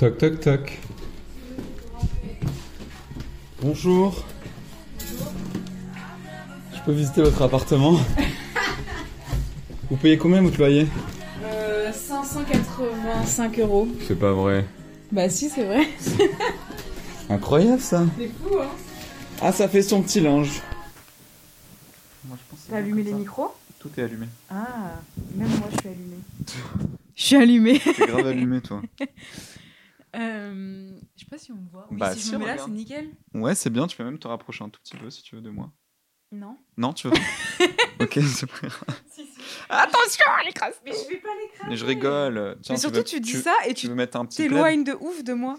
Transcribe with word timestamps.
Toc 0.00 0.16
toc 0.16 0.40
toc. 0.40 0.78
Bonjour. 3.60 4.24
Je 6.72 6.80
peux 6.86 6.92
visiter 6.92 7.20
votre 7.20 7.42
appartement 7.42 8.00
Vous 9.90 9.96
payez 9.98 10.16
combien 10.16 10.40
votre 10.40 10.56
loyer 10.56 10.86
Euh, 11.44 11.92
585 11.92 13.58
euros. 13.58 13.88
C'est 14.08 14.18
pas 14.18 14.32
vrai. 14.32 14.64
Bah 15.12 15.28
si, 15.28 15.50
c'est 15.50 15.64
vrai. 15.64 15.86
Incroyable 17.28 17.82
ça. 17.82 18.06
C'est 18.16 18.28
fou, 18.28 18.56
hein. 18.58 18.70
Ah, 19.42 19.52
ça 19.52 19.68
fait 19.68 19.82
son 19.82 20.00
petit 20.00 20.20
linge. 20.20 20.62
T'as 22.70 22.78
allumé 22.78 23.02
les 23.02 23.12
micros? 23.12 23.52
Tout 23.78 23.90
est 23.98 24.02
allumé. 24.04 24.28
Ah, 24.48 24.92
même 25.34 25.48
moi 25.48 25.68
je 25.72 25.78
suis 25.78 25.88
allumée. 25.90 26.20
Je 27.14 27.22
suis 27.22 27.36
allumée. 27.36 27.80
T'es 27.80 28.06
grave 28.06 28.28
allumé 28.28 28.62
toi. 28.62 28.80
Euh, 30.16 30.98
je 31.16 31.20
sais 31.20 31.26
pas 31.30 31.38
si 31.38 31.52
on 31.52 31.56
me 31.56 31.68
voit. 31.70 31.86
Oui, 31.90 31.98
Bah, 31.98 32.14
si, 32.14 32.20
si, 32.20 32.30
je 32.30 32.34
me 32.34 32.38
mets 32.40 32.46
là, 32.46 32.58
c'est 32.58 32.70
nickel. 32.70 33.10
Ouais, 33.34 33.54
c'est 33.54 33.70
bien, 33.70 33.86
tu 33.86 33.96
peux 33.96 34.04
même 34.04 34.18
te 34.18 34.26
rapprocher 34.28 34.64
un 34.64 34.68
tout 34.68 34.80
petit 34.80 34.96
peu 34.96 35.08
si 35.10 35.22
tu 35.22 35.36
veux 35.36 35.40
de 35.42 35.50
moi. 35.50 35.70
Non 36.32 36.56
Non, 36.76 36.92
tu 36.92 37.08
veux 37.08 37.14
Ok, 38.00 38.18
c'est 38.24 38.46
pas 38.46 38.68
grave. 38.68 38.84
Si, 39.10 39.24
si. 39.26 39.40
Attention, 39.68 40.24
elle 40.42 40.48
écrase 40.50 40.74
Mais 40.84 40.92
je 40.92 41.08
vais 41.08 41.16
pas 41.20 41.28
l'écraser. 41.40 41.70
Mais 41.70 41.76
je 41.76 41.84
rigole. 41.84 42.58
Tiens, 42.62 42.74
Mais 42.74 42.80
surtout, 42.80 42.98
veux- 42.98 43.04
tu 43.04 43.20
dis 43.20 43.32
ça 43.32 43.54
et 43.66 43.74
Tu 43.74 43.88
t'éloignes 44.36 44.84
de 44.84 44.92
ouf 45.00 45.22
de 45.24 45.32
moi. 45.32 45.58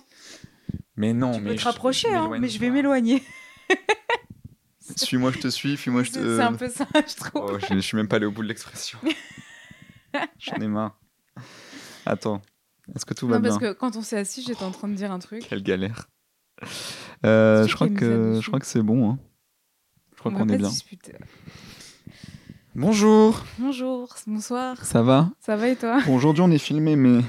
Mais 0.95 1.13
non, 1.13 1.33
tu 1.33 1.41
mais 1.41 1.51
peux 1.51 1.55
te 1.57 1.63
rapprocher, 1.63 2.09
je 2.09 2.15
hein, 2.15 2.29
mais 2.39 2.47
je 2.47 2.59
vais 2.59 2.69
m'éloigner. 2.69 3.21
Suis-moi, 4.97 5.31
je 5.31 5.39
te 5.39 5.47
suis. 5.47 5.77
Fuis-moi, 5.77 6.03
je 6.03 6.11
C'est 6.11 6.19
te. 6.19 6.37
c'est 6.37 6.41
un 6.43 6.53
peu 6.53 6.67
ça, 6.69 6.85
je 6.95 7.15
trouve. 7.15 7.51
Oh, 7.53 7.59
je, 7.59 7.75
je 7.75 7.79
suis 7.79 7.95
même 7.97 8.07
pas 8.07 8.17
allé 8.17 8.25
au 8.25 8.31
bout 8.31 8.43
de 8.43 8.47
l'expression. 8.47 8.99
J'en 10.39 10.55
ai 10.57 10.67
marre. 10.67 10.99
Attends, 12.05 12.41
est-ce 12.95 13.05
que 13.05 13.13
tout 13.13 13.27
va 13.27 13.37
Non, 13.37 13.41
parce 13.43 13.57
bien 13.59 13.73
que 13.73 13.77
quand 13.77 13.95
on 13.95 14.01
s'est 14.01 14.17
assis, 14.17 14.43
j'étais 14.43 14.63
en 14.63 14.71
train 14.71 14.87
de 14.87 14.93
dire 14.95 15.11
un 15.11 15.19
truc. 15.19 15.45
Quelle 15.47 15.63
galère. 15.63 16.07
Euh, 17.25 17.65
je 17.67 17.73
crois 17.75 17.89
que 17.89 18.39
je 18.41 18.47
crois 18.47 18.59
que 18.59 18.65
c'est 18.65 18.81
bon. 18.81 19.11
Hein. 19.11 19.19
Je 20.13 20.19
crois 20.19 20.31
On 20.31 20.35
va 20.35 20.41
qu'on 20.41 20.47
pas 20.47 20.53
est 20.53 20.57
bien. 20.57 20.67
se 20.69 20.73
disputer. 20.73 21.13
Bonjour, 22.75 23.43
Bonjour, 23.59 24.15
bonsoir. 24.27 24.77
ça 24.85 25.01
va 25.01 25.29
Ça 25.41 25.55
va 25.57 25.67
et 25.67 25.75
toi? 25.75 26.01
Bon, 26.05 26.15
Aujourd'hui, 26.15 26.41
on 26.41 26.51
est 26.51 26.57
filmé, 26.57 26.95
mais 26.95 27.21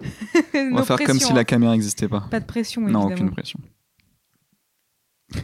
on 0.54 0.76
va 0.76 0.82
faire 0.84 0.98
comme 1.04 1.18
si 1.18 1.32
la 1.32 1.44
caméra 1.44 1.72
n'existait 1.72 2.08
pas. 2.08 2.20
Pas 2.30 2.38
de 2.40 2.44
pression, 2.46 2.80
non, 2.82 2.88
évidemment. 3.08 3.12
aucune 3.12 3.30
pression. 3.32 3.58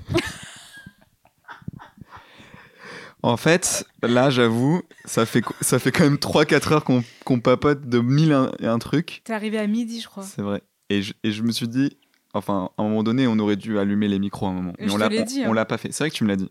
en 3.23 3.37
fait, 3.37 3.85
là, 4.03 4.31
j'avoue, 4.31 4.83
ça 5.05 5.27
fait, 5.27 5.43
ça 5.61 5.79
fait 5.79 5.93
quand 5.93 6.05
même 6.05 6.17
3-4 6.17 6.73
heures 6.73 6.85
qu'on 6.85 7.03
qu'on 7.25 7.41
papote 7.41 7.83
de 7.89 7.99
mille 8.01 8.33
un- 8.33 8.53
et 8.61 8.67
un 8.67 8.79
trucs. 8.79 9.23
T'es 9.25 9.33
arrivé 9.33 9.59
à 9.59 9.67
midi, 9.67 10.01
je 10.01 10.09
crois. 10.09 10.23
C'est 10.25 10.43
vrai. 10.43 10.63
Et 10.89 11.03
je, 11.03 11.13
et 11.23 11.31
je 11.33 11.43
me 11.43 11.53
suis 11.53 11.69
dit, 11.69 11.97
enfin, 12.35 12.71
à 12.77 12.83
un 12.83 12.85
moment 12.89 13.03
donné, 13.03 13.27
on 13.27 13.39
aurait 13.39 13.57
dû 13.57 13.79
allumer 13.79 14.09
les 14.09 14.19
micros 14.19 14.47
à 14.47 14.51
un 14.51 14.53
moment. 14.53 14.73
Je 14.79 14.85
Mais 14.87 14.91
on 14.93 14.95
te 14.97 15.01
l'a 15.01 15.09
l'ai 15.09 15.21
on- 15.21 15.25
dit, 15.25 15.43
on 15.47 15.51
hein. 15.51 15.55
l'a 15.55 15.65
pas 15.65 15.79
fait. 15.79 15.93
C'est 15.93 16.05
vrai 16.05 16.11
que 16.11 16.15
tu 16.17 16.25
me 16.25 16.29
l'as 16.29 16.37
dit. 16.37 16.51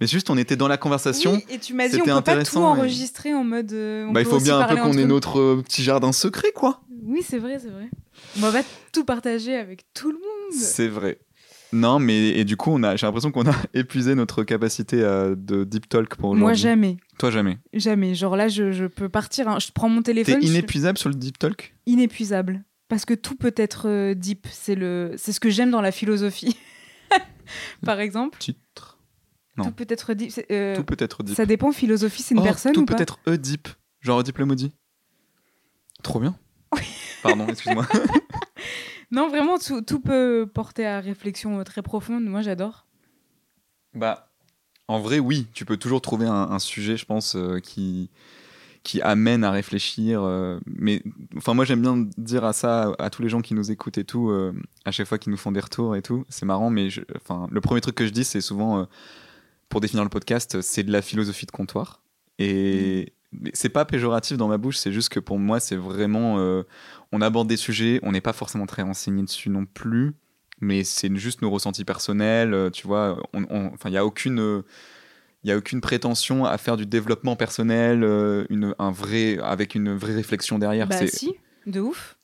Mais 0.00 0.06
juste, 0.06 0.30
on 0.30 0.36
était 0.38 0.56
dans 0.56 0.66
la 0.68 0.76
conversation. 0.78 1.32
Oui, 1.34 1.44
et 1.48 1.58
tu 1.58 1.74
m'as 1.74 1.86
dit 1.88 1.96
on 2.00 2.04
peut 2.04 2.22
pas 2.22 2.42
tout 2.42 2.58
et- 2.58 2.62
enregistrer 2.62 3.34
en 3.34 3.44
mode. 3.44 3.72
euh, 3.72 4.06
on 4.08 4.12
bah, 4.12 4.20
il 4.20 4.26
faut 4.26 4.40
bien 4.40 4.58
un 4.58 4.64
peu 4.66 4.76
qu'on 4.76 4.94
ait 4.94 5.04
notre 5.04 5.38
euh, 5.38 5.62
petit 5.62 5.82
jardin 5.84 6.10
secret, 6.12 6.52
quoi. 6.54 6.80
Oui, 7.04 7.22
c'est 7.26 7.38
vrai, 7.38 7.58
c'est 7.60 7.68
vrai. 7.70 7.88
On 8.36 8.40
va 8.40 8.52
pas 8.52 8.62
tout 8.92 9.04
partager 9.04 9.56
avec 9.56 9.84
tout 9.94 10.10
le 10.10 10.18
monde. 10.18 10.52
C'est 10.60 10.88
vrai. 10.88 11.18
Non, 11.72 11.98
mais 12.00 12.30
et 12.30 12.44
du 12.44 12.56
coup, 12.56 12.70
on 12.72 12.82
a, 12.82 12.96
j'ai 12.96 13.06
l'impression 13.06 13.30
qu'on 13.30 13.46
a 13.48 13.54
épuisé 13.74 14.14
notre 14.14 14.42
capacité 14.42 15.02
euh, 15.02 15.34
de 15.36 15.64
deep 15.64 15.88
talk 15.88 16.16
pour 16.16 16.30
aujourd'hui. 16.30 16.42
Moi, 16.42 16.54
jamais. 16.54 16.96
Toi, 17.18 17.30
jamais. 17.30 17.58
Jamais. 17.72 18.14
Genre 18.14 18.36
là, 18.36 18.48
je, 18.48 18.72
je 18.72 18.86
peux 18.86 19.08
partir. 19.08 19.48
hein. 19.48 19.58
Je 19.60 19.68
prends 19.72 19.88
mon 19.88 20.02
T'es 20.02 20.12
téléphone. 20.12 20.40
je 20.42 20.46
inépuisable 20.48 20.98
sur 20.98 21.08
le 21.08 21.14
deep 21.14 21.38
talk? 21.38 21.74
Inépuisable. 21.86 22.64
Parce 22.88 23.04
que 23.04 23.14
tout 23.14 23.36
peut 23.36 23.54
être 23.56 23.88
euh, 23.88 24.14
deep. 24.14 24.48
C'est 24.50 24.74
le... 24.74 25.14
c'est 25.16 25.32
ce 25.32 25.38
que 25.38 25.48
j'aime 25.50 25.70
dans 25.70 25.80
la 25.80 25.92
philosophie. 25.92 26.56
Par 27.84 28.00
exemple, 28.00 28.38
Titre. 28.38 28.98
Non. 29.56 29.64
tout 29.66 29.72
peut 29.72 29.86
être 29.88 30.14
deep. 30.14 30.30
C'est, 30.32 30.46
euh, 30.50 30.74
Tout 30.76 30.84
peut 30.84 30.96
être 30.98 31.22
deep. 31.22 31.36
Ça 31.36 31.46
dépend, 31.46 31.70
philosophie, 31.72 32.22
c'est 32.22 32.34
une 32.34 32.40
Oh, 32.40 32.44
personne 32.44 32.72
Tout 32.72 32.82
ou 32.82 32.86
peut 32.86 32.94
être 32.98 33.18
E-deep. 33.28 33.68
Genre 34.00 34.22
Deep 34.24 34.38
le 34.38 34.44
maudit. 34.46 34.72
Trop 36.02 36.18
bien. 36.20 36.34
Pardon, 37.22 37.46
excuse-moi. 37.48 37.86
Non, 39.10 39.28
vraiment, 39.28 39.58
tout, 39.58 39.82
tout 39.82 40.00
peut 40.00 40.48
porter 40.52 40.86
à 40.86 41.00
réflexion 41.00 41.58
euh, 41.60 41.64
très 41.64 41.82
profonde. 41.82 42.24
Moi, 42.24 42.42
j'adore. 42.42 42.86
Bah, 43.94 44.30
en 44.88 45.00
vrai, 45.00 45.18
oui, 45.18 45.46
tu 45.52 45.64
peux 45.64 45.76
toujours 45.76 46.00
trouver 46.00 46.26
un, 46.26 46.32
un 46.50 46.58
sujet, 46.60 46.96
je 46.96 47.04
pense, 47.06 47.34
euh, 47.34 47.58
qui, 47.58 48.08
qui 48.84 49.02
amène 49.02 49.42
à 49.42 49.50
réfléchir. 49.50 50.22
euh, 50.22 50.60
mais, 50.66 51.02
enfin, 51.36 51.54
moi, 51.54 51.64
j'aime 51.64 51.82
bien 51.82 52.06
dire 52.18 52.44
à 52.44 52.52
ça, 52.52 52.92
à 52.98 53.10
tous 53.10 53.22
les 53.22 53.28
gens 53.28 53.40
qui 53.40 53.54
nous 53.54 53.70
écoutent 53.72 53.98
et 53.98 54.04
tout, 54.04 54.30
euh, 54.30 54.52
à 54.84 54.92
chaque 54.92 55.08
fois 55.08 55.18
qu'ils 55.18 55.32
nous 55.32 55.36
font 55.38 55.52
des 55.52 55.60
retours 55.60 55.96
et 55.96 56.02
tout. 56.02 56.24
C'est 56.28 56.46
marrant, 56.46 56.70
mais 56.70 56.88
je- 56.90 57.02
enfin, 57.16 57.48
le 57.50 57.60
premier 57.60 57.80
truc 57.80 57.96
que 57.96 58.06
je 58.06 58.10
dis, 58.12 58.24
c'est 58.24 58.40
souvent, 58.40 58.80
euh, 58.80 58.84
pour 59.68 59.80
définir 59.80 60.04
le 60.04 60.10
podcast, 60.10 60.60
c'est 60.60 60.82
de 60.84 60.92
la 60.92 61.02
philosophie 61.02 61.46
de 61.46 61.50
comptoir. 61.52 62.02
Et 62.38 63.12
mais 63.12 63.19
c'est 63.52 63.68
pas 63.68 63.84
péjoratif 63.84 64.36
dans 64.36 64.48
ma 64.48 64.58
bouche, 64.58 64.76
c'est 64.76 64.92
juste 64.92 65.08
que 65.10 65.20
pour 65.20 65.38
moi, 65.38 65.60
c'est 65.60 65.76
vraiment. 65.76 66.38
euh, 66.38 66.62
on 67.12 67.20
aborde 67.20 67.48
des 67.48 67.56
sujets, 67.56 68.00
on 68.02 68.12
n'est 68.12 68.20
pas 68.20 68.32
forcément 68.32 68.66
très 68.66 68.82
renseigné 68.82 69.22
dessus 69.22 69.50
non 69.50 69.66
plus, 69.66 70.12
mais 70.60 70.84
c'est 70.84 71.14
juste 71.16 71.42
nos 71.42 71.50
ressentis 71.50 71.84
personnels, 71.84 72.54
euh, 72.54 72.70
tu 72.70 72.86
vois. 72.86 73.20
on- 73.32 73.70
Enfin, 73.74 73.88
il 73.88 73.92
n'y 73.92 73.98
a 73.98 74.04
aucune. 74.04 74.40
euh, 74.40 74.62
il 75.42 75.50
a 75.50 75.56
aucune 75.56 75.80
prétention 75.80 76.44
à 76.44 76.58
faire 76.58 76.76
du 76.76 76.84
développement 76.84 77.34
personnel, 77.34 78.02
une, 78.50 78.74
un 78.78 78.90
vrai, 78.90 79.38
avec 79.42 79.74
une 79.74 79.94
vraie 79.96 80.14
réflexion 80.14 80.58
derrière. 80.58 80.86
Bah, 80.86 80.98
c'est- 80.98 81.06
si, 81.16 81.32
de 81.66 81.80
ouf. 81.80 82.18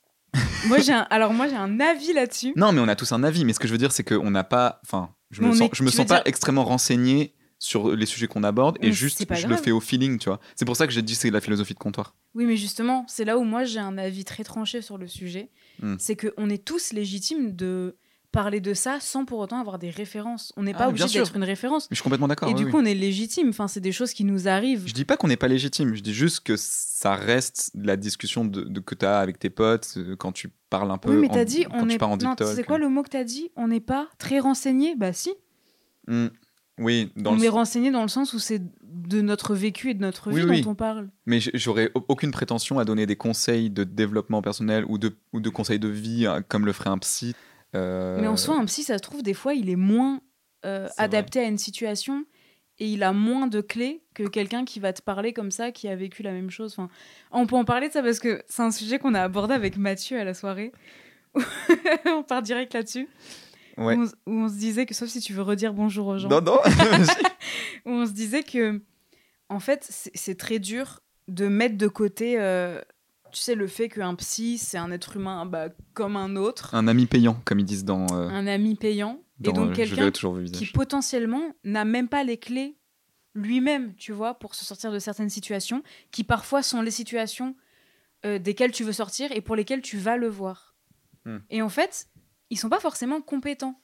moi, 0.67 0.79
j'ai 0.81 0.93
un... 0.93 1.07
Alors, 1.09 1.33
moi, 1.33 1.49
j'ai 1.49 1.57
un 1.57 1.81
avis 1.81 2.13
là-dessus. 2.13 2.53
Non, 2.57 2.73
mais 2.73 2.81
on 2.81 2.89
a 2.89 2.95
tous 2.95 3.13
un 3.13 3.23
avis. 3.25 3.47
Mais 3.47 3.55
ce 3.55 3.59
que 3.59 3.67
je 3.69 3.73
veux 3.73 3.79
dire, 3.79 3.91
c'est 3.93 4.05
qu'on 4.05 4.31
n'a 4.31 4.45
pas. 4.45 4.81
Enfin, 4.85 5.11
je 5.31 5.41
Mais 5.41 5.49
me 5.49 5.53
sens, 5.55 5.69
est- 5.69 5.75
je 5.75 5.83
me 5.83 5.89
sens 5.91 6.05
pas 6.07 6.17
dire- 6.17 6.23
extrêmement 6.27 6.65
renseigné 6.65 7.33
sur 7.59 7.97
les 7.97 8.07
sujets 8.07 8.27
qu'on 8.27 8.45
aborde 8.45 8.77
et 8.83 8.93
juste 8.93 9.25
je 9.35 9.47
le 9.47 9.57
fais 9.57 9.71
au 9.71 9.81
feeling, 9.81 10.19
tu 10.19 10.29
vois. 10.29 10.41
C'est 10.55 10.65
pour 10.65 10.77
ça 10.77 10.87
que 10.87 10.93
j'ai 10.93 11.03
dit 11.03 11.15
c'est 11.15 11.31
la 11.31 11.41
philosophie 11.41 11.75
de 11.75 11.79
comptoir. 11.79 12.15
Oui, 12.35 12.45
mais 12.45 12.57
justement, 12.57 13.05
c'est 13.09 13.25
là 13.25 13.39
où 13.39 13.45
moi 13.45 13.65
j'ai 13.65 13.79
un 13.81 13.97
avis 13.97 14.25
très 14.25 14.45
tranché 14.45 14.83
sur 14.83 14.99
le 14.99 15.07
sujet. 15.07 15.51
Hmm. 15.81 15.97
C'est 15.99 16.17
qu'on 16.17 16.51
est 16.51 16.63
tous 16.65 16.93
légitimes 16.93 17.57
de 17.57 17.97
parler 18.33 18.61
de 18.61 18.75
ça 18.75 18.99
sans 19.01 19.25
pour 19.25 19.39
autant 19.39 19.59
avoir 19.59 19.79
des 19.79 19.89
références. 19.89 20.53
On 20.59 20.65
n'est 20.65 20.75
Ah, 20.75 20.79
pas 20.81 20.89
obligé 20.91 21.19
d'être 21.19 21.35
une 21.35 21.45
référence. 21.45 21.85
Mais 21.91 21.95
je 21.95 22.01
suis 22.01 22.03
complètement 22.03 22.29
d'accord. 22.29 22.51
Et 22.51 22.53
oui, 22.53 22.59
du 22.59 22.65
oui. 22.67 22.71
coup, 22.71 22.77
on 22.79 22.85
est 22.85 22.93
légitime. 22.93 23.49
Enfin, 23.49 23.67
c'est 23.69 23.81
des 23.81 23.93
choses 23.93 24.13
qui 24.13 24.25
nous 24.25 24.47
arrivent. 24.49 24.83
Je 24.87 24.93
dis 24.93 25.07
pas 25.07 25.17
qu'on 25.17 25.29
n'est 25.29 25.39
pas 25.39 25.49
légitime, 25.49 25.95
je 25.95 26.03
dis 26.03 26.13
juste 26.13 26.41
que 26.41 26.55
ça 26.59 27.15
reste 27.15 27.71
la 27.75 27.97
discussion 27.97 28.45
de, 28.45 28.65
de- 28.65 28.81
que 28.81 28.95
tu 28.95 29.07
as 29.07 29.21
avec 29.21 29.39
tes 29.39 29.49
potes 29.49 29.95
euh, 29.97 30.17
quand 30.17 30.33
tu 30.33 30.51
parles 30.69 30.91
un 30.91 30.99
peu. 30.99 31.15
Oui, 31.15 31.17
mais 31.17 31.29
t'as 31.33 31.47
dit, 31.47 31.65
on 31.71 31.89
est. 31.89 31.99
c'est 32.55 32.65
quoi 32.65 32.77
le 32.77 32.91
mot 32.91 33.03
que 33.03 33.09
t'as 33.09 33.25
dit? 33.25 33.51
On 33.57 33.69
n'est 33.69 33.81
pas 33.81 34.09
très 34.19 34.39
renseigné 34.41 34.95
Bah 34.97 35.15
si. 35.15 35.33
Hmm. 36.07 36.27
Oui, 36.79 37.11
dans 37.17 37.33
on 37.33 37.37
le 37.37 37.45
est 37.45 37.49
renseigné 37.49 37.91
dans 37.91 38.03
le 38.03 38.09
sens 38.09 38.35
où 38.35 38.39
c'est 38.39 38.61
de 38.83 39.21
notre 39.21 39.55
vécu 39.55 39.91
et 39.91 39.95
de 39.95 40.01
notre 40.01 40.31
vie 40.31 40.43
oui. 40.45 40.61
dont 40.61 40.71
on 40.73 40.75
parle. 40.75 41.09
Mais 41.25 41.39
j'aurais 41.55 41.91
au- 41.95 42.05
aucune 42.09 42.33
prétention 42.33 42.79
à 42.79 42.85
donner 42.85 43.07
des 43.07 43.17
conseils 43.17 43.71
de 43.71 43.85
développement 43.85 44.43
personnel 44.43 44.85
ou 44.89 44.99
de, 44.99 45.17
ou 45.33 45.41
de 45.41 45.49
conseils 45.49 45.79
de 45.79 45.89
vie 45.89 46.27
euh, 46.27 46.41
comme 46.47 46.67
le 46.67 46.73
ferait 46.73 46.91
un 46.91 46.99
psy. 46.99 47.35
Euh, 47.75 48.19
Mais 48.21 48.27
en 48.27 48.37
soi, 48.37 48.59
un 48.59 48.65
psy, 48.67 48.83
ça 48.83 48.99
se 48.99 49.03
trouve, 49.03 49.23
des 49.23 49.35
fois, 49.35 49.55
il 49.55 49.71
est 49.71 49.77
moins 49.77 50.21
euh, 50.65 50.89
adapté 50.99 51.41
à 51.41 51.45
une 51.45 51.59
situation 51.59 52.25
et 52.79 52.89
il 52.89 53.03
a 53.03 53.13
moins 53.13 53.47
de 53.47 53.61
clés 53.61 54.03
que 54.15 54.25
quelqu'un 54.25 54.65
qui 54.65 54.81
va 54.81 54.93
te 54.93 55.01
parler 55.03 55.33
comme 55.33 55.51
ça, 55.51 55.73
qui 55.73 55.89
a 55.89 55.97
vécu 55.97 56.23
la 56.23 56.33
même 56.33 56.51
chose. 56.51 56.75
Enfin, 56.77 56.91
on 57.31 57.47
peut 57.47 57.57
en 57.57 57.65
parler 57.65 57.89
de 57.89 57.93
ça 57.93 58.03
parce 58.03 58.19
que 58.19 58.43
c'est 58.49 58.63
un 58.63 58.71
sujet 58.71 58.99
qu'on 58.99 59.15
a 59.15 59.23
abordé 59.23 59.55
avec 59.55 59.79
Mathieu 59.79 60.19
à 60.21 60.25
la 60.25 60.35
soirée. 60.35 60.73
on 62.07 62.23
part 62.23 62.43
direct 62.43 62.75
là-dessus. 62.75 63.09
Ouais. 63.79 63.95
Où, 63.97 64.01
on, 64.01 64.05
s- 64.05 64.15
où 64.27 64.33
on 64.33 64.49
se 64.49 64.55
disait 64.55 64.87
que, 64.87 64.95
sauf 64.95 65.09
si 65.09 65.21
tu 65.21 65.33
veux 65.33 65.43
redire 65.43 65.73
bonjour 65.75 66.07
aux 66.07 66.19
gens, 66.19 66.29
Non, 66.29 66.41
non. 66.41 66.59
où 67.87 67.91
on 67.91 68.07
se 68.07 68.13
disait 68.13 68.43
que, 68.43 68.81
en 69.49 69.61
fait, 69.61 69.87
c'est 70.15 70.37
très 70.39 70.59
dur 70.59 71.01
de 71.29 71.47
mettre 71.49 71.77
de 71.77 71.87
côté, 71.89 72.41
euh, 72.41 72.81
tu 73.33 73.41
sais, 73.41 73.55
le 73.55 73.67
fait 73.67 73.89
qu'un 73.89 74.15
psy, 74.15 74.59
c'est 74.59 74.79
un 74.79 74.91
être 74.91 75.17
humain 75.17 75.45
bah, 75.47 75.69
comme 75.95 76.17
un 76.17 76.37
autre, 76.37 76.75
un 76.75 76.89
ami 76.89 77.07
payant, 77.07 77.41
comme 77.45 77.59
ils 77.61 77.65
disent 77.67 77.85
dans. 77.85 78.07
euh, 78.13 78.29
un 78.29 78.47
ami 78.47 78.77
payant, 78.77 79.21
dans, 79.41 79.51
et 79.51 79.55
donc 79.55 79.71
euh, 79.71 79.75
quelqu'un 79.75 80.11
qui 80.11 80.67
potentiellement 80.67 81.53
n'a 81.65 81.85
même 81.85 82.09
pas 82.09 82.25
les 82.25 82.39
clés 82.39 82.79
lui-même, 83.35 83.95
tu 83.97 84.13
vois, 84.13 84.35
pour 84.39 84.55
se 84.55 84.65
sortir 84.65 84.91
de 84.91 84.99
certaines 84.99 85.29
situations, 85.29 85.83
qui 86.11 86.25
parfois 86.25 86.63
sont 86.63 86.81
les 86.81 86.91
situations 86.91 87.55
euh, 88.25 88.39
desquelles 88.39 88.73
tu 88.73 88.83
veux 88.83 88.93
sortir 88.95 89.31
et 89.33 89.43
pour 89.43 89.55
lesquelles 89.57 89.83
tu 89.83 89.99
vas 89.99 90.17
le 90.17 90.29
voir. 90.29 90.75
Hmm. 91.27 91.39
Et 91.51 91.61
en 91.61 91.69
fait, 91.69 92.09
ils 92.51 92.59
sont 92.59 92.69
pas 92.69 92.81
forcément 92.81 93.21
compétents. 93.21 93.81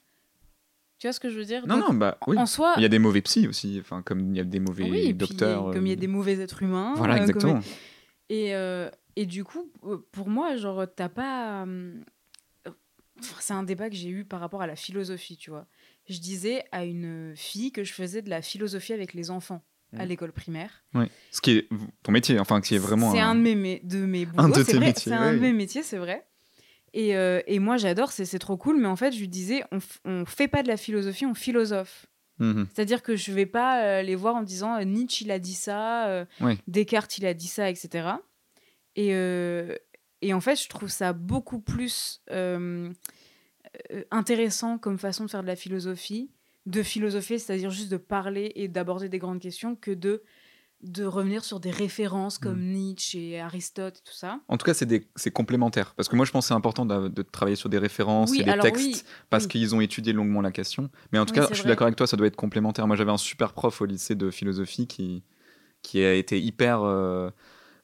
Tu 0.99 1.06
vois 1.09 1.12
ce 1.12 1.20
que 1.20 1.31
je 1.31 1.37
veux 1.38 1.44
dire? 1.44 1.67
Non, 1.67 1.79
Donc, 1.79 1.88
non, 1.88 1.94
bah 1.94 2.17
oui. 2.29 2.38
En 2.38 2.47
soi, 2.47 2.75
Il 2.76 2.82
y 2.82 2.87
a 2.87 2.88
des 2.88 3.00
mauvais 3.00 3.23
psys 3.23 3.49
aussi, 3.49 3.79
enfin, 3.81 4.03
comme 4.03 4.31
il 4.31 4.37
y 4.37 4.41
a 4.41 4.44
des 4.44 4.61
mauvais 4.61 4.85
oui, 4.85 5.00
puis, 5.06 5.14
docteurs. 5.14 5.73
comme 5.73 5.85
il 5.87 5.88
y 5.88 5.93
a 5.93 5.97
euh, 5.97 6.00
des 6.00 6.06
mauvais 6.06 6.38
êtres 6.38 6.62
humains. 6.62 6.94
Voilà, 6.97 7.14
euh, 7.14 7.17
comme- 7.19 7.29
exactement. 7.31 7.61
Et, 8.29 8.55
euh, 8.55 8.88
et 9.17 9.26
du 9.26 9.43
coup, 9.44 9.70
pour 10.12 10.29
moi, 10.29 10.55
genre, 10.56 10.87
t'as 10.94 11.09
pas. 11.09 11.67
C'est 13.41 13.53
un 13.53 13.62
débat 13.62 13.91
que 13.91 13.94
j'ai 13.97 14.09
eu 14.09 14.25
par 14.25 14.41
rapport 14.41 14.62
à 14.62 14.67
la 14.67 14.75
philosophie, 14.76 15.37
tu 15.37 15.50
vois. 15.50 15.67
Je 16.09 16.19
disais 16.19 16.64
à 16.73 16.85
une 16.85 17.35
fille 17.37 17.70
que 17.70 17.85
je 17.85 17.93
faisais 17.93 18.23
de 18.23 18.31
la 18.31 18.43
philosophie 18.43 18.93
avec 18.93 19.12
les 19.14 19.31
enfants 19.31 19.62
à 19.97 20.03
Mhm. 20.03 20.09
l'école 20.09 20.32
primaire. 20.32 20.82
Ouais. 20.94 21.09
Ce 21.31 21.41
qui 21.41 21.50
est 21.53 21.69
ton 22.03 22.11
métier, 22.12 22.38
enfin, 22.41 22.61
qui 22.61 22.75
est 22.75 22.79
vraiment. 22.79 23.12
C'est 23.12 23.20
un- 23.20 23.31
un 23.31 23.35
de 23.35 23.41
mes, 23.55 23.81
de 23.85 23.99
mes 24.06 24.26
Un 24.38 24.49
de 24.49 24.55
tes 24.62 24.73
vrai. 24.76 24.87
métiers, 24.87 25.12
C'est 25.12 25.19
un 25.19 25.35
de 25.35 25.38
mes 25.38 25.53
métiers, 25.53 25.82
c'est 25.82 25.99
vrai. 25.99 26.26
Et, 26.94 27.16
euh, 27.16 27.40
et 27.46 27.58
moi, 27.58 27.76
j'adore, 27.76 28.12
c'est 28.12 28.38
trop 28.38 28.56
cool. 28.56 28.78
Mais 28.78 28.88
en 28.88 28.96
fait, 28.96 29.12
je 29.12 29.20
lui 29.20 29.28
disais, 29.28 29.64
on, 29.72 29.78
on 30.04 30.24
fait 30.24 30.48
pas 30.48 30.62
de 30.62 30.68
la 30.68 30.76
philosophie, 30.76 31.26
on 31.26 31.34
philosophe. 31.34 32.06
Mhm. 32.38 32.66
C'est-à-dire 32.72 33.02
que 33.02 33.14
je 33.14 33.32
vais 33.32 33.46
pas 33.46 33.82
euh, 33.84 34.02
les 34.02 34.14
voir 34.14 34.34
en 34.34 34.42
disant 34.42 34.76
euh, 34.76 34.84
Nietzsche, 34.84 35.24
il 35.24 35.30
a 35.30 35.38
dit 35.38 35.54
ça, 35.54 36.08
euh. 36.08 36.24
Descartes, 36.66 37.18
il 37.18 37.26
a 37.26 37.34
dit 37.34 37.46
ça, 37.46 37.70
etc. 37.70 38.08
Et, 38.96 39.10
et 40.20 40.34
en 40.34 40.40
fait, 40.40 40.60
je 40.60 40.68
trouve 40.68 40.90
ça 40.90 41.12
beaucoup 41.12 41.60
plus 41.60 42.20
intéressant 44.10 44.76
comme 44.76 44.98
façon 44.98 45.24
de 45.24 45.30
faire 45.30 45.42
de 45.42 45.46
la 45.46 45.56
philosophie, 45.56 46.30
de 46.66 46.82
philosopher, 46.82 47.38
c'est-à-dire 47.38 47.70
juste 47.70 47.90
de 47.90 47.96
parler 47.96 48.52
et 48.54 48.68
d'aborder 48.68 49.08
des 49.08 49.18
grandes 49.18 49.40
questions, 49.40 49.76
que 49.76 49.90
de, 49.90 50.22
de 50.82 51.05
revenir 51.05 51.44
sur 51.44 51.61
des 51.61 51.70
références 51.70 52.38
comme 52.38 52.58
Mm. 52.61 52.73
Nietzsche 52.73 53.31
et 53.31 53.40
Aristote 53.40 53.99
et 53.99 54.02
tout 54.08 54.14
ça. 54.14 54.40
En 54.49 54.56
tout 54.56 54.64
cas, 54.67 54.75
c'est 54.75 55.31
complémentaire. 55.31 55.94
Parce 55.94 56.08
que 56.08 56.17
moi, 56.17 56.25
je 56.25 56.32
pense 56.32 56.44
que 56.44 56.49
c'est 56.49 56.55
important 56.55 56.84
de, 56.84 57.08
de 57.08 57.23
travailler 57.23 57.56
sur 57.56 57.69
des 57.69 57.79
références 57.79 58.31
Oui, 58.31 58.40
et 58.40 58.44
des 58.44 58.58
textes 58.58 58.84
oui, 58.84 59.02
parce 59.31 59.44
oui. 59.44 59.50
qu'ils 59.50 59.75
ont 59.75 59.81
étudié 59.81 60.12
longuement 60.12 60.40
la 60.40 60.50
question. 60.50 60.90
Mais 61.12 61.19
en 61.19 61.26
tout 61.26 61.34
cas, 61.34 61.46
je 61.50 61.55
suis 61.55 61.67
d'accord 61.67 61.87
avec 61.87 61.96
toi, 61.96 62.06
ça 62.06 62.17
doit 62.17 62.26
être 62.26 62.37
complémentaire. 62.37 62.87
Moi, 62.87 62.96
j'avais 62.96 63.12
un 63.12 63.17
super 63.17 63.52
prof 63.52 63.81
au 63.81 63.84
lycée 63.84 64.14
de 64.14 64.31
philosophie 64.31 64.87
qui, 64.87 65.23
qui 65.82 66.02
a 66.05 66.14
été 66.14 66.40
hyper, 66.40 66.82
euh, 66.82 67.31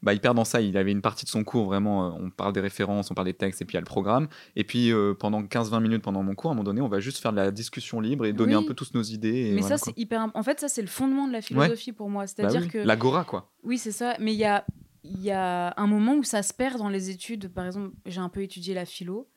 bah, 0.02 0.14
hyper 0.14 0.34
dans 0.34 0.44
ça. 0.44 0.60
Il 0.60 0.76
avait 0.76 0.92
une 0.92 1.02
partie 1.02 1.24
de 1.24 1.30
son 1.30 1.44
cours, 1.44 1.66
vraiment, 1.66 2.06
euh, 2.06 2.18
on 2.20 2.30
parle 2.30 2.52
des 2.52 2.60
références, 2.60 3.10
on 3.10 3.14
parle 3.14 3.26
des 3.26 3.34
textes, 3.34 3.62
et 3.62 3.64
puis 3.64 3.74
il 3.74 3.76
y 3.76 3.78
a 3.78 3.80
le 3.80 3.86
programme. 3.86 4.28
Et 4.56 4.64
puis, 4.64 4.92
euh, 4.92 5.14
pendant 5.14 5.42
15-20 5.42 5.80
minutes 5.80 6.02
pendant 6.02 6.22
mon 6.22 6.34
cours, 6.34 6.50
à 6.50 6.52
un 6.52 6.54
moment 6.54 6.64
donné, 6.64 6.80
on 6.80 6.88
va 6.88 7.00
juste 7.00 7.18
faire 7.18 7.32
de 7.32 7.36
la 7.38 7.50
discussion 7.50 8.00
libre 8.00 8.24
et 8.26 8.32
donner 8.32 8.56
Oui. 8.56 8.62
un 8.64 8.66
peu 8.66 8.74
tous 8.74 8.94
nos 8.94 9.02
idées. 9.02 9.48
et 9.48 9.52
Mais 9.54 9.60
voilà, 9.60 9.78
ça, 9.78 9.84
c'est 9.86 9.98
hyper. 9.98 10.30
En 10.34 10.42
fait, 10.42 10.60
ça, 10.60 10.68
c'est 10.68 10.82
le 10.82 10.88
fondement 10.88 11.26
de 11.26 11.32
la 11.32 11.40
philosophie 11.42 11.92
pour 11.92 12.10
moi. 12.10 12.24
Bah 12.24 12.26
C'est-à-dire 12.28 12.62
oui, 12.62 12.68
que. 12.68 12.78
L'agora, 12.78 13.24
quoi. 13.24 13.50
Oui, 13.64 13.78
c'est 13.78 13.92
ça. 13.92 14.16
Mais 14.20 14.32
il 14.34 14.38
y 14.38 14.44
a, 14.44 14.64
il 15.04 15.20
y 15.20 15.30
a 15.30 15.74
un 15.76 15.86
moment 15.86 16.14
où 16.14 16.22
ça 16.22 16.42
se 16.42 16.52
perd 16.54 16.78
dans 16.78 16.88
les 16.88 17.10
études. 17.10 17.48
Par 17.48 17.66
exemple, 17.66 17.90
j'ai 18.06 18.20
un 18.20 18.28
peu 18.28 18.42
étudié 18.42 18.74
la 18.74 18.84
philo. 18.84 19.28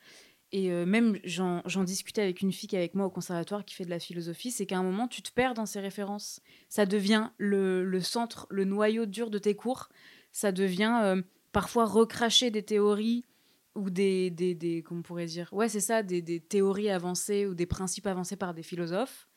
Et 0.54 0.70
euh, 0.70 0.86
même, 0.86 1.18
j'en 1.24 1.62
j'en 1.66 1.86
discutais 1.86 2.22
avec 2.22 2.42
une 2.42 2.52
fille 2.52 2.68
qui 2.68 2.76
est 2.76 2.80
avec 2.80 2.94
moi 2.94 3.06
au 3.06 3.10
conservatoire 3.10 3.64
qui 3.64 3.74
fait 3.74 3.86
de 3.86 3.90
la 3.90 4.00
philosophie. 4.00 4.52
C'est 4.52 4.66
qu'à 4.66 4.78
un 4.78 4.84
moment, 4.84 5.08
tu 5.08 5.22
te 5.22 5.32
perds 5.32 5.54
dans 5.54 5.66
ces 5.66 5.80
références. 5.80 6.42
Ça 6.68 6.86
devient 6.86 7.30
le, 7.38 7.86
le 7.86 8.02
centre, 8.02 8.48
le 8.50 8.66
noyau 8.66 9.06
dur 9.06 9.30
de 9.30 9.38
tes 9.38 9.56
cours. 9.56 9.88
Ça 10.32 10.52
devient 10.52 11.00
euh, 11.04 11.22
parfois 11.52 11.86
recracher 11.86 12.52
des 12.52 12.64
théories 12.64 13.26
ou 13.76 13.90
des, 13.90 14.30
des, 14.30 14.54
des 14.56 14.84
comment 14.84 15.00
on 15.00 15.04
pourrait 15.04 15.26
dire 15.26 15.48
ouais 15.54 15.70
c'est 15.70 15.80
ça 15.80 16.04
des, 16.04 16.22
des 16.22 16.42
théories 16.42 16.90
avancées 16.90 17.46
ou 17.46 17.56
des 17.56 17.66
principes 17.66 18.06
avancés 18.06 18.36
par 18.36 18.54
des 18.54 18.64
philosophes 18.64 19.30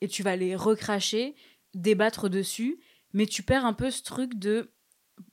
et 0.00 0.08
tu 0.08 0.22
vas 0.22 0.36
les 0.36 0.56
recracher 0.56 1.34
débattre 1.74 2.30
dessus 2.30 2.78
mais 3.12 3.26
tu 3.26 3.42
perds 3.42 3.66
un 3.66 3.74
peu 3.74 3.90
ce 3.90 4.02
truc 4.02 4.38
de 4.38 4.70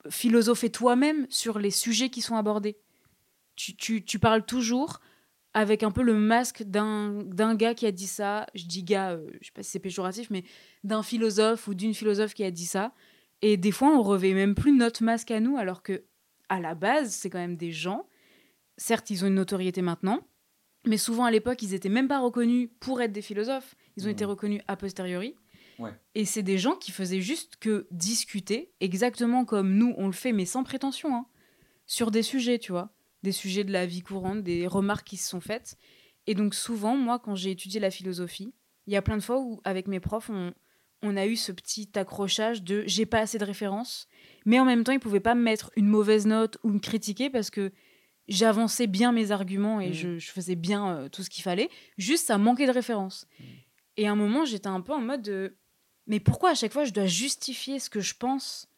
philosopher 0.10 0.69
toi-même 0.69 1.28
sur 1.30 1.60
les 1.60 1.72
sujets 1.72 2.10
qui 2.10 2.22
sont 2.22 2.36
abordés. 2.36 2.78
Tu, 3.56 3.75
tu, 3.75 4.04
tu 4.04 4.19
parles 4.19 4.46
toujours 4.46 5.02
avec 5.54 5.84
un 5.84 5.92
peu 5.92 6.02
le 6.02 6.13
masque 6.13 6.63
d'un 6.63 7.56
gars 7.56 7.74
qui 7.74 7.86
a 7.86 7.92
dit 7.92 8.08
ça, 8.08 8.48
je 8.56 8.66
dis 8.66 8.84
gars, 8.84 9.12
euh, 9.12 9.28
je 9.42 9.48
sais 9.48 9.52
pas 9.54 9.63
si 9.63 9.72
c'est 9.72 9.80
péjoratif, 9.80 10.30
mais 10.30 10.46
d'un 10.86 11.04
philosophe 11.04 11.68
ou 11.68 11.74
d'une 11.74 11.94
philosophe 11.94 12.34
qui 12.34 12.44
a 12.44 12.52
dit 12.52 12.66
ça. 12.66 12.94
Et 13.42 13.58
des 13.58 13.72
fois, 13.72 13.90
on 13.96 14.02
revêt 14.04 14.34
même 14.34 14.56
plus 14.56 14.72
notre 14.72 15.04
masque 15.04 15.32
à 15.32 15.40
nous, 15.40 15.58
alors 15.58 15.82
que 15.84 16.04
à 16.50 16.60
la 16.60 16.76
base, 16.76 17.12
c'est 17.14 17.30
quand 17.30 17.40
même 17.40 17.56
des 17.58 17.72
gens. 17.72 18.06
Certes, 18.78 19.10
ils 19.10 19.24
ont 19.24 19.28
une 19.28 19.36
notoriété 19.36 19.82
maintenant, 19.82 20.20
mais 20.86 20.98
souvent 20.98 21.26
à 21.26 21.32
l'époque, 21.32 21.62
ils 21.62 21.74
étaient 21.74 21.90
même 21.90 22.08
pas 22.08 22.20
reconnus 22.20 22.70
pour 22.80 23.02
être 23.02 23.12
des 23.12 23.22
philosophes. 23.22 23.76
Ils 23.96 24.04
ont 24.04 24.08
Mhm. 24.08 24.12
été 24.14 24.26
reconnus 24.26 24.62
a 24.68 24.76
posteriori. 24.76 25.36
Ouais. 25.80 25.92
Et 26.14 26.26
c'est 26.26 26.44
des 26.44 26.58
gens 26.58 26.76
qui 26.76 26.92
faisaient 26.92 27.22
juste 27.22 27.56
que 27.60 27.88
discuter, 27.92 28.72
exactement 28.82 29.46
comme 29.46 29.76
nous 29.76 29.94
on 29.98 30.06
le 30.08 30.12
fait, 30.14 30.32
mais 30.34 30.46
sans 30.46 30.64
prétention, 30.64 31.16
hein, 31.16 31.26
sur 31.88 32.12
des 32.12 32.22
sujets, 32.24 32.60
tu 32.60 32.72
vois, 32.72 32.94
des 33.24 33.32
sujets 33.32 33.64
de 33.64 33.72
la 33.72 33.86
vie 33.86 34.02
courante, 34.02 34.44
des 34.44 34.68
remarques 34.68 35.08
qui 35.08 35.18
se 35.18 35.28
sont 35.30 35.42
faites. 35.42 35.78
Et 36.28 36.36
donc 36.36 36.54
souvent, 36.54 36.96
moi, 36.96 37.18
quand 37.18 37.36
j'ai 37.36 37.52
étudié 37.52 37.80
la 37.80 37.90
philosophie, 37.92 38.54
il 38.88 38.94
y 38.94 38.96
a 38.96 39.02
plein 39.02 39.18
de 39.18 39.24
fois 39.24 39.40
où, 39.40 39.60
avec 39.64 39.88
mes 39.88 40.00
profs, 40.00 40.30
on, 40.30 40.54
on 41.03 41.18
a 41.18 41.25
eu 41.25 41.36
ce 41.36 41.51
petit 41.51 41.89
accrochage 41.95 42.63
de 42.63 42.83
j'ai 42.86 43.06
pas 43.06 43.19
assez 43.19 43.38
de 43.38 43.45
références, 43.45 44.07
mais 44.45 44.59
en 44.59 44.65
même 44.65 44.83
temps, 44.83 44.92
ils 44.92 45.00
pouvaient 45.00 45.19
pas 45.19 45.36
me 45.36 45.42
mettre 45.42 45.71
une 45.75 45.88
mauvaise 45.88 46.25
note 46.25 46.57
ou 46.63 46.69
me 46.69 46.80
critiquer 46.80 47.30
parce 47.30 47.50
que 47.50 47.71
j'avançais 48.27 48.88
bien 48.88 49.12
mes 49.12 49.31
arguments 49.31 49.81
et 49.81 49.88
Mhm. 49.88 49.94
je, 49.94 50.19
je 50.19 50.31
faisais 50.31 50.56
bien 50.56 50.95
euh, 50.95 51.09
tout 51.09 51.24
ce 51.24 51.30
qu'il 51.30 51.44
fallait. 51.44 51.69
Juste, 51.98 52.27
ça 52.27 52.38
manquait 52.38 52.68
de 52.68 52.71
références. 52.71 53.27
Et 53.98 54.07
à 54.07 54.12
un 54.12 54.15
moment, 54.15 54.45
j'étais 54.45 54.68
un 54.68 54.81
peu 54.81 54.94
en 54.94 55.01
mode 55.01 55.21
de, 55.21 55.57
mais 56.07 56.19
pourquoi 56.19 56.51
à 56.51 56.56
chaque 56.56 56.71
fois 56.74 56.86
je 56.86 56.92
dois 56.94 57.06
justifier 57.07 57.80
ce 57.80 57.89
que 57.89 58.00
je 58.00 58.13
pense? 58.15 58.69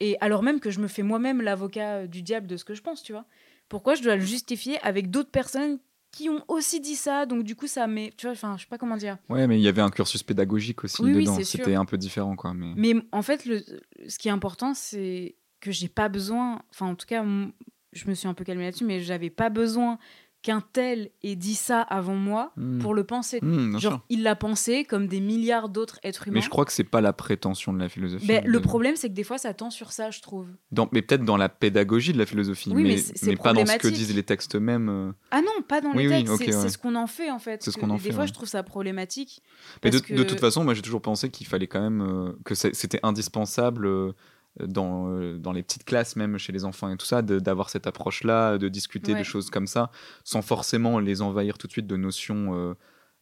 Et 0.00 0.16
alors 0.20 0.42
même 0.42 0.60
que 0.60 0.70
je 0.70 0.80
me 0.80 0.88
fais 0.88 1.02
moi-même 1.02 1.42
l'avocat 1.42 1.96
euh, 2.02 2.06
du 2.06 2.22
diable 2.22 2.46
de 2.46 2.56
ce 2.56 2.64
que 2.64 2.74
je 2.74 2.82
pense, 2.82 3.02
tu 3.02 3.12
vois 3.12 3.26
Pourquoi 3.68 3.94
je 3.94 4.02
dois 4.02 4.16
le 4.16 4.22
justifier 4.24 4.78
avec 4.80 5.10
d'autres 5.10 5.30
personnes 5.30 5.78
qui 6.12 6.28
ont 6.28 6.44
aussi 6.48 6.80
dit 6.80 6.96
ça 6.96 7.26
Donc 7.26 7.44
du 7.44 7.54
coup, 7.56 7.66
ça 7.66 7.86
met, 7.86 8.12
tu 8.16 8.26
vois, 8.26 8.32
enfin, 8.32 8.56
je 8.56 8.62
sais 8.62 8.68
pas 8.68 8.78
comment 8.78 8.96
dire. 8.96 9.18
Ouais, 9.28 9.46
mais 9.46 9.58
il 9.58 9.62
y 9.62 9.68
avait 9.68 9.82
un 9.82 9.90
cursus 9.90 10.22
pédagogique 10.22 10.84
aussi 10.84 11.02
Oui, 11.02 11.14
oui, 11.14 11.24
dedans. 11.24 11.36
sûr. 11.36 11.46
C'était 11.46 11.74
un 11.74 11.84
peu 11.84 11.96
différent, 11.96 12.36
quoi. 12.36 12.52
Mais... 12.54 12.72
Mais 12.76 12.94
en 13.12 13.22
fait, 13.22 13.44
le, 13.46 13.62
ce 14.08 14.18
qui 14.18 14.28
est 14.28 14.32
important, 14.32 14.74
c'est 14.74 15.36
que 15.60 15.70
j'ai 15.70 15.88
pas 15.88 16.08
besoin, 16.08 16.62
enfin 16.70 16.86
en 16.86 16.94
tout 16.94 17.06
cas, 17.06 17.24
je 17.92 18.08
me 18.08 18.14
suis 18.14 18.28
un 18.28 18.34
peu 18.34 18.44
calmée 18.44 18.64
là-dessus, 18.64 18.84
mais 18.84 19.00
j'avais 19.00 19.30
pas 19.30 19.50
besoin 19.50 19.98
qu'un 20.42 20.62
tel 20.72 21.10
ait 21.22 21.36
dit 21.36 21.54
ça 21.54 21.82
avant 21.82 22.14
moi 22.14 22.52
Hmm. 22.56 22.78
pour 22.78 22.94
le 22.94 23.04
penser. 23.04 23.40
Hmm, 23.42 23.72
Genre, 23.78 23.80
sûr. 23.92 24.00
il 24.08 24.22
l'a 24.22 24.34
pensé 24.36 24.84
comme 24.84 25.06
des 25.06 25.20
milliards 25.20 25.68
d'autres 25.68 25.98
êtres 26.02 26.28
humains. 26.28 26.36
Mais 26.36 26.40
je 26.40 26.48
crois 26.48 26.64
que 26.64 26.72
c'est 26.72 26.84
pas 26.84 27.00
la 27.02 27.12
prétention 27.12 27.72
de 27.74 27.78
la 27.78 27.88
philosophie. 27.88 28.26
Ben, 28.26 28.42
le 28.46 28.60
problème, 28.60 28.96
c'est 28.96 29.08
que 29.10 29.14
des 29.14 29.24
fois, 29.24 29.36
ça 29.38 29.52
tend 29.52 29.68
sur 29.70 29.92
ça, 29.92 30.10
je 30.10 30.20
trouve. 30.20 30.46
Dans- 30.72 30.88
mais 30.92 31.02
peut-être 31.02 31.24
dans 31.24 31.36
la 31.36 31.48
pédagogie 31.50 32.12
de 32.14 32.18
la 32.18 32.26
philosophie, 32.26 32.70
Oui, 32.72 32.82
mais 32.84 33.36
pas 33.36 33.52
dans 33.52 33.66
ce 33.66 33.76
que 33.76 33.88
disent 33.88 34.14
les 34.14 34.22
textes 34.22 34.56
eux-mêmes. 34.56 34.88
euh. 34.88 35.12
Ah 35.30 35.42
non, 35.42 35.62
pas 35.68 35.80
dans 35.82 35.90
Oui, 35.92 36.04
les 36.04 36.08
oui, 36.08 36.24
textes. 36.24 36.32
ok, 36.34 36.42
c'est 36.46 36.56
ouais. 36.56 36.68
ce 36.70 36.78
qu'on 36.78 36.94
en 36.96 37.06
fait, 37.06 37.30
en 37.30 37.38
fait. 37.38 37.62
C'est 37.62 37.70
ce 37.70 37.76
qu'on 37.76 37.90
en 37.90 37.94
des 37.96 38.00
fait, 38.00 38.12
fois, 38.12 38.22
ouais. 38.22 38.28
je 38.28 38.32
trouve 38.32 38.48
ça 38.48 38.62
problématique. 38.62 39.42
Mais 39.84 39.90
de, 39.90 39.98
toute 40.22 40.40
façon, 40.40 40.64
moi 40.64 40.74
j'ai 40.74 40.82
toujours 40.82 41.02
pensé 41.02 41.30
qu'il 41.30 41.46
fallait 41.46 41.66
quand 41.66 41.80
même 41.82 42.00
euh, 42.00 42.32
que 42.44 42.54
c'était 42.54 43.00
indispensable 43.02 43.86
euh, 43.86 44.12
dans, 44.58 45.08
euh, 45.10 45.38
dans 45.38 45.52
les 45.52 45.62
petites 45.62 45.84
classes, 45.84 46.16
même 46.16 46.36
chez 46.38 46.52
les 46.52 46.64
enfants 46.64 46.90
et 46.92 46.96
tout 46.96 47.06
ça, 47.06 47.22
d'avoir 47.22 47.70
cette 47.70 47.86
approche-là, 47.86 48.58
de 48.58 48.68
discuter 48.68 49.12
Ouais. 49.12 49.18
de 49.20 49.24
choses 49.24 49.50
comme 49.50 49.66
ça, 49.66 49.90
sans 50.24 50.42
forcément 50.42 50.98
les 50.98 51.22
envahir 51.22 51.56
tout 51.58 51.66
de 51.66 51.72
suite 51.72 51.86
de 51.86 51.96
notions 51.96 52.54
euh, 52.54 52.74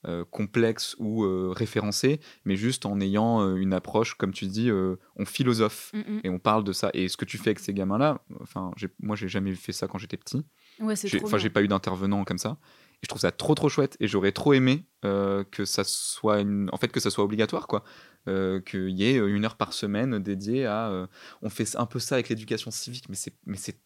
euh, 0.06 0.24
complexes 0.30 0.94
ou 0.98 1.24
euh, 1.24 1.52
référencées, 1.54 2.20
mais 2.44 2.56
juste 2.56 2.86
en 2.86 3.00
ayant 3.00 3.56
une 3.56 3.72
approche, 3.72 4.14
comme 4.14 4.32
tu 4.32 4.46
dis, 4.46 4.70
on 5.16 5.24
philosophe. 5.24 5.92
Mm, 5.92 5.98
mm. 5.98 6.20
Et 6.24 6.30
on 6.30 6.38
parle 6.38 6.64
de 6.64 6.72
ça. 6.72 6.90
Et 6.94 7.08
ce 7.08 7.16
que 7.16 7.24
tu 7.24 7.36
fais 7.36 7.50
avec 7.50 7.58
ces 7.58 7.74
gamins-là, 7.74 8.20
enfin, 8.40 8.70
moi, 9.00 9.16
j'ai 9.16 9.28
jamais 9.28 9.54
fait 9.54 9.72
ça 9.72 9.86
quand 9.86 9.98
j'étais 9.98 10.16
petit. 10.16 10.44
Ouais, 10.80 10.94
Enfin, 11.24 11.38
j'ai 11.38 11.50
pas 11.50 11.62
eu 11.62 11.68
d'intervenant 11.68 12.24
comme 12.24 12.38
ça. 12.38 12.56
Et 13.00 13.04
je 13.04 13.08
trouve 13.08 13.20
ça 13.20 13.30
trop 13.30 13.54
trop 13.54 13.68
chouette. 13.68 13.96
Et 14.00 14.08
j'aurais 14.08 14.32
trop 14.32 14.52
aimé 14.54 14.84
euh, 15.04 15.44
que 15.50 15.64
ça 15.64 15.84
soit 15.84 16.40
une... 16.40 16.68
en 16.72 16.76
fait 16.78 16.88
que 16.88 16.98
ça 17.00 17.10
soit 17.10 17.22
obligatoire 17.24 17.66
quoi. 17.68 17.84
Euh, 18.26 18.60
qu'il 18.60 18.90
y 18.90 19.04
ait 19.04 19.16
une 19.16 19.44
heure 19.44 19.56
par 19.56 19.72
semaine 19.72 20.18
dédiée 20.18 20.66
à. 20.66 20.88
euh, 20.88 21.06
on 21.40 21.48
fait 21.48 21.76
un 21.76 21.86
peu 21.86 21.98
ça 21.98 22.16
avec 22.16 22.28
l'éducation 22.28 22.70
civique, 22.70 23.04
mais 23.08 23.14
c'est 23.14 23.32
mais 23.46 23.56
c'est 23.56 23.78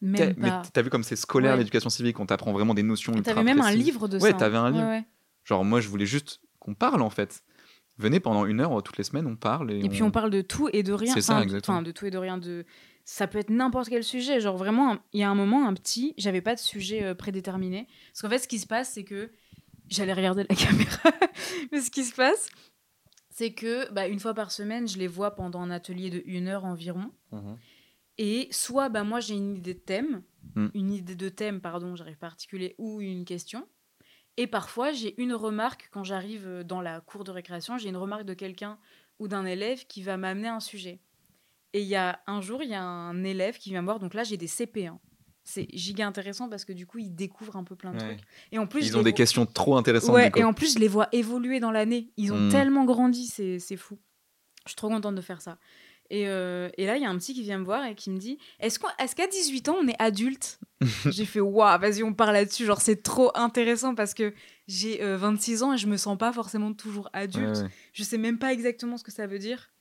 t'as 0.72 0.82
vu 0.82 0.90
comme 0.90 1.04
c'est 1.04 1.14
scolaire 1.16 1.52
Ouais. 1.52 1.58
l'éducation 1.58 1.90
civique. 1.90 2.18
On 2.18 2.26
t'apprend 2.26 2.52
vraiment 2.52 2.74
des 2.74 2.82
notions. 2.82 3.12
Ultra 3.12 3.34
T'avais 3.34 3.44
même 3.44 3.60
un 3.60 3.64
précises. 3.64 3.84
livre 3.84 4.08
de 4.08 4.16
Ouais, 4.18 4.30
ça. 4.30 4.36
hein. 4.36 4.38
t'avais 4.38 4.56
un 4.56 4.70
livre. 4.70 4.82
Ouais, 4.84 4.90
ouais. 4.98 5.04
Genre 5.44 5.64
moi 5.64 5.80
je 5.80 5.88
voulais 5.88 6.06
juste 6.06 6.40
qu'on 6.58 6.74
parle 6.74 7.02
en 7.02 7.10
fait. 7.10 7.42
Venez 7.98 8.18
pendant 8.20 8.46
une 8.46 8.60
heure 8.60 8.76
euh, 8.78 8.80
toutes 8.80 8.96
les 8.96 9.04
semaines, 9.04 9.26
on 9.26 9.36
parle 9.36 9.70
et, 9.70 9.84
Et 9.84 9.88
puis 9.90 10.02
on 10.02 10.10
parle 10.10 10.30
de 10.30 10.40
tout 10.40 10.68
et 10.72 10.82
de 10.82 10.92
rien. 10.94 11.12
C'est 11.12 11.20
ça, 11.20 11.34
Enfin, 11.34 11.42
exactement. 11.42 11.76
Enfin, 11.76 11.82
de 11.84 11.92
tout 11.92 12.06
et 12.06 12.10
de 12.10 12.18
rien. 12.18 12.38
De... 12.38 12.64
Ça 13.04 13.26
peut 13.26 13.38
être 13.38 13.50
n'importe 13.50 13.88
quel 13.88 14.04
sujet. 14.04 14.40
Genre 14.40 14.56
vraiment, 14.56 14.98
il 15.12 15.20
y 15.20 15.22
a 15.22 15.30
un 15.30 15.34
moment, 15.34 15.66
un 15.66 15.74
petit, 15.74 16.14
j'avais 16.18 16.40
pas 16.40 16.54
de 16.54 16.60
sujet 16.60 17.02
euh, 17.02 17.14
prédéterminé. 17.14 17.88
Parce 18.12 18.22
qu'en 18.22 18.28
fait, 18.28 18.38
ce 18.38 18.48
qui 18.48 18.58
se 18.58 18.66
passe, 18.66 18.92
c'est 18.92 19.04
que 19.04 19.30
j'allais 19.88 20.12
regarder 20.12 20.44
la 20.48 20.54
caméra. 20.54 21.10
Mais 21.72 21.80
ce 21.80 21.90
qui 21.90 22.04
se 22.04 22.14
passe, 22.14 22.48
c'est 23.30 23.52
que 23.52 23.90
bah, 23.92 24.06
une 24.06 24.20
fois 24.20 24.34
par 24.34 24.52
semaine, 24.52 24.86
je 24.86 24.98
les 24.98 25.08
vois 25.08 25.34
pendant 25.34 25.60
un 25.60 25.70
atelier 25.70 26.10
de 26.10 26.22
une 26.26 26.48
heure 26.48 26.64
environ. 26.64 27.10
Mhm. 27.32 27.58
Et 28.18 28.48
soit 28.50 28.88
bah, 28.88 29.04
moi 29.04 29.20
j'ai 29.20 29.34
une 29.34 29.56
idée 29.56 29.74
de 29.74 29.78
thème, 29.80 30.22
Mm. 30.54 30.66
une 30.74 30.92
idée 30.92 31.14
de 31.14 31.28
thème, 31.28 31.60
pardon, 31.60 31.96
j'arrive 31.96 32.18
pas 32.18 32.26
à 32.26 32.30
articuler, 32.30 32.74
ou 32.78 33.00
une 33.00 33.24
question. 33.24 33.66
Et 34.36 34.46
parfois 34.46 34.92
j'ai 34.92 35.20
une 35.20 35.34
remarque 35.34 35.88
quand 35.92 36.04
j'arrive 36.04 36.46
euh, 36.46 36.64
dans 36.64 36.80
la 36.80 37.00
cour 37.00 37.24
de 37.24 37.30
récréation, 37.30 37.78
j'ai 37.78 37.88
une 37.88 37.96
remarque 37.96 38.24
de 38.24 38.34
quelqu'un 38.34 38.78
ou 39.18 39.28
d'un 39.28 39.44
élève 39.44 39.86
qui 39.86 40.02
va 40.02 40.16
m'amener 40.16 40.48
un 40.48 40.60
sujet. 40.60 41.00
Et 41.74 41.80
il 41.82 41.88
y 41.88 41.96
a 41.96 42.20
un 42.26 42.40
jour, 42.40 42.62
il 42.62 42.70
y 42.70 42.74
a 42.74 42.82
un 42.82 43.24
élève 43.24 43.56
qui 43.58 43.70
vient 43.70 43.80
me 43.82 43.86
voir, 43.86 43.98
donc 43.98 44.14
là 44.14 44.24
j'ai 44.24 44.36
des 44.36 44.46
CP. 44.46 44.86
hein. 44.86 45.00
C'est 45.44 45.66
giga 45.72 46.06
intéressant 46.06 46.48
parce 46.48 46.64
que 46.64 46.72
du 46.72 46.86
coup 46.86 46.98
ils 46.98 47.10
découvrent 47.14 47.56
un 47.56 47.64
peu 47.64 47.74
plein 47.74 47.92
de 47.92 47.96
Ouais. 48.00 48.16
trucs. 48.16 48.26
Et 48.52 48.58
en 48.58 48.66
plus, 48.66 48.86
Ils 48.86 48.96
ont 48.96 49.02
des 49.02 49.12
questions 49.12 49.44
trop 49.46 49.76
intéressantes. 49.76 50.14
Ouais, 50.14 50.30
et 50.36 50.44
en 50.44 50.52
plus, 50.52 50.74
je 50.74 50.78
les 50.78 50.86
vois 50.88 51.08
évoluer 51.12 51.58
dans 51.58 51.72
l'année. 51.72 52.12
Ils 52.16 52.32
ont 52.32 52.46
Mm. 52.46 52.48
tellement 52.50 52.84
grandi, 52.84 53.26
c'est 53.26 53.58
c'est 53.58 53.76
fou. 53.76 53.98
Je 54.66 54.70
suis 54.70 54.76
trop 54.76 54.88
contente 54.88 55.16
de 55.16 55.20
faire 55.20 55.40
ça. 55.42 55.58
Et, 56.10 56.28
euh, 56.28 56.68
et 56.76 56.86
là, 56.86 56.96
il 56.96 57.02
y 57.02 57.06
a 57.06 57.10
un 57.10 57.16
petit 57.18 57.34
qui 57.34 57.42
vient 57.42 57.58
me 57.58 57.64
voir 57.64 57.84
et 57.86 57.94
qui 57.96 58.10
me 58.10 58.18
dit 58.18 58.38
Est-ce 58.60 58.78
qu'à 58.78 59.26
18 59.26 59.68
ans, 59.68 59.76
on 59.82 59.88
est 59.88 59.96
adulte? 60.00 60.60
J'ai 61.10 61.24
fait 61.24 61.40
Waouh, 61.40 61.80
vas-y, 61.80 62.02
on 62.04 62.12
parle 62.14 62.34
là-dessus. 62.34 62.64
Genre, 62.66 62.80
c'est 62.80 63.02
trop 63.02 63.32
intéressant 63.36 63.94
parce 63.96 64.14
que 64.14 64.34
j'ai 64.68 65.02
euh, 65.02 65.16
26 65.16 65.62
ans 65.64 65.72
et 65.72 65.78
je 65.78 65.86
me 65.88 65.96
sens 65.96 66.16
pas 66.18 66.32
forcément 66.32 66.72
toujours 66.74 67.06
Ouais, 67.14 67.20
adulte. 67.20 67.62
ouais. 67.62 67.68
Je 67.94 68.02
sais 68.04 68.18
même 68.18 68.38
pas 68.38 68.52
exactement 68.52 68.96
ce 68.96 69.02
que 69.04 69.10
ça 69.10 69.26
veut 69.26 69.38
dire. 69.40 69.72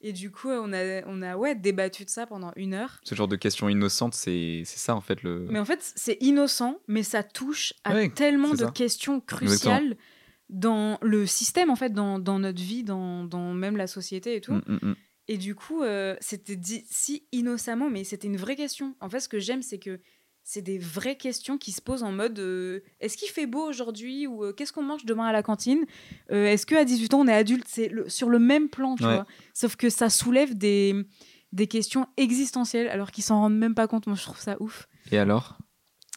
Et 0.00 0.12
du 0.12 0.30
coup, 0.30 0.48
on 0.48 0.72
a, 0.72 1.04
on 1.06 1.22
a 1.22 1.36
ouais, 1.36 1.54
débattu 1.56 2.04
de 2.04 2.10
ça 2.10 2.26
pendant 2.26 2.52
une 2.54 2.72
heure. 2.74 3.00
Ce 3.02 3.14
genre 3.14 3.26
de 3.26 3.34
questions 3.36 3.68
innocentes, 3.68 4.14
c'est 4.14 4.62
c'est 4.64 4.78
ça 4.78 4.94
en 4.94 5.00
fait 5.00 5.22
le. 5.22 5.46
Mais 5.50 5.58
en 5.58 5.64
fait, 5.64 5.80
c'est 5.96 6.16
innocent, 6.20 6.80
mais 6.86 7.02
ça 7.02 7.22
touche 7.24 7.74
à 7.84 7.94
Ouais, 7.94 8.08
tellement 8.08 8.50
de 8.52 8.56
ça. 8.58 8.70
questions 8.70 9.20
cruciales 9.20 9.96
dans 10.48 10.98
le 11.02 11.26
système, 11.26 11.68
en 11.68 11.76
fait, 11.76 11.92
dans, 11.92 12.18
dans 12.18 12.38
notre 12.38 12.62
vie, 12.62 12.84
dans, 12.84 13.24
dans 13.24 13.52
même 13.52 13.76
la 13.76 13.86
société 13.86 14.36
et 14.36 14.40
tout. 14.40 14.54
Mm, 14.54 14.62
mm, 14.66 14.78
mm. 14.82 14.94
Et 15.30 15.36
du 15.36 15.54
coup, 15.54 15.82
euh, 15.82 16.16
c'était 16.20 16.56
dit 16.56 16.84
si 16.88 17.26
innocemment, 17.32 17.90
mais 17.90 18.04
c'était 18.04 18.28
une 18.28 18.38
vraie 18.38 18.56
question. 18.56 18.94
En 19.00 19.10
fait, 19.10 19.20
ce 19.20 19.28
que 19.28 19.38
j'aime, 19.38 19.60
c'est 19.62 19.78
que 19.78 20.00
c'est 20.50 20.62
des 20.62 20.78
vraies 20.78 21.16
questions 21.18 21.58
qui 21.58 21.72
se 21.72 21.82
posent 21.82 22.02
en 22.02 22.10
mode 22.10 22.38
euh, 22.38 22.80
est-ce 23.00 23.18
qu'il 23.18 23.28
fait 23.28 23.46
beau 23.46 23.68
aujourd'hui 23.68 24.26
ou 24.26 24.44
euh, 24.44 24.52
qu'est-ce 24.54 24.72
qu'on 24.72 24.82
mange 24.82 25.04
demain 25.04 25.26
à 25.26 25.32
la 25.32 25.42
cantine? 25.42 25.84
Euh, 26.32 26.46
Est-ce 26.46 26.64
qu'à 26.64 26.86
18 26.86 27.12
ans 27.12 27.20
on 27.20 27.28
est 27.28 27.34
adulte? 27.34 27.66
C'est 27.68 27.88
le- 27.88 28.08
sur 28.08 28.30
le 28.30 28.38
même 28.38 28.70
plan, 28.70 28.96
tu 28.96 29.04
Ouais. 29.04 29.12
vois. 29.16 29.26
Sauf 29.52 29.76
que 29.76 29.90
ça 29.90 30.08
soulève 30.08 30.56
des, 30.56 30.94
des 31.52 31.66
questions 31.66 32.06
existentielles 32.16 32.88
alors 32.88 33.10
qu'ils 33.10 33.24
s'en 33.24 33.40
rendent 33.40 33.58
même 33.58 33.74
pas 33.74 33.86
compte. 33.88 34.06
Moi, 34.06 34.16
je 34.16 34.22
trouve 34.22 34.40
ça 34.40 34.56
ouf. 34.58 34.88
Et 35.12 35.18
alors? 35.18 35.58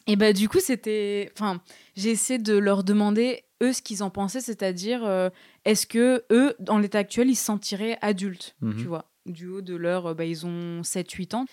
Et 0.06 0.16
bah 0.16 0.32
du 0.32 0.48
coup, 0.48 0.60
c'était... 0.60 1.30
Enfin, 1.36 1.60
j'ai 1.94 2.08
essayé 2.10 2.38
de 2.38 2.56
leur 2.56 2.84
demander, 2.84 3.44
eux, 3.62 3.74
ce 3.74 3.82
qu'ils 3.82 4.02
en 4.02 4.08
pensaient, 4.08 4.40
c'est-à-dire, 4.40 5.30
est-ce 5.66 5.86
que 5.86 6.24
eux, 6.32 6.54
dans 6.58 6.78
l'état 6.78 7.00
actuel, 7.00 7.28
ils 7.28 7.36
se 7.36 7.44
sentiraient 7.44 7.98
adultes, 8.00 8.56
Mhm. 8.62 8.76
tu 8.78 8.84
vois? 8.86 9.10
Du 9.26 9.46
haut 9.48 9.60
de 9.60 9.76
leur... 9.76 10.14
bah, 10.14 10.24
ils 10.24 10.46
ont 10.46 10.80
7-8 10.82 11.34
ans. 11.34 11.44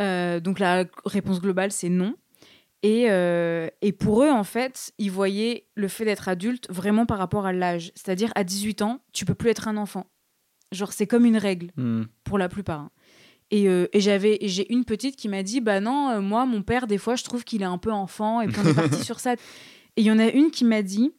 Euh, 0.00 0.40
donc 0.40 0.58
la 0.58 0.84
réponse 1.04 1.40
globale, 1.40 1.72
c'est 1.72 1.88
non. 1.88 2.14
Et, 2.84 3.06
euh, 3.10 3.68
et 3.82 3.92
pour 3.92 4.22
eux, 4.22 4.30
en 4.30 4.44
fait, 4.44 4.92
ils 4.98 5.10
voyaient 5.10 5.66
le 5.74 5.88
fait 5.88 6.04
d'être 6.04 6.28
adulte 6.28 6.66
vraiment 6.70 7.06
par 7.06 7.18
rapport 7.18 7.44
à 7.46 7.52
l'âge. 7.52 7.90
C'est-à-dire, 7.96 8.30
à 8.36 8.44
18 8.44 8.82
ans, 8.82 9.00
tu 9.12 9.24
peux 9.24 9.34
plus 9.34 9.50
être 9.50 9.66
un 9.66 9.76
enfant. 9.76 10.06
Genre, 10.70 10.92
c'est 10.92 11.06
comme 11.06 11.24
une 11.24 11.36
règle 11.38 11.72
Hmm. 11.76 12.02
pour 12.24 12.38
la 12.38 12.48
plupart. 12.48 12.80
hein. 12.80 12.90
Et, 13.50 13.66
euh, 13.68 13.86
et 13.94 14.00
j'avais, 14.00 14.38
j'ai 14.42 14.70
une 14.72 14.84
petite 14.84 15.16
qui 15.16 15.28
m'a 15.28 15.42
dit, 15.42 15.60
bah 15.60 15.80
non, 15.80 16.20
moi, 16.20 16.44
mon 16.46 16.62
père, 16.62 16.86
des 16.86 16.98
fois, 16.98 17.16
je 17.16 17.24
trouve 17.24 17.44
qu'il 17.44 17.62
est 17.62 17.64
un 17.66 17.78
peu 17.78 17.90
enfant, 17.90 18.42
et 18.42 18.46
puis 18.46 18.60
on 18.62 18.68
est 18.68 18.74
parti 18.90 19.02
sur 19.02 19.18
ça. 19.18 19.32
Et 19.32 19.36
il 20.02 20.04
y 20.04 20.10
en 20.12 20.18
a 20.18 20.26
une 20.28 20.50
qui 20.50 20.64
m'a 20.66 20.82
dit, 20.82 21.12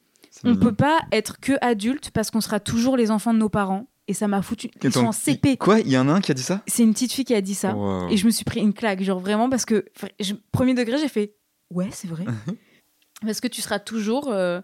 on 0.46 0.50
mignon. 0.52 0.62
peut 0.62 0.76
pas 0.76 1.00
être 1.12 1.40
que 1.42 1.54
adulte 1.62 2.12
parce 2.12 2.30
qu'on 2.32 2.40
sera 2.40 2.60
toujours 2.60 2.96
les 2.96 3.10
enfants 3.12 3.34
de 3.34 3.40
nos 3.40 3.50
parents. 3.50 3.90
Et 4.10 4.14
ça 4.14 4.28
m'a 4.28 4.42
foutu. 4.42 4.72
Ils 4.82 4.88
Attends, 4.88 5.02
sont 5.02 5.06
en 5.06 5.12
CP. 5.12 5.56
Quoi 5.58 5.82
Il 5.82 5.90
y 5.90 5.98
en 5.98 6.10
a 6.10 6.14
un 6.14 6.20
qui 6.20 6.32
a 6.32 6.34
dit 6.34 6.42
ça? 6.42 6.64
C'est 6.66 6.82
une 6.82 6.94
petite 6.94 7.14
fille 7.14 7.26
qui 7.26 7.36
a 7.36 7.42
dit 7.42 7.54
ça. 7.54 7.76
Wow. 7.76 8.10
Et 8.10 8.18
je 8.18 8.26
me 8.26 8.32
suis 8.32 8.44
pris 8.44 8.60
une 8.60 8.74
claque, 8.74 9.04
genre 9.04 9.20
vraiment, 9.20 9.50
parce 9.52 9.66
que, 9.66 9.86
je- 10.20 10.34
premier 10.52 10.74
degré, 10.74 10.98
j'ai 10.98 11.08
fait, 11.08 11.36
ouais, 11.70 11.90
c'est 11.92 12.08
vrai. 12.08 12.26
parce 13.22 13.40
que 13.40 13.48
tu 13.48 13.62
seras 13.62 13.78
toujours 13.80 14.30
euh, 14.32 14.62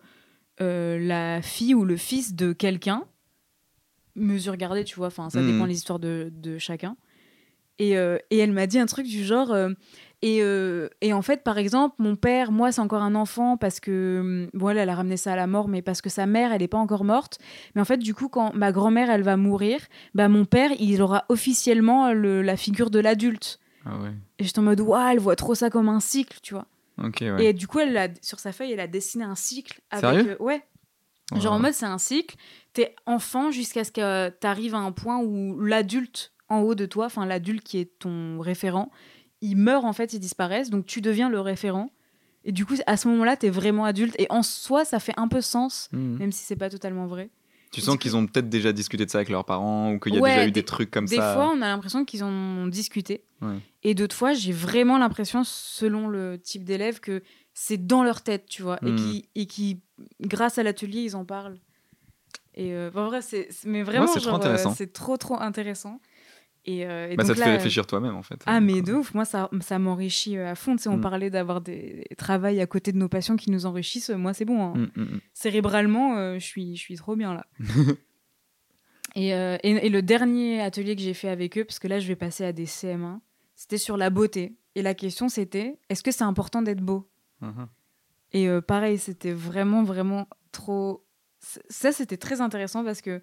euh, 0.61 0.97
la 0.99 1.43
fille 1.43 1.75
ou 1.75 1.85
le 1.85 1.95
fils 1.95 2.33
de 2.33 2.53
quelqu'un. 2.53 3.03
Mesure 4.15 4.55
gardée, 4.55 4.83
tu 4.83 4.95
vois, 4.95 5.07
enfin, 5.07 5.29
ça 5.29 5.41
Mhm. 5.41 5.51
dépend 5.51 5.65
les 5.65 5.75
histoires 5.75 5.99
de, 5.99 6.31
de 6.33 6.57
chacun. 6.57 6.95
Et, 7.79 7.97
euh, 7.97 8.17
et 8.31 8.37
elle 8.37 8.53
m'a 8.53 8.65
dit 8.65 8.79
un 8.79 8.85
truc 8.85 9.05
du 9.05 9.23
genre. 9.25 9.51
Euh, 10.25 10.27
et, 10.27 10.41
euh, 10.41 10.89
et 11.01 11.13
en 11.13 11.21
fait, 11.21 11.43
par 11.43 11.57
exemple, 11.57 11.95
mon 11.99 12.15
père, 12.15 12.51
moi, 12.51 12.71
c'est 12.71 12.81
encore 12.81 13.01
un 13.03 13.15
enfant 13.15 13.57
parce 13.57 13.79
que. 13.79 14.19
hum, 14.21 14.49
Bon, 14.53 14.69
elle, 14.69 14.77
elle 14.77 14.89
a 14.89 14.95
ramené 14.95 15.17
ça 15.17 15.33
à 15.33 15.35
la 15.35 15.47
mort, 15.47 15.67
mais 15.67 15.81
parce 15.81 16.01
que 16.01 16.09
sa 16.09 16.25
mère, 16.25 16.51
elle 16.51 16.61
n'est 16.61 16.67
pas 16.67 16.77
encore 16.77 17.03
morte. 17.03 17.37
Mais 17.75 17.81
en 17.81 17.85
fait, 17.85 17.97
du 17.97 18.13
coup, 18.13 18.29
quand 18.29 18.53
ma 18.55 18.71
grand-mère, 18.71 19.09
elle 19.09 19.23
va 19.23 19.37
mourir, 19.37 19.79
bah, 20.13 20.27
mon 20.29 20.45
père, 20.45 20.71
il 20.79 21.01
aura 21.01 21.25
officiellement 21.29 22.11
le- 22.13 22.41
la 22.41 22.57
figure 22.57 22.89
de 22.89 22.99
l'adulte. 22.99 23.59
Ah 23.85 23.97
ouais. 23.99 24.11
Et 24.39 24.43
j'étais 24.43 24.59
en 24.59 24.63
mode, 24.63 24.79
waouh, 24.81 25.11
elle 25.11 25.19
voit 25.19 25.35
trop 25.35 25.53
ça 25.55 25.69
comme 25.69 25.89
un 25.89 25.99
cycle, 25.99 26.39
tu 26.41 26.53
vois. 26.53 26.65
Ouais. 26.97 27.45
Et 27.45 27.53
du 27.53 27.67
coup, 27.67 27.79
elle 27.79 27.95
a, 27.97 28.07
sur 28.21 28.39
sa 28.39 28.51
feuille, 28.51 28.71
elle 28.71 28.79
a 28.79 28.87
dessiné 28.87 29.23
un 29.25 29.35
cycle. 29.35 29.79
Avec, 29.91 30.05
Sérieux? 30.05 30.37
euh, 30.39 30.43
Ouais. 30.43 30.63
Genre 31.35 31.53
en 31.53 31.59
mode, 31.59 31.73
c'est 31.73 31.85
un 31.87 31.97
cycle. 31.97 32.35
T'es 32.73 32.95
enfant 33.05 33.49
jusqu'à 33.51 33.83
ce 33.83 33.91
que 33.91 34.29
t'arrives 34.29 34.75
à 34.75 34.79
un 34.79 34.91
point 34.91 35.17
où 35.19 35.59
l'adulte 35.59 36.33
en 36.49 36.59
haut 36.61 36.75
de 36.75 36.85
toi, 36.85 37.07
enfin 37.07 37.25
l'adulte 37.25 37.63
qui 37.63 37.79
est 37.79 37.97
ton 37.99 38.39
référent, 38.39 38.91
il 39.41 39.55
meurt 39.57 39.85
en 39.85 39.93
fait, 39.93 40.13
il 40.13 40.19
disparaissent. 40.19 40.69
Donc 40.69 40.85
tu 40.85 41.01
deviens 41.01 41.29
le 41.29 41.39
référent. 41.39 41.91
Et 42.47 42.51
du 42.51 42.65
coup, 42.65 42.75
à 42.85 42.95
ce 42.95 43.07
moment-là, 43.07 43.35
t'es 43.37 43.49
vraiment 43.49 43.85
adulte. 43.85 44.15
Et 44.19 44.27
en 44.29 44.43
soi, 44.43 44.85
ça 44.85 44.99
fait 44.99 45.13
un 45.17 45.27
peu 45.27 45.41
sens, 45.41 45.89
Hmm. 45.91 46.17
même 46.17 46.31
si 46.31 46.43
c'est 46.45 46.55
pas 46.55 46.69
totalement 46.69 47.07
vrai. 47.07 47.29
Tu 47.71 47.81
sens 47.81 47.97
qu'ils 47.97 48.15
ont 48.15 48.25
peut-être 48.25 48.47
déjà 48.47 48.71
discuté 48.71 49.05
de 49.05 49.09
ça 49.11 49.17
avec 49.17 49.27
leurs 49.29 49.43
parents 49.43 49.91
ou 49.91 49.99
qu'il 49.99 50.13
y 50.13 50.17
a 50.17 50.21
Ouais, 50.21 50.29
déjà 50.29 50.43
eu 50.43 50.51
des- 50.51 50.61
des 50.61 50.63
trucs 50.65 50.91
comme 50.91 51.05
Des 51.07 51.17
ça. 51.17 51.33
fois, 51.33 51.49
on 51.53 51.61
a 51.61 51.67
l'impression 51.67 52.05
qu'ils 52.05 52.23
en 52.23 52.31
ont 52.31 52.67
discuté. 52.67 53.23
Ouais. 53.41 53.57
Et 53.83 53.95
d'autres 53.95 54.15
fois, 54.15 54.33
j'ai 54.33 54.53
vraiment 54.53 54.97
l'impression, 54.97 55.43
selon 55.43 56.07
le 56.07 56.37
type 56.39 56.63
d'élève, 56.63 56.99
que 57.01 57.21
c'est 57.53 57.85
dans 57.85 58.03
leur 58.03 58.21
tête, 58.21 58.45
tu 58.47 58.61
vois. 58.61 58.77
Et 58.85 58.95
qui, 58.95 59.29
et 59.35 59.45
qui, 59.47 59.81
grâce 60.21 60.57
à 60.57 60.63
l'atelier, 60.63 61.01
ils 61.01 61.15
en 61.17 61.25
parlent. 61.25 61.59
Et 62.53 62.73
euh, 62.73 62.89
en 62.95 63.07
vrai, 63.07 63.21
c'est, 63.21 63.49
mais 63.65 63.83
vraiment, 63.83 64.07
c'est 64.07 64.21
trop 64.21 64.35
euh, 64.45 64.85
trop, 64.93 65.17
trop 65.17 65.39
intéressant. 65.41 65.99
Et, 66.67 66.85
euh, 66.85 67.09
et 67.11 67.15
Bah, 67.15 67.23
ça 67.23 67.27
donc 67.29 67.35
te 67.35 67.39
là, 67.41 67.45
fait 67.47 67.51
réfléchir 67.57 67.85
toi-même 67.85 68.15
en 68.15 68.23
fait. 68.23 68.41
Ah, 68.47 68.59
mais 68.59 68.73
Donc, 68.77 68.85
de 68.85 68.93
ouf, 68.93 69.13
moi, 69.13 69.23
ça, 69.25 69.49
ça 69.61 69.77
m'enrichit 69.77 70.37
euh, 70.37 70.49
à 70.51 70.55
fond. 70.55 70.75
Tu 70.75 70.83
sais, 70.83 70.89
on 70.89 70.97
Mm. 70.97 71.01
parlait 71.01 71.29
d'avoir 71.29 71.61
des 71.61 72.05
travails 72.17 72.59
à 72.59 72.65
côté 72.65 72.91
de 72.91 72.97
nos 72.97 73.07
passions 73.09 73.35
qui 73.35 73.51
nous 73.51 73.65
enrichissent. 73.67 74.09
Moi, 74.09 74.33
c'est 74.33 74.45
bon. 74.45 74.61
hein. 74.63 74.73
euh, 74.77 75.01
hmm, 75.01 75.15
hmm. 75.15 75.19
Cérébralement, 75.33 76.17
euh, 76.17 76.35
je 76.39 76.45
suis, 76.45 76.75
je 76.75 76.81
suis 76.81 76.95
trop 76.95 77.15
bien 77.15 77.33
là. 77.35 77.45
et, 79.15 79.33
euh, 79.33 79.57
et, 79.63 79.71
et 79.85 79.89
le 79.89 80.01
dernier 80.01 80.61
atelier 80.61 80.95
que 80.95 81.01
j'ai 81.01 81.13
fait 81.13 81.29
avec 81.29 81.57
eux, 81.57 81.63
parce 81.65 81.79
que 81.79 81.87
là, 81.87 81.99
je 81.99 82.07
vais 82.07 82.15
passer 82.15 82.43
à 82.45 82.51
des 82.51 82.65
CM1, 82.65 83.19
c'était 83.55 83.77
sur 83.77 83.97
la 83.97 84.09
beauté. 84.09 84.55
Et 84.75 84.81
la 84.81 84.93
question, 84.93 85.29
c'était 85.29 85.77
est-ce 85.89 86.03
que 86.03 86.11
c'est 86.11 86.23
important 86.23 86.61
d'être 86.61 86.81
beau? 86.81 87.09
Mhm. 87.41 87.67
Et 88.33 88.49
euh, 88.49 88.59
pareil, 88.61 88.97
c'était 88.97 89.31
vraiment, 89.31 89.83
vraiment 89.83 90.27
trop. 90.51 91.05
Ça, 91.69 91.91
c'était 91.91 92.17
très 92.17 92.41
intéressant 92.41 92.83
parce 92.83 93.01
que 93.01 93.21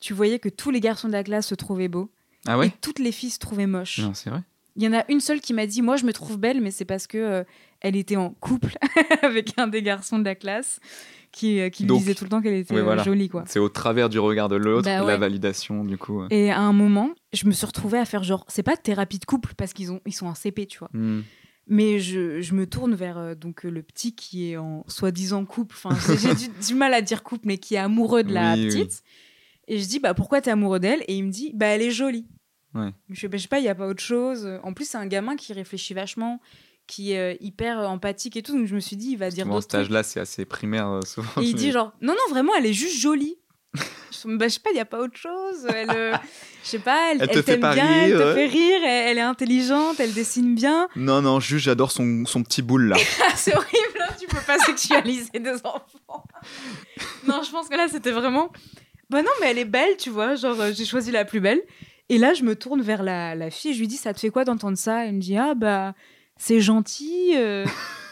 tu 0.00 0.12
voyais 0.12 0.38
que 0.38 0.48
tous 0.48 0.70
les 0.70 0.80
garçons 0.80 1.08
de 1.08 1.12
la 1.12 1.22
classe 1.24 1.46
se 1.46 1.54
trouvaient 1.54 1.88
beaux 1.88 2.10
Ah 2.58 2.64
et 2.64 2.70
toutes 2.80 2.98
les 2.98 3.12
filles 3.12 3.30
se 3.30 3.38
trouvaient 3.38 3.66
moches. 3.66 3.98
Non, 4.00 4.14
c'est 4.14 4.30
vrai. 4.30 4.42
Il 4.76 4.82
y 4.84 4.88
en 4.88 4.92
a 4.92 5.04
une 5.10 5.20
seule 5.20 5.40
qui 5.40 5.52
m'a 5.52 5.66
dit 5.66 5.82
Moi, 5.82 5.96
je 5.96 6.04
me 6.04 6.12
trouve 6.12 6.38
belle, 6.38 6.60
mais 6.60 6.70
c'est 6.70 6.84
parce 6.84 7.06
que 7.06 7.18
euh, 7.18 7.44
elle 7.80 7.96
était 7.96 8.16
en 8.16 8.30
couple 8.30 8.76
avec 9.22 9.52
un 9.58 9.66
des 9.66 9.82
garçons 9.82 10.18
de 10.18 10.24
la 10.24 10.34
classe 10.34 10.80
qui, 11.32 11.60
euh, 11.60 11.68
qui 11.70 11.82
lui 11.84 11.88
Donc, 11.88 11.98
disait 12.00 12.14
tout 12.14 12.24
le 12.24 12.30
temps 12.30 12.40
qu'elle 12.40 12.54
était 12.54 12.74
ouais, 12.74 12.80
euh, 12.80 12.84
voilà. 12.84 13.02
jolie, 13.02 13.28
quoi. 13.28 13.44
C'est 13.46 13.58
au 13.58 13.68
travers 13.68 14.08
du 14.08 14.18
regard 14.18 14.48
de 14.48 14.56
l'autre, 14.56 14.86
Bah 14.86 15.04
la 15.04 15.16
validation 15.16 15.84
du 15.84 15.96
coup. 15.98 16.22
Et 16.30 16.50
à 16.50 16.60
un 16.60 16.72
moment, 16.72 17.10
je 17.32 17.46
me 17.46 17.52
suis 17.52 17.66
retrouvée 17.66 17.98
à 17.98 18.04
faire 18.04 18.22
genre, 18.24 18.44
c'est 18.48 18.62
pas 18.62 18.76
thérapie 18.76 19.18
de 19.18 19.24
couple 19.24 19.54
parce 19.56 19.72
qu'ils 19.72 19.92
ont, 19.92 20.00
ils 20.06 20.12
sont 20.14 20.26
en 20.26 20.34
CP, 20.34 20.66
tu 20.66 20.78
vois. 20.78 20.90
Hmm. 20.92 21.22
Mais 21.66 22.00
je, 22.00 22.40
je 22.40 22.54
me 22.54 22.66
tourne 22.66 22.94
vers 22.94 23.16
euh, 23.18 23.34
donc 23.36 23.64
euh, 23.64 23.70
le 23.70 23.82
petit 23.82 24.14
qui 24.14 24.50
est 24.50 24.56
en 24.56 24.84
soi-disant 24.88 25.44
couple. 25.44 25.76
Enfin, 25.84 25.96
j'ai- 26.16 26.34
du, 26.34 26.48
du 26.66 26.74
mal 26.74 26.94
à 26.94 27.02
dire 27.02 27.22
couple, 27.22 27.46
mais 27.46 27.58
qui 27.58 27.74
est 27.74 27.78
amoureux 27.78 28.24
de 28.24 28.32
la 28.32 28.54
Oui, 28.54 28.62
oui. 28.64 28.68
petite. 28.68 29.02
Et 29.68 29.78
je 29.78 29.86
dis, 29.86 30.00
bah 30.00 30.14
pourquoi 30.14 30.40
t'es 30.40 30.50
amoureux 30.50 30.80
d'elle? 30.80 31.02
Et 31.06 31.14
il 31.16 31.24
me 31.24 31.30
dit, 31.30 31.52
bah 31.54 31.66
elle 31.66 31.82
est 31.82 31.92
jolie. 31.92 32.26
Ouais. 32.74 32.90
Je 33.10 33.26
bah, 33.26 33.36
je 33.36 33.42
sais 33.42 33.48
pas, 33.48 33.58
il 33.58 33.64
y 33.64 33.68
a 33.68 33.74
pas 33.74 33.86
autre 33.86 34.02
chose. 34.02 34.48
En 34.62 34.72
plus, 34.72 34.88
c'est 34.88 34.98
un 34.98 35.06
gamin 35.06 35.36
qui 35.36 35.52
réfléchit 35.52 35.94
vachement, 35.94 36.40
qui 36.86 37.12
est 37.12 37.34
euh, 37.34 37.36
hyper 37.40 37.78
empathique 37.88 38.36
et 38.36 38.42
tout. 38.42 38.56
Donc 38.56 38.66
je 38.66 38.74
me 38.74 38.80
suis 38.80 38.96
dit, 38.96 39.12
il 39.12 39.18
va 39.18 39.30
dire 39.30 39.46
d'autres 39.46 39.62
cet 39.62 39.74
âge-là, 39.74 40.02
c'est 40.02 40.20
assez 40.20 40.44
primaire 40.44 40.88
euh, 40.88 41.00
souvent. 41.02 41.40
Et 41.40 41.44
il 41.44 41.54
dit 41.54 41.72
genre, 41.72 41.92
non, 42.00 42.12
non, 42.14 42.34
vraiment, 42.34 42.52
elle 42.56 42.66
est 42.66 42.72
juste 42.72 43.00
jolie. 43.00 43.36
je, 43.74 44.36
bah, 44.36 44.48
je 44.48 44.54
sais 44.54 44.60
pas, 44.60 44.70
il 44.70 44.76
y 44.76 44.80
a 44.80 44.84
pas 44.84 45.00
autre 45.00 45.16
chose. 45.16 45.66
Elle, 45.72 45.90
euh, 45.90 46.16
je 46.64 46.68
sais 46.68 46.78
pas, 46.80 47.12
elle, 47.12 47.28
t'aime 47.44 47.60
bien, 47.60 48.02
elle 48.04 48.12
te 48.12 48.34
fait 48.34 48.46
rire, 48.46 48.80
elle, 48.84 49.08
elle 49.08 49.18
est 49.18 49.22
intelligente, 49.22 50.00
elle 50.00 50.12
dessine 50.12 50.54
bien. 50.54 50.88
Non, 50.96 51.22
non, 51.22 51.38
juste 51.40 51.64
j'adore 51.64 51.92
son, 51.92 52.24
son 52.26 52.42
petit 52.42 52.62
boule 52.62 52.88
là. 52.88 52.96
Ah, 53.22 53.32
c'est 53.36 53.54
horrible, 53.54 54.00
hein, 54.00 54.12
tu 54.18 54.26
peux 54.26 54.42
pas 54.44 54.58
sexualiser 54.58 55.38
des 55.38 55.54
enfants. 55.64 56.24
non, 57.26 57.42
je 57.44 57.50
pense 57.50 57.68
que 57.68 57.76
là, 57.76 57.86
c'était 57.88 58.12
vraiment. 58.12 58.50
Bah 59.08 59.22
non, 59.22 59.30
mais 59.40 59.50
elle 59.50 59.58
est 59.58 59.64
belle, 59.64 59.96
tu 59.98 60.10
vois. 60.10 60.34
Genre, 60.36 60.60
euh, 60.60 60.72
j'ai 60.72 60.84
choisi 60.84 61.10
la 61.10 61.24
plus 61.24 61.40
belle. 61.40 61.60
Et 62.10 62.18
là, 62.18 62.34
je 62.34 62.42
me 62.42 62.54
tourne 62.56 62.82
vers 62.82 63.02
la, 63.02 63.34
la 63.34 63.50
fille 63.50 63.70
et 63.70 63.74
je 63.74 63.78
lui 63.80 63.88
dis 63.88 63.96
Ça 63.96 64.12
te 64.12 64.20
fait 64.20 64.28
quoi 64.30 64.44
d'entendre 64.44 64.76
ça? 64.76 65.06
Elle 65.06 65.14
me 65.14 65.20
dit 65.20 65.36
Ah, 65.36 65.54
bah, 65.54 65.94
c'est 66.36 66.60
gentil. 66.60 67.32
euh. 67.36 67.64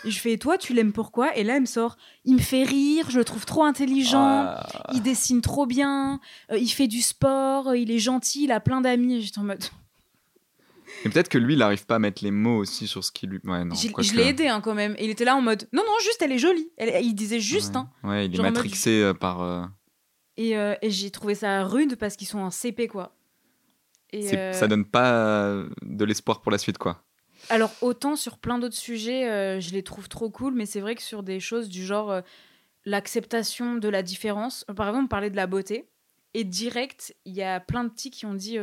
Et 0.04 0.10
je 0.12 0.20
fais 0.20 0.36
toi, 0.38 0.56
tu 0.56 0.72
l'aimes 0.74 0.92
pourquoi 0.92 1.36
Et 1.36 1.42
là, 1.42 1.56
elle 1.56 1.62
me 1.62 1.66
sort 1.66 1.96
Il 2.24 2.34
me 2.34 2.38
fait 2.40 2.62
rire, 2.62 3.10
je 3.10 3.18
le 3.18 3.24
trouve 3.24 3.44
trop 3.44 3.64
intelligent. 3.64 4.20
Ah. 4.46 4.66
Il 4.94 5.02
dessine 5.02 5.40
trop 5.40 5.66
bien, 5.66 6.20
euh, 6.52 6.56
il 6.58 6.68
fait 6.68 6.86
du 6.86 7.02
sport, 7.02 7.68
euh, 7.70 7.76
il 7.76 7.90
est 7.90 7.98
gentil, 7.98 8.44
il 8.44 8.52
a 8.52 8.60
plein 8.60 8.80
d'amis. 8.80 9.20
J'étais 9.22 9.40
en 9.40 9.44
mode. 9.44 9.64
Et 11.04 11.08
peut-être 11.10 11.28
que 11.28 11.36
lui, 11.36 11.54
il 11.54 11.62
arrive 11.62 11.84
pas 11.84 11.96
à 11.96 11.98
mettre 11.98 12.24
les 12.24 12.30
mots 12.30 12.56
aussi 12.58 12.86
sur 12.86 13.02
ce 13.04 13.10
qui 13.12 13.26
lui. 13.26 13.40
Ouais, 13.44 13.64
non. 13.64 13.74
Je 13.74 14.14
l'ai 14.14 14.28
aidé 14.28 14.46
hein, 14.46 14.60
quand 14.60 14.74
même. 14.74 14.94
Et 14.98 15.04
il 15.04 15.10
était 15.10 15.24
là 15.24 15.36
en 15.36 15.40
mode 15.42 15.68
Non, 15.72 15.82
non, 15.84 15.92
juste 16.04 16.22
elle 16.22 16.32
est 16.32 16.38
jolie. 16.38 16.70
Elle- 16.76 17.04
il 17.04 17.14
disait 17.14 17.40
juste. 17.40 17.74
Ouais. 17.74 17.80
Hein. 17.80 17.90
Ouais, 18.08 18.26
il 18.26 18.34
est 18.34 18.36
mode- 18.38 18.52
matrixé 18.54 19.12
par. 19.20 19.42
euh, 19.42 19.64
Et, 20.36 20.56
euh, 20.56 20.74
et 20.80 20.90
j'ai 20.90 21.10
trouvé 21.10 21.34
ça 21.34 21.64
rude 21.64 21.96
parce 21.96 22.16
qu'ils 22.16 22.28
sont 22.28 22.38
en 22.38 22.50
CP, 22.50 22.86
quoi. 22.88 23.14
Et, 24.12 24.36
euh, 24.36 24.52
Ça 24.52 24.68
donne 24.68 24.84
pas 24.84 25.12
euh, 25.12 25.68
de 25.82 26.04
l'espoir 26.04 26.40
pour 26.40 26.50
la 26.52 26.58
suite, 26.58 26.78
quoi. 26.78 27.02
Alors, 27.50 27.72
autant 27.82 28.16
sur 28.16 28.38
plein 28.38 28.58
d'autres 28.58 28.76
sujets, 28.76 29.28
euh, 29.28 29.60
je 29.60 29.70
les 29.72 29.82
trouve 29.82 30.08
trop 30.08 30.30
cool, 30.30 30.54
mais 30.54 30.66
c'est 30.66 30.80
vrai 30.80 30.94
que 30.94 31.02
sur 31.02 31.22
des 31.22 31.40
choses 31.40 31.68
du 31.68 31.84
genre 31.84 32.10
euh, 32.10 32.20
l'acceptation 32.84 33.76
de 33.76 33.88
la 33.88 34.02
différence, 34.02 34.64
par 34.76 34.88
exemple, 34.88 35.04
on 35.04 35.08
parlait 35.08 35.30
de 35.30 35.36
la 35.36 35.46
beauté. 35.46 35.88
Et 36.34 36.44
direct, 36.44 37.14
il 37.24 37.34
y 37.34 37.42
a 37.42 37.58
plein 37.60 37.84
de 37.84 37.88
petits 37.88 38.10
qui 38.10 38.26
ont 38.26 38.34
dit 38.34 38.58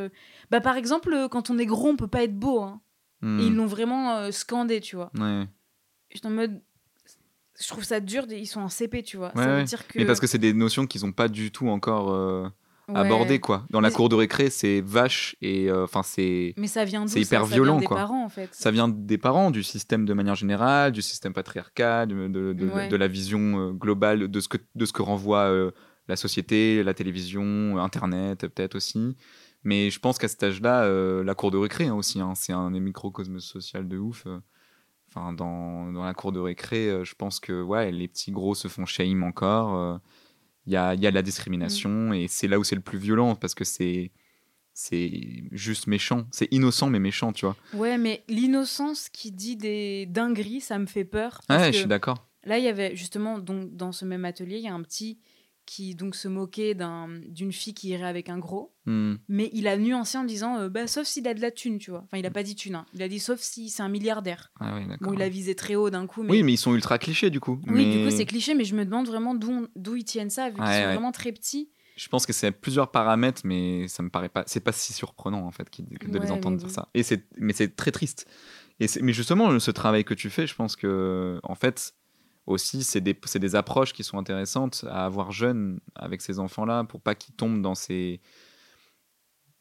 Bah, 0.51 0.61
par 0.61 0.77
exemple, 0.77 1.27
quand 1.31 1.49
on 1.49 1.57
est 1.57 1.65
gros, 1.65 1.89
on 1.89 1.95
peut 1.95 2.07
pas 2.07 2.23
être 2.23 2.35
beau. 2.37 2.61
hein. 2.61 2.79
Hmm. 3.21 3.39
Et 3.39 3.45
ils 3.45 3.55
l'ont 3.55 3.65
vraiment 3.65 4.31
scandé, 4.31 4.81
tu 4.81 4.95
vois. 4.95 5.11
Ouais. 5.17 5.45
J'étais 6.11 6.27
en 6.27 6.31
mode. 6.31 6.61
Je 7.59 7.67
trouve 7.67 7.83
ça 7.83 7.99
dur, 8.01 8.25
ils 8.29 8.45
sont 8.45 8.61
en 8.61 8.69
CP, 8.69 9.01
tu 9.01 9.17
vois. 9.17 9.31
Ouais, 9.35 9.43
ça 9.43 9.49
veut 9.49 9.55
ouais. 9.57 9.63
dire 9.63 9.87
que. 9.87 9.97
Mais 9.97 10.05
parce 10.05 10.19
que 10.19 10.27
c'est 10.27 10.37
des 10.37 10.53
notions 10.53 10.85
qu'ils 10.85 11.05
ont 11.05 11.11
pas 11.11 11.27
du 11.27 11.51
tout 11.51 11.67
encore 11.69 12.11
Ouais. 12.87 12.97
abordé 12.97 13.39
quoi. 13.39 13.65
Dans 13.71 13.81
la 13.81 13.89
cour 13.91 14.09
de 14.09 14.15
récré, 14.15 14.49
c'est 14.49 14.81
vache 14.81 15.35
et 15.41 15.69
euh, 15.71 15.85
enfin 15.85 16.03
c'est 16.03 16.53
Mais 16.57 16.67
ça 16.67 16.85
vient 16.85 17.07
c'est 17.07 17.13
ça 17.13 17.19
hyper 17.19 17.41
Ça? 17.41 17.47
Vient 17.47 17.55
violent, 17.55 17.79
des 17.79 17.85
quoi. 17.85 17.97
parents 17.97 18.23
en 18.23 18.29
fait. 18.29 18.49
ça 18.53 18.69
vient 18.71 18.87
des 18.87 19.17
parents, 19.17 19.49
du 19.51 19.63
système 19.63 20.05
de 20.05 20.13
manière 20.13 20.35
générale, 20.35 20.91
du 20.91 21.01
système 21.01 21.33
patriarcal, 21.33 22.07
de, 22.09 22.27
de, 22.27 22.53
de- 22.53 22.67
Ouais. 22.69 22.87
de 22.87 22.95
la 22.95 23.07
vision 23.07 23.39
euh, 23.59 23.71
globale 23.71 24.27
de 24.27 24.39
ce 24.39 24.47
que, 24.47 24.57
de 24.75 24.85
ce 24.85 24.93
que 24.93 25.01
renvoie 25.01 25.45
euh, 25.45 25.71
la 26.07 26.15
société, 26.15 26.83
la 26.83 26.93
télévision, 26.93 27.77
Internet 27.79 28.41
peut-être 28.47 28.75
aussi. 28.75 29.15
Mais 29.63 29.89
je 29.89 29.99
pense 29.99 30.19
qu'à 30.19 30.27
cet 30.27 30.43
âge-là, 30.43 30.83
euh, 30.83 31.23
la 31.23 31.33
cour 31.33 31.49
de 31.49 31.57
récré 31.57 31.87
hein, 31.87 31.95
aussi, 31.95 32.19
hein, 32.21 32.33
c'est 32.35 32.53
un 32.53 32.69
des 32.69 32.79
microcosmes 32.79 33.39
social 33.39 33.87
de 33.87 33.97
ouf. 33.97 34.27
Enfin, 35.09 35.33
dans, 35.33 35.91
dans 35.91 36.03
la 36.03 36.13
cour 36.13 36.31
de 36.31 36.39
récré, 36.39 36.99
je 37.03 37.15
pense 37.15 37.39
que 37.39 37.63
ouais, 37.63 37.91
les 37.91 38.07
petits 38.07 38.31
gros 38.31 38.53
se 38.53 38.67
font 38.67 38.85
shame 38.85 39.23
encore. 39.23 39.99
Il 40.67 40.73
y, 40.73 40.77
a, 40.77 40.95
y 40.95 41.05
a 41.05 41.11
de 41.11 41.15
la 41.15 41.21
discrimination 41.21 42.11
et 42.13 42.27
c'est 42.27 42.47
là 42.47 42.57
où 42.59 42.63
c'est 42.63 42.75
le 42.75 42.81
plus 42.81 42.97
violent 42.97 43.35
parce 43.35 43.53
que 43.53 43.63
c'est 43.63 44.11
c'est 44.73 45.43
juste 45.51 45.87
méchant. 45.87 46.27
C'est 46.31 46.51
innocent 46.51 46.89
mais 46.89 46.99
méchant, 46.99 47.31
tu 47.31 47.45
vois. 47.45 47.55
Ouais, 47.73 47.97
mais 47.97 48.23
l'innocence 48.27 49.07
qui 49.09 49.31
dit 49.31 49.55
des 49.55 50.05
dingueries, 50.07 50.59
ça 50.61 50.77
me 50.79 50.85
fait 50.85 51.05
peur. 51.05 51.41
parce 51.47 51.61
Ouais, 51.61 51.67
que 51.69 51.73
je 51.73 51.79
suis 51.79 51.87
d'accord. 51.87 52.27
Là, 52.43 52.57
il 52.57 52.63
y 52.65 52.67
avait 52.67 52.95
justement, 52.95 53.39
donc, 53.39 53.75
dans 53.75 53.91
ce 53.91 54.03
même 54.05 54.25
atelier, 54.25 54.57
il 54.57 54.63
y 54.63 54.67
a 54.67 54.73
un 54.73 54.81
petit 54.83 55.17
qui 55.65 55.95
donc 55.95 56.15
se 56.15 56.27
moquait 56.27 56.73
d'un- 56.75 57.09
d'une 57.27 57.51
fille 57.51 57.73
qui 57.73 57.89
irait 57.89 58.05
avec 58.07 58.29
un 58.29 58.37
gros, 58.37 58.73
Hmm. 58.85 59.15
mais 59.27 59.49
il 59.53 59.67
a 59.67 59.77
nuancé 59.77 60.17
en 60.17 60.23
disant 60.23 60.57
euh, 60.59 60.69
bah, 60.69 60.85
sauf 60.87 61.07
s'il 61.07 61.27
a 61.27 61.33
de 61.33 61.41
la 61.41 61.49
thune, 61.51 61.79
tu 61.79 61.89
vois. 61.91 62.01
Enfin, 62.05 62.17
il 62.17 62.25
a 62.25 62.31
pas 62.31 62.43
dit 62.43 62.55
thune, 62.55 62.75
hein. 62.75 62.85
il 62.93 63.01
a 63.01 63.07
dit 63.07 63.19
sauf 63.19 63.39
si 63.39 63.69
c'est 63.69 63.81
un 63.83 63.89
milliardaire. 63.89 64.51
Ah 64.59 64.79
d'accord. 64.87 64.97
Bon, 65.09 65.13
il 65.13 65.21
a 65.21 65.29
visé 65.29 65.55
très 65.55 65.75
haut 65.75 65.89
d'un 65.89 66.05
coup, 66.07 66.21
mais. 66.23 66.31
Oui, 66.31 66.43
mais 66.43 66.53
ils 66.53 66.57
sont 66.57 66.73
ultra 66.75 66.97
clichés 66.99 67.29
du 67.31 67.39
coup. 67.39 67.59
Oui, 67.67 67.73
mais 67.73 67.85
du 67.97 68.05
coup, 68.05 68.15
c'est 68.15 68.25
cliché, 68.25 68.53
mais 68.53 68.63
je 68.65 68.75
me 68.75 68.85
demande 68.85 69.07
vraiment 69.07 69.33
d'où 69.33 69.95
ils 69.95 70.03
tiennent 70.03 70.29
ça, 70.29 70.49
vu 70.49 70.55
qu'ils 70.55 70.63
Ouais, 70.63 70.67
sont 70.73 70.79
ouais. 70.81 70.85
vraiment 70.93 71.11
très 71.11 71.31
petits. 71.31 71.69
Je 71.97 72.09
pense 72.09 72.25
que 72.25 72.33
c'est 72.33 72.51
plusieurs 72.51 72.91
paramètres, 72.91 73.41
mais 73.45 73.87
ça 73.87 74.03
me 74.03 74.09
paraît 74.09 74.27
pas. 74.29 74.43
C'est 74.47 74.59
pas 74.59 74.73
si 74.73 74.91
surprenant 74.93 75.45
en 75.47 75.51
fait 75.51 75.67
de 75.79 76.17
Ouais, 76.19 76.19
les 76.25 76.31
entendre 76.31 76.57
dire 76.57 76.67
bon. 76.67 76.73
ça. 76.73 76.89
Et 76.93 77.03
c'est, 77.03 77.25
mais 77.37 77.53
c'est 77.53 77.75
très 77.75 77.91
triste. 77.91 78.27
Et 78.81 78.87
c'est- 78.89 79.01
mais 79.01 79.13
justement, 79.13 79.57
ce 79.59 79.71
travail 79.71 80.03
que 80.03 80.13
tu 80.13 80.29
fais, 80.29 80.45
je 80.45 80.53
pense 80.55 80.75
que 80.75 81.39
en 81.43 81.55
fait 81.55 81.93
aussi, 82.47 82.83
c'est 82.83 83.01
des, 83.01 83.17
des 83.35 83.55
approches 83.55 83.93
qui 83.93 84.03
sont 84.03 84.17
intéressantes 84.17 84.85
à 84.89 85.05
avoir 85.05 85.31
jeune 85.31 85.79
avec 85.95 86.21
ces 86.21 86.39
enfants-là 86.39 86.83
pour 86.83 87.01
pas 87.01 87.15
qu'ils 87.15 87.35
tombent 87.35 87.61
dans 87.61 87.75
ces 87.75 88.21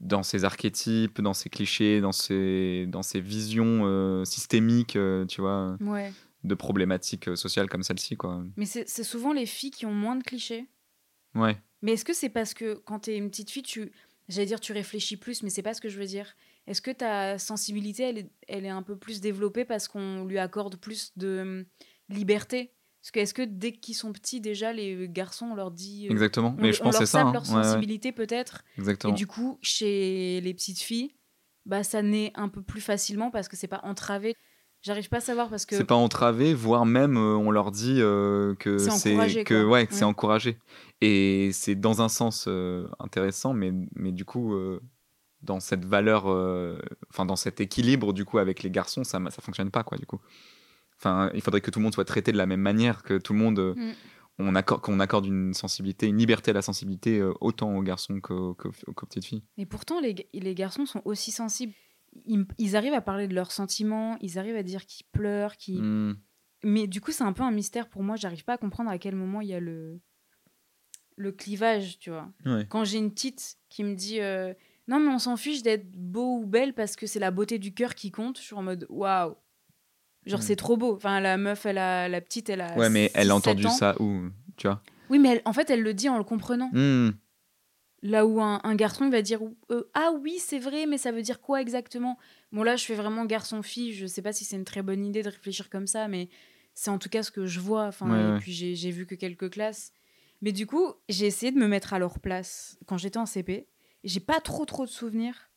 dans 0.00 0.22
ces 0.22 0.44
archétypes, 0.44 1.20
dans 1.22 1.32
ces 1.32 1.48
clichés, 1.48 2.00
dans 2.00 2.12
ces, 2.12 2.84
dans 2.88 3.02
ces 3.02 3.20
visions 3.20 3.82
euh, 3.84 4.24
systémiques, 4.24 4.96
euh, 4.96 5.24
tu 5.24 5.40
vois, 5.40 5.78
Ouais. 5.80 6.12
de 6.42 6.54
problématiques 6.54 7.28
euh, 7.28 7.36
sociales 7.36 7.70
comme 7.70 7.82
celle-ci, 7.82 8.16
quoi. 8.16 8.44
Mais 8.56 8.66
c'est 8.66 8.86
souvent 9.04 9.32
les 9.32 9.46
filles 9.46 9.70
qui 9.70 9.86
ont 9.86 9.94
moins 9.94 10.16
de 10.16 10.22
clichés. 10.22 10.66
Ouais. 11.34 11.56
Mais 11.80 11.92
est-ce 11.92 12.04
que 12.04 12.12
c'est 12.12 12.28
parce 12.28 12.52
que 12.52 12.74
quand 12.84 12.98
t'es 13.00 13.16
une 13.16 13.30
petite 13.30 13.50
fille, 13.50 13.62
tu, 13.62 13.92
j'allais 14.28 14.46
dire 14.46 14.60
tu 14.60 14.72
réfléchis 14.72 15.16
plus, 15.16 15.42
mais 15.42 15.48
c'est 15.48 15.62
pas 15.62 15.72
ce 15.72 15.80
que 15.80 15.88
je 15.88 15.98
veux 15.98 16.06
dire. 16.06 16.34
Est-ce 16.66 16.82
que 16.82 16.90
ta 16.90 17.38
sensibilité, 17.38 18.02
elle 18.02 18.18
est, 18.18 18.30
elle 18.48 18.66
est 18.66 18.70
un 18.70 18.82
peu 18.82 18.96
plus 18.96 19.20
développée 19.22 19.64
parce 19.64 19.88
qu'on 19.88 20.24
lui 20.26 20.38
accorde 20.38 20.76
plus 20.76 21.12
de 21.16 21.64
liberté? 22.10 22.73
Parce 23.04 23.10
que 23.10 23.20
est-ce 23.20 23.34
que 23.34 23.42
dès 23.42 23.72
qu'ils 23.72 23.94
sont 23.94 24.14
petits, 24.14 24.40
déjà 24.40 24.72
les 24.72 25.06
garçons, 25.10 25.44
on 25.52 25.54
leur 25.54 25.70
dit, 25.70 26.06
euh, 26.08 26.10
Exactement. 26.12 26.54
on, 26.58 26.62
mais 26.62 26.72
je 26.72 26.80
on 26.80 26.84
pense 26.84 26.94
leur 26.94 27.00
c'est 27.02 27.06
ça. 27.06 27.20
hein. 27.20 27.32
leur 27.34 27.46
Ouais, 27.50 27.56
ouais. 27.56 27.62
sensibilité 27.64 28.12
peut-être. 28.12 28.64
Et 28.76 28.80
Exactement. 28.80 29.12
du 29.12 29.26
coup, 29.26 29.58
chez 29.60 30.40
les 30.40 30.54
petites 30.54 30.80
filles, 30.80 31.14
bah 31.66 31.84
ça 31.84 32.00
naît 32.00 32.32
un 32.34 32.48
peu 32.48 32.62
plus 32.62 32.80
facilement 32.80 33.30
parce 33.30 33.48
que 33.48 33.56
c'est 33.56 33.68
pas 33.68 33.80
entravé. 33.84 34.34
J'arrive 34.80 35.10
pas 35.10 35.18
à 35.18 35.20
savoir 35.20 35.50
parce 35.50 35.66
que 35.66 35.76
C'est 35.76 35.84
pas 35.84 35.94
entravé, 35.94 36.54
voire 36.54 36.86
même 36.86 37.16
euh, 37.18 37.36
on 37.36 37.50
leur 37.50 37.70
dit 37.72 37.96
euh, 38.00 38.54
que 38.54 38.78
C'est 38.78 38.90
c'est 38.90 39.10
encouragé, 39.12 39.44
que 39.44 39.62
quoi. 39.62 39.70
ouais, 39.72 39.86
que 39.86 39.92
c'est 39.94 40.04
encouragé. 40.04 40.58
Et 41.02 41.50
c'est 41.52 41.74
dans 41.74 42.00
un 42.00 42.08
sens 42.08 42.46
euh, 42.48 42.88
intéressant, 42.98 43.52
mais 43.52 43.72
mais 43.94 44.12
du 44.12 44.24
coup 44.24 44.54
euh, 44.54 44.80
dans 45.42 45.60
cette 45.60 45.84
valeur, 45.84 46.24
euh, 46.30 46.78
enfin 47.10 47.26
dans 47.26 47.36
cet 47.36 47.60
équilibre 47.60 48.14
du 48.14 48.24
coup 48.24 48.38
avec 48.38 48.62
les 48.62 48.70
garçons, 48.70 49.04
ça 49.04 49.20
ça 49.30 49.42
fonctionne 49.42 49.70
pas 49.70 49.82
quoi 49.84 49.98
du 49.98 50.06
coup. 50.06 50.20
Enfin, 50.98 51.30
il 51.34 51.40
faudrait 51.42 51.60
que 51.60 51.70
tout 51.70 51.78
le 51.80 51.82
monde 51.84 51.94
soit 51.94 52.04
traité 52.04 52.32
de 52.32 52.36
la 52.38 52.46
même 52.46 52.60
manière, 52.60 53.02
que 53.02 53.18
tout 53.18 53.32
le 53.32 53.38
monde 53.38 53.58
euh, 53.58 53.74
Mm. 53.74 53.92
on 54.38 54.54
accorde 54.54 54.80
qu'on 54.82 55.00
accorde 55.00 55.26
une 55.26 55.54
sensibilité, 55.54 56.06
une 56.06 56.16
liberté 56.18 56.50
à 56.50 56.54
la 56.54 56.62
sensibilité 56.62 57.18
euh, 57.20 57.32
autant 57.40 57.76
aux 57.76 57.82
garçons 57.82 58.20
qu'aux 58.20 58.54
qu'aux- 58.54 58.72
qu'aux 58.94 59.06
petites 59.06 59.24
filles. 59.26 59.42
Et 59.58 59.66
pourtant, 59.66 60.00
les, 60.00 60.14
ga- 60.14 60.24
les 60.32 60.54
garçons 60.54 60.86
sont 60.86 61.02
aussi 61.04 61.30
sensibles. 61.30 61.72
Ils, 62.26 62.46
ils 62.58 62.76
arrivent 62.76 62.94
à 62.94 63.00
parler 63.00 63.26
de 63.28 63.34
leurs 63.34 63.50
sentiments, 63.52 64.16
ils 64.20 64.38
arrivent 64.38 64.56
à 64.56 64.62
dire 64.62 64.86
qu'ils 64.86 65.06
pleurent, 65.12 65.56
qu'ils... 65.56 65.82
Mm. 65.82 66.16
Mais 66.62 66.86
du 66.86 67.00
coup, 67.00 67.10
c'est 67.12 67.24
un 67.24 67.32
peu 67.34 67.42
un 67.42 67.50
mystère 67.50 67.88
pour 67.90 68.02
moi. 68.02 68.16
J'arrive 68.16 68.44
pas 68.44 68.54
à 68.54 68.58
comprendre 68.58 68.88
à 68.90 68.98
quel 68.98 69.14
moment 69.14 69.40
il 69.42 69.48
y 69.48 69.54
a 69.54 69.60
le, 69.60 70.00
le 71.16 71.30
clivage, 71.32 71.98
tu 71.98 72.10
vois. 72.10 72.28
Ouais. 72.46 72.66
Quand 72.68 72.84
j'ai 72.84 72.98
une 72.98 73.10
petite 73.12 73.56
qui 73.68 73.84
me 73.84 73.94
dit 73.94 74.20
euh, 74.20 74.54
Non, 74.88 74.98
mais 74.98 75.08
on 75.12 75.18
s'en 75.18 75.36
fiche 75.36 75.62
d'être 75.62 75.90
beau 75.92 76.38
ou 76.38 76.46
belle 76.46 76.72
parce 76.74 76.96
que 76.96 77.06
c'est 77.06 77.18
la 77.20 77.30
beauté 77.30 77.58
du 77.58 77.74
cœur 77.74 77.94
qui 77.94 78.10
compte, 78.10 78.38
je 78.38 78.44
suis 78.44 78.54
en 78.54 78.62
mode 78.62 78.86
Waouh 78.88 79.34
Genre, 80.26 80.40
Mm. 80.40 80.42
c'est 80.42 80.56
trop 80.56 80.76
beau. 80.76 80.94
Enfin, 80.96 81.20
la 81.20 81.36
meuf, 81.36 81.66
elle 81.66 81.78
a, 81.78 82.08
la 82.08 82.20
petite, 82.20 82.48
elle 82.48 82.60
a. 82.62 82.76
Ouais, 82.76 82.88
mais 82.90 83.10
elle 83.14 83.30
a 83.30 83.34
6-7 83.34 83.36
entendu 83.36 83.66
ans. 83.66 83.70
ça 83.70 83.94
où, 84.00 84.22
tu 84.56 84.66
vois. 84.66 84.80
Oui, 85.10 85.18
mais 85.18 85.30
elle- 85.30 85.42
en 85.44 85.52
fait, 85.52 85.68
elle 85.70 85.82
le 85.82 85.92
dit 85.94 86.08
en 86.08 86.16
le 86.18 86.24
comprenant. 86.24 86.70
Mm. 86.72 87.10
Là 88.02 88.26
où 88.26 88.40
un, 88.42 88.60
un 88.64 88.74
garçon 88.74 89.06
il 89.06 89.10
va 89.10 89.22
dire 89.22 89.40
euh, 89.70 89.88
ah 89.94 90.10
oui 90.20 90.36
c'est 90.38 90.58
vrai 90.58 90.84
mais 90.84 90.98
ça 90.98 91.10
veut 91.10 91.22
dire 91.22 91.40
quoi 91.40 91.62
exactement? 91.62 92.18
Bon 92.52 92.62
là 92.62 92.76
je 92.76 92.84
fais 92.84 92.94
vraiment 92.94 93.24
garçon 93.24 93.62
fille 93.62 93.94
je 93.94 94.04
sais 94.06 94.20
pas 94.20 94.34
si 94.34 94.44
c'est 94.44 94.56
une 94.56 94.66
très 94.66 94.82
bonne 94.82 95.06
idée 95.06 95.22
de 95.22 95.30
réfléchir 95.30 95.70
comme 95.70 95.86
ça 95.86 96.06
mais 96.06 96.28
c'est 96.74 96.90
en 96.90 96.98
tout 96.98 97.08
cas 97.08 97.22
ce 97.22 97.30
que 97.30 97.46
je 97.46 97.60
vois 97.60 97.84
enfin 97.86 98.10
Ouais, 98.10 98.20
et 98.20 98.32
ouais. 98.34 98.38
puis 98.40 98.52
j'ai 98.52 98.90
vu 98.90 99.06
que 99.06 99.14
quelques 99.14 99.48
classes 99.50 99.90
mais 100.42 100.52
du 100.52 100.66
coup 100.66 100.92
j'ai 101.08 101.24
essayé 101.24 101.50
de 101.50 101.56
me 101.58 101.66
mettre 101.66 101.94
à 101.94 101.98
leur 101.98 102.18
place 102.18 102.76
quand 102.84 102.98
j'étais 102.98 103.16
en 103.16 103.24
CP 103.24 103.68
j'ai 104.04 104.20
pas 104.20 104.40
trop 104.40 104.66
trop 104.66 104.84
de 104.84 104.90
souvenirs 104.90 105.48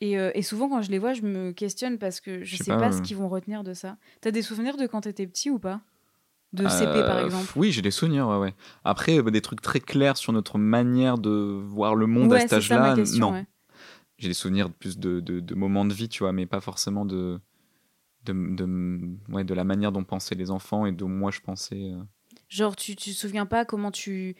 et, 0.00 0.18
euh, 0.18 0.30
et 0.34 0.42
souvent 0.42 0.68
quand 0.68 0.82
je 0.82 0.90
les 0.90 0.98
vois 0.98 1.12
je 1.14 1.22
me 1.22 1.52
questionne 1.52 1.98
parce 1.98 2.20
que 2.20 2.40
je 2.40 2.44
Je 2.44 2.56
sais 2.56 2.64
sais 2.64 2.70
pas, 2.72 2.78
pas, 2.78 2.92
ce 2.92 2.98
euh. 2.98 3.02
qu'ils 3.02 3.16
vont 3.16 3.28
retenir 3.28 3.64
de 3.64 3.74
ça 3.74 3.96
t'as 4.20 4.30
des 4.30 4.42
souvenirs 4.42 4.76
de 4.76 4.86
quand 4.86 5.02
t'étais 5.02 5.26
petit 5.26 5.50
ou 5.50 5.58
pas? 5.58 5.80
De 6.52 6.66
CP 6.68 7.00
par 7.02 7.18
Euh, 7.18 7.24
exemple 7.26 7.52
Oui, 7.56 7.72
j'ai 7.72 7.82
des 7.82 7.90
souvenirs, 7.90 8.28
ouais, 8.28 8.38
ouais. 8.38 8.54
Après, 8.84 9.20
des 9.22 9.40
trucs 9.42 9.60
très 9.60 9.80
clairs 9.80 10.16
sur 10.16 10.32
notre 10.32 10.58
manière 10.58 11.18
de 11.18 11.30
voir 11.30 11.94
le 11.96 12.06
monde 12.06 12.30
ouais 12.32 12.38
à 12.38 12.40
cet 12.40 12.52
âge-là, 12.54 12.94
non. 13.18 13.32
ouais. 13.32 13.46
J'ai 14.18 14.28
des 14.28 14.34
souvenirs 14.34 14.70
plus 14.70 14.96
de, 14.98 15.20
de, 15.20 15.40
de 15.40 15.54
moments 15.54 15.84
de 15.84 15.92
vie, 15.92 16.08
tu 16.08 16.22
vois, 16.22 16.32
mais 16.32 16.46
pas 16.46 16.60
forcément 16.60 17.04
de, 17.04 17.38
de, 18.24 18.32
de, 18.32 19.00
ouais, 19.28 19.44
de 19.44 19.52
la 19.54 19.64
manière 19.64 19.92
dont 19.92 20.04
pensaient 20.04 20.34
les 20.36 20.50
enfants 20.50 20.86
et 20.86 20.92
dont 20.92 21.08
moi 21.08 21.30
je 21.30 21.40
pensais. 21.40 21.90
euh. 21.92 22.00
Genre, 22.48 22.76
tu 22.76 22.96
tu 22.96 23.10
te 23.10 23.16
souviens 23.16 23.44
pas 23.44 23.64
comment 23.64 23.90
tu. 23.90 24.36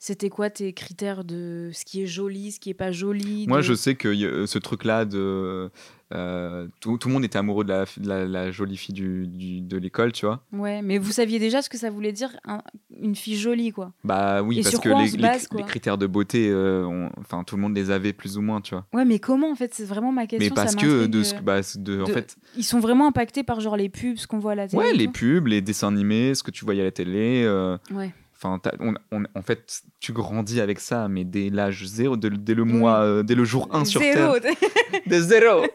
C'était 0.00 0.30
quoi 0.30 0.48
tes 0.48 0.72
critères 0.72 1.24
de 1.24 1.70
ce 1.72 1.84
qui 1.84 2.02
est 2.02 2.06
joli, 2.06 2.52
ce 2.52 2.60
qui 2.60 2.70
est 2.70 2.74
pas 2.74 2.92
joli 2.92 3.46
Moi, 3.48 3.62
je 3.62 3.74
sais 3.74 3.96
que 3.96 4.42
a- 4.42 4.46
ce 4.46 4.58
truc-là 4.58 5.04
de. 5.04 5.70
euh, 6.14 6.68
tout, 6.80 6.96
tout 6.98 7.08
le 7.08 7.14
monde 7.14 7.24
était 7.24 7.36
amoureux 7.36 7.64
de 7.64 7.70
la, 7.70 7.84
de 7.84 8.08
la, 8.08 8.24
la 8.26 8.50
jolie 8.52 8.76
fille 8.76 8.94
du, 8.94 9.26
du- 9.26 9.60
de 9.60 9.76
l'école, 9.76 10.12
tu 10.12 10.24
vois. 10.24 10.44
Ouais, 10.52 10.82
mais 10.82 10.98
vous 10.98 11.10
saviez 11.10 11.38
déjà 11.40 11.62
ce 11.62 11.68
que 11.68 11.76
ça 11.76 11.90
voulait 11.90 12.12
dire, 12.12 12.30
un- 12.46 12.62
une 12.98 13.16
fille 13.16 13.36
jolie, 13.36 13.72
quoi. 13.72 13.92
Bah 14.04 14.40
oui, 14.42 14.60
Et 14.60 14.62
parce 14.62 14.78
que 14.78 14.88
les, 14.88 15.64
critères 15.64 15.98
de 15.98 16.06
beauté, 16.06 16.48
euh, 16.48 17.08
enfin, 17.18 17.42
tout 17.44 17.56
le 17.56 17.62
monde 17.62 17.74
les 17.76 17.90
avait 17.90 18.12
plus 18.12 18.38
ou 18.38 18.40
moins, 18.40 18.60
tu 18.60 18.74
vois. 18.76 18.86
Ouais, 18.94 19.04
mais 19.04 19.18
comment, 19.18 19.50
en 19.50 19.54
fait 19.56 19.74
C'est 19.74 19.84
vraiment 19.84 20.12
ma 20.12 20.26
question. 20.28 20.48
Mais 20.48 20.54
parce 20.54 20.74
ça 20.74 20.80
que 20.80 21.06
de, 21.06 21.22
ce- 21.24 21.34
euh, 21.34 21.40
bah, 21.40 21.60
de, 21.76 22.02
en 22.02 22.06
fait, 22.06 22.36
Ils 22.56 22.64
sont 22.64 22.78
vraiment 22.80 23.08
impactés 23.08 23.42
par, 23.42 23.60
genre, 23.60 23.76
les 23.76 23.88
pubs, 23.88 24.16
ce 24.16 24.28
qu'on 24.28 24.38
voit 24.38 24.52
à 24.52 24.54
la 24.54 24.68
télé. 24.68 24.80
Ouais, 24.80 24.94
les 24.94 25.08
pubs, 25.08 25.48
les 25.48 25.60
dessins 25.60 25.88
animés, 25.88 26.34
ce 26.36 26.42
que 26.44 26.52
tu 26.52 26.64
voyais 26.64 26.82
à 26.82 26.84
la 26.84 26.92
télé. 26.92 27.42
euh, 27.44 27.76
Ouais. 27.90 28.14
Enfin, 28.40 28.60
t'as- 28.60 28.76
on, 28.78 28.94
on- 29.10 29.24
en 29.34 29.42
fait, 29.42 29.82
tu 29.98 30.12
grandis 30.12 30.60
avec 30.60 30.78
ça, 30.78 31.08
mais 31.08 31.24
dès 31.24 31.50
l'âge 31.50 31.84
zéro, 31.86 32.16
dès, 32.16 32.28
le- 32.30 32.36
dès 32.38 32.54
le 32.54 32.62
mois, 32.64 33.00
euh, 33.00 33.22
dès 33.24 33.34
le 33.34 33.44
jour 33.44 33.68
1 33.72 33.84
sur 33.84 34.00
Zéro. 34.00 34.38
Terre. 34.38 34.54
Dès 35.06 35.20
zéro 35.22 35.66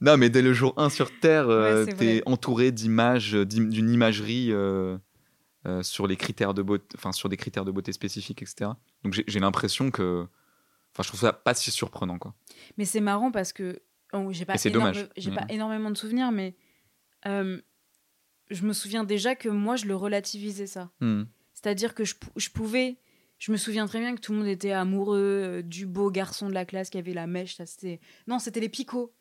Non, 0.00 0.16
mais 0.16 0.30
dès 0.30 0.40
le 0.42 0.52
jour 0.52 0.72
1 0.78 0.88
sur 0.88 1.10
Terre, 1.20 1.48
euh, 1.48 1.84
Ouais, 1.84 1.92
vrai. 1.94 2.22
entouré 2.26 2.72
d'images, 2.72 3.34
euh, 3.34 3.44
d'une 3.44 3.90
imagerie 3.90 4.48
euh, 4.52 4.96
sur 5.82 6.06
les 6.06 6.16
critères 6.16 6.54
de 6.54 6.62
beauté, 6.62 6.86
enfin, 6.96 7.12
sur 7.12 7.28
des 7.28 7.36
critères 7.36 7.64
de 7.66 7.70
beauté 7.70 7.92
spécifiques, 7.92 8.40
etc. 8.42 8.70
Donc 9.04 9.20
j'ai 9.26 9.40
l'impression 9.40 9.90
que. 9.90 10.26
Enfin, 10.94 11.02
je 11.02 11.08
trouve 11.08 11.20
ça 11.20 11.32
pas 11.34 11.52
si 11.54 11.70
surprenant, 11.70 12.18
quoi. 12.18 12.34
Mais 12.78 12.84
c'est 12.86 13.00
marrant 13.00 13.30
parce 13.30 13.52
que 13.52 13.80
oh, 14.14 14.28
j'ai 14.30 14.46
pas, 14.46 14.54
énorme- 14.64 14.92
j'ai 15.16 15.30
mais- 15.30 15.36
pas 15.36 15.46
énormément 15.50 15.90
de 15.90 15.96
souvenirs, 15.98 16.32
mais 16.32 16.56
je 18.50 18.62
me 18.64 18.72
souviens 18.72 19.04
déjà 19.04 19.34
que 19.34 19.48
moi, 19.48 19.76
je 19.76 19.84
le 19.86 19.94
relativisais 19.94 20.66
ça. 20.66 20.90
Hmm. 21.00 21.24
C'est-à-dire 21.62 21.94
que 21.94 22.04
je, 22.04 22.14
pou- 22.14 22.30
je 22.36 22.50
pouvais. 22.50 22.96
Je 23.38 23.52
me 23.52 23.56
souviens 23.56 23.86
très 23.86 24.00
bien 24.00 24.14
que 24.14 24.20
tout 24.20 24.32
le 24.32 24.38
monde 24.38 24.48
était 24.48 24.72
amoureux 24.72 25.18
euh, 25.20 25.62
du 25.62 25.86
beau 25.86 26.10
garçon 26.10 26.48
de 26.48 26.54
la 26.54 26.64
classe 26.64 26.90
qui 26.90 26.98
avait 26.98 27.14
la 27.14 27.26
mèche. 27.26 27.56
Ça, 27.56 27.66
c'était... 27.66 28.00
Non, 28.26 28.38
c'était 28.38 28.60
les 28.60 28.68
picots. 28.68 29.12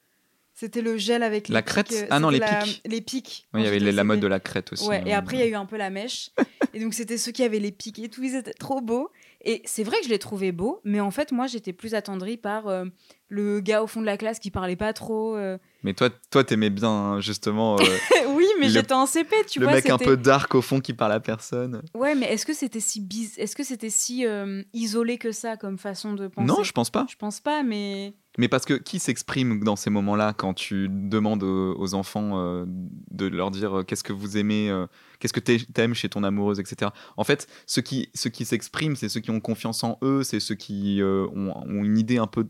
C'était 0.54 0.82
le 0.82 0.98
gel 0.98 1.22
avec 1.22 1.50
les 1.50 1.54
La 1.54 1.62
crête 1.62 1.92
euh, 1.94 2.08
Ah 2.10 2.20
non, 2.20 2.30
les 2.32 2.40
la- 2.40 2.62
pics. 2.64 2.82
Les 2.86 3.00
pics. 3.02 3.48
Il 3.54 3.62
y 3.62 3.68
avait 3.68 3.78
la 3.80 4.04
mode 4.04 4.20
de 4.20 4.26
la 4.28 4.40
crête 4.40 4.74
aussi. 4.74 4.88
Ouais, 4.88 5.04
et 5.06 5.14
après, 5.14 5.36
il 5.38 5.40
y 5.40 5.44
a 5.44 5.48
eu 5.48 5.54
un 5.54 5.68
peu 5.68 5.78
la 5.78 5.92
mèche. 5.92 6.32
et 6.74 6.80
donc, 6.80 6.96
c'était 6.96 7.18
ceux 7.20 7.32
qui 7.32 7.44
avaient 7.44 7.60
les 7.60 7.72
pics 7.72 8.00
et 8.00 8.10
tout. 8.10 8.24
Ils 8.24 8.36
étaient 8.36 8.54
trop 8.54 8.82
beaux. 8.82 9.12
Et 9.42 9.62
c'est 9.66 9.84
vrai 9.84 9.98
que 10.00 10.06
je 10.06 10.10
les 10.10 10.18
trouvais 10.18 10.52
beaux, 10.52 10.82
mais 10.84 11.00
en 11.00 11.12
fait, 11.12 11.32
moi, 11.32 11.46
j'étais 11.46 11.74
plus 11.74 11.94
attendrie 11.94 12.38
par 12.38 12.68
euh, 12.68 12.86
le 13.30 13.60
gars 13.60 13.84
au 13.84 13.88
fond 13.88 14.00
de 14.02 14.06
la 14.06 14.18
classe 14.18 14.40
qui 14.40 14.52
parlait 14.52 14.76
pas 14.76 14.94
trop. 14.94 15.36
euh. 15.36 15.58
Mais 15.84 15.94
toi, 15.94 16.10
toi, 16.32 16.44
t'aimais 16.44 16.70
bien 16.70 16.90
hein, 16.90 17.20
justement 17.22 17.78
euh, 17.80 17.84
oui, 18.30 18.46
mais 18.60 18.68
Le- 18.68 18.74
j'étais 18.74 18.94
en 18.94 19.06
CP, 19.06 19.36
tu 19.50 19.60
le 19.60 19.66
vois. 19.66 19.76
mec 19.76 19.90
un 19.90 19.98
c'était- 19.98 20.06
peu 20.12 20.18
dark 20.18 20.54
au 20.56 20.62
fond 20.62 20.80
qui 20.80 20.94
parle 20.94 21.12
à 21.12 21.20
personne. 21.20 21.82
Ouais, 21.94 22.16
mais 22.16 22.26
est-ce 22.34 22.46
que 22.46 22.54
c'était 22.54 22.80
si 22.80 23.02
bis... 23.02 23.38
est-ce 23.38 23.56
que 23.56 23.64
c'était 23.64 23.90
si 23.90 24.26
euh, 24.26 24.64
isolé 24.74 25.18
que 25.18 25.32
ça 25.32 25.58
comme 25.58 25.78
façon 25.78 26.14
de 26.14 26.28
penser? 26.28 26.48
Non, 26.48 26.64
je 26.64 26.72
pense 26.72 26.90
pas. 26.90 27.06
Je 27.10 27.16
pense 27.16 27.40
pas, 27.40 27.64
mais 27.64 28.14
Mais 28.38 28.48
parce 28.48 28.66
que 28.66 28.74
qui 28.76 29.00
s'exprime 29.00 29.64
dans 29.64 29.76
ces 29.76 29.90
moments-là 29.90 30.34
quand 30.34 30.54
tu 30.54 30.88
demandes 30.90 31.44
aux, 31.44 31.76
aux 31.78 31.94
enfants 31.94 32.40
euh, 32.40 32.66
de 32.68 33.28
leur 33.28 33.52
dire 33.52 33.80
euh, 33.80 33.84
qu'est-ce 33.84 34.04
que 34.04 34.14
vous 34.14 34.38
aimez, 34.38 34.70
euh, 34.70 34.88
qu'est-ce 35.20 35.34
que 35.34 35.40
t'ai- 35.40 35.66
t'aimes 35.74 35.94
chez 35.94 36.10
ton 36.10 36.24
amoureuse, 36.24 36.60
etc. 36.60 36.92
En 37.18 37.24
fait, 37.24 37.48
ceux 37.66 37.82
qui, 37.82 38.10
ceux 38.16 38.30
qui 38.30 38.46
s'expriment, 38.46 38.96
c'est 38.96 39.10
ceux 39.10 39.20
qui 39.22 39.32
ont 39.32 39.40
confiance 39.40 39.84
en 39.84 39.98
eux, 40.02 40.24
c'est 40.24 40.40
ceux 40.40 40.56
qui 40.56 41.02
euh, 41.02 41.28
ont, 41.36 41.52
ont 41.56 41.84
une 41.84 41.98
idée 41.98 42.18
un 42.18 42.28
peu, 42.28 42.44
de- 42.44 42.50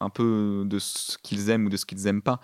un 0.00 0.10
peu 0.10 0.64
de 0.66 0.78
ce 0.78 1.18
qu'ils 1.22 1.50
aiment 1.50 1.66
ou 1.66 1.68
de 1.68 1.76
ce 1.76 1.86
qu'ils 1.86 2.06
aiment 2.06 2.22
pas. 2.22 2.40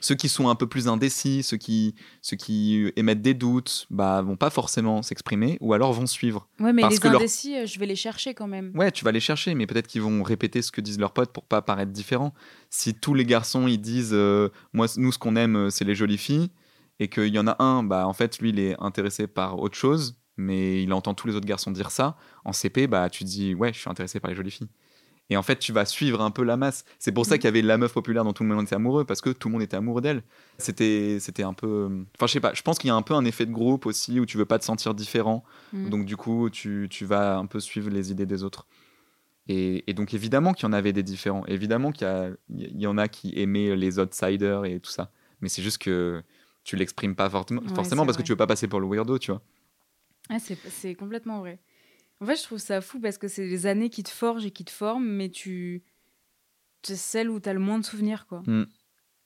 Ceux 0.00 0.14
qui 0.14 0.28
sont 0.28 0.48
un 0.48 0.54
peu 0.54 0.66
plus 0.66 0.88
indécis, 0.88 1.42
ceux 1.42 1.56
qui, 1.56 1.94
ceux 2.20 2.36
qui 2.36 2.92
émettent 2.96 3.22
des 3.22 3.34
doutes, 3.34 3.86
bah, 3.90 4.20
vont 4.22 4.36
pas 4.36 4.50
forcément 4.50 5.02
s'exprimer 5.02 5.56
ou 5.60 5.72
alors 5.72 5.92
vont 5.92 6.06
suivre. 6.06 6.48
ouais, 6.60 6.72
mais 6.72 6.82
Parce 6.82 6.94
les 6.94 7.00
que 7.00 7.08
indécis, 7.08 7.56
euh, 7.56 7.66
je 7.66 7.78
vais 7.78 7.86
les 7.86 7.96
chercher 7.96 8.34
quand 8.34 8.46
même. 8.46 8.72
Ouais, 8.74 8.90
tu 8.90 9.04
vas 9.04 9.12
les 9.12 9.20
chercher, 9.20 9.54
mais 9.54 9.66
peut-être 9.66 9.86
qu'ils 9.86 10.02
vont 10.02 10.22
répéter 10.22 10.62
ce 10.62 10.70
que 10.70 10.80
disent 10.80 10.98
leurs 10.98 11.12
potes 11.12 11.32
pour 11.32 11.44
pas 11.44 11.62
paraître 11.62 11.92
différents. 11.92 12.34
Si 12.70 12.94
tous 12.94 13.14
les 13.14 13.24
garçons 13.24 13.66
ils 13.66 13.80
disent, 13.80 14.12
euh, 14.12 14.50
moi, 14.72 14.86
nous 14.96 15.12
ce 15.12 15.18
qu'on 15.18 15.34
aime, 15.34 15.70
c'est 15.70 15.84
les 15.84 15.94
jolies 15.94 16.18
filles, 16.18 16.50
et 17.00 17.08
qu'il 17.08 17.34
y 17.34 17.38
en 17.38 17.46
a 17.46 17.62
un, 17.62 17.82
bah 17.82 18.06
en 18.06 18.12
fait 18.12 18.38
lui 18.38 18.50
il 18.50 18.58
est 18.58 18.76
intéressé 18.80 19.26
par 19.26 19.58
autre 19.58 19.76
chose, 19.76 20.16
mais 20.36 20.82
il 20.82 20.92
entend 20.92 21.14
tous 21.14 21.26
les 21.26 21.34
autres 21.34 21.46
garçons 21.46 21.70
dire 21.70 21.90
ça. 21.90 22.16
En 22.44 22.52
CP, 22.52 22.86
bah 22.86 23.08
tu 23.10 23.24
dis, 23.24 23.54
ouais, 23.54 23.72
je 23.72 23.78
suis 23.78 23.90
intéressé 23.90 24.20
par 24.20 24.30
les 24.30 24.36
jolies 24.36 24.50
filles. 24.50 24.68
Et 25.28 25.36
en 25.36 25.42
fait, 25.42 25.58
tu 25.58 25.72
vas 25.72 25.84
suivre 25.84 26.20
un 26.22 26.30
peu 26.30 26.44
la 26.44 26.56
masse. 26.56 26.84
C'est 27.00 27.10
pour 27.10 27.26
ça 27.26 27.34
Mhm. 27.34 27.38
qu'il 27.38 27.44
y 27.46 27.48
avait 27.48 27.62
la 27.62 27.78
meuf 27.78 27.92
populaire 27.92 28.22
dont 28.24 28.32
tout 28.32 28.44
le 28.44 28.48
monde 28.48 28.64
était 28.64 28.76
amoureux, 28.76 29.04
parce 29.04 29.20
que 29.20 29.30
tout 29.30 29.48
le 29.48 29.52
monde 29.54 29.62
était 29.62 29.76
amoureux 29.76 30.00
d'elle. 30.00 30.22
C'était, 30.58 31.18
c'était 31.20 31.42
un 31.42 31.52
peu. 31.52 32.04
Enfin, 32.16 32.26
je 32.26 32.32
sais 32.32 32.40
pas, 32.40 32.54
je 32.54 32.62
pense 32.62 32.78
qu'il 32.78 32.88
y 32.88 32.90
a 32.92 32.94
un 32.94 33.02
peu 33.02 33.14
un 33.14 33.24
effet 33.24 33.44
de 33.44 33.52
groupe 33.52 33.86
aussi, 33.86 34.20
où 34.20 34.26
tu 34.26 34.38
veux 34.38 34.44
pas 34.46 34.58
te 34.60 34.64
sentir 34.64 34.94
différent. 34.94 35.42
Mm. 35.72 35.90
Donc, 35.90 36.04
du 36.04 36.16
coup, 36.16 36.48
tu, 36.50 36.86
tu 36.90 37.04
vas 37.04 37.36
un 37.38 37.46
peu 37.46 37.58
suivre 37.58 37.90
les 37.90 38.12
idées 38.12 38.26
des 38.26 38.44
autres. 38.44 38.66
Et, 39.48 39.88
et 39.90 39.94
donc, 39.94 40.14
évidemment 40.14 40.52
qu'il 40.52 40.64
y 40.66 40.68
en 40.68 40.72
avait 40.72 40.92
des 40.92 41.02
différents. 41.02 41.44
Évidemment 41.46 41.92
qu'il 41.92 42.06
y, 42.06 42.10
a- 42.10 42.30
il 42.50 42.80
y 42.80 42.86
en 42.86 42.98
a 42.98 43.08
qui 43.08 43.32
aimaient 43.36 43.74
les 43.76 43.98
outsiders 43.98 44.64
et 44.64 44.80
tout 44.80 44.90
ça. 44.90 45.10
Mais 45.40 45.48
c'est 45.48 45.62
juste 45.62 45.78
que 45.78 46.22
tu 46.64 46.74
l'exprimes 46.76 47.14
pas 47.14 47.30
fortement, 47.30 47.62
Ouais, 47.62 47.74
forcément 47.74 48.04
parce 48.04 48.16
que 48.16 48.22
tu 48.22 48.32
veux 48.32 48.36
pas 48.36 48.46
passer 48.48 48.66
pour 48.68 48.80
le 48.80 48.88
weirdo, 48.88 49.18
tu 49.18 49.30
vois. 49.30 49.42
Ah, 50.28 50.38
c'est, 50.40 50.58
c'est 50.70 50.94
complètement 50.96 51.38
vrai. 51.40 51.60
En 52.20 52.26
fait, 52.26 52.36
je 52.36 52.42
trouve 52.44 52.58
ça 52.58 52.80
fou 52.80 52.98
parce 53.00 53.18
que 53.18 53.28
c'est 53.28 53.46
les 53.46 53.66
années 53.66 53.90
qui 53.90 54.02
te 54.02 54.10
forgent 54.10 54.46
et 54.46 54.50
qui 54.50 54.64
te 54.64 54.70
forment, 54.70 55.06
mais 55.06 55.28
tu. 55.28 55.82
C'est 56.82 56.96
celle 56.96 57.30
où 57.30 57.40
t'as 57.40 57.52
le 57.52 57.58
moins 57.58 57.78
de 57.78 57.84
souvenirs, 57.84 58.26
quoi. 58.28 58.42
Mm. 58.46 58.66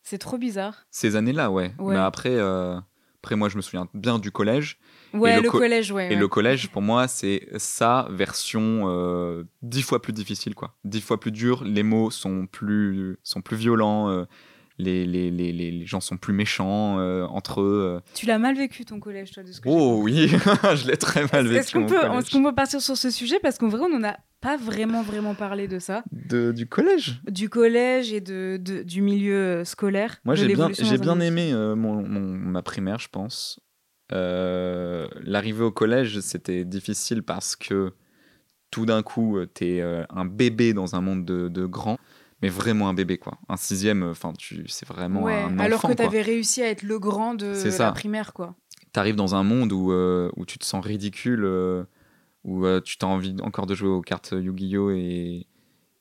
C'est 0.03 0.19
trop 0.19 0.39
bizarre. 0.39 0.87
Ces 0.91 1.15
années-là, 1.15 1.51
ouais. 1.51 1.75
Ouais. 1.79 1.95
Mais 1.95 2.01
après, 2.01 2.35
euh, 2.35 2.81
après, 3.23 3.37
moi, 3.37 3.51
je 3.51 3.57
me 3.57 3.63
souviens 3.63 3.87
bien 3.93 4.19
du 4.19 4.31
collège. 4.33 4.79
Ouais, 5.13 5.37
le 5.37 5.43
le, 5.43 5.51
co- 5.51 5.59
collège, 5.59 5.93
ouais. 5.93 6.07
Et 6.07 6.15
ouais. 6.15 6.17
le 6.17 6.27
collège, 6.27 6.71
pour 6.71 6.81
moi, 6.81 7.07
c'est 7.07 7.47
sa 7.59 8.09
version 8.11 8.85
euh, 8.89 9.45
dix 9.61 9.83
fois 9.83 10.01
plus 10.01 10.15
difficile, 10.15 10.55
quoi. 10.55 10.75
Dix 10.85 11.03
fois 11.03 11.21
plus 11.21 11.33
dur. 11.33 11.63
Les 11.65 11.83
mots 11.83 12.11
sont 12.11 12.47
plus, 12.47 13.19
sont 13.23 13.43
plus 13.43 13.57
violents. 13.59 14.09
euh, 14.11 14.25
les, 14.81 15.07
les, 15.07 15.31
les, 15.31 15.53
les, 15.53 15.87
gens 15.87 16.01
sont 16.01 16.17
plus 16.17 16.33
méchants 16.33 16.99
euh, 16.99 17.25
entre 17.27 17.61
eux. 17.61 17.99
euh. 17.99 18.01
Tu 18.15 18.27
l'as 18.27 18.39
mal 18.39 18.57
vécu, 18.57 18.85
ton 18.85 18.99
collège, 18.99 19.31
toi, 19.31 19.43
de 19.43 19.53
ce 19.53 19.61
que 19.61 19.69
Oh 19.69 20.01
oui, 20.03 20.29
je 20.75 20.87
l'ai 20.89 20.97
très 20.97 21.23
mal 21.33 21.47
vécu. 21.47 21.61
Est-ce 21.61 21.73
qu'on 21.73 21.87
peut, 21.87 22.01
qu'on 22.33 22.43
peut 22.43 22.55
partir 22.55 22.81
sur 22.81 22.97
ce 22.97 23.11
sujet? 23.11 23.39
Parce 23.41 23.59
qu'en 23.59 23.69
vrai, 23.69 23.83
on 23.83 23.99
n'en 23.99 24.09
a 24.09 24.17
pas 24.41 24.57
vraiment, 24.57 25.03
vraiment 25.03 25.35
parlé 25.35 25.69
de 25.69 25.79
ça. 25.79 26.03
De- 26.13 26.51
du 26.53 26.67
collège? 26.67 27.21
Du 27.31 27.49
collège 27.49 28.13
et 28.13 28.21
de, 28.21 28.59
de- 28.61 28.83
du 28.83 29.03
milieu 29.03 29.35
euh, 29.35 29.65
scolaire. 29.65 30.17
Moi, 30.25 30.35
j'ai 30.35 30.47
bien, 30.49 30.71
j'ai 30.73 30.99
bien 30.99 31.21
aimé 31.21 31.51
euh, 31.53 31.77
mon, 31.77 31.97
mon- 32.07 32.21
ma 32.37 32.63
primaire, 32.63 32.99
je 32.99 33.09
pense. 33.09 33.61
Euh, 34.13 35.07
L'arrivée 35.23 35.63
au 35.65 35.71
collège, 35.71 36.21
c'était 36.21 36.65
difficile 36.65 37.23
parce 37.23 37.55
que 37.57 37.93
tout 38.71 38.87
d'un 38.87 39.03
coup, 39.03 39.39
t'es 39.53 39.81
euh, 39.81 40.05
un 40.11 40.25
bébé 40.25 40.73
dans 40.75 40.95
un 40.95 41.01
monde 41.01 41.25
de, 41.25 41.49
de 41.49 41.67
grands, 41.67 41.99
mais 42.43 42.49
vraiment 42.49 42.89
un 42.89 42.95
bébé, 42.95 43.19
quoi. 43.19 43.39
Un 43.49 43.57
sixième, 43.57 44.03
enfin, 44.03 44.33
tu, 44.37 44.65
c'est 44.69 44.87
vraiment 44.89 45.23
Ouais, 45.25 45.35
un 45.43 45.55
enfant, 45.55 45.65
alors 45.65 45.81
que 45.83 45.87
quoi. 45.87 45.95
tu 45.97 46.03
avais 46.03 46.23
réussi 46.23 46.63
à 46.63 46.69
être 46.69 46.83
le 46.83 46.99
grand 46.99 47.35
de 47.35 47.79
la 47.79 47.93
primaire, 47.93 48.33
quoi. 48.33 48.55
T'arrives 48.93 49.17
dans 49.17 49.35
un 49.35 49.43
monde 49.45 49.73
où, 49.73 49.93
euh, 49.93 50.31
où 50.37 50.45
tu 50.45 50.59
te 50.59 50.65
sens 50.65 50.85
ridicule, 50.85 51.45
euh, 51.45 51.85
où 52.45 52.65
euh, 52.67 52.81
tu 52.81 52.97
t'as 52.99 53.07
envie 53.07 53.37
encore 53.43 53.67
de 53.67 53.75
jouer 53.75 53.89
aux 53.89 54.01
cartes 54.03 54.33
Yu-Gi-Oh! 54.33 54.91
et, 54.91 55.47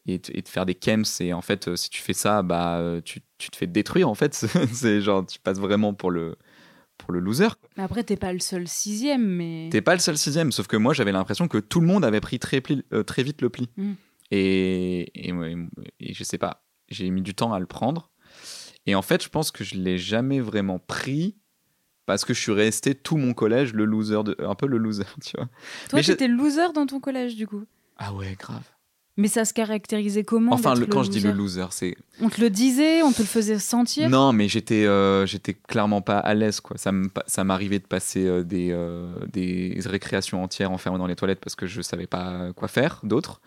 et, 0.07 0.17
de 0.17 0.47
faire 0.47 0.65
des 0.65 0.73
camps. 0.75 1.03
Et 1.19 1.33
en 1.33 1.41
fait, 1.41 1.67
euh, 1.67 1.75
si 1.75 1.89
tu 1.89 2.01
fais 2.01 2.13
ça, 2.13 2.41
bah, 2.41 2.77
euh, 2.79 2.99
tu, 3.01 3.21
tu 3.37 3.49
te 3.51 3.55
fais 3.57 3.67
détruire, 3.67 4.09
en 4.09 4.15
fait. 4.15 4.33
c'est 4.73 5.01
genre, 5.01 5.25
tu 5.25 5.37
passes 5.39 5.59
vraiment 5.59 5.93
pour 5.93 6.09
le, 6.09 6.35
pour 6.97 7.11
le 7.11 7.19
loser. 7.19 7.49
Mais 7.77 7.83
après, 7.83 8.03
t'es 8.03 8.15
pas 8.17 8.33
le 8.33 8.39
seul 8.39 8.67
sixième, 8.67 9.25
mais. 9.25 9.69
T'es 9.71 9.81
pas 9.81 9.93
le 9.93 9.99
seul 9.99 10.17
sixième, 10.17 10.51
sauf 10.51 10.65
que 10.67 10.77
moi 10.77 10.93
j'avais 10.93 11.11
l'impression 11.11 11.47
que 11.47 11.57
tout 11.59 11.79
le 11.81 11.87
monde 11.87 12.03
avait 12.03 12.21
pris 12.21 12.39
très, 12.39 12.59
pli- 12.59 12.83
euh, 12.93 13.03
très 13.03 13.21
vite 13.23 13.41
le 13.41 13.49
pli. 13.49 13.69
Mm. 13.77 13.93
Et, 14.31 15.27
et, 15.27 15.31
ouais, 15.33 15.55
et 15.99 16.13
je 16.13 16.23
sais 16.23 16.37
pas, 16.37 16.63
j'ai 16.89 17.09
mis 17.09 17.21
du 17.21 17.33
temps 17.33 17.53
à 17.53 17.59
le 17.59 17.65
prendre. 17.65 18.11
Et 18.85 18.95
en 18.95 19.01
fait, 19.01 19.23
je 19.23 19.29
pense 19.29 19.51
que 19.51 19.63
je 19.63 19.75
l'ai 19.75 19.97
jamais 19.97 20.39
vraiment 20.39 20.79
pris 20.79 21.35
parce 22.05 22.25
que 22.25 22.33
je 22.33 22.39
suis 22.41 22.51
resté 22.51 22.95
tout 22.95 23.17
mon 23.17 23.33
collège 23.33 23.73
le 23.73 23.85
loser, 23.85 24.23
de, 24.23 24.35
un 24.39 24.55
peu 24.55 24.65
le 24.67 24.77
loser, 24.77 25.03
tu 25.23 25.37
vois. 25.37 25.47
Toi, 25.89 26.01
je- 26.01 26.11
t'étais 26.11 26.27
le 26.27 26.35
loser 26.35 26.71
dans 26.73 26.85
ton 26.85 26.99
collège, 26.99 27.35
du 27.35 27.47
coup? 27.47 27.65
Ah 27.97 28.13
ouais, 28.13 28.35
grave. 28.39 28.63
Mais 29.17 29.27
ça 29.27 29.43
se 29.43 29.53
caractérisait 29.53 30.23
comment 30.23 30.53
Enfin, 30.53 30.75
le- 30.75 30.85
quand 30.85 31.03
je 31.03 31.09
dis 31.09 31.19
le 31.19 31.31
loser, 31.33 31.65
c'est 31.71 31.95
On 32.21 32.29
te 32.29 32.39
le 32.39 32.49
disait, 32.49 33.03
on 33.03 33.11
te 33.11 33.21
le 33.21 33.27
faisait 33.27 33.59
sentir? 33.59 34.09
Non, 34.09 34.31
mais 34.31 34.47
j'étais 34.47 34.85
euh, 34.85 35.25
j'étais 35.25 35.53
clairement 35.55 36.01
pas 36.01 36.19
à 36.19 36.33
l'aise 36.33 36.61
quoi. 36.61 36.77
Ça 36.77 37.43
m'arrivait 37.43 37.79
de 37.79 37.85
passer 37.85 38.25
euh, 38.25 38.43
des 38.43 38.69
euh, 38.71 39.13
des 39.27 39.77
récréations 39.85 40.41
entières 40.41 40.71
enfermées 40.71 40.99
dans 40.99 41.05
les 41.07 41.17
toilettes 41.17 41.41
parce 41.41 41.55
que 41.55 41.67
je 41.67 41.81
savais 41.81 42.07
pas 42.07 42.53
quoi 42.55 42.69
faire 42.69 43.01
d'autre. 43.03 43.41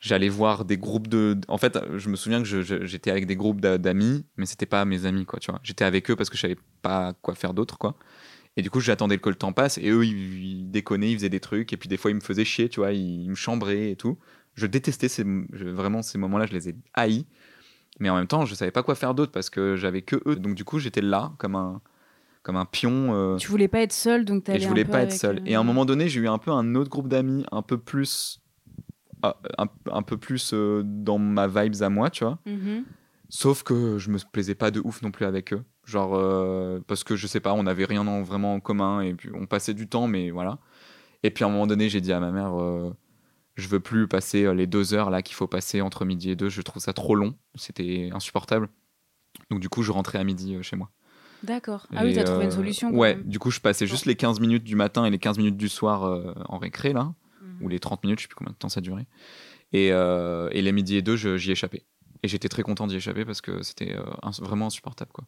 J'allais 0.00 0.30
voir 0.30 0.64
des 0.64 0.78
groupes 0.78 1.08
de 1.08 1.38
en 1.48 1.58
fait, 1.58 1.78
je 1.96 2.08
me 2.08 2.16
souviens 2.16 2.42
que 2.42 2.62
j'étais 2.86 3.10
avec 3.10 3.26
des 3.26 3.36
groupes 3.36 3.60
d'a- 3.60 3.76
d'amis, 3.76 4.24
mais 4.38 4.46
c'était 4.46 4.64
pas 4.66 4.84
mes 4.86 5.04
amis 5.04 5.26
quoi, 5.26 5.38
tu 5.40 5.50
vois. 5.50 5.60
J'étais 5.62 5.84
avec 5.84 6.10
eux 6.10 6.16
parce 6.16 6.30
que 6.30 6.36
je 6.36 6.40
savais 6.40 6.56
pas 6.80 7.12
quoi 7.20 7.34
faire 7.34 7.52
d'autre 7.52 7.76
quoi. 7.76 7.96
Et 8.56 8.62
du 8.62 8.70
coup, 8.70 8.80
j'attendais 8.80 9.18
que 9.18 9.28
le 9.28 9.34
temps 9.36 9.52
passe 9.52 9.76
et 9.78 9.90
eux 9.90 10.04
ils, 10.06 10.44
ils 10.62 10.70
déconnaient, 10.70 11.10
ils 11.12 11.16
faisaient 11.16 11.28
des 11.28 11.40
trucs 11.40 11.72
et 11.74 11.76
puis 11.76 11.88
des 11.88 11.98
fois 11.98 12.10
ils 12.10 12.14
me 12.14 12.20
faisaient 12.20 12.46
chier, 12.46 12.68
tu 12.70 12.80
vois, 12.80 12.92
ils, 12.92 13.28
me 13.28 13.34
chambraient 13.34 13.90
et 13.90 13.96
tout. 13.96 14.18
Je 14.54 14.66
détestais 14.66 15.08
ces 15.08 15.24
je- 15.52 15.66
vraiment 15.68 16.00
ces 16.02 16.16
moments-là, 16.18 16.46
je 16.46 16.52
les 16.54 16.70
ai 16.70 16.76
haïs. 16.94 17.26
Mais 17.98 18.08
en 18.08 18.16
même 18.16 18.26
temps, 18.26 18.46
je 18.46 18.54
savais 18.54 18.70
pas 18.70 18.82
quoi 18.82 18.94
faire 18.94 19.14
d'autre 19.14 19.32
parce 19.32 19.50
que 19.50 19.76
j'avais 19.76 20.00
que 20.02 20.16
eux. 20.26 20.36
Donc 20.36 20.54
du 20.54 20.64
coup, 20.64 20.78
j'étais 20.78 21.02
là 21.02 21.32
comme 21.38 21.56
un 21.56 21.82
comme 22.42 22.56
un 22.56 22.64
pion. 22.64 23.14
euh, 23.14 23.36
Tu 23.36 23.48
voulais 23.48 23.68
pas 23.68 23.82
être 23.82 23.92
seul, 23.92 24.24
donc 24.24 24.44
t'allais 24.44 24.58
et 24.58 24.62
je 24.62 24.66
un 24.66 24.70
voulais 24.70 24.84
peu 24.86 24.92
pas 24.92 25.02
être 25.02 25.12
seul. 25.12 25.36
euh, 25.40 25.42
Et 25.44 25.54
à 25.54 25.60
un 25.60 25.64
moment 25.64 25.84
donné, 25.84 26.08
j'ai 26.08 26.20
eu 26.20 26.28
un 26.28 26.38
peu 26.38 26.50
un 26.50 26.74
autre 26.74 26.88
groupe 26.88 27.08
d'amis, 27.08 27.44
un 27.52 27.60
peu 27.60 27.76
plus 27.76 28.40
un, 29.22 29.66
un 29.90 30.02
peu 30.02 30.16
plus 30.16 30.52
euh, 30.54 30.82
dans 30.84 31.18
ma 31.18 31.46
vibes 31.46 31.82
à 31.82 31.88
moi, 31.88 32.10
tu 32.10 32.24
vois. 32.24 32.38
mhm. 32.46 32.84
Sauf 33.32 33.62
que 33.62 33.96
je 33.98 34.10
me 34.10 34.18
plaisais 34.32 34.56
pas 34.56 34.72
de 34.72 34.80
ouf 34.82 35.02
non 35.02 35.12
plus 35.12 35.24
avec 35.24 35.52
eux. 35.52 35.62
Genre, 35.84 36.16
euh, 36.16 36.80
parce 36.88 37.04
que 37.04 37.14
je 37.14 37.28
sais 37.28 37.38
pas, 37.38 37.52
on 37.54 37.64
avait 37.66 37.84
rien 37.84 38.04
en, 38.08 38.22
vraiment 38.22 38.54
en 38.54 38.60
commun 38.60 39.02
et 39.02 39.14
puis 39.14 39.30
on 39.34 39.46
passait 39.46 39.72
du 39.74 39.88
temps, 39.88 40.08
mais 40.08 40.30
voilà. 40.30 40.58
Et 41.22 41.30
puis 41.30 41.44
à 41.44 41.46
un 41.46 41.50
moment 41.50 41.68
donné, 41.68 41.88
j'ai 41.88 42.00
dit 42.00 42.12
à 42.12 42.18
ma 42.18 42.32
mère, 42.32 42.60
euh, 42.60 42.92
je 43.54 43.68
veux 43.68 43.78
plus 43.78 44.08
passer 44.08 44.52
les 44.54 44.66
deux 44.66 44.94
heures 44.94 45.10
là 45.10 45.22
qu'il 45.22 45.36
faut 45.36 45.46
passer 45.46 45.80
entre 45.80 46.04
midi 46.04 46.30
et 46.30 46.36
deux, 46.36 46.48
je 46.48 46.60
trouve 46.62 46.82
ça 46.82 46.92
trop 46.92 47.14
long, 47.14 47.34
c'était 47.54 48.10
insupportable. 48.12 48.68
Donc 49.50 49.60
du 49.60 49.68
coup, 49.68 49.82
je 49.82 49.92
rentrais 49.92 50.18
à 50.18 50.24
midi 50.24 50.56
chez 50.62 50.74
moi. 50.74 50.90
D'accord. 51.44 51.86
Ah 51.94 52.02
oui, 52.04 52.12
t'as 52.14 52.24
trouvé 52.24 52.46
une 52.46 52.50
solution. 52.50 52.90
quand 52.90 52.96
Ouais, 52.98 53.14
même. 53.14 53.24
du 53.24 53.38
coup, 53.38 53.50
je 53.52 53.60
passais 53.60 53.86
juste 53.86 54.06
les 54.06 54.16
15 54.16 54.40
minutes 54.40 54.64
du 54.64 54.74
matin 54.76 55.04
et 55.04 55.10
les 55.10 55.18
15 55.18 55.38
minutes 55.38 55.56
du 55.56 55.68
soir 55.68 56.04
euh, 56.04 56.34
en 56.48 56.58
récré 56.58 56.92
là. 56.92 57.12
Ou 57.60 57.68
les 57.68 57.78
30 57.80 58.02
minutes, 58.04 58.18
je 58.20 58.24
sais 58.24 58.28
plus 58.28 58.36
combien 58.36 58.52
de 58.52 58.56
temps 58.56 58.68
ça 58.68 58.80
durait. 58.80 59.06
Et, 59.72 59.92
euh, 59.92 60.48
et 60.52 60.62
les 60.62 60.72
midi 60.72 60.96
et 60.96 61.02
deux, 61.02 61.16
j'y 61.16 61.52
échappais. 61.52 61.82
Et 62.22 62.28
j'étais 62.28 62.48
très 62.48 62.62
content 62.62 62.86
d'y 62.86 62.96
échapper 62.96 63.24
parce 63.24 63.40
que 63.40 63.62
c'était 63.62 63.94
euh, 63.96 64.02
vraiment 64.40 64.66
insupportable. 64.66 65.10
Quoi. 65.12 65.24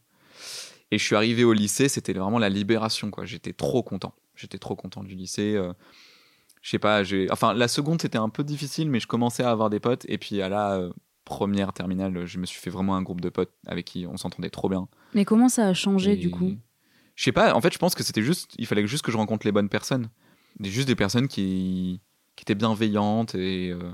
Et 0.90 0.99
je 0.99 1.05
suis 1.05 1.16
arrivé 1.16 1.45
au 1.45 1.53
lycée, 1.53 1.88
c'était 1.88 2.12
vraiment 2.12 2.38
la 2.38 2.49
libération. 2.51 3.11
quoi. 3.11 3.25
J'étais 3.25 3.53
trop 3.53 3.83
content. 3.83 4.14
J'étais 4.37 4.59
trop 4.59 4.77
content 4.77 5.03
du 5.03 5.14
lycée. 5.14 5.55
euh, 5.57 5.73
je 6.61 6.71
sais 6.71 6.79
pas, 6.79 7.03
j'ai... 7.03 7.31
Enfin, 7.31 7.55
la 7.55 7.66
seconde, 7.68 8.01
c'était 8.03 8.18
un 8.18 8.29
peu 8.29 8.45
difficile, 8.45 8.90
mais 8.90 9.01
je 9.01 9.07
commençais 9.07 9.42
à 9.42 9.51
avoir 9.51 9.71
des 9.71 9.81
potes. 9.81 10.05
Et 10.09 10.18
puis 10.18 10.42
à 10.42 10.49
la 10.49 10.88
première 11.25 11.73
terminale, 11.73 12.27
je 12.27 12.38
me 12.38 12.47
suis 12.47 12.61
fait 12.61 12.71
vraiment 12.71 12.95
un 12.97 13.03
groupe 13.03 13.21
de 13.21 13.29
potes 13.31 13.53
avec 13.66 13.87
qui 13.87 14.07
on 14.07 14.16
s'entendait 14.16 14.51
trop 14.51 14.68
bien. 14.68 14.87
Mais 15.14 15.25
comment 15.25 15.49
ça 15.49 15.66
a 15.68 15.75
changé, 15.75 16.12
Et- 16.12 16.16
du 16.16 16.31
coup? 16.31 16.53
Je 17.14 17.25
sais 17.25 17.33
pas, 17.33 17.55
en 17.55 17.61
fait, 17.61 17.73
je 17.73 17.79
pense 17.79 17.95
que 17.95 18.03
c'était 18.03 18.23
juste, 18.23 18.53
il 18.59 18.66
fallait 18.66 18.87
juste 18.87 19.05
que 19.05 19.12
je 19.12 19.16
rencontre 19.18 19.47
les 19.47 19.53
bonnes 19.53 19.68
personnes. 19.68 20.09
Juste 20.61 20.88
des 20.88 20.97
personnes 20.97 21.29
qui, 21.29 22.01
qui 22.37 22.42
étaient 22.42 22.55
bienveillantes 22.55 23.35
et, 23.35 23.71
euh, 23.71 23.92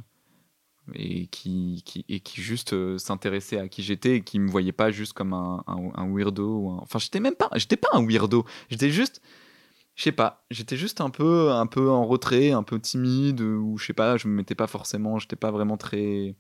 et, 0.95 1.27
qui, 1.29 1.83
qui, 1.85 2.05
et 2.09 2.21
qui 2.21 2.41
juste 2.41 2.73
euh, 2.73 2.99
s'intéressaient 2.99 3.59
à 3.59 3.69
qui 3.69 3.83
j'étais 3.83 4.17
et 4.17 4.23
qui 4.23 4.39
me 4.39 4.49
voyaient 4.49 4.73
pas 4.73 4.91
juste 4.91 5.13
comme 5.13 5.33
un, 5.33 5.65
un, 5.67 6.13
weirdo. 6.13 6.59
Ou 6.59 6.71
Enfin, 6.81 6.99
j'étais 6.99 7.21
même 7.21 7.35
pas, 7.35 7.51
j'étais 7.57 7.77
pas 7.77 7.89
un 7.93 8.05
weirdo. 8.07 8.45
J'étais 8.71 8.91
juste, 8.91 9.21
je 9.95 10.05
sais 10.05 10.13
pas, 10.13 10.45
j'étais 10.51 10.77
juste 10.77 11.01
un 11.01 11.11
peu, 11.11 11.51
un 11.51 11.67
peu 11.67 11.91
en 11.91 12.07
retrait, 12.07 12.53
un 12.53 12.63
peu 12.63 12.81
timide, 12.81 13.41
ou 13.41 13.77
je 13.79 13.87
sais 13.87 13.93
pas, 13.93 14.17
je 14.17 14.29
me 14.29 14.35
mettais 14.35 14.55
pas 14.55 14.67
forcément, 14.67 15.19
j'étais 15.19 15.37
pas 15.37 15.51
vraiment 15.51 15.77
très 15.77 16.37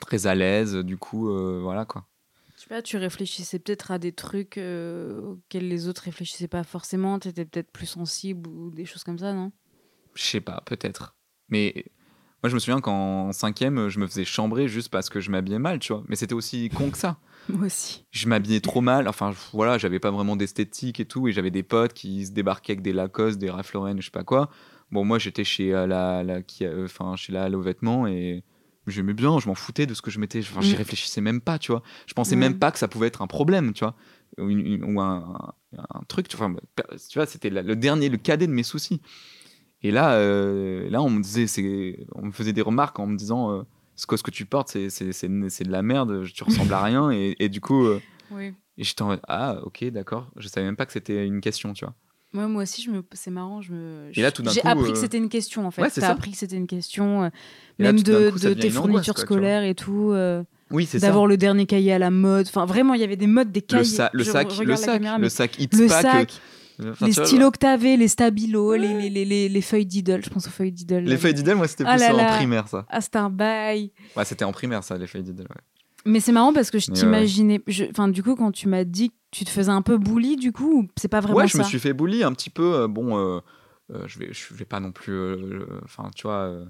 très 0.00 0.26
à 0.26 0.34
l'aise. 0.34 0.76
Du 0.76 0.96
coup, 0.96 1.30
euh, 1.30 1.60
voilà 1.62 1.84
quoi. 1.84 2.06
Je 2.56 2.62
sais 2.62 2.68
pas, 2.68 2.82
tu 2.82 2.96
réfléchissais 2.96 3.58
peut-être 3.58 3.90
à 3.90 3.98
des 3.98 4.12
trucs 4.12 4.56
auxquels 4.56 5.68
les 5.68 5.88
autres 5.88 6.02
réfléchissaient 6.02 6.48
pas 6.48 6.62
forcément. 6.62 7.18
Tu 7.18 7.28
étais 7.28 7.44
peut-être 7.44 7.72
plus 7.72 7.86
sensible 7.86 8.48
ou 8.48 8.70
des 8.70 8.84
choses 8.84 9.02
comme 9.02 9.18
ça, 9.18 9.32
non? 9.32 9.50
Je 10.14 10.22
sais 10.22 10.40
pas, 10.40 10.62
peut-être. 10.66 11.14
Mais 11.48 11.84
moi, 12.42 12.48
je 12.50 12.54
me 12.54 12.58
souviens 12.60 12.80
qu'en 12.80 13.32
cinquième, 13.32 13.88
je 13.88 13.98
me 13.98 14.06
faisais 14.06 14.24
chambrer 14.24 14.68
juste 14.68 14.88
parce 14.90 15.08
que 15.08 15.20
je 15.20 15.30
m'habillais 15.30 15.58
mal, 15.58 15.78
tu 15.78 15.92
vois. 15.92 16.02
Mais 16.08 16.16
c'était 16.16 16.34
aussi 16.34 16.68
con 16.70 16.90
que 16.90 16.98
ça. 16.98 17.18
Moi 17.48 17.66
aussi. 17.66 18.04
Je 18.10 18.28
m'habillais 18.28 18.60
trop 18.60 18.80
mal. 18.80 19.08
Enfin, 19.08 19.32
voilà, 19.52 19.76
j'avais 19.78 19.98
pas 19.98 20.10
vraiment 20.10 20.36
d'esthétique 20.36 21.00
et 21.00 21.04
tout. 21.06 21.28
Et 21.28 21.32
j'avais 21.32 21.50
des 21.50 21.62
potes 21.62 21.92
qui 21.92 22.26
se 22.26 22.32
débarquaient 22.32 22.72
avec 22.72 22.82
des 22.82 22.92
Lacoste, 22.92 23.38
des 23.38 23.50
Ralph 23.50 23.72
Lauren, 23.72 23.96
je 23.98 24.04
sais 24.06 24.10
pas 24.10 24.24
quoi. 24.24 24.48
Bon, 24.90 25.04
moi, 25.04 25.18
j'étais 25.18 25.44
chez 25.44 25.72
euh, 25.74 25.86
la, 25.86 26.22
la, 26.22 26.42
qui, 26.42 26.64
euh, 26.64 26.84
enfin, 26.84 27.16
chez 27.16 27.32
la 27.32 27.48
aux 27.50 27.60
vêtements 27.62 28.06
et 28.06 28.44
j'aimais 28.86 29.14
bien. 29.14 29.38
Je 29.40 29.48
m'en 29.48 29.54
foutais 29.54 29.86
de 29.86 29.94
ce 29.94 30.02
que 30.02 30.10
je 30.10 30.18
mettais. 30.20 30.40
Enfin, 30.40 30.60
j'y 30.60 30.74
Mm. 30.74 30.78
réfléchissais 30.78 31.20
même 31.20 31.40
pas, 31.40 31.58
tu 31.58 31.72
vois. 31.72 31.82
Je 32.06 32.14
pensais 32.14 32.34
Ouais. 32.34 32.40
même 32.40 32.58
pas 32.58 32.70
que 32.70 32.78
ça 32.78 32.88
pouvait 32.88 33.06
être 33.08 33.22
un 33.22 33.26
problème, 33.26 33.72
tu 33.72 33.84
vois. 33.84 33.94
Ou, 34.38 34.48
une- 34.50 34.66
une- 34.66 34.84
ou 34.96 35.00
un, 35.00 35.54
un- 35.76 36.02
truc. 36.08 36.28
tu 36.28 36.36
vois. 36.36 36.46
Enfin, 36.46 36.56
tu 37.10 37.18
vois, 37.18 37.26
c'était 37.26 37.50
le 37.50 37.74
dernier, 37.76 38.08
le 38.08 38.18
cadet 38.18 38.46
de 38.46 38.52
mes 38.52 38.62
soucis. 38.62 39.00
Et 39.82 39.90
là, 39.90 40.14
euh, 40.14 40.88
là, 40.90 41.02
on 41.02 41.10
me 41.10 41.22
disait, 41.22 41.46
c'est, 41.46 41.98
on 42.14 42.26
me 42.26 42.32
faisait 42.32 42.52
des 42.52 42.62
remarques 42.62 42.98
en 43.00 43.06
me 43.06 43.16
disant, 43.16 43.50
euh, 43.52 43.62
ce 43.96 44.06
que 44.06 44.16
ce 44.16 44.22
que 44.22 44.30
tu 44.30 44.44
portes, 44.46 44.68
c'est, 44.68 44.90
c'est, 44.90 45.12
c'est, 45.12 45.28
c'est 45.48 45.64
de 45.64 45.72
la 45.72 45.82
merde. 45.82 46.24
Tu 46.32 46.44
ressembles 46.44 46.72
à 46.72 46.82
rien. 46.84 47.10
Et, 47.10 47.34
et 47.40 47.48
du 47.48 47.60
coup, 47.60 47.84
euh, 47.86 48.00
Oui. 48.30 48.52
et 48.78 48.84
j'étais 48.84 49.02
en 49.02 49.06
mode, 49.08 49.20
ah, 49.28 49.58
ok, 49.64 49.84
d'accord. 49.90 50.30
Je 50.36 50.46
savais 50.48 50.66
même 50.66 50.76
pas 50.76 50.86
que 50.86 50.92
c'était 50.92 51.26
une 51.26 51.40
question, 51.40 51.72
tu 51.72 51.84
vois. 51.84 51.94
Moi, 52.34 52.48
moi 52.48 52.62
aussi, 52.62 52.80
je 52.80 52.90
me... 52.90 53.02
c'est 53.12 53.30
marrant. 53.30 53.60
Je 53.60 53.72
me... 53.72 54.10
Et 54.14 54.22
là, 54.22 54.30
tout 54.32 54.42
d'un 54.42 54.52
J'ai 54.52 54.62
appris 54.64 54.90
euh, 54.90 54.92
que 54.92 54.98
c'était 54.98 55.18
une 55.18 55.28
question, 55.28 55.66
en 55.66 55.70
fait. 55.70 55.82
ouais, 55.82 55.90
T'as 55.90 56.08
appris 56.08 56.30
que 56.30 56.38
c'était 56.38 56.56
une 56.56 56.66
question, 56.66 57.24
euh, 57.24 57.28
là, 57.78 57.92
même 57.92 58.02
de, 58.02 58.30
coup, 58.30 58.38
tes 58.38 58.70
fournitures 58.70 59.14
quoi, 59.14 59.24
scolaires 59.24 59.64
et 59.64 59.74
tout. 59.74 60.12
euh, 60.12 60.42
Oui, 60.70 60.86
c'est 60.86 60.98
ça. 61.00 61.08
D'avoir 61.08 61.26
le 61.26 61.36
dernier 61.36 61.66
cahier 61.66 61.92
à 61.92 61.98
la 61.98 62.10
mode. 62.10 62.46
Enfin, 62.48 62.64
vraiment, 62.64 62.94
il 62.94 63.00
y 63.02 63.04
avait 63.04 63.16
des 63.16 63.26
modes, 63.26 63.52
des 63.52 63.60
Le, 63.60 63.66
cahiers. 63.66 63.84
sa- 63.84 64.08
le 64.14 64.24
sac, 64.24 64.48
le 64.64 64.76
sac, 64.76 64.94
caméra, 64.94 65.18
le 65.18 65.28
sac 65.28 65.58
le 65.58 65.88
sac, 65.88 66.06
euh, 66.14 66.24
enfin, 66.80 67.06
les 67.06 67.12
stylos 67.12 67.50
que 67.50 67.58
t'avais, 67.58 67.96
les 67.96 68.08
stabilos, 68.08 68.74
les, 68.76 68.88
les, 69.02 69.10
les, 69.10 69.24
les, 69.24 69.48
les 69.48 69.60
feuilles 69.62 69.86
Diddle. 69.86 70.22
Je 70.24 70.30
pense 70.30 70.46
aux 70.46 70.50
feuilles 70.50 70.72
Diddle. 70.72 71.04
Les 71.04 71.16
feuilles 71.16 71.34
d'idole, 71.34 71.56
moi, 71.56 71.68
c'était 71.68 71.84
Ah 71.86 71.92
plus 71.96 72.00
là 72.00 72.14
en 72.14 72.16
là. 72.16 72.36
primaire, 72.36 72.68
ça. 72.68 72.86
Ah, 72.88 73.00
c'était 73.00 73.18
un 73.18 73.30
bail. 73.30 73.92
Ouais, 74.16 74.24
c'était 74.24 74.44
en 74.44 74.52
primaire, 74.52 74.82
ça, 74.84 74.96
les 74.98 75.06
feuilles 75.06 75.22
d'idole. 75.22 75.46
Ouais. 75.50 75.60
Mais 76.04 76.18
c'est 76.20 76.32
marrant 76.32 76.52
parce 76.52 76.70
que 76.70 76.78
je 76.78 76.90
Mais 76.90 76.96
ouais, 76.96 77.00
t'imaginais. 77.00 77.60
je- 77.66 77.84
Enfin, 77.90 78.08
du 78.08 78.22
coup, 78.22 78.34
quand 78.34 78.50
tu 78.52 78.68
m'as 78.68 78.84
dit 78.84 79.10
que 79.10 79.14
tu 79.30 79.44
te 79.44 79.50
faisais 79.50 79.70
un 79.70 79.82
peu 79.82 79.98
bully, 79.98 80.36
du 80.36 80.50
coup, 80.52 80.80
ou 80.82 80.88
c'est 80.96 81.08
pas 81.08 81.20
vraiment 81.20 81.36
Ouais, 81.38 81.46
je 81.46 81.52
ça 81.52 81.58
me 81.58 81.62
suis 81.64 81.78
fait 81.78 81.92
bully 81.92 82.24
un 82.24 82.32
petit 82.32 82.50
peu. 82.50 82.74
euh, 82.74 82.88
bon, 82.88 83.16
euh, 83.16 83.40
euh, 83.94 84.02
je, 84.06 84.18
vais, 84.18 84.28
je 84.32 84.52
vais 84.54 84.64
pas 84.64 84.80
non 84.80 84.90
plus. 84.92 85.12
euh, 85.12 85.66
Enfin, 85.84 86.10
tu 86.16 86.22
vois. 86.24 86.40
euh, 86.48 86.64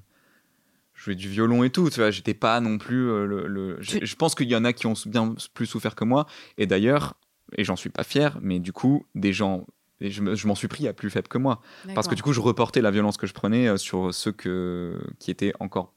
je 0.95 1.05
jouais 1.05 1.15
du 1.15 1.29
violon 1.29 1.65
et 1.65 1.71
tout, 1.71 1.89
tu 1.89 2.01
vois, 2.01 2.11
j'étais 2.11 2.35
pas 2.35 2.61
non 2.61 2.77
plus 2.79 3.09
euh, 3.11 3.25
le. 3.27 3.47
le- 3.47 3.77
Je, 3.81 3.99
Tu- 3.99 4.07
je 4.07 4.17
pense 4.17 4.35
qu'il 4.35 4.49
y 4.49 4.55
en 4.55 4.65
a 4.65 4.73
qui 4.75 4.87
ont 4.87 4.95
bien 5.07 5.35
plus 5.55 5.67
souffert 5.67 5.95
que 5.95 6.05
moi, 6.05 6.27
et 6.59 6.67
d'ailleurs, 6.67 7.15
et 7.57 7.65
j'en 7.65 7.77
suis 7.77 7.89
pas 7.91 8.05
fier, 8.05 8.39
mais 8.43 8.59
du 8.61 8.73
coup, 8.73 9.07
des 9.15 9.33
gens, 9.33 9.67
et 10.03 10.11
je 10.11 10.21
me- 10.23 10.35
je 10.35 10.47
m'en 10.47 10.55
suis 10.55 10.69
pris 10.69 10.87
à 10.89 10.93
plus 10.93 11.09
faible 11.11 11.29
que 11.29 11.39
moi, 11.39 11.61
parce 11.95 12.09
que 12.09 12.15
du 12.15 12.23
coup, 12.23 12.33
je 12.33 12.41
reportais 12.41 12.81
la 12.83 12.91
violence 12.91 13.17
que 13.17 13.27
je 13.27 13.33
prenais 13.35 13.69
euh, 13.69 13.77
sur 13.77 14.13
ceux 14.13 14.33
que, 14.33 14.99
qui 15.19 15.31
étaient 15.31 15.53
encore 15.61 15.95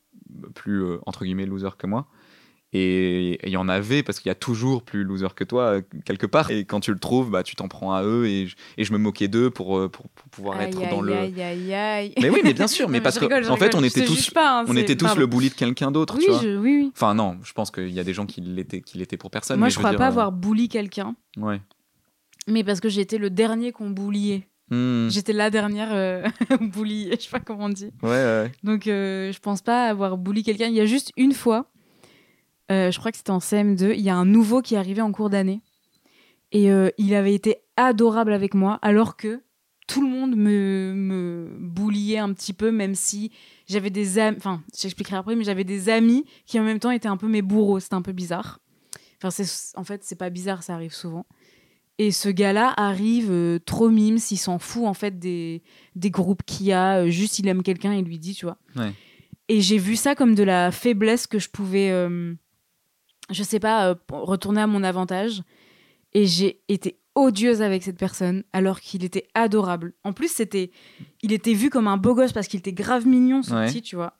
plus, 0.53 0.83
euh, 0.83 0.97
entre 1.05 1.23
guillemets, 1.25 1.45
losers 1.45 1.75
que 1.77 1.87
moi. 1.87 2.07
Et 2.77 3.39
il 3.47 3.53
y 3.53 3.57
en 3.57 3.69
avait 3.69 4.03
parce 4.03 4.19
qu'il 4.19 4.27
y 4.29 4.31
a 4.31 4.35
toujours 4.35 4.83
plus 4.83 5.05
loser 5.05 5.27
que 5.33 5.45
toi 5.45 5.61
euh, 5.75 5.81
quelque 6.03 6.25
part. 6.25 6.51
Et 6.51 6.65
quand 6.65 6.81
tu 6.81 6.91
le 6.91 6.99
trouves, 6.99 7.29
bah, 7.29 7.41
tu 7.41 7.55
t'en 7.55 7.69
prends 7.69 7.93
à 7.93 8.03
eux 8.03 8.25
et 8.25 8.47
je, 8.47 8.55
et 8.77 8.83
je 8.83 8.91
me 8.91 8.97
moquais 8.97 9.29
d'eux 9.29 9.49
pour, 9.49 9.89
pour, 9.89 10.09
pour 10.09 10.29
pouvoir 10.29 10.57
Aïe, 10.59 10.67
être 10.69 10.81
aïe, 10.81 10.89
dans 10.89 10.99
le. 11.01 11.13
aïe, 11.13 11.41
aïe, 11.41 11.73
aïe. 11.73 12.13
Mais 12.21 12.29
oui, 12.29 12.41
mais 12.43 12.53
bien 12.53 12.67
sûr, 12.67 12.89
mais 12.89 12.99
parce 12.99 13.17
que 13.17 13.25
rigole, 13.25 13.45
je 13.45 13.49
en 13.49 13.55
fait, 13.55 13.75
on 13.75 13.79
Je 13.81 13.85
était 13.85 14.03
tous, 14.03 14.29
pas, 14.31 14.59
hein, 14.61 14.65
on 14.67 14.75
était 14.75 14.97
tous 14.97 15.05
pardon. 15.05 15.21
le 15.21 15.27
bully 15.27 15.49
de 15.49 15.53
quelqu'un 15.53 15.89
d'autre, 15.91 16.15
Oui, 16.17 16.25
tu 16.25 16.31
vois. 16.31 16.41
je- 16.41 16.57
oui, 16.57 16.77
oui. 16.81 16.91
Enfin 16.93 17.13
non, 17.13 17.37
je 17.43 17.53
pense 17.53 17.71
qu'il 17.71 17.91
y 17.93 17.99
a 17.99 18.03
des 18.03 18.13
gens 18.13 18.25
qui 18.25 18.41
l'étaient, 18.41 18.81
qui 18.81 18.97
l'étaient 18.97 19.15
pour 19.17 19.31
personne. 19.31 19.57
Moi, 19.57 19.67
mais 19.67 19.71
je 19.71 19.77
veux 19.77 19.81
crois 19.81 19.91
dire, 19.91 19.99
pas 19.99 20.05
euh, 20.05 20.09
avoir 20.09 20.31
bully 20.33 20.67
quelqu'un, 20.67 21.15
Ouais. 21.37 21.61
Mais 22.47 22.63
parce 22.63 22.79
que 22.79 22.89
j'étais 22.89 23.17
le 23.17 23.29
dernier 23.29 23.71
qu'on 23.71 23.89
bulliait. 23.89 24.47
Hmm. 24.69 25.09
J'étais 25.09 25.33
la 25.33 25.49
dernière 25.49 25.93
euh, 25.93 26.27
bully, 26.59 27.11
je 27.11 27.21
sais 27.21 27.29
pas 27.29 27.39
comment 27.39 27.65
on 27.65 27.69
dit. 27.69 27.91
Ouais, 28.01 28.09
ouais. 28.09 28.51
Donc, 28.63 28.87
euh, 28.87 29.31
je 29.31 29.39
pense 29.39 29.61
pas 29.61 29.87
avoir 29.87 30.17
bully 30.17 30.43
quelqu'un. 30.43 30.67
Il 30.67 30.73
y 30.73 30.81
a 30.81 30.85
juste 30.85 31.11
une 31.17 31.33
fois, 31.33 31.71
euh, 32.71 32.89
je 32.89 32.97
crois 32.97 33.11
que 33.11 33.17
c'était 33.17 33.31
en 33.31 33.37
CM2, 33.37 33.93
il 33.95 34.01
y 34.01 34.09
a 34.09 34.15
un 34.15 34.25
nouveau 34.25 34.61
qui 34.61 34.75
est 34.75 34.77
arrivé 34.77 35.01
en 35.01 35.11
cours 35.11 35.29
d'année. 35.29 35.61
Et 36.51 36.71
euh, 36.71 36.89
il 36.97 37.13
avait 37.13 37.33
été 37.33 37.57
adorable 37.77 38.33
avec 38.33 38.53
moi, 38.53 38.79
alors 38.81 39.17
que 39.17 39.41
tout 39.87 40.01
le 40.01 40.09
monde 40.09 40.35
me, 40.35 40.93
me 40.95 41.57
bouliait 41.59 42.17
un 42.17 42.33
petit 42.33 42.53
peu, 42.53 42.71
même 42.71 42.95
si 42.95 43.31
j'avais 43.67 43.91
des 43.91 44.17
amis, 44.17 44.37
enfin, 44.37 44.63
j'expliquerai 44.75 45.17
après, 45.17 45.35
mais 45.35 45.43
j'avais 45.43 45.63
des 45.63 45.89
amis 45.89 46.25
qui 46.47 46.59
en 46.59 46.63
même 46.63 46.79
temps 46.79 46.91
étaient 46.91 47.07
un 47.07 47.17
peu 47.17 47.27
mes 47.27 47.43
bourreaux. 47.43 47.79
C'était 47.79 47.95
un 47.95 48.01
peu 48.01 48.13
bizarre. 48.13 48.59
Enfin, 49.23 49.43
en 49.75 49.83
fait, 49.83 50.03
c'est 50.03 50.17
pas 50.17 50.29
bizarre, 50.29 50.63
ça 50.63 50.73
arrive 50.73 50.93
souvent. 50.93 51.25
Et 51.97 52.11
ce 52.11 52.27
gars-là 52.27 52.73
arrive 52.75 53.31
euh, 53.31 53.57
trop 53.59 53.89
mimes, 53.89 54.17
il 54.31 54.37
s'en 54.37 54.59
fout 54.59 54.83
en 54.85 54.93
fait 54.93 55.17
des, 55.17 55.63
des 55.95 56.11
groupes 56.11 56.43
qu'il 56.45 56.65
y 56.67 56.73
a, 56.73 56.97
euh, 57.03 57.09
juste 57.09 57.39
il 57.39 57.47
aime 57.47 57.63
quelqu'un 57.63 57.93
et 57.93 58.01
lui 58.01 58.19
dit, 58.19 58.33
tu 58.33 58.45
vois. 58.45 58.57
Ouais. 58.75 58.91
Et 59.47 59.61
j'ai 59.61 59.77
vu 59.77 59.95
ça 59.95 60.13
comme 60.15 60.35
de 60.35 60.43
la 60.43 60.71
faiblesse 60.71 61.25
que 61.25 61.39
je 61.39 61.49
pouvais, 61.49 61.91
euh, 61.91 62.33
je 63.29 63.43
sais 63.43 63.59
pas, 63.59 63.89
euh, 63.91 63.95
retourner 64.11 64.59
à 64.61 64.67
mon 64.67 64.83
avantage. 64.83 65.41
Et 66.13 66.25
j'ai 66.25 66.61
été 66.67 66.99
odieuse 67.15 67.61
avec 67.61 67.83
cette 67.83 67.97
personne 67.97 68.43
alors 68.51 68.81
qu'il 68.81 69.03
était 69.05 69.27
adorable. 69.33 69.93
En 70.03 70.11
plus, 70.11 70.29
c'était, 70.29 70.71
il 71.21 71.31
était 71.31 71.53
vu 71.53 71.69
comme 71.69 71.87
un 71.87 71.97
beau 71.97 72.13
gosse 72.13 72.33
parce 72.33 72.47
qu'il 72.47 72.59
était 72.59 72.73
grave 72.73 73.07
mignon, 73.07 73.39
Ouais. 73.51 73.67
petit, 73.67 73.81
tu 73.81 73.95
vois. 73.95 74.17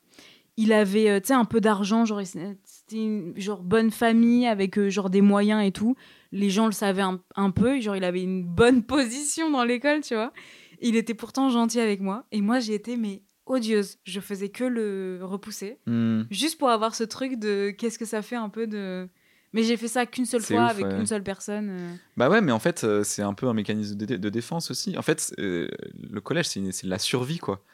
Il 0.56 0.72
avait, 0.72 1.20
tu 1.20 1.28
sais, 1.28 1.34
un 1.34 1.44
peu 1.44 1.60
d'argent, 1.60 2.06
genre, 2.06 2.22
il- 2.22 2.56
c'était 2.88 3.02
une 3.02 3.34
genre 3.36 3.62
bonne 3.62 3.90
famille 3.90 4.46
avec 4.46 4.78
euh, 4.78 4.88
genre 4.90 5.10
des 5.10 5.20
moyens 5.20 5.64
et 5.66 5.72
tout. 5.72 5.96
Les 6.32 6.50
gens 6.50 6.66
le 6.66 6.72
savaient 6.72 7.02
un, 7.02 7.20
un 7.34 7.50
peu, 7.50 7.80
genre, 7.80 7.96
il 7.96 8.04
avait 8.04 8.22
une 8.22 8.44
bonne 8.44 8.82
position 8.86 9.50
dans 9.50 9.64
l'école, 9.64 10.00
tu 10.02 10.14
vois. 10.14 10.32
Il 10.80 10.96
était 10.96 11.14
pourtant 11.14 11.48
gentil 11.48 11.80
avec 11.80 12.00
moi. 12.00 12.26
Et 12.32 12.40
moi, 12.40 12.60
j'ai 12.60 12.74
été, 12.74 12.96
mais 12.96 13.22
odieuse. 13.46 13.98
Je 14.04 14.20
faisais 14.20 14.50
que 14.50 14.64
le 14.64 15.18
repousser. 15.22 15.78
Hmm. 15.86 16.22
Juste 16.30 16.58
pour 16.58 16.68
avoir 16.70 16.94
ce 16.94 17.04
truc 17.04 17.38
de 17.38 17.70
qu'est-ce 17.70 17.98
que 17.98 18.04
ça 18.04 18.22
fait 18.22 18.36
un 18.36 18.48
peu 18.50 18.66
de. 18.66 19.08
Mais 19.52 19.62
j'ai 19.62 19.76
fait 19.78 19.88
ça 19.88 20.04
qu'une 20.04 20.26
seule 20.26 20.42
fois 20.42 20.64
ouf, 20.66 20.70
avec 20.70 20.84
ouais. 20.86 20.98
une 20.98 21.06
seule 21.06 21.22
personne. 21.22 21.70
euh. 21.70 21.94
Bah 22.16 22.28
ouais, 22.28 22.42
mais 22.42 22.52
en 22.52 22.58
fait, 22.58 22.84
euh, 22.84 23.02
c'est 23.04 23.22
un 23.22 23.32
peu 23.32 23.46
un 23.48 23.54
mécanisme 23.54 23.96
de, 23.96 24.04
dé- 24.04 24.18
de 24.18 24.28
défense 24.28 24.70
aussi. 24.70 24.98
En 24.98 25.02
fait, 25.02 25.32
le 25.38 26.18
collège, 26.22 26.46
c'est 26.48 26.84
la 26.84 26.98
survie, 26.98 27.38
quoi. 27.38 27.64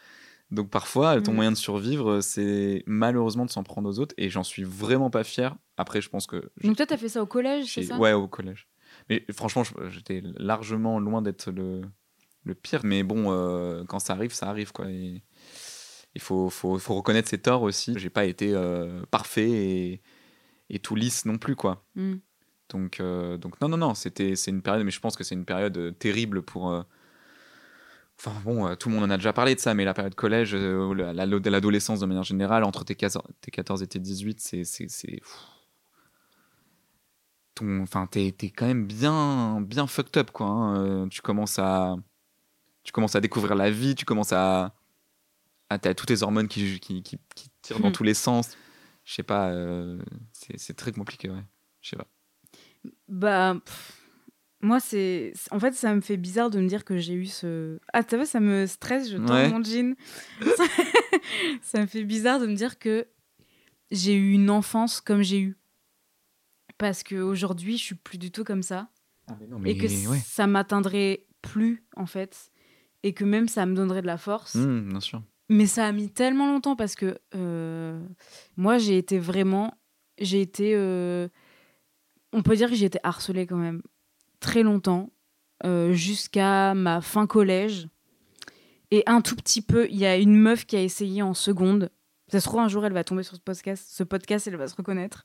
Donc 0.52 0.70
parfois, 0.70 1.20
ton 1.22 1.32
Mm. 1.32 1.34
moyen 1.34 1.50
de 1.52 1.56
survivre, 1.56 2.10
euh, 2.10 2.20
c'est 2.20 2.84
malheureusement 2.86 3.46
de 3.46 3.50
s'en 3.50 3.62
prendre 3.64 3.88
aux 3.88 3.98
autres. 3.98 4.14
Et 4.18 4.28
j'en 4.28 4.42
suis 4.44 4.62
vraiment 4.64 5.10
pas 5.10 5.24
fier. 5.24 5.56
Après, 5.76 6.00
je 6.00 6.08
pense 6.10 6.26
que. 6.26 6.50
Donc 6.62 6.76
toi, 6.76 6.86
t'as 6.86 6.98
fait 6.98 7.08
ça 7.08 7.22
au 7.22 7.26
collège, 7.26 7.72
c'est 7.72 7.82
ça? 7.84 7.98
Ouais, 7.98 8.12
au 8.12 8.28
collège. 8.28 8.68
Mais 9.08 9.24
franchement, 9.32 9.62
j'étais 9.88 10.22
largement 10.36 11.00
loin 11.00 11.22
d'être 11.22 11.50
le, 11.50 11.80
le 12.44 12.54
pire. 12.54 12.82
Mais 12.84 13.02
bon, 13.02 13.32
euh, 13.32 13.82
quand 13.88 13.98
ça 13.98 14.12
arrive, 14.12 14.32
ça 14.34 14.48
arrive, 14.50 14.72
quoi. 14.72 14.90
Et 14.90 15.22
il 16.14 16.20
faut, 16.20 16.50
faut, 16.50 16.78
faut 16.78 16.94
reconnaître 16.96 17.28
ses 17.30 17.38
torts 17.38 17.62
aussi. 17.62 17.94
J'ai 17.96 18.10
pas 18.10 18.26
été 18.26 18.52
euh, 18.54 19.02
parfait 19.10 19.50
et, 19.50 20.02
et 20.68 20.78
tout 20.78 20.94
lisse 20.94 21.24
non 21.24 21.38
plus, 21.38 21.56
quoi. 21.56 21.86
Mm. 21.94 22.16
Donc, 22.68 23.00
euh, 23.00 23.38
donc 23.38 23.58
non, 23.62 23.68
non, 23.70 23.78
non, 23.78 23.94
c'était, 23.94 24.36
c'est 24.36 24.50
une 24.50 24.60
période, 24.62 24.84
mais 24.84 24.90
je 24.90 25.00
pense 25.00 25.16
que 25.16 25.24
c'est 25.24 25.34
une 25.34 25.46
période 25.46 25.96
terrible 25.98 26.42
pour. 26.42 26.84
Enfin 28.24 28.40
bon, 28.44 28.68
euh, 28.68 28.74
tout 28.76 28.88
le 28.88 28.94
monde 28.94 29.04
en 29.04 29.10
a 29.10 29.16
déjà 29.16 29.32
parlé 29.32 29.54
de 29.56 29.60
ça, 29.60 29.74
mais 29.74 29.84
la 29.84 29.94
période 29.94 30.14
collège, 30.14 30.54
euh, 30.54 30.94
l'adolescence 31.12 31.98
de 32.00 32.06
manière 32.06 32.22
générale, 32.22 32.62
entre 32.62 32.84
tes 32.84 32.94
14, 32.94 33.24
tes 33.40 33.50
14 33.50 33.82
et 33.82 33.86
tes 33.88 33.98
18, 33.98 34.38
c'est. 34.40 34.64
c'est, 34.64 35.20
enfin, 37.60 38.06
t'es, 38.06 38.32
quand 38.56 38.66
même 38.66 38.86
bien, 38.86 39.60
bien 39.60 39.86
fucked 39.86 40.16
up, 40.18 40.30
quoi. 40.30 40.46
hein. 40.46 40.76
Euh, 40.76 41.08
tu 41.08 41.20
commences 41.20 41.58
à. 41.58 41.96
Tu 42.84 42.92
commences 42.92 43.14
à 43.16 43.20
découvrir 43.20 43.54
la 43.54 43.70
vie, 43.70 43.94
tu 43.94 44.04
commences 44.04 44.32
à. 44.32 44.74
à 45.68 45.78
t'as 45.78 45.94
toutes 45.94 46.08
tes 46.08 46.22
hormones 46.22 46.48
qui, 46.48 46.80
qui, 46.80 47.02
qui, 47.02 47.18
qui 47.34 47.48
tirent 47.62 47.80
dans 47.80 47.90
Hmm. 47.90 47.92
tous 47.92 48.04
les 48.04 48.14
sens. 48.14 48.56
Je 49.04 49.14
sais 49.14 49.22
pas, 49.24 49.50
euh, 49.50 50.00
c'est, 50.32 50.58
c'est 50.58 50.74
très 50.74 50.92
compliqué, 50.92 51.28
ouais. 51.28 51.44
Je 51.80 51.90
sais 51.90 51.96
pas. 51.96 52.06
Bah. 53.08 53.56
pff, 53.64 54.01
Moi, 54.62 54.78
c'est. 54.78 55.32
En 55.50 55.58
fait, 55.58 55.72
ça 55.72 55.92
me 55.94 56.00
fait 56.00 56.16
bizarre 56.16 56.48
de 56.50 56.60
me 56.60 56.68
dire 56.68 56.84
que 56.84 56.96
j'ai 56.96 57.14
eu 57.14 57.26
ce. 57.26 57.78
Ah, 57.92 58.04
tu 58.04 58.14
vois, 58.16 58.26
ça 58.26 58.38
me 58.40 58.66
stresse, 58.66 59.10
je 59.10 59.16
tends 59.18 59.34
Ouais. 59.34 59.48
mon 59.50 59.62
jean. 59.62 59.94
ça 61.62 61.80
me 61.80 61.86
fait 61.86 62.04
bizarre 62.04 62.38
de 62.40 62.46
me 62.46 62.54
dire 62.54 62.78
que 62.78 63.06
j'ai 63.90 64.14
eu 64.14 64.32
une 64.32 64.50
enfance 64.50 65.00
comme 65.00 65.22
j'ai 65.22 65.40
eu. 65.40 65.56
Parce 66.78 67.02
qu'aujourd'hui, 67.02 67.76
je 67.76 67.82
suis 67.82 67.94
plus 67.94 68.18
du 68.18 68.30
tout 68.30 68.44
comme 68.44 68.62
ça. 68.62 68.88
et 69.64 69.76
que 69.76 70.08
ouais. 70.08 70.18
ça 70.24 70.46
m'atteindrait 70.46 71.26
plus, 71.42 71.84
en 71.96 72.06
fait. 72.06 72.50
Et 73.02 73.14
que 73.14 73.24
même 73.24 73.48
ça 73.48 73.66
me 73.66 73.74
donnerait 73.74 74.02
de 74.02 74.06
la 74.06 74.16
force. 74.18 74.54
Hmm, 74.54 74.88
bien 74.88 75.00
sûr. 75.00 75.22
Mais 75.48 75.66
ça 75.66 75.86
a 75.86 75.92
mis 75.92 76.08
tellement 76.08 76.46
longtemps 76.46 76.76
parce 76.76 76.94
que 76.94 77.18
euh, 77.34 78.00
moi, 78.56 78.78
j'ai 78.78 78.96
été 78.96 79.18
vraiment. 79.18 79.76
J'ai 80.18 80.40
été. 80.40 80.72
euh, 80.76 81.28
on 82.32 82.42
peut 82.42 82.54
dire 82.56 82.68
que 82.70 82.76
j'ai 82.76 82.86
été 82.86 83.00
harcelée 83.02 83.46
quand 83.46 83.56
même 83.56 83.82
très 84.42 84.62
longtemps, 84.62 85.10
euh, 85.64 85.92
jusqu'à 85.92 86.74
ma 86.74 87.00
fin 87.00 87.26
collège. 87.26 87.88
Et 88.90 89.02
un 89.06 89.22
tout 89.22 89.36
petit 89.36 89.62
peu, 89.62 89.86
il 89.88 89.96
y 89.96 90.04
a 90.04 90.18
une 90.18 90.36
meuf 90.36 90.66
qui 90.66 90.76
a 90.76 90.82
essayé 90.82 91.22
en 91.22 91.32
seconde. 91.32 91.90
Ça 92.28 92.40
se 92.40 92.44
trouve, 92.44 92.60
un 92.60 92.68
jour, 92.68 92.84
elle 92.84 92.92
va 92.92 93.04
tomber 93.04 93.22
sur 93.22 93.36
ce 93.36 93.40
podcast, 93.40 93.86
ce 93.88 94.02
podcast, 94.02 94.46
elle 94.46 94.56
va 94.56 94.68
se 94.68 94.76
reconnaître. 94.76 95.24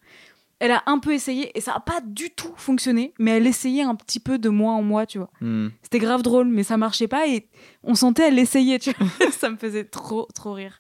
Elle 0.60 0.72
a 0.72 0.84
un 0.86 1.00
peu 1.00 1.14
essayé 1.14 1.56
et 1.56 1.62
ça 1.62 1.74
n'a 1.74 1.80
pas 1.80 2.02
du 2.02 2.32
tout 2.32 2.54
fonctionné, 2.56 3.14
mais 3.20 3.32
elle 3.32 3.46
essayait 3.46 3.84
un 3.84 3.96
petit 3.96 4.20
peu 4.20 4.40
de 4.40 4.50
moi 4.50 4.74
en 4.74 4.82
moi, 4.82 5.06
tu 5.06 5.18
vois. 5.18 5.30
Hmm. 5.42 5.70
C'était 5.84 6.00
grave 6.00 6.24
drôle, 6.24 6.48
mais 6.48 6.64
ça 6.64 6.78
marchait 6.78 7.08
pas 7.08 7.28
et 7.28 7.48
on 7.84 7.94
sentait 7.94 8.30
elle 8.30 8.40
essayait, 8.40 8.80
tu 8.80 8.92
vois. 8.92 9.32
ça 9.32 9.50
me 9.50 9.58
faisait 9.58 9.84
trop, 9.84 10.28
trop 10.34 10.54
rire. 10.54 10.80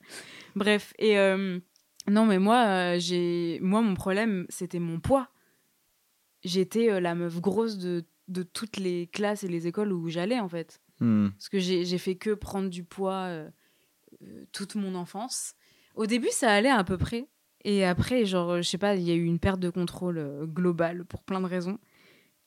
Bref, 0.55 0.93
et 0.97 1.19
euh, 1.19 1.59
non, 2.09 2.25
mais 2.25 2.39
moi, 2.39 2.65
euh, 2.65 2.95
j'ai, 2.99 3.59
moi, 3.61 3.81
mon 3.81 3.93
problème, 3.93 4.45
c'était 4.49 4.79
mon 4.79 4.99
poids. 4.99 5.27
J'étais 6.43 6.89
euh, 6.89 6.99
la 6.99 7.15
meuf 7.15 7.39
grosse 7.41 7.77
de, 7.77 8.05
de 8.27 8.43
toutes 8.43 8.77
les 8.77 9.07
classes 9.07 9.43
et 9.43 9.47
les 9.47 9.67
écoles 9.67 9.93
où 9.93 10.09
j'allais, 10.09 10.39
en 10.39 10.49
fait. 10.49 10.81
Hmm. 10.99 11.29
Parce 11.29 11.49
que 11.49 11.59
j'ai 11.59 11.97
fait 11.97 12.15
que 12.15 12.33
prendre 12.33 12.69
du 12.69 12.83
poids 12.83 13.25
euh, 13.27 13.49
euh, 14.23 14.45
toute 14.51 14.75
mon 14.75 14.95
enfance. 14.95 15.53
Au 15.95 16.05
début, 16.05 16.29
ça 16.31 16.51
allait 16.51 16.69
à 16.69 16.83
peu 16.83 16.97
près. 16.97 17.27
Et 17.63 17.85
après, 17.85 18.25
genre, 18.25 18.57
je 18.57 18.61
sais 18.67 18.77
pas, 18.77 18.95
il 18.95 19.03
y 19.03 19.11
a 19.11 19.15
eu 19.15 19.23
une 19.23 19.39
perte 19.39 19.59
de 19.59 19.69
contrôle 19.69 20.17
euh, 20.17 20.45
globale 20.45 21.05
pour 21.05 21.23
plein 21.23 21.41
de 21.41 21.47
raisons. 21.47 21.79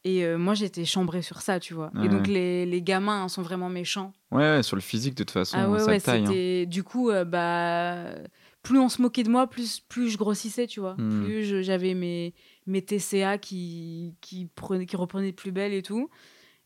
Et 0.03 0.25
euh, 0.25 0.39
moi, 0.39 0.55
j'étais 0.55 0.87
chambrée 0.87 1.21
sur 1.21 1.43
ça, 1.43 1.61
tu 1.61 1.75
vois. 1.75 1.91
Ouais, 1.95 2.07
et 2.07 2.09
donc, 2.09 2.27
les, 2.27 2.65
les 2.65 2.83
gamins 2.83 3.25
hein, 3.25 3.29
sont 3.29 3.43
vraiment 3.43 3.69
méchants. 3.69 4.13
Ouais, 4.31 4.39
ouais, 4.39 4.63
sur 4.63 4.77
le 4.77 4.81
physique, 4.83 5.15
de 5.15 5.25
toute 5.25 5.33
façon, 5.33 5.57
ah 5.59 5.69
ouais, 5.69 5.79
ça 5.79 6.01
taille. 6.01 6.25
hein. 6.27 6.65
Du 6.69 6.83
coup, 6.83 7.11
euh, 7.11 7.25
bah. 7.25 8.15
Plus 8.63 8.79
on 8.79 8.91
se 8.91 9.01
moquait 9.01 9.23
de 9.23 9.31
moi, 9.31 9.47
plus, 9.49 9.81
plus 9.81 10.11
je 10.11 10.19
grossissais, 10.19 10.67
tu 10.67 10.81
vois. 10.81 10.95
Hmm. 10.99 11.25
Plus 11.25 11.63
j'avais 11.63 11.95
mes, 11.95 12.35
mes 12.71 12.83
TCA 12.83 13.39
qui, 13.39 14.15
qui, 14.21 14.47
prenaient, 14.47 14.87
qui 14.87 14.97
reprenaient 14.97 15.31
de 15.33 15.37
plus 15.37 15.53
belle 15.53 15.73
et 15.75 15.83
tout. 15.83 16.09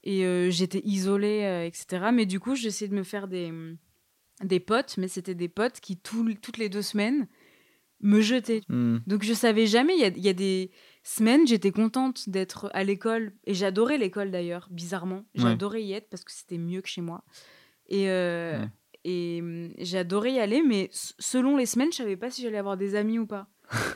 Et 0.04 0.24
euh, 0.26 0.50
j'étais 0.50 0.82
isolée, 0.84 1.42
euh, 1.44 1.64
etc. 1.66 2.10
Mais 2.12 2.26
du 2.26 2.38
coup, 2.40 2.54
j'essayais 2.54 2.88
de 2.90 2.94
me 2.94 3.02
faire 3.04 3.26
des, 3.26 3.52
des 4.42 4.60
potes, 4.60 4.96
mais 4.98 5.08
c'était 5.08 5.34
des 5.34 5.48
potes 5.48 5.80
qui, 5.80 5.96
tout- 5.96 6.34
toutes 6.42 6.58
les 6.58 6.68
deux 6.68 6.82
semaines, 6.82 7.26
me 8.00 8.20
jetaient. 8.20 8.60
Hmm. 8.68 8.98
Donc 9.06 9.22
je 9.22 9.32
savais 9.32 9.66
jamais, 9.66 9.94
il 9.96 10.00
y 10.00 10.04
a, 10.04 10.08
il 10.08 10.22
y 10.22 10.28
a 10.28 10.34
des 10.34 10.70
semaines, 11.04 11.46
j'étais 11.46 11.70
contente 11.70 12.28
d'être 12.28 12.68
à 12.74 12.84
l'école, 12.84 13.32
et 13.46 13.54
j'adorais 13.54 13.96
l'école 13.96 14.30
d'ailleurs, 14.30 14.68
bizarrement. 14.70 15.24
Ouais. 15.36 15.42
J'adorais 15.42 15.82
y 15.82 15.92
être 15.94 16.10
parce 16.10 16.22
que 16.24 16.32
c'était 16.32 16.58
mieux 16.58 16.82
que 16.82 16.88
chez 16.88 17.00
moi. 17.00 17.24
Et, 17.88 18.10
euh, 18.10 18.60
Ouais. 18.60 18.68
et 19.04 19.38
hum, 19.40 19.72
j'adorais 19.78 20.32
y 20.34 20.38
aller, 20.38 20.60
mais 20.62 20.90
selon 20.92 21.56
les 21.56 21.66
semaines, 21.66 21.92
je 21.92 21.96
savais 21.98 22.16
pas 22.18 22.30
si 22.30 22.42
j'allais 22.42 22.58
avoir 22.58 22.76
des 22.76 22.94
amis 22.94 23.18
ou 23.18 23.26
pas. 23.26 23.48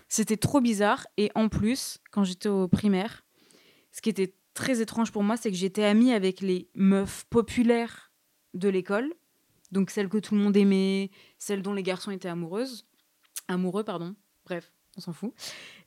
C'était 0.09 0.37
trop 0.37 0.61
bizarre. 0.61 1.07
Et 1.17 1.31
en 1.35 1.49
plus, 1.49 1.99
quand 2.11 2.25
j'étais 2.25 2.49
au 2.49 2.69
primaire, 2.69 3.25
ce 3.93 4.01
qui 4.01 4.11
était 4.11 4.35
très 4.55 4.81
étrange 4.81 5.13
pour 5.13 5.23
moi, 5.23 5.37
c'est 5.37 5.51
que 5.51 5.57
j'étais 5.57 5.85
amie 5.85 6.13
avec 6.13 6.41
les 6.41 6.69
meufs 6.75 7.25
populaires 7.31 8.13
de 8.55 8.69
l'école. 8.69 9.13
Donc 9.71 9.91
celles 9.91 10.09
que 10.09 10.19
tout 10.19 10.35
le 10.35 10.41
monde 10.41 10.57
aimait, 10.57 11.11
celles 11.39 11.63
dont 11.63 11.75
les 11.75 11.83
garçons 11.83 12.11
étaient 12.11 12.29
amoureuses. 12.29 12.87
Amoureux, 13.49 13.85
pardon. 13.85 14.15
Bref, 14.45 14.73
on 14.97 15.01
s'en 15.01 15.13
fout. 15.13 15.33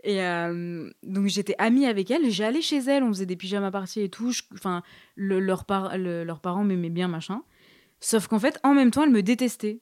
Et 0.04 0.22
euh, 0.24 0.89
donc 1.04 1.28
j'étais 1.28 1.56
amie 1.58 1.86
avec 1.86 2.12
elles. 2.12 2.30
J'allais 2.30 2.62
chez 2.62 2.78
elles, 2.78 3.04
on 3.04 3.10
faisait 3.10 3.26
des 3.26 3.36
pyjamas 3.36 3.72
parties 3.72 4.02
et 4.02 4.10
tout. 4.10 4.32
Enfin, 4.54 4.84
leurs 5.15 5.65
parents 5.65 6.63
m'aimaient 6.63 6.89
bien, 6.89 7.08
machin. 7.08 7.44
Sauf 8.00 8.28
qu'en 8.28 8.39
fait, 8.39 8.60
en 8.63 8.74
même 8.74 8.91
temps, 8.91 9.04
elles 9.04 9.12
me 9.12 9.24
détestaient. 9.24 9.82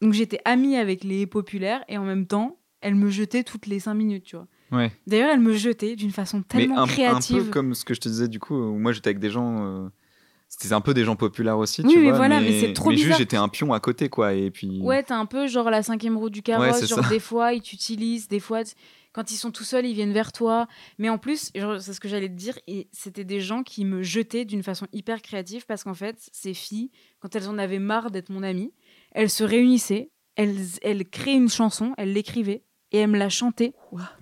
Donc 0.00 0.12
j'étais 0.14 0.40
amie 0.44 0.76
avec 0.76 1.04
les 1.04 1.26
populaires 1.26 1.84
et 1.88 1.96
en 1.96 2.04
même 2.04 2.26
temps, 2.26 2.61
elles 2.82 2.94
me 2.94 3.10
jetaient 3.10 3.44
toutes 3.44 3.66
les 3.66 3.80
cinq 3.80 3.94
minutes, 3.94 4.24
tu 4.24 4.36
vois. 4.36 4.46
Ouais. 4.70 4.92
D'ailleurs, 5.06 5.30
elles 5.32 5.40
me 5.40 5.54
jetaient 5.54 5.96
d'une 5.96 6.10
façon 6.12 6.38
Mais 6.38 6.44
tellement 6.60 6.78
un, 6.78 6.82
un 6.84 6.86
créative. 6.86 7.44
peu 7.44 7.50
comme 7.50 7.74
ce 7.74 7.84
que 7.84 7.94
je 7.94 8.00
te 8.00 8.08
disais, 8.08 8.28
du 8.28 8.38
coup, 8.38 8.54
où 8.54 8.78
moi 8.78 8.92
j'étais 8.92 9.08
avec 9.08 9.18
des 9.18 9.30
gens. 9.30 9.64
euh, 9.64 9.88
C'était 10.48 10.72
un 10.74 10.80
peu 10.80 10.92
des 10.94 11.04
gens 11.04 11.16
populaires 11.16 11.58
aussi, 11.58 11.82
Oui, 11.82 11.92
tu 11.92 11.98
mais 11.98 12.08
vois. 12.08 12.16
voilà, 12.18 12.40
mais 12.40 12.58
c'est 12.60 12.72
trop 12.72 12.90
mais 12.90 12.96
juste, 12.96 13.18
j'étais 13.18 13.36
un 13.36 13.48
pion 13.48 13.72
à 13.72 13.80
côté, 13.80 14.08
quoi. 14.08 14.34
Et 14.34 14.50
puis. 14.50 14.80
Ouais, 14.80 15.02
t'as 15.02 15.16
un 15.16 15.26
peu 15.26 15.46
genre 15.46 15.70
la 15.70 15.82
cinquième 15.82 16.16
roue 16.16 16.30
du 16.30 16.42
carrosse. 16.42 16.80
c'est 16.80 16.86
genre 16.86 17.02
ça. 17.04 17.08
des 17.08 17.20
fois, 17.20 17.52
ils 17.54 17.62
t'utilisent, 17.62 18.28
des 18.28 18.40
fois, 18.40 18.60
quand 19.12 19.30
ils 19.30 19.36
sont 19.36 19.50
tout 19.50 19.64
seuls, 19.64 19.84
ils 19.86 19.92
viennent 19.94 20.12
vers 20.14 20.32
toi. 20.32 20.66
Mais 20.98 21.10
en 21.10 21.18
plus, 21.18 21.50
c'est 21.80 21.92
ce 21.92 22.00
que 22.00 22.08
j'allais 22.08 22.28
te 22.30 22.34
dire, 22.34 22.58
et 22.66 22.88
c'était 22.92 23.24
des 23.24 23.40
gens 23.42 23.62
qui 23.62 23.84
me 23.84 24.02
jetaient 24.02 24.46
d'une 24.46 24.62
façon 24.62 24.86
hyper 24.94 25.20
créative 25.20 25.66
parce 25.66 25.84
qu'en 25.84 25.92
fait, 25.94 26.16
ces 26.32 26.54
filles, 26.54 26.90
quand 27.20 27.34
elles 27.36 27.48
en 27.48 27.58
avaient 27.58 27.78
marre 27.78 28.10
d'être 28.10 28.30
mon 28.30 28.42
amie, 28.42 28.72
elles 29.12 29.28
se 29.30 29.44
réunissaient, 29.44 30.10
elles, 30.36 30.56
elles 30.80 31.06
créaient 31.06 31.34
une 31.36 31.50
chanson, 31.50 31.92
elles 31.98 32.14
l'écrivaient 32.14 32.62
et 32.92 32.98
elles 32.98 33.10
me 33.10 33.18
la 33.18 33.28
chantaient 33.28 33.72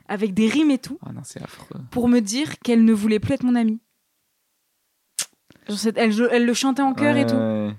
avec 0.08 0.32
des 0.34 0.48
rimes 0.48 0.70
et 0.70 0.78
tout 0.78 0.98
Ah 1.04 1.12
non, 1.12 1.22
c'est 1.24 1.42
affreux. 1.42 1.80
pour 1.90 2.08
me 2.08 2.20
dire 2.20 2.58
qu'elles 2.60 2.84
ne 2.84 2.92
voulaient 2.92 3.20
plus 3.20 3.34
être 3.34 3.42
mon 3.44 3.54
amie. 3.56 3.80
Elles 5.96 6.44
le 6.46 6.54
chantaient 6.54 6.82
en 6.82 6.94
chœur 6.94 7.16
et 7.16 7.26
tout. 7.26 7.34
ouais, 7.36 7.74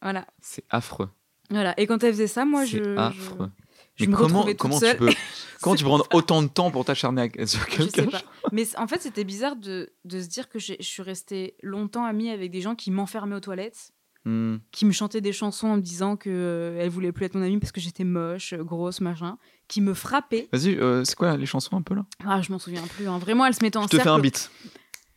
Voilà. 0.00 0.26
C'est 0.40 0.64
affreux. 0.70 1.10
voilà. 1.50 1.78
Et 1.78 1.86
quand 1.86 2.02
elles 2.04 2.12
faisaient 2.14 2.26
ça, 2.26 2.44
moi, 2.44 2.64
je. 2.64 2.78
c'est 2.78 2.84
je- 2.84 2.96
affreux. 2.96 3.50
je 3.96 4.06
me 4.06 4.16
comment, 4.16 4.26
retrouvais 4.38 4.52
toute 4.52 4.60
comment 4.60 4.78
seule. 4.78 4.92
tu 4.92 5.04
peux, 5.04 5.12
comment 5.62 5.76
tu 5.76 5.82
peux 5.84 5.88
prendre 5.90 6.06
autant 6.14 6.42
de 6.42 6.48
temps 6.48 6.70
pour 6.70 6.84
t'acharner 6.84 7.30
à- 7.38 7.46
sur 7.46 7.60
Je 7.68 7.76
quelqu'un. 7.90 8.18
Mais 8.52 8.64
en 8.78 8.86
fait, 8.86 9.02
c'était 9.02 9.24
bizarre 9.24 9.56
de, 9.56 9.92
de 10.04 10.20
se 10.20 10.28
dire 10.28 10.48
que 10.48 10.58
j'ai- 10.58 10.78
je 10.80 10.86
suis 10.86 11.02
restée 11.02 11.56
longtemps 11.62 12.04
amie 12.04 12.30
avec 12.30 12.50
des 12.50 12.60
gens 12.62 12.74
qui 12.74 12.90
m'enfermaient 12.90 13.36
aux 13.36 13.40
toilettes, 13.40 13.90
Hmm. 14.26 14.56
qui 14.70 14.84
me 14.84 14.92
chantaient 14.92 15.22
des 15.22 15.32
chansons 15.32 15.68
en 15.68 15.76
me 15.76 15.80
disant 15.80 16.16
que 16.16 16.28
euh, 16.30 16.78
elles 16.78 16.90
voulaient 16.90 17.10
plus 17.10 17.24
être 17.24 17.34
mon 17.34 17.42
amie 17.42 17.58
parce 17.58 17.72
que 17.72 17.80
j'étais 17.80 18.04
moche, 18.04 18.52
euh, 18.52 18.62
grosse, 18.62 19.00
machin, 19.00 19.38
qui 19.66 19.80
me 19.80 19.94
frappaient. 19.94 20.46
Vas-y, 20.52 20.74
euh, 20.76 21.04
c'est 21.04 21.14
quoi 21.16 21.38
les 21.38 21.46
chansons 21.46 21.74
un 21.76 21.80
peu 21.82 21.94
là? 21.94 22.04
Ah, 22.26 22.42
je 22.42 22.52
m'en 22.52 22.58
souviens 22.58 22.82
plus. 22.96 23.08
hein. 23.08 23.16
Vraiment, 23.18 23.46
elles 23.46 23.54
se 23.54 23.62
mettaient 23.64 23.78
en 23.78 23.84
Je 23.84 23.88
te 23.88 23.96
fais 23.96 24.02
cercle. 24.02 24.18
un 24.18 24.20
beat. 24.20 24.50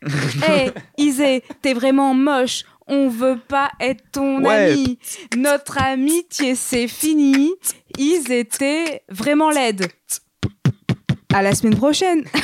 Hé, 0.48 0.70
Isée, 0.96 1.42
t'es 1.60 1.74
vraiment 1.74 2.14
moche. 2.14 2.64
On 2.86 3.08
veut 3.10 3.38
pas 3.46 3.70
être 3.80 4.02
ton 4.12 4.42
Ouais. 4.42 4.72
ami. 4.72 4.98
Notre 5.36 5.82
amitié, 5.82 6.54
c'est 6.54 6.88
fini. 6.88 7.52
Ils 7.98 8.32
étaient 8.32 9.02
vraiment 9.10 9.50
laides. 9.50 9.86
À 11.34 11.42
la 11.42 11.54
semaine 11.54 11.76
prochaine. 11.76 12.24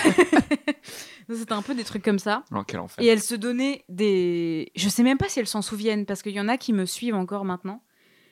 C'était 1.35 1.53
un 1.53 1.63
peu 1.63 1.75
des 1.75 1.85
trucs 1.85 2.03
comme 2.03 2.19
ça. 2.19 2.45
Oh, 2.55 2.63
quel 2.67 2.81
enfer. 2.81 3.05
Et 3.05 3.09
elles 3.09 3.23
se 3.23 3.35
donnaient 3.35 3.85
des. 3.89 4.71
Je 4.75 4.89
sais 4.89 5.03
même 5.03 5.19
pas 5.19 5.29
si 5.29 5.41
elles 5.41 5.47
s'en 5.47 5.63
souviennent, 5.63 6.07
parce 6.07 6.23
qu'il 6.23 6.33
y 6.33 6.41
en 6.41 6.49
a 6.49 6.57
qui 6.57 6.73
me 6.73 6.87
suivent 6.87 7.15
encore 7.15 7.45
maintenant, 7.45 7.83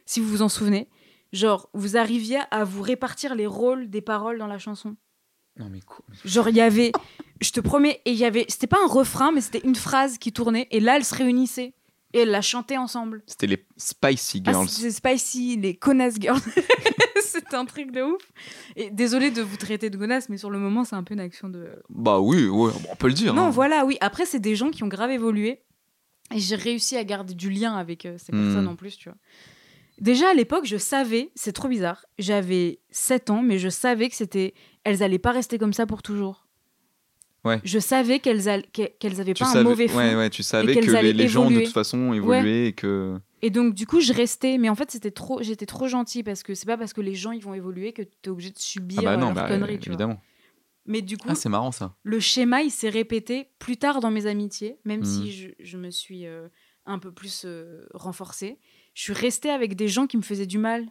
si 0.07 0.21
vous 0.21 0.29
vous 0.29 0.43
en 0.43 0.49
souvenez. 0.49 0.89
Genre, 1.33 1.69
vous 1.75 1.97
arriviez 1.97 2.39
à 2.51 2.65
vous 2.65 2.83
répartir 2.83 3.35
les 3.35 3.47
rôles 3.47 3.91
des 3.91 4.01
paroles 4.01 4.39
dans 4.39 4.47
la 4.47 4.59
chanson. 4.59 4.97
Non, 5.59 5.69
mais 5.71 5.81
quoi 5.81 6.05
Genre, 6.25 6.49
il 6.49 6.57
y 6.57 6.61
avait. 6.61 6.93
Je 7.41 7.51
te 7.53 7.61
promets, 7.61 8.01
et 8.05 8.13
il 8.13 8.19
y 8.19 8.25
avait. 8.25 8.47
C'était 8.49 8.67
pas 8.67 8.83
un 8.83 8.89
refrain, 8.89 9.33
mais 9.33 9.41
c'était 9.41 9.61
une 9.65 9.77
phrase 9.77 10.19
qui 10.19 10.33
tournait, 10.33 10.67
et 10.71 10.81
là, 10.81 10.97
elles 10.97 11.05
se 11.05 11.15
réunissaient. 11.15 11.75
Et 12.15 12.21
elles 12.21 12.31
la 12.31 12.41
chantaient 12.43 12.77
ensemble. 12.79 13.23
C'était 13.27 13.47
les 13.47 13.67
Spicy 13.77 14.43
Ah, 14.47 14.53
Girls. 14.53 14.69
c'est 14.69 14.91
spicy, 14.91 15.57
les 15.57 15.75
connasses 15.75 16.17
girls. 16.19 16.41
c'est 17.23 17.53
un 17.55 17.65
truc 17.67 17.91
de 17.93 18.03
ouf. 18.03 18.23
Et 18.77 18.91
désolé 18.91 19.31
de 19.31 19.43
vous 19.43 19.57
traiter 19.59 19.91
de 19.91 19.99
connasses, 19.99 20.29
mais 20.31 20.39
sur 20.39 20.49
le 20.51 20.59
moment, 20.59 20.85
c'est 20.85 20.97
un 20.97 21.03
peu 21.03 21.15
une 21.15 21.21
action 21.21 21.49
de. 21.49 21.69
bah 21.91 22.19
oui, 22.21 22.47
ouais, 22.49 22.73
on 22.91 22.97
peut 22.97 23.09
le 23.09 23.13
dire. 23.15 23.35
Non, 23.35 23.43
hein. 23.47 23.51
voilà, 23.51 23.85
oui. 23.85 23.99
Après, 24.01 24.25
c'est 24.25 24.41
des 24.41 24.57
gens 24.57 24.71
qui 24.71 24.83
ont 24.85 24.89
grave 24.89 25.11
évolué. 25.11 25.61
Et 26.35 26.41
j'ai 26.41 26.57
réussi 26.57 26.97
à 26.97 27.05
garder 27.05 27.35
du 27.35 27.49
lien 27.51 27.75
avec 27.77 28.05
euh, 28.05 28.17
ces 28.19 28.33
Hmm. 28.33 28.43
personnes 28.45 28.69
en 28.69 28.77
plus, 28.77 28.97
tu 28.97 29.09
vois. 29.09 29.17
Déjà, 30.01 30.31
à 30.31 30.35
l'époque, 30.35 30.65
je 30.67 30.77
savais, 30.77 31.31
c'est 31.35 31.53
trop 31.53 31.69
bizarre, 31.69 32.05
j'avais 32.19 32.81
7 32.91 33.31
ans, 33.31 33.43
mais 33.43 33.59
je 33.59 33.69
savais 33.69 34.09
que 34.09 34.15
c'était... 34.15 34.55
Elles 34.85 35.03
allaient 35.03 35.19
pas 35.19 35.33
rester 35.33 35.59
comme 35.59 35.73
ça 35.73 35.87
pour 35.87 36.03
toujours. 36.03 36.47
Ouais. 37.45 37.61
Je 37.65 37.79
savais 37.79 38.19
qu'elles 38.19 38.49
avaient 38.49 38.63
Tu 38.73 38.89
pas 39.09 39.45
savais, 39.45 39.61
un 39.61 39.63
mauvais 39.63 39.89
fond. 39.89 39.99
ouais, 39.99 40.15
ouais, 40.17 40.29
tu 40.31 40.43
savais 40.43 40.75
qu'elles 40.75 40.87
que 40.87 40.91
les, 40.91 41.13
les 41.13 41.29
gens 41.29 41.51
de 41.51 41.61
toute 41.61 41.73
façon 41.73 41.99
ont 41.99 42.13
évolué 42.13 42.67
et 42.69 42.73
que. 42.73 43.17
Et 43.43 43.51
donc, 43.51 43.75
du 43.75 43.87
coup, 43.87 44.01
je 44.01 44.13
restais. 44.13 44.59
Mais 44.59 44.69
en 44.69 44.75
fait, 44.75 44.91
c'était 44.91 45.13
trop... 45.13 45.41
j'étais 45.43 45.65
trop 45.67 45.87
gentille 45.87 46.25
parce 46.25 46.43
que 46.43 46.55
c'est 46.55 46.67
pas 46.67 46.77
parce 46.77 46.93
que 46.93 47.01
les 47.01 47.15
gens 47.15 47.31
ils 47.33 47.41
vont 47.43 47.55
évoluer 47.55 47.93
que 47.93 48.03
tu 48.03 48.11
es 48.25 48.29
obligé 48.29 48.51
de 48.51 48.59
subir 48.59 48.99
Ah 49.01 49.05
bah 49.05 49.13
euh, 49.13 49.17
non, 49.17 49.27
leurs 49.27 49.35
bah, 49.35 49.49
conneries, 49.49 49.79
tu 49.79 49.89
vois. 49.91 49.95
évidemment. 49.95 50.21
Mais 50.87 51.01
du 51.03 51.17
coup, 51.19 51.29
Ah, 51.31 51.35
c'est 51.35 51.49
marrant 51.49 51.71
ça. 51.71 51.95
le 52.03 52.19
schéma, 52.19 52.63
il 52.63 52.71
s'est 52.71 52.89
répété 52.89 53.49
plus 53.59 53.77
tard 53.77 54.01
dans 54.01 54.11
mes 54.11 54.27
amitiés, 54.27 54.79
même 54.85 55.05
si 55.05 55.31
je, 55.31 55.49
je 55.61 55.77
me 55.77 55.91
suis 55.91 56.27
euh, 56.27 56.49
un 56.87 56.99
peu 56.99 57.13
plus 57.13 57.43
euh, 57.45 57.87
renforcée. 57.95 58.59
Je 58.95 59.03
suis 59.03 59.13
restée 59.13 59.51
avec 59.51 59.77
des 59.77 59.87
gens 59.87 60.07
qui 60.07 60.17
me 60.17 60.23
faisaient 60.23 60.47
du 60.47 60.59
mal. 60.59 60.87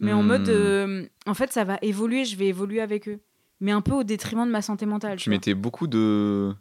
Mais 0.00 0.12
en 0.12 0.22
Mhm. 0.22 0.28
mode, 0.28 0.48
euh, 0.48 1.06
en 1.26 1.34
fait, 1.34 1.52
ça 1.52 1.62
va 1.64 1.78
évoluer, 1.82 2.24
je 2.24 2.36
vais 2.36 2.46
évoluer 2.48 2.80
avec 2.80 3.08
eux. 3.08 3.20
Mais 3.60 3.72
un 3.72 3.80
peu 3.80 3.92
au 3.92 4.04
détriment 4.04 4.46
de 4.46 4.50
ma 4.50 4.62
santé 4.62 4.86
mentale. 4.86 5.16
Tu 5.18 5.30
mettais 5.30 5.54
beaucoup 5.54 5.86
de 5.86 6.54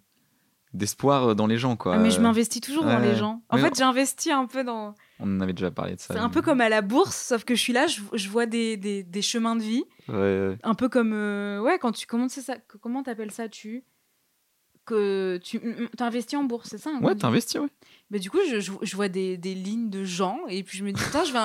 d'espoir 0.74 1.36
dans 1.36 1.46
les 1.46 1.58
gens, 1.58 1.76
quoi. 1.76 1.96
Ah, 1.96 1.98
mais 2.00 2.10
je 2.10 2.20
m'investis 2.20 2.60
toujours 2.62 2.84
dans 2.84 2.98
les 3.00 3.16
gens. 3.16 3.44
En 3.50 3.58
Mais 3.58 3.62
fait, 3.62 3.76
j'investis 3.78 4.32
un 4.32 4.46
peu 4.48 4.64
dans. 4.64 4.96
On 5.20 5.38
en 5.38 5.42
avait 5.42 5.54
déjà 5.54 5.70
parlé 5.70 5.96
de 5.96 6.00
ça. 6.00 6.14
C'est 6.16 6.20
un 6.20 6.30
peu 6.30 6.42
comme 6.42 6.62
à 6.62 6.70
la 6.70 6.82
bourse, 6.82 7.16
sauf 7.16 7.44
que 7.44 7.54
je 7.54 7.60
suis 7.62 7.74
là, 7.74 7.86
je, 7.88 8.02
je 8.14 8.28
vois 8.30 8.48
des, 8.48 8.76
des, 8.78 9.04
des 9.04 9.22
chemins 9.22 9.56
de 9.56 9.62
vie. 9.62 9.84
Ouais, 10.08 10.16
ouais. 10.16 10.58
Un 10.64 10.74
peu 10.74 10.90
comme. 10.90 11.14
euh, 11.14 11.60
ouais, 11.62 11.78
quand 11.80 11.91
tu. 11.91 12.08
Comment 12.08 12.28
ça 12.28 12.56
Comment 12.82 13.04
t'appelles 13.04 13.32
ça 13.32 13.48
Tu. 13.50 13.84
Que 14.86 15.40
tu 15.42 15.62
investis 16.00 16.38
en 16.38 16.44
bourse, 16.44 16.68
c'est 16.70 16.78
ça 16.78 16.92
Ouais, 17.02 17.16
t'investis, 17.16 17.60
ouais. 17.62 17.70
Mais 18.10 18.20
du 18.20 18.30
coup, 18.30 18.40
je, 18.52 18.60
je- 18.60 18.72
je 18.82 18.96
vois 18.98 19.08
des, 19.08 19.38
des 19.38 19.56
lignes 19.56 19.90
de 19.90 20.04
gens 20.04 20.40
et 20.50 20.62
puis 20.62 20.78
je 20.78 20.84
me 20.84 20.92
dis, 20.92 21.02
putain, 21.02 21.24
je 21.24 21.32
vais, 21.32 21.40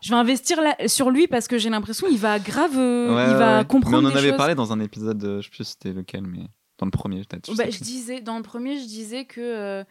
je 0.00 0.10
vais 0.10 0.14
investir 0.16 0.60
là, 0.62 0.76
sur 0.86 1.10
lui 1.10 1.26
parce 1.26 1.48
que 1.48 1.58
j'ai 1.58 1.70
l'impression 1.70 2.06
qu'il 2.06 2.18
va 2.18 2.38
grave, 2.38 2.78
euh, 2.78 3.14
Ouais, 3.14 3.30
il 3.32 3.36
va 3.36 3.58
ouais. 3.58 3.64
comprendre 3.66 3.96
Mais 4.02 4.06
on 4.06 4.10
en 4.10 4.12
des 4.12 4.18
avait 4.18 4.28
choses. 4.28 4.36
parlé 4.38 4.54
dans 4.54 4.72
un 4.72 4.78
épisode, 4.78 5.22
euh, 5.24 5.40
je 5.40 5.46
sais 5.46 5.50
plus 5.50 5.64
c'était 5.64 5.92
lequel, 5.92 6.22
mais 6.22 6.46
dans 6.78 6.86
le 6.86 6.90
premier, 6.92 7.22
peut-être. 7.24 7.50
je 7.50 7.56
Bah, 7.56 7.68
je 7.68 7.78
disais, 7.80 8.20
dans 8.20 8.36
le 8.36 8.42
premier, 8.44 8.78
je 8.78 8.84
disais 8.86 9.24
que 9.24 9.40
euh, 9.40 9.84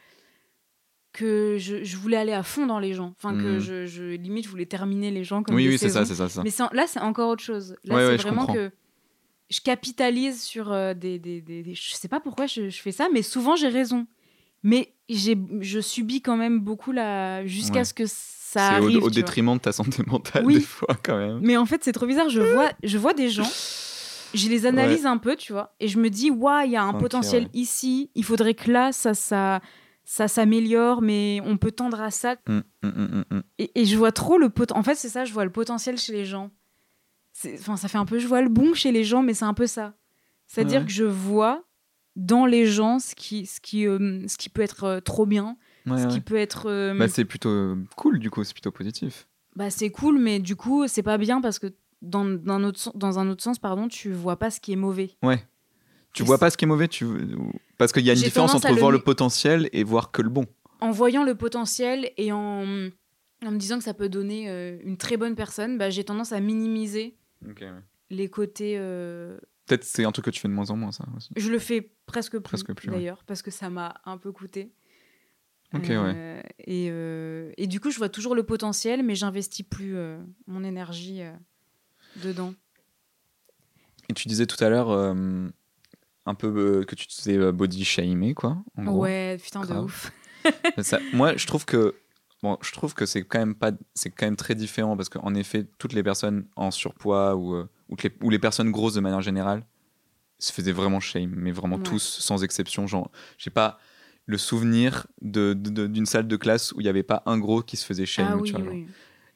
que 1.12 1.58
je, 1.60 1.84
je 1.84 1.98
voulais 1.98 2.18
aller 2.18 2.34
à 2.34 2.42
fond 2.42 2.66
dans 2.66 2.80
les 2.80 2.94
gens. 2.94 3.14
Enfin, 3.18 3.36
que 3.38 3.58
Mm. 3.58 3.60
je, 3.60 3.86
je- 3.86 4.16
limite, 4.16 4.46
je 4.46 4.50
voulais 4.50 4.66
terminer 4.66 5.12
les 5.12 5.24
gens 5.24 5.44
comme 5.44 5.56
Oui, 5.56 5.66
des 5.66 5.70
oui, 5.72 5.78
c'est 5.78 5.90
ça, 5.90 6.06
c'est 6.06 6.16
ça, 6.16 6.28
ça. 6.30 6.42
Mais 6.44 6.50
là, 6.76 6.86
c'est 6.88 7.00
encore 7.00 7.30
autre 7.30 7.44
chose. 7.44 7.76
Là, 7.84 7.96
Ouais, 7.96 8.02
c'est 8.02 8.08
ouais, 8.08 8.18
vraiment 8.32 8.48
que 8.48 8.72
je 9.54 9.62
capitalise 9.62 10.42
sur 10.42 10.72
euh, 10.72 10.94
des, 10.94 11.20
des, 11.20 11.42
des, 11.42 11.62
des- 11.64 11.76
Je 11.76 11.94
sais 11.94 12.08
pas 12.08 12.20
pourquoi 12.20 12.46
je, 12.48 12.70
je 12.70 12.82
fais 12.82 12.92
ça, 12.92 13.08
mais 13.14 13.22
souvent 13.22 13.56
j'ai 13.56 13.68
raison. 13.70 14.08
Mais 14.64 14.94
je 15.10 15.80
subis 15.82 16.22
quand 16.22 16.38
même 16.38 16.60
beaucoup 16.62 16.92
la... 16.94 17.46
jusqu'à 17.46 17.80
Ouais. 17.80 17.84
ce 17.86 17.94
que 17.94 18.04
ça 18.08 18.68
arrive. 18.78 18.96
au, 18.96 18.98
au 18.98 19.02
vois. 19.02 19.10
détriment 19.10 19.56
de 19.56 19.60
ta 19.60 19.72
santé 19.74 20.02
mentale, 20.08 20.46
Oui. 20.46 20.56
des 20.56 20.60
fois, 20.62 20.96
quand 21.04 21.18
même. 21.18 21.40
Mais 21.42 21.58
en 21.58 21.66
fait, 21.66 21.84
c'est 21.84 21.92
trop 21.92 22.06
bizarre. 22.08 22.30
Je 22.30 22.40
vois, 22.42 22.72
je 22.82 22.98
vois 22.98 23.14
des 23.14 23.30
gens, 23.30 23.50
je 24.34 24.48
les 24.50 24.66
analyse 24.66 25.06
un 25.06 25.18
peu, 25.18 25.36
tu 25.36 25.52
vois, 25.54 25.76
et 25.82 25.88
je 25.90 26.00
me 26.00 26.10
dis, 26.10 26.32
waouh, 26.32 26.66
il 26.66 26.72
y 26.72 26.76
a 26.78 26.84
un 26.84 26.94
potentiel 26.94 27.50
ici. 27.54 28.10
Il 28.16 28.24
faudrait 28.24 28.54
que 28.54 28.72
là, 28.72 28.92
ça, 28.94 29.14
ça, 29.14 29.60
ça 30.06 30.28
s'améliore, 30.30 31.02
mais 31.02 31.42
on 31.46 31.58
peut 31.58 31.72
tendre 31.72 32.00
à 32.02 32.10
ça. 32.10 32.38
Hum, 32.48 32.64
hum, 32.84 33.26
hum. 33.32 33.44
Et, 33.60 33.70
et 33.82 33.86
je 33.86 33.98
vois 33.98 34.14
trop 34.14 34.38
le 34.38 34.50
pot. 34.50 34.72
En 34.72 34.82
fait, 34.84 34.96
c'est 34.96 35.10
ça, 35.10 35.26
je 35.26 35.34
vois 35.34 35.44
le 35.44 35.52
potentiel 35.52 35.98
chez 35.98 36.14
les 36.14 36.24
gens. 36.26 36.50
Enfin, 37.56 37.78
ça 37.78 37.88
fait 37.88 37.98
un 37.98 38.06
peu, 38.06 38.20
je 38.20 38.28
vois 38.28 38.42
le 38.42 38.50
bon 38.50 38.74
chez 38.74 38.92
les 38.92 39.04
gens, 39.04 39.24
mais 39.24 39.34
c'est 39.34 39.46
un 39.46 39.54
peu 39.54 39.68
ça. 39.68 39.94
C'est-à-dire 40.48 40.82
Ouais. 40.82 40.86
que 40.86 40.92
je 40.92 41.04
vois 41.04 41.64
dans 42.16 42.46
les 42.46 42.66
gens 42.68 43.00
ce 43.00 43.16
qui, 43.16 43.46
ce 43.48 43.60
qui, 43.60 43.88
euh, 43.88 44.22
ce 44.28 44.38
qui 44.38 44.50
peut 44.50 44.62
être 44.62 44.84
euh, 44.84 45.00
trop 45.00 45.26
bien, 45.26 45.58
Ouais, 45.88 45.98
ce 45.98 46.04
ouais. 46.04 46.08
qui 46.14 46.22
peut 46.22 46.36
être. 46.36 46.70
euh, 46.70 46.94
Bah, 46.98 47.08
c'est 47.08 47.26
plutôt 47.26 47.76
cool, 47.96 48.20
du 48.20 48.30
coup, 48.30 48.44
c'est 48.44 48.54
plutôt 48.54 48.72
positif. 48.72 49.28
bah, 49.56 49.70
c'est 49.72 49.90
cool, 49.90 50.20
mais 50.20 50.40
du 50.40 50.56
coup, 50.56 50.88
c'est 50.88 51.02
pas 51.04 51.18
bien 51.18 51.42
parce 51.42 51.58
que 51.60 51.74
dans, 52.02 52.26
dans, 52.26 52.64
autre, 52.64 52.80
sen- 52.80 52.92
dans 52.96 53.18
un 53.20 53.28
autre 53.30 53.42
sens, 53.44 53.58
pardon, 53.60 53.88
tu 53.88 54.12
vois 54.12 54.38
pas 54.38 54.52
ce 54.52 54.60
qui 54.60 54.72
est 54.74 54.78
mauvais. 54.78 55.12
Ouais. 55.24 55.44
Tu 56.14 56.22
Et 56.22 56.26
vois 56.26 56.38
pas 56.38 56.52
ce 56.52 56.58
qui 56.58 56.66
est 56.66 56.68
mauvais, 56.68 56.88
tu... 56.88 57.06
parce 57.80 57.92
qu'il 57.92 58.04
y 58.06 58.10
a 58.12 58.14
une 58.14 58.20
différence 58.20 58.54
entre 58.54 58.70
le 58.72 58.76
voir 58.80 58.92
le 58.92 59.00
potentiel 59.00 59.70
et 59.74 59.84
voir 59.84 60.12
que 60.12 60.22
le 60.22 60.30
bon. 60.30 60.46
En 60.82 60.92
voyant 60.92 61.24
le 61.24 61.34
potentiel 61.34 62.12
et 62.18 62.32
en, 62.32 62.62
en 63.44 63.52
me 63.52 63.58
disant 63.58 63.78
que 63.80 63.84
ça 63.84 63.96
peut 63.96 64.10
donner 64.10 64.48
une 64.84 64.98
très 64.98 65.18
bonne 65.18 65.34
personne, 65.34 65.78
bah, 65.80 65.90
j'ai 65.90 66.04
tendance 66.04 66.32
à 66.32 66.40
minimiser 66.40 67.16
les 68.10 68.30
côtés. 68.30 68.76
euh, 68.78 69.38
Peut-être 69.66 69.84
c'est 69.86 70.04
un 70.06 70.12
truc 70.12 70.26
que 70.26 70.30
tu 70.32 70.40
fais 70.42 70.48
de 70.50 70.54
moins 70.54 70.70
en 70.72 70.76
moins, 70.76 70.92
ça 70.92 71.06
aussi. 71.16 71.30
Je 71.38 71.50
le 71.50 71.58
fais 71.60 71.82
presque 72.06 72.34
plus, 72.34 72.42
Presque 72.42 72.74
plus, 72.74 72.90
ouais. 72.90 72.96
d'ailleurs, 72.98 73.24
parce 73.24 73.42
que 73.42 73.50
ça 73.52 73.70
m'a 73.70 73.96
un 74.06 74.18
peu 74.18 74.32
coûté. 74.32 74.72
Ok, 75.74 75.90
Euh, 75.90 76.42
Et, 76.60 76.90
euh, 76.92 77.52
et 77.58 77.66
du 77.68 77.80
coup, 77.80 77.90
je 77.90 77.98
vois 77.98 78.10
toujours 78.10 78.36
le 78.36 78.44
potentiel, 78.44 79.02
mais 79.04 79.16
j'investis 79.16 79.66
plus 79.66 79.96
euh, 79.96 80.20
mon 80.48 80.64
énergie 80.64 81.22
euh, 81.22 81.34
dedans. 82.24 82.54
Et 84.10 84.14
tu 84.14 84.28
disais 84.28 84.46
tout 84.46 84.62
à 84.64 84.70
l'heure 84.70 84.92
euh, 84.92 85.48
un 86.26 86.36
peu 86.36 86.48
euh, 86.48 86.84
que 86.84 86.96
tu 86.96 87.08
te 87.08 87.14
faisais 87.14 87.52
body 87.52 87.86
shamer, 87.86 88.34
quoi. 88.34 88.58
En 88.78 88.84
gros. 88.84 89.02
Ouais, 89.04 89.38
putain 89.42 89.62
de 89.62 89.74
ouf. 89.74 90.12
Ça- 90.82 91.00
moi, 91.14 91.36
je 91.38 91.48
trouve 91.48 91.66
que 91.66 91.96
bon, 92.44 92.58
je 92.62 92.72
trouve 92.74 92.94
que 92.94 93.06
c'est 93.08 93.24
quand 93.24 93.40
même 93.40 93.56
pas, 93.56 93.72
c'est 93.96 94.12
quand 94.12 94.28
même 94.28 94.36
très 94.36 94.54
différent 94.54 94.96
parce 94.96 95.10
qu'en 95.10 95.34
effet, 95.34 95.66
toutes 95.80 95.94
les 95.94 96.04
personnes 96.04 96.46
en 96.56 96.70
surpoids 96.70 97.36
ou 97.36 97.56
euh, 97.56 97.68
ou, 97.90 97.96
les, 98.04 98.12
ou 98.22 98.30
les 98.30 98.40
personnes 98.40 98.70
grosses 98.72 98.94
de 98.94 99.00
manière 99.02 99.22
générale 99.22 99.66
se 100.40 100.52
faisaient 100.52 100.72
vraiment 100.74 101.00
shame, 101.00 101.34
mais 101.36 101.52
vraiment 101.52 101.78
Ouais. 101.78 101.84
tous 101.84 102.04
sans 102.20 102.44
exception. 102.44 102.86
Genre, 102.86 103.10
j'ai 103.38 103.50
pas 103.50 103.80
le 104.26 104.38
souvenir 104.38 105.08
de- 105.22 105.54
d'une 105.54 106.06
salle 106.06 106.28
de 106.28 106.36
classe 106.38 106.72
où 106.74 106.80
il 106.82 106.86
y 106.86 106.90
avait 106.90 107.04
pas 107.04 107.24
un 107.26 107.38
gros 107.38 107.62
qui 107.62 107.78
se 107.78 107.86
faisait 107.86 108.06
shame. 108.06 108.28
ah 108.30 108.36
tu 108.38 108.42
oui, 108.44 108.52
vois, 108.52 108.60
genre. 108.64 108.74
oui. 108.74 108.88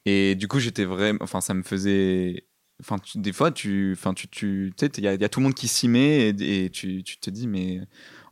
Et 0.06 0.36
du 0.36 0.48
coup, 0.48 0.60
j'étais 0.60 0.86
vraiment. 0.86 1.20
Enfin, 1.22 1.42
ça 1.42 1.54
me 1.54 1.64
faisait. 1.64 2.46
Enfin, 2.80 2.98
tu- 3.00 3.18
des 3.20 3.34
fois, 3.34 3.52
tu. 3.52 3.94
Enfin, 3.98 4.14
tu. 4.14 4.28
tu 4.28 4.72
tu 4.78 4.86
sais, 4.86 4.92
il 4.98 5.04
y, 5.04 5.08
a- 5.08 5.14
il 5.16 5.22
y 5.22 5.26
a 5.26 5.30
tout 5.30 5.40
le 5.40 5.46
monde 5.46 5.54
qui 5.56 5.68
s'y 5.68 5.88
met 5.88 6.30
et, 6.30 6.66
et 6.66 6.70
tu, 6.70 7.04
tu 7.04 7.18
te 7.18 7.30
dis, 7.30 7.48
mais 7.48 7.82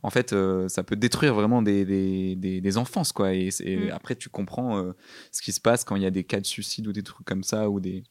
en 0.06 0.10
fait, 0.10 0.32
euh, 0.32 0.68
ça 0.68 0.84
peut 0.84 0.94
détruire 0.96 1.34
vraiment 1.34 1.62
des, 1.62 1.84
des, 1.84 2.36
des, 2.36 2.60
des 2.60 2.78
enfances, 2.78 3.10
quoi. 3.12 3.34
Et, 3.34 3.50
Mm. 3.66 3.90
après, 3.92 4.14
tu 4.14 4.28
comprends 4.28 4.78
euh, 4.78 4.92
ce 5.32 5.42
qui 5.42 5.50
se 5.52 5.60
passe 5.60 5.82
quand 5.82 5.96
il 5.96 6.02
y 6.02 6.06
a 6.06 6.10
des 6.10 6.22
cas 6.24 6.40
de 6.40 6.46
suicide 6.46 6.86
ou 6.86 6.92
des 6.92 7.02
trucs 7.02 7.26
comme 7.26 7.42
ça 7.42 7.68
ou 7.68 7.80
des. 7.80 8.04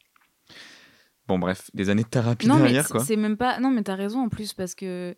Bon, 1.28 1.38
bref, 1.38 1.70
des 1.74 1.88
années 1.90 2.04
de 2.04 2.08
thérapie 2.08 2.46
Non, 2.46 2.56
mais 2.56 2.62
derrière, 2.64 2.88
quoi. 2.88 3.00
c'est 3.04 3.16
même 3.16 3.36
pas. 3.36 3.58
Non, 3.58 3.70
mais 3.70 3.82
t'as 3.82 3.94
raison 3.96 4.20
en 4.24 4.28
plus, 4.28 4.52
parce 4.52 4.74
que. 4.74 5.16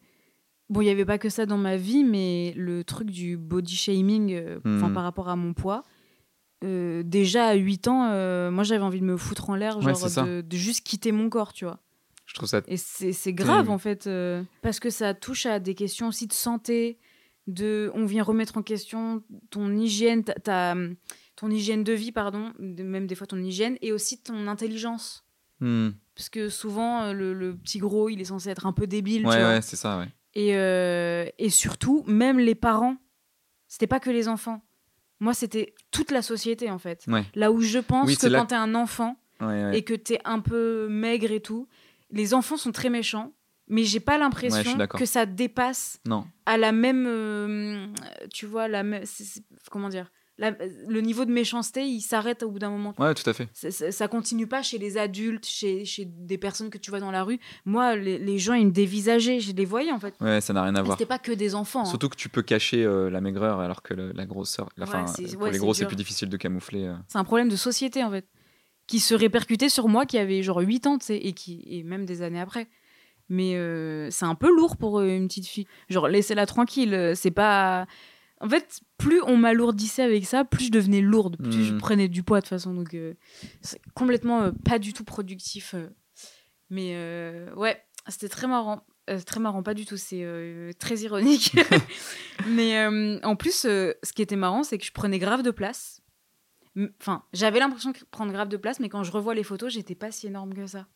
Bon, 0.70 0.83
il 0.83 0.87
y 0.87 0.91
avait 0.91 1.05
pas 1.07 1.18
que 1.18 1.31
ça 1.31 1.47
dans 1.47 1.57
ma 1.59 1.76
vie, 1.76 2.05
mais 2.05 2.53
le 2.57 2.85
truc 2.85 3.11
du 3.11 3.37
body 3.39 3.74
shaming, 3.74 4.33
euh, 4.35 4.59
enfin 4.66 4.91
Hmm. 4.91 4.93
par 4.95 5.03
rapport 5.03 5.29
à 5.29 5.37
mon 5.37 5.53
poids. 5.55 5.83
euh, 6.64 7.03
déjà 7.05 7.47
à 7.47 7.55
8 7.55 7.87
ans, 7.89 8.11
euh, 8.11 8.51
moi 8.51 8.64
j'avais 8.64 8.83
envie 8.83 9.01
de 9.01 9.05
me 9.05 9.16
foutre 9.16 9.49
en 9.49 9.55
l'air, 9.55 9.81
genre 9.81 9.97
de, 10.26 10.41
de 10.43 10.57
juste 10.57 10.85
quitter 10.85 11.12
mon 11.12 11.29
corps, 11.31 11.53
tu 11.53 11.64
vois. 11.64 11.79
Je 12.39 12.47
trouve 12.47 12.49
ça. 12.49 12.62
Et 12.68 12.76
c'est 12.76 13.32
grave 13.32 13.68
en 13.68 13.78
fait, 13.78 14.07
euh, 14.07 14.43
parce 14.62 14.78
que 14.78 14.91
ça 14.91 15.12
touche 15.14 15.45
à 15.47 15.59
des 15.59 15.74
questions 15.74 16.07
aussi 16.09 16.26
de 16.28 16.32
santé, 16.32 16.99
de, 17.49 17.91
on 17.95 18.05
vient 18.07 18.22
remettre 18.22 18.57
en 18.59 18.62
question 18.62 19.22
ton 19.51 19.74
hygiène, 19.76 20.22
ta, 20.22 20.34
ta- 20.34 20.76
ton 21.34 21.51
hygiène 21.51 21.82
de 21.82 21.93
vie, 21.93 22.12
pardon, 22.12 22.53
même 22.59 23.07
des 23.09 23.14
fois 23.16 23.26
ton 23.26 23.39
hygiène, 23.39 23.76
et 23.82 23.91
aussi 23.93 24.20
ton 24.22 24.47
intelligence. 24.47 25.24
Hmm. 25.61 25.91
Parce 26.14 26.28
que 26.28 26.49
souvent, 26.49 27.03
euh, 27.05 27.12
le, 27.12 27.34
le 27.34 27.57
petit 27.57 27.78
gros, 27.78 28.09
il 28.09 28.20
est 28.20 28.24
censé 28.26 28.51
être 28.51 28.66
un 28.66 28.72
peu 28.72 28.86
débile, 28.86 29.22
tu 29.22 29.28
Ouais, 29.28 29.39
vois. 29.41 29.49
ouais, 29.55 29.62
c'est 29.62 29.76
ça, 29.76 29.99
ouais. 29.99 30.07
Et, 30.34 30.55
euh, 30.57 31.26
et 31.39 31.51
surtout, 31.51 32.05
même 32.07 32.39
les 32.39 32.55
parents, 32.55 32.97
c'était 33.66 33.86
pas 33.89 33.99
que 33.99 34.11
les 34.11 34.28
enfants. 34.28 34.62
Moi, 35.20 35.34
c'était 35.34 35.74
toute 35.91 36.12
la 36.12 36.22
société, 36.22 36.70
en 36.70 36.78
fait. 36.78 37.05
Ouais. 37.09 37.24
Là 37.34 37.51
où 37.51 37.61
je 37.61 37.78
pense 37.80 38.07
Oui, 38.07 38.16
que 38.16 38.26
là- 38.28 38.39
quand 38.41 38.47
t'es 38.47 38.55
un 38.55 38.74
enfant, 38.76 39.16
Ouais, 39.41 39.47
ouais. 39.47 39.78
et 39.78 39.82
que 39.82 39.95
t'es 39.95 40.18
un 40.24 40.41
peu 40.41 40.86
maigre 40.89 41.30
et 41.32 41.41
tout, 41.41 41.66
les 42.11 42.35
enfants 42.35 42.57
sont 42.57 42.73
très 42.73 42.91
méchants, 42.91 43.33
mais 43.69 43.85
j'ai 43.85 44.01
pas 44.01 44.17
l'impression 44.19 44.79
que 44.89 45.05
ça 45.05 45.27
dépasse 45.27 46.01
Non. 46.07 46.25
à 46.47 46.57
la 46.57 46.73
même, 46.73 47.07
euh, 47.07 47.87
tu 48.33 48.47
vois, 48.47 48.69
la 48.69 48.83
c'est- 49.05 49.43
comment 49.71 49.89
dire, 49.89 50.11
la- 50.41 50.53
le 50.87 51.01
niveau 51.01 51.25
de 51.25 51.33
méchanceté, 51.33 51.85
il 51.85 52.01
s'arrête 52.01 52.45
au 52.45 52.51
bout 52.51 52.61
d'un 52.61 52.71
moment. 52.71 52.95
Ouais, 52.99 53.13
tout 53.13 53.29
à 53.29 53.33
fait. 53.33 53.49
Ça, 53.53 53.73
ça- 53.73 53.91
ça 53.91 54.07
continue 54.07 54.47
pas 54.47 54.63
chez 54.63 54.79
les 54.79 54.97
adultes, 54.97 55.45
chez, 55.45 55.85
chez 55.85 56.05
des 56.07 56.39
personnes 56.39 56.71
que 56.71 56.79
tu 56.79 56.91
vois 56.91 57.01
dans 57.01 57.11
la 57.11 57.25
rue. 57.25 57.41
Moi, 57.65 57.97
les, 57.97 58.19
les 58.19 58.39
gens, 58.39 58.55
ils 58.55 58.67
me 58.67 58.71
dévisageaient, 58.71 59.41
je 59.41 59.53
les 59.53 59.65
voyais 59.65 59.91
en 59.91 59.99
fait. 59.99 60.15
Ouais, 60.21 60.41
ça 60.41 60.53
n'a 60.53 60.63
rien 60.63 60.77
à 60.77 60.83
voir. 60.83 60.97
C'était 60.97 61.09
pas 61.09 61.19
que 61.19 61.33
des 61.33 61.57
enfants. 61.57 61.81
hein. 61.83 61.85
Surtout 61.87 62.09
que 62.09 62.17
tu 62.17 62.29
peux 62.29 62.43
cacher 62.43 62.85
euh, 62.85 63.11
la 63.11 63.21
maigreur 63.21 63.59
alors 63.61 63.83
que 63.83 63.95
le- 63.95 64.13
la 64.13 64.27
grosseur. 64.27 64.69
La, 64.77 64.87
Ouais, 64.87 64.93
fin, 64.93 65.07
c'est- 65.09 65.33
pour 65.35 65.43
ouais, 65.43 65.51
les 65.51 65.59
gros, 65.59 65.75
c'est 65.75 65.87
plus 65.87 65.97
difficile 65.97 66.29
de 66.29 66.37
camoufler. 66.37 66.85
euh. 66.85 66.95
C'est 67.09 67.19
un 67.19 67.25
problème 67.25 67.49
de 67.49 67.57
société 67.57 68.05
en 68.05 68.11
fait, 68.13 68.25
qui 68.89 68.99
se 68.99 69.14
répercutait 69.14 69.68
sur 69.68 69.86
moi 69.86 70.05
qui 70.07 70.18
avait 70.18 70.43
genre 70.43 70.59
8 70.59 70.86
ans, 70.89 70.99
tu 70.99 71.07
sais, 71.07 71.16
et, 71.16 71.32
qui, 71.34 71.62
et 71.66 71.84
même 71.84 72.05
des 72.07 72.22
années 72.22 72.41
après. 72.41 72.66
Mais 73.28 73.55
euh, 73.57 74.11
c'est 74.11 74.24
un 74.24 74.34
peu 74.34 74.51
lourd 74.51 74.76
pour 74.78 74.99
euh, 74.99 75.07
une 75.14 75.28
petite 75.28 75.47
fille. 75.47 75.66
Genre, 75.89 76.09
laissez-la 76.09 76.47
tranquille, 76.47 76.95
euh, 76.95 77.14
c'est 77.14 77.30
pas. 77.30 77.86
En 78.41 78.49
fait, 78.49 78.80
plus 78.97 79.20
on 79.22 79.36
m'alourdissait 79.36 80.03
avec 80.03 80.24
ça, 80.24 80.45
plus 80.45 80.66
je 80.66 80.70
devenais 80.70 81.01
lourde, 81.03 81.36
plus 81.36 81.64
je 81.64 81.72
Mhm. 81.74 81.78
prenais 81.78 82.09
du 82.09 82.22
poids 82.22 82.39
de 82.39 82.43
toute 82.45 82.51
façon. 82.51 82.72
Donc, 82.72 82.95
euh, 82.95 83.14
c'est 83.61 83.80
complètement 83.95 84.43
euh, 84.43 84.51
pas 84.64 84.78
du 84.78 84.93
tout 84.93 85.05
productif. 85.05 85.74
Mais 86.70 86.95
ouais, 87.57 87.80
c'était 88.09 88.28
très 88.28 88.47
marrant. 88.47 88.82
Euh, 89.11 89.18
très 89.20 89.41
marrant, 89.41 89.62
pas 89.62 89.72
du 89.74 89.86
tout, 89.86 89.97
c'est 89.97 90.22
euh, 90.22 90.70
très 90.78 90.97
ironique. 90.99 91.53
Mais 92.47 92.78
euh, 92.78 93.18
en 93.22 93.36
plus, 93.36 93.55
ce 93.62 93.95
qui 94.14 94.22
était 94.22 94.36
marrant, 94.36 94.62
c'est 94.62 94.78
que 94.78 94.84
je 94.84 94.93
prenais 94.93 95.18
grave 95.18 95.43
de 95.43 95.51
place. 95.51 96.03
Enfin, 97.01 97.24
j'avais 97.33 97.59
l'impression 97.59 97.91
de 97.91 97.97
prendre 98.11 98.33
grave 98.33 98.49
de 98.49 98.57
place, 98.57 98.81
mais 98.81 98.89
quand 98.89 99.05
je 99.05 99.12
revois 99.12 99.35
les 99.35 99.43
photos, 99.43 99.72
j'étais 99.72 99.95
pas 99.95 100.11
si 100.11 100.26
énorme 100.26 100.55
que 100.55 100.66
ça. 100.66 100.87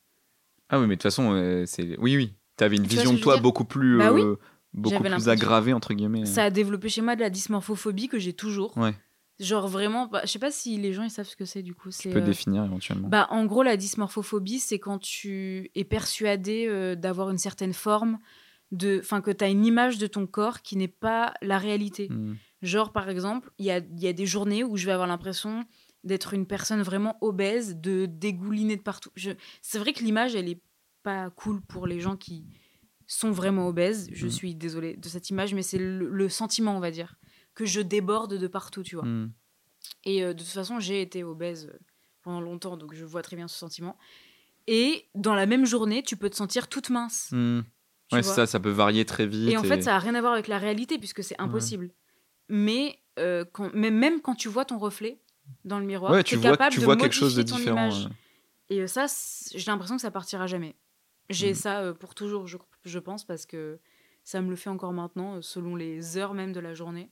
Ah 0.69 0.79
oui, 0.81 0.87
mais 0.87 0.95
de 0.95 0.95
toute 0.95 1.03
façon, 1.05 1.33
euh, 1.33 1.65
c'est. 1.67 1.99
Oui, 1.99 2.17
oui. 2.17 2.35
T'avais 2.57 2.77
une 2.77 2.83
Tu 2.83 2.95
vois 2.95 3.03
vision 3.03 3.13
ce 3.13 3.17
de 3.17 3.23
toi 3.23 3.37
beaucoup 3.39 3.65
plus. 3.65 3.99
Bah 3.99 4.13
oui. 4.13 4.23
euh, 4.23 4.37
beaucoup 4.73 5.03
plus 5.03 5.29
aggravée, 5.29 5.73
entre 5.73 5.95
guillemets. 5.95 6.27
Ça 6.27 6.45
a 6.45 6.51
développé 6.51 6.89
chez 6.89 7.03
moi 7.03 7.17
de 7.17 7.21
la 7.21 7.31
dysmorphophobie 7.31 8.09
que 8.09 8.19
j'ai 8.19 8.33
toujours. 8.33 8.77
Ouais. 8.77 8.95
Genre 9.41 9.67
vraiment, 9.67 10.07
bah, 10.07 10.21
je 10.25 10.31
sais 10.31 10.39
pas 10.39 10.51
si 10.51 10.77
les 10.79 10.93
gens 10.93 11.03
ils 11.03 11.11
savent 11.11 11.27
ce 11.27 11.37
que 11.37 11.45
c'est 11.45 11.63
du 11.63 11.75
coup. 11.75 11.91
Tu 11.91 12.11
peux 12.11 12.19
euh, 12.19 12.21
définir 12.21 12.65
éventuellement. 12.65 13.09
Bah, 13.09 13.27
en 13.31 13.45
gros, 13.45 13.63
la 13.63 13.77
dysmorphophobie, 13.77 14.61
c'est 14.61 14.79
quand 14.79 14.99
tu 14.99 15.71
es 15.75 15.85
persuadé 15.85 16.67
euh, 16.69 16.95
d'avoir 16.95 17.31
une 17.31 17.39
certaine 17.39 17.73
forme, 17.73 18.19
de, 18.71 19.01
enfin 19.01 19.21
que 19.21 19.31
tu 19.31 19.43
as 19.43 19.49
une 19.49 19.65
image 19.65 19.99
de 19.99 20.07
ton 20.07 20.27
corps 20.27 20.63
qui 20.63 20.77
n'est 20.77 20.87
pas 20.89 21.35
la 21.43 21.59
réalité. 21.59 22.09
Hmm. 22.09 22.35
Genre, 22.63 22.93
par 22.93 23.09
exemple, 23.09 23.51
il 23.59 23.67
y 23.67 23.71
a, 23.71 23.79
il 23.79 24.01
y 24.01 24.07
a 24.07 24.13
des 24.13 24.27
journées 24.27 24.63
où 24.65 24.77
je 24.77 24.87
vais 24.87 24.93
avoir 24.93 25.09
l'impression 25.09 25.65
d'être 26.05 26.33
une 26.35 26.47
personne 26.47 26.83
vraiment 26.83 27.17
obèse, 27.21 27.77
de 27.77 28.07
dégouliner 28.07 28.77
de 28.77 28.83
partout. 28.83 29.11
Je... 29.17 29.33
C'est 29.61 29.79
vrai 29.79 29.93
que 29.93 30.03
l'image, 30.03 30.35
elle 30.35 30.49
est 30.49 30.61
pas 31.03 31.31
cool 31.31 31.61
pour 31.61 31.87
les 31.87 32.01
gens 32.01 32.17
qui 32.17 32.45
sont 33.07 33.31
vraiment 33.33 33.67
obèses. 33.69 34.09
Je 34.13 34.27
Mhm. 34.27 34.31
suis 34.33 34.55
désolée 34.55 34.97
de 34.97 35.09
cette 35.09 35.31
image, 35.31 35.55
mais 35.55 35.63
c'est 35.63 35.79
le, 35.79 36.09
le 36.09 36.29
sentiment, 36.29 36.77
on 36.77 36.81
va 36.81 36.91
dire, 36.91 37.17
que 37.55 37.67
je 37.67 37.81
déborde 37.81 38.35
de 38.39 38.47
partout, 38.47 38.83
tu 38.83 38.95
vois. 38.97 39.05
Hmm. 39.05 39.33
Et 40.05 40.25
euh, 40.25 40.33
de 40.33 40.39
toute 40.39 40.49
façon, 40.53 40.79
j'ai 40.81 41.03
été 41.03 41.23
obèse 41.25 41.67
euh, 41.67 41.79
pendant 42.23 42.41
longtemps, 42.41 42.77
donc 42.77 42.95
je 42.95 43.05
vois 43.05 43.23
très 43.23 43.37
bien 43.37 43.49
ce 43.49 43.59
sentiment. 43.59 43.97
Et 44.69 45.07
dans 45.17 45.35
la 45.35 45.47
même 45.47 45.67
journée, 45.67 46.03
tu 46.05 46.17
peux 46.17 46.31
te 46.31 46.37
sentir 46.37 46.69
toute 46.69 46.91
mince. 46.91 47.29
Tu 47.31 47.63
Ouais, 48.13 48.23
ça, 48.23 48.47
ça 48.47 48.61
peut 48.61 48.71
varier 48.71 49.05
très 49.05 49.27
vite. 49.27 49.51
Et 49.51 49.57
en 49.57 49.63
fait, 49.65 49.83
ça 49.83 49.97
a 49.97 49.99
rien 49.99 50.15
à 50.15 50.21
voir 50.21 50.33
avec 50.35 50.47
la 50.47 50.59
réalité, 50.59 50.99
puisque 50.99 51.25
c'est 51.25 51.35
impossible. 51.41 51.91
Mais 52.49 52.99
euh, 53.19 53.45
quand, 53.53 53.73
même, 53.75 53.97
même 53.99 54.21
quand 54.21 54.35
tu 54.35 54.49
vois 54.49 54.65
ton 54.65 54.79
reflet 54.79 55.21
dans 55.65 55.79
le 55.79 55.85
miroir, 55.87 56.13
Ouais, 56.13 56.25
tu 56.25 56.35
es 56.35 56.39
vois, 56.39 56.53
capable 56.53 56.73
tu 56.75 56.81
de 56.81 56.85
vois 56.85 56.97
quelque 56.97 57.13
chose 57.15 57.35
de 57.37 57.43
différent. 57.43 57.89
image. 57.89 58.09
Et 58.71 58.81
euh, 58.81 58.87
ça, 58.87 59.07
j'ai 59.55 59.71
l'impression 59.71 59.97
que 59.97 60.03
ça 60.03 60.11
partira 60.11 60.47
jamais. 60.47 60.77
J'ai 61.31 61.53
Mm. 61.53 61.55
ça 61.55 61.81
euh, 61.81 61.95
pour 61.95 62.15
toujours, 62.15 62.47
je, 62.47 62.57
je 62.85 62.99
pense, 62.99 63.25
parce 63.25 63.47
que 63.47 63.79
ça 64.25 64.41
me 64.41 64.51
le 64.51 64.57
fait 64.57 64.71
encore 64.71 64.93
maintenant, 64.93 65.43
selon 65.43 65.77
les 65.77 66.17
heures 66.17 66.35
même 66.35 66.53
de 66.53 66.61
la 66.61 66.75
journée. 66.75 67.11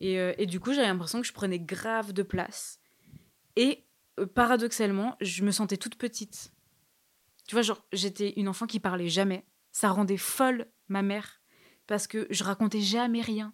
Et, 0.00 0.18
euh, 0.18 0.32
et 0.38 0.46
du 0.46 0.60
coup, 0.60 0.72
j'avais 0.72 0.86
l'impression 0.86 1.20
que 1.20 1.26
je 1.26 1.32
prenais 1.32 1.58
grave 1.58 2.12
de 2.12 2.22
place. 2.22 2.80
Et 3.56 3.84
paradoxalement, 4.34 5.16
je 5.20 5.42
me 5.44 5.50
sentais 5.50 5.76
toute 5.76 5.96
petite. 5.96 6.52
Tu 7.46 7.54
vois, 7.54 7.62
genre, 7.62 7.84
j'étais 7.92 8.32
une 8.36 8.48
enfant 8.48 8.66
qui 8.66 8.80
parlait 8.80 9.08
jamais. 9.08 9.44
Ça 9.72 9.90
rendait 9.90 10.16
folle 10.16 10.66
ma 10.88 11.02
mère 11.02 11.40
parce 11.86 12.06
que 12.06 12.26
je 12.30 12.44
racontais 12.44 12.80
jamais 12.80 13.20
rien. 13.20 13.52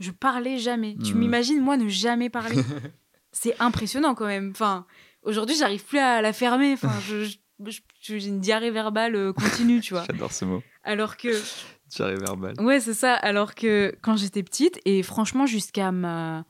Je 0.00 0.10
parlais 0.10 0.58
jamais. 0.58 0.96
Tu 1.04 1.14
Mhm. 1.14 1.20
m'imagines, 1.20 1.60
moi, 1.60 1.76
ne 1.76 1.88
jamais 1.88 2.30
parler 2.30 2.56
C'est 3.32 3.54
impressionnant 3.60 4.14
quand 4.14 4.26
même. 4.26 4.50
Enfin, 4.50 4.86
aujourd'hui, 5.22 5.56
j'arrive 5.56 5.84
plus 5.84 5.98
à 5.98 6.22
la 6.22 6.32
fermer. 6.32 6.72
Enfin, 6.74 6.92
je- 7.08 7.24
je- 7.24 7.36
je- 7.68 7.80
j'ai 8.18 8.26
une 8.28 8.40
diarrhée 8.40 8.70
verbale 8.70 9.14
euh, 9.16 9.32
continue, 9.32 9.80
tu 9.80 9.94
vois. 9.94 10.04
J'adore 10.10 10.32
ce 10.32 10.44
mot. 10.44 10.62
Alors 10.84 11.16
que 11.16 11.28
Diarrhée 11.90 12.16
verbale. 12.16 12.54
Ouais, 12.60 12.80
c'est 12.80 12.94
ça. 12.94 13.14
Alors 13.14 13.54
que 13.54 13.94
quand 14.02 14.16
j'étais 14.16 14.42
petite, 14.42 14.80
et 14.84 15.02
franchement, 15.02 15.46
jusqu'à 15.46 15.92
ma 15.92 16.44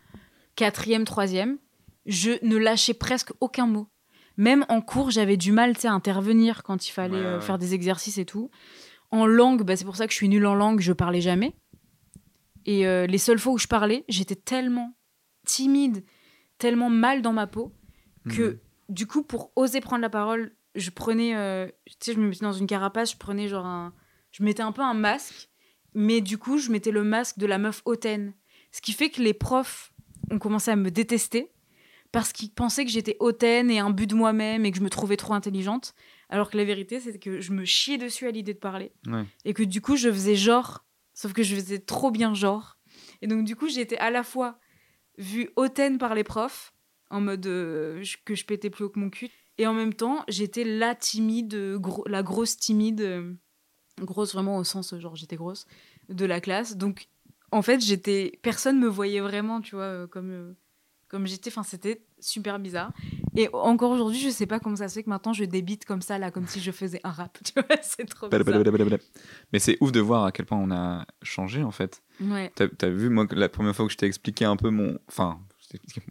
quatrième, 0.56 1.04
troisième, 1.04 1.58
je 2.06 2.32
ne 2.42 2.56
lâchais 2.56 2.94
presque 2.94 3.32
aucun 3.40 3.66
mot. 3.66 3.88
Même 4.36 4.64
en 4.68 4.80
cours, 4.80 5.10
j'avais 5.10 5.36
du 5.36 5.52
mal 5.52 5.74
à 5.84 5.90
intervenir 5.92 6.62
quand 6.64 6.86
il 6.88 6.90
fallait 6.92 7.16
Ouais, 7.16 7.24
euh, 7.24 7.38
ouais. 7.38 7.44
faire 7.44 7.58
des 7.58 7.72
exercices 7.74 8.18
et 8.18 8.24
tout. 8.24 8.50
En 9.10 9.26
langue, 9.26 9.62
bah, 9.62 9.76
c'est 9.76 9.84
pour 9.84 9.96
ça 9.96 10.06
que 10.06 10.12
je 10.12 10.16
suis 10.16 10.28
nulle 10.28 10.46
en 10.46 10.54
langue, 10.54 10.80
je 10.80 10.92
parlais 10.92 11.20
jamais. 11.20 11.54
Et 12.66 12.86
euh, 12.86 13.06
les 13.06 13.18
seules 13.18 13.38
fois 13.38 13.52
où 13.52 13.58
je 13.58 13.66
parlais, 13.66 14.04
j'étais 14.08 14.36
tellement 14.36 14.96
timide, 15.46 16.04
tellement 16.58 16.90
mal 16.90 17.22
dans 17.22 17.32
ma 17.32 17.46
peau, 17.46 17.74
que 18.28 18.42
Mhm. 18.42 18.58
du 18.88 19.06
coup, 19.06 19.22
pour 19.22 19.52
oser 19.56 19.80
prendre 19.80 20.02
la 20.02 20.10
parole, 20.10 20.54
je 20.74 20.90
prenais, 20.90 21.36
euh, 21.36 21.66
tu 21.86 21.94
sais, 22.00 22.12
je 22.14 22.18
me 22.20 22.28
mettais 22.28 22.44
dans 22.44 22.52
une 22.52 22.66
carapace, 22.66 23.12
je 23.12 23.16
prenais 23.18 23.48
genre 23.48 23.66
un, 23.66 23.92
je 24.32 24.42
mettais 24.42 24.62
un 24.62 24.72
peu 24.72 24.82
un 24.82 24.94
masque, 24.94 25.48
mais 25.94 26.20
du 26.20 26.38
coup, 26.38 26.58
je 26.58 26.70
mettais 26.70 26.90
le 26.90 27.04
masque 27.04 27.38
de 27.38 27.46
la 27.46 27.58
meuf 27.58 27.82
hautaine. 27.84 28.32
Ce 28.72 28.80
qui 28.80 28.92
fait 28.92 29.10
que 29.10 29.22
les 29.22 29.34
profs 29.34 29.92
ont 30.30 30.38
commencé 30.38 30.70
à 30.70 30.76
me 30.76 30.90
détester 30.90 31.52
parce 32.10 32.32
qu'ils 32.32 32.50
pensaient 32.50 32.84
que 32.84 32.90
j'étais 32.90 33.16
hautaine 33.20 33.70
et 33.70 33.78
un 33.78 33.90
but 33.90 34.08
de 34.08 34.14
moi-même 34.14 34.64
et 34.64 34.70
que 34.72 34.78
je 34.78 34.82
me 34.82 34.90
trouvais 34.90 35.16
trop 35.16 35.34
intelligente. 35.34 35.94
Alors 36.30 36.50
que 36.50 36.56
la 36.56 36.64
vérité, 36.64 36.98
c'est 36.98 37.18
que 37.18 37.40
je 37.40 37.52
me 37.52 37.64
chiais 37.64 37.98
dessus 37.98 38.26
à 38.26 38.30
l'idée 38.30 38.54
de 38.54 38.58
parler 38.58 38.92
Ouais. 39.06 39.24
et 39.44 39.52
que 39.52 39.62
du 39.62 39.80
coup, 39.80 39.96
je 39.96 40.10
faisais 40.10 40.34
genre, 40.34 40.83
sauf 41.14 41.32
que 41.32 41.42
je 41.42 41.54
faisais 41.54 41.78
trop 41.78 42.10
bien 42.10 42.34
genre. 42.34 42.78
Et 43.22 43.26
donc, 43.26 43.44
du 43.44 43.56
coup, 43.56 43.68
j'étais 43.68 43.96
à 43.98 44.10
la 44.10 44.22
fois 44.22 44.58
vue 45.16 45.48
hautaine 45.56 45.98
par 45.98 46.14
les 46.14 46.24
profs, 46.24 46.74
en 47.10 47.20
mode 47.20 47.46
euh, 47.46 48.02
que 48.24 48.34
je 48.34 48.44
pétais 48.44 48.70
plus 48.70 48.84
haut 48.84 48.90
que 48.90 48.98
mon 48.98 49.10
cul, 49.10 49.30
et 49.58 49.66
en 49.66 49.72
même 49.72 49.94
temps, 49.94 50.24
j'étais 50.28 50.64
la 50.64 50.94
timide, 50.94 51.78
la 52.06 52.22
grosse 52.22 52.56
timide, 52.56 53.00
euh, 53.00 53.32
grosse 54.00 54.32
vraiment 54.32 54.58
au 54.58 54.64
sens, 54.64 54.94
genre 54.98 55.14
j'étais 55.14 55.36
grosse, 55.36 55.66
de 56.08 56.26
la 56.26 56.40
classe. 56.40 56.76
Donc, 56.76 57.08
en 57.52 57.62
fait, 57.62 57.80
j'étais, 57.80 58.38
personne 58.42 58.80
me 58.80 58.88
voyait 58.88 59.20
vraiment, 59.20 59.60
tu 59.60 59.76
vois, 59.76 59.84
euh, 59.84 60.06
comme, 60.08 60.56
comme 61.08 61.26
j'étais. 61.26 61.50
Enfin, 61.50 61.62
c'était 61.62 62.04
super 62.24 62.58
bizarre. 62.58 62.92
Et 63.36 63.48
encore 63.52 63.90
aujourd'hui, 63.92 64.18
je 64.20 64.30
sais 64.30 64.46
pas 64.46 64.60
comment 64.60 64.76
ça 64.76 64.88
se 64.88 64.94
fait 64.94 65.02
que 65.02 65.10
maintenant 65.10 65.32
je 65.32 65.44
débite 65.44 65.84
comme 65.84 66.02
ça, 66.02 66.18
là, 66.18 66.30
comme 66.30 66.46
si 66.46 66.60
je 66.60 66.70
faisais 66.70 67.00
un 67.04 67.10
rap, 67.10 67.38
tu 67.44 67.52
vois, 67.54 67.64
c'est 67.82 68.04
trop 68.08 68.28
bizarre. 68.44 68.58
Mais 69.52 69.58
c'est 69.58 69.76
ouf 69.80 69.92
de 69.92 70.00
voir 70.00 70.24
à 70.24 70.32
quel 70.32 70.46
point 70.46 70.58
on 70.58 70.70
a 70.70 71.06
changé 71.22 71.62
en 71.62 71.70
fait. 71.70 72.02
Ouais. 72.20 72.52
T'as 72.54 72.66
as 72.82 72.88
vu, 72.90 73.08
moi, 73.08 73.26
la 73.32 73.48
première 73.48 73.74
fois 73.74 73.86
que 73.86 73.92
je 73.92 73.96
t'ai 73.96 74.06
expliqué 74.06 74.44
un 74.44 74.56
peu 74.56 74.70
mon. 74.70 74.98
Enfin, 75.08 75.38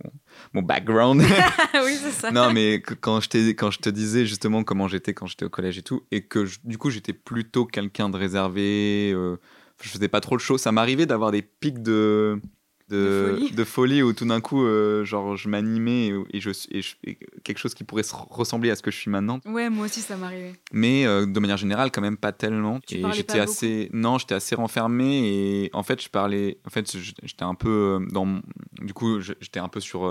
mon, 0.03 0.11
mon 0.55 0.61
background. 0.61 1.21
oui, 1.85 1.95
c'est 2.01 2.11
ça. 2.11 2.31
non, 2.31 2.51
mais 2.51 2.81
quand 2.81 3.21
je, 3.21 3.29
t'ai- 3.29 3.55
quand 3.55 3.71
je 3.71 3.79
te 3.79 3.89
disais 3.89 4.25
justement 4.25 4.63
comment 4.65 4.89
j'étais 4.89 5.13
quand 5.13 5.25
j'étais 5.27 5.45
au 5.45 5.49
collège 5.49 5.77
et 5.77 5.83
tout, 5.83 6.03
et 6.11 6.25
que 6.27 6.43
je- 6.45 6.59
du 6.65 6.77
coup 6.77 6.89
j'étais 6.89 7.13
plutôt 7.13 7.65
quelqu'un 7.65 8.09
de 8.09 8.17
réservé, 8.17 9.11
euh, 9.15 9.37
je 9.81 9.87
faisais 9.89 10.09
pas 10.09 10.19
trop 10.19 10.35
le 10.35 10.41
show, 10.41 10.57
ça 10.57 10.71
m'arrivait 10.73 11.05
d'avoir 11.05 11.31
des 11.31 11.41
pics 11.41 11.81
de. 11.81 12.41
De 12.89 13.31
folie. 13.31 13.51
de 13.51 13.63
folie 13.63 14.03
où 14.03 14.13
tout 14.13 14.25
d'un 14.25 14.41
coup, 14.41 14.63
euh, 14.63 15.03
genre, 15.05 15.35
je 15.35 15.47
m'animais 15.49 16.07
et, 16.07 16.13
et 16.33 16.39
je, 16.41 16.49
et 16.71 16.81
je- 16.81 16.95
et 17.05 17.17
quelque 17.43 17.57
chose 17.57 17.73
qui 17.73 17.83
pourrait 17.83 18.03
se 18.03 18.13
ressembler 18.13 18.69
à 18.71 18.75
ce 18.75 18.81
que 18.81 18.91
je 18.91 18.97
suis 18.97 19.09
maintenant. 19.09 19.39
Ouais, 19.45 19.69
moi 19.69 19.85
aussi, 19.85 20.01
ça 20.01 20.15
m'arrivait. 20.17 20.53
Mais 20.71 21.05
euh, 21.05 21.25
de 21.25 21.39
manière 21.39 21.57
générale, 21.57 21.91
quand 21.91 22.01
même 22.01 22.17
pas 22.17 22.31
tellement. 22.33 22.79
Tu 22.85 22.95
et 22.95 23.01
j'étais 23.13 23.33
assez, 23.39 23.89
non, 23.93 24.17
j'étais 24.17 24.35
assez 24.35 24.55
renfermé 24.55 25.63
et 25.65 25.69
en 25.73 25.83
fait, 25.83 26.01
je 26.03 26.09
parlais, 26.09 26.57
en 26.65 26.69
fait, 26.69 26.95
j'étais 26.97 27.43
un 27.43 27.55
peu 27.55 27.99
euh, 28.01 28.05
dans, 28.11 28.41
du 28.81 28.93
coup, 28.93 29.19
j'étais 29.21 29.59
un 29.59 29.69
peu 29.69 29.79
sur, 29.79 30.01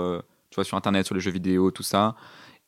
tu 0.49 0.55
vois, 0.55 0.63
sur 0.63 0.75
internet, 0.77 1.05
sur 1.05 1.15
les 1.15 1.21
jeux 1.21 1.31
vidéo, 1.31 1.71
tout 1.71 1.83
ça. 1.83 2.15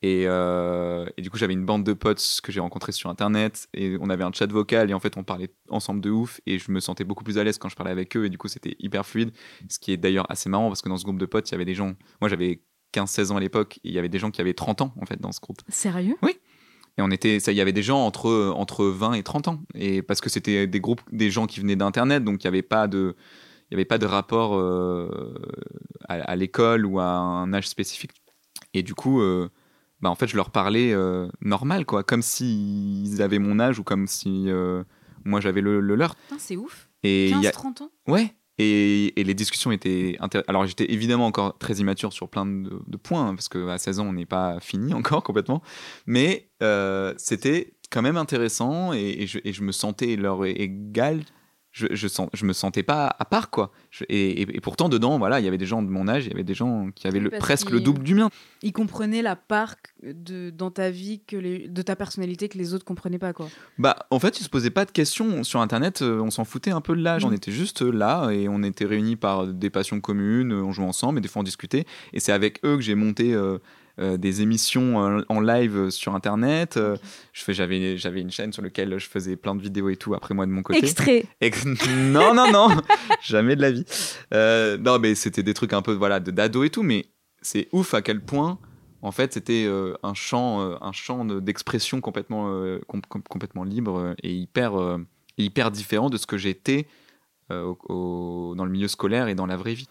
Et, 0.05 0.25
euh, 0.27 1.07
et 1.17 1.23
du 1.23 1.31
coup, 1.31 1.37
j'avais 1.37 1.53
une 1.53 1.65
bande 1.65 1.83
de 1.83 1.93
potes 1.93 2.39
que 2.43 2.51
j'ai 2.51 2.59
rencontrés 2.59 2.91
sur 2.91 3.09
internet 3.09 3.67
et 3.73 3.97
on 3.99 4.11
avait 4.11 4.23
un 4.23 4.31
chat 4.31 4.45
vocal 4.45 4.91
et 4.91 4.93
en 4.93 4.99
fait, 4.99 5.17
on 5.17 5.23
parlait 5.23 5.49
ensemble 5.69 5.99
de 5.99 6.11
ouf 6.11 6.41
et 6.45 6.59
je 6.59 6.69
me 6.69 6.79
sentais 6.79 7.03
beaucoup 7.03 7.23
plus 7.23 7.39
à 7.39 7.43
l'aise 7.43 7.57
quand 7.57 7.69
je 7.69 7.75
parlais 7.75 7.91
avec 7.91 8.15
eux 8.15 8.25
et 8.25 8.29
du 8.29 8.37
coup, 8.37 8.47
c'était 8.47 8.75
hyper 8.77 9.03
fluide. 9.03 9.31
Ce 9.67 9.79
qui 9.79 9.91
est 9.91 9.97
d'ailleurs 9.97 10.29
assez 10.29 10.47
marrant 10.47 10.67
parce 10.67 10.83
que 10.83 10.89
dans 10.89 10.97
ce 10.97 11.05
groupe 11.05 11.17
de 11.17 11.25
potes, 11.25 11.49
il 11.49 11.53
y 11.53 11.55
avait 11.55 11.65
des 11.65 11.73
gens, 11.73 11.95
moi 12.21 12.29
j'avais 12.29 12.61
15-16 12.93 13.31
ans 13.31 13.37
à 13.37 13.39
l'époque 13.39 13.77
et 13.77 13.89
il 13.89 13.93
y 13.95 13.97
avait 13.97 14.09
des 14.09 14.19
gens 14.19 14.29
qui 14.29 14.41
avaient 14.41 14.53
30 14.53 14.83
ans 14.83 14.93
en 15.01 15.07
fait 15.07 15.19
dans 15.19 15.31
ce 15.31 15.39
groupe. 15.39 15.57
Sérieux? 15.69 16.17
Et 16.99 17.01
on 17.01 17.09
était, 17.09 17.39
ça, 17.39 17.51
il 17.51 17.55
y 17.55 17.61
avait 17.61 17.73
des 17.73 17.81
gens 17.81 18.05
entre, 18.05 18.53
entre 18.55 18.85
20 18.85 19.13
et 19.13 19.23
30 19.23 19.47
ans. 19.47 19.63
Et 19.73 20.03
parce 20.03 20.21
que 20.21 20.29
c'était 20.29 20.67
des 20.67 20.79
groupes, 20.79 21.01
des 21.11 21.31
gens 21.31 21.47
qui 21.47 21.61
venaient 21.61 21.75
d'Internet, 21.75 22.23
donc 22.23 22.43
il 22.43 22.45
n'y 22.45 22.49
avait 22.49 22.61
pas 22.61 22.87
de, 22.87 23.15
il 23.71 23.73
y 23.73 23.75
avait 23.75 23.85
pas 23.85 23.97
de 23.97 24.05
rapport 24.05 24.55
euh, 24.55 25.33
à, 26.07 26.13
à 26.13 26.35
l'école 26.35 26.85
ou 26.85 26.99
à 26.99 27.07
un 27.07 27.51
âge 27.55 27.67
spécifique. 27.67 28.11
Et 28.75 28.83
du 28.83 28.93
coup, 28.93 29.19
euh, 29.21 29.49
bah, 30.01 30.09
en 30.09 30.15
fait, 30.15 30.27
je 30.27 30.35
leur 30.35 30.49
parlais 30.51 30.91
euh, 30.93 31.27
normal, 31.41 31.85
quoi, 31.85 32.03
comme 32.03 32.21
s'ils 32.21 33.21
avaient 33.21 33.39
mon 33.39 33.59
âge 33.59 33.79
ou 33.79 33.83
comme 33.83 34.07
si 34.07 34.49
euh, 34.49 34.83
moi 35.23 35.39
j'avais 35.41 35.61
le, 35.61 35.79
le 35.79 35.95
leur. 35.95 36.15
Putain, 36.15 36.37
c'est 36.39 36.55
ouf. 36.57 36.89
Et 37.03 37.29
y 37.29 37.47
a- 37.47 37.51
15-30 37.51 37.83
ans 37.83 37.91
Ouais. 38.07 38.33
Et, 38.57 39.19
et 39.19 39.23
les 39.25 39.33
discussions 39.33 39.71
étaient 39.73 40.15
intéressantes. 40.21 40.49
Alors 40.49 40.65
j'étais 40.65 40.89
évidemment 40.93 41.25
encore 41.25 41.57
très 41.57 41.73
immature 41.75 42.13
sur 42.13 42.29
plein 42.29 42.45
de, 42.45 42.71
de 42.87 42.97
points, 42.97 43.27
hein, 43.27 43.35
parce 43.35 43.49
qu'à 43.49 43.77
16 43.77 43.99
ans, 43.99 44.07
on 44.07 44.13
n'est 44.13 44.25
pas 44.25 44.59
fini 44.61 44.93
encore 44.93 45.23
complètement. 45.23 45.61
Mais 46.05 46.49
euh, 46.63 47.13
c'était 47.17 47.73
quand 47.91 48.01
même 48.01 48.15
intéressant 48.17 48.93
et, 48.93 48.99
et 49.19 49.27
je, 49.27 49.39
et 49.43 49.51
je 49.53 49.61
me 49.61 49.71
sentais 49.73 50.15
leur 50.15 50.45
égal. 50.45 51.21
Je, 51.77 51.87
je, 51.91 52.07
sens, 52.07 52.29
je 52.33 52.45
me 52.45 52.53
sentais 52.53 52.83
pas 52.83 53.13
à 53.19 53.25
part, 53.25 53.49
quoi. 53.49 53.69
Je- 53.91 54.05
et, 54.07 54.43
et- 54.43 54.61
pourtant, 54.61 54.87
dedans, 54.87 55.17
voilà, 55.19 55.41
il 55.41 55.43
y 55.43 55.47
avait 55.49 55.57
des 55.57 55.65
gens 55.65 55.83
de 55.83 55.89
mon 55.89 56.07
âge, 56.07 56.25
il 56.25 56.29
y 56.31 56.33
avait 56.33 56.45
des 56.45 56.53
gens 56.53 56.87
qui 56.95 57.05
avaient 57.05 57.17
Oui, 57.17 57.25
le, 57.25 57.29
parce 57.31 57.41
presque 57.43 57.69
le 57.69 57.81
double 57.81 58.01
du 58.01 58.15
mien. 58.15 58.29
Ils 58.61 58.71
comprenaient 58.71 59.21
la 59.21 59.35
part 59.35 59.75
de, 60.01 60.51
dans 60.51 60.71
ta 60.71 60.89
vie, 60.89 61.19
que 61.27 61.35
les, 61.35 61.67
de 61.67 61.81
ta 61.81 61.97
personnalité 61.97 62.47
que 62.47 62.57
les 62.57 62.73
autres 62.73 62.85
comprenaient 62.85 63.19
pas, 63.19 63.33
quoi. 63.33 63.49
Bah, 63.77 63.97
en 64.09 64.19
fait, 64.19 64.39
ils 64.39 64.43
se 64.43 64.49
posaient 64.49 64.69
pas 64.69 64.85
de 64.85 64.91
questions 64.91 65.43
sur 65.43 65.59
Internet. 65.59 66.01
euh, 66.01 66.21
on 66.21 66.31
s'en 66.31 66.45
foutait 66.45 66.71
un 66.71 66.79
peu 66.79 66.95
de 66.95 67.01
l'âge. 67.01 67.25
Mm. 67.25 67.27
On 67.27 67.31
était 67.33 67.51
juste 67.51 67.81
euh, 67.81 67.91
là 67.91 68.29
et 68.31 68.47
on 68.47 68.63
était 68.63 68.85
réunis 68.85 69.17
par 69.17 69.45
des 69.45 69.69
passions 69.69 69.99
communes. 69.99 70.53
On 70.53 70.71
jouait 70.71 70.85
ensemble 70.85 71.17
et 71.17 71.21
des 71.21 71.27
fois 71.27 71.41
on 71.41 71.43
discutait. 71.43 71.83
Et 72.13 72.21
c'est 72.21 72.31
avec 72.31 72.63
eux 72.63 72.77
que 72.77 72.81
j'ai 72.83 72.95
monté 72.95 73.33
euh, 73.33 73.57
euh, 73.99 74.17
des 74.17 74.41
émissions 74.41 75.03
euh, 75.03 75.21
en 75.29 75.39
live 75.39 75.89
sur 75.89 76.15
Internet. 76.15 76.77
Euh, 76.77 76.97
je 77.33 77.43
fais, 77.43 77.53
j'avais, 77.53 77.97
j'avais 77.97 78.21
une 78.21 78.31
chaîne 78.31 78.51
sur 78.53 78.61
laquelle 78.61 78.97
je 78.97 79.07
faisais 79.07 79.35
plein 79.35 79.55
de 79.55 79.61
vidéos 79.61 79.89
et 79.89 79.95
tout. 79.95 80.13
Après 80.15 80.33
moi 80.33 80.45
de 80.45 80.51
mon 80.51 80.63
côté. 80.63 80.79
Extrait 80.79 81.25
Ex- 81.41 81.65
non, 81.65 82.33
non, 82.33 82.51
non, 82.51 82.67
jamais 83.23 83.55
de 83.55 83.61
la 83.61 83.71
vie. 83.71 83.85
Euh, 84.33 84.77
non, 84.77 84.99
mais 84.99 85.15
c'était 85.15 85.43
des 85.43 85.53
trucs 85.53 85.73
un 85.73 85.81
peu 85.81 85.93
voilà 85.93 86.19
de 86.19 86.31
d'ado 86.31 86.63
et 86.63 86.69
tout, 86.69 86.83
mais 86.83 87.05
c'est 87.41 87.67
ouf 87.71 87.93
à 87.93 88.01
quel 88.01 88.21
point, 88.21 88.57
en 89.01 89.11
fait, 89.11 89.33
c'était 89.33 89.65
euh, 89.67 89.93
un 90.03 90.13
champ, 90.13 90.61
euh, 90.61 90.75
un 90.81 90.91
champ 90.91 91.23
de- 91.25 91.39
d'expression 91.39 92.01
complètement, 92.01 92.49
euh, 92.49 92.79
com- 92.87 93.01
com- 93.07 93.21
complètement 93.29 93.63
libre 93.63 93.97
euh, 93.99 94.13
et 94.23 94.33
hyper, 94.33 94.79
euh, 94.79 94.97
hyper 95.37 95.69
différent 95.71 96.09
de 96.09 96.17
ce 96.17 96.25
que 96.25 96.37
j'étais 96.37 96.87
euh, 97.51 97.73
dans 97.89 98.65
le 98.65 98.71
milieu 98.71 98.87
scolaire 98.87 99.27
et 99.27 99.35
dans 99.35 99.45
la 99.45 99.57
vraie 99.57 99.75
vie. 99.75 99.87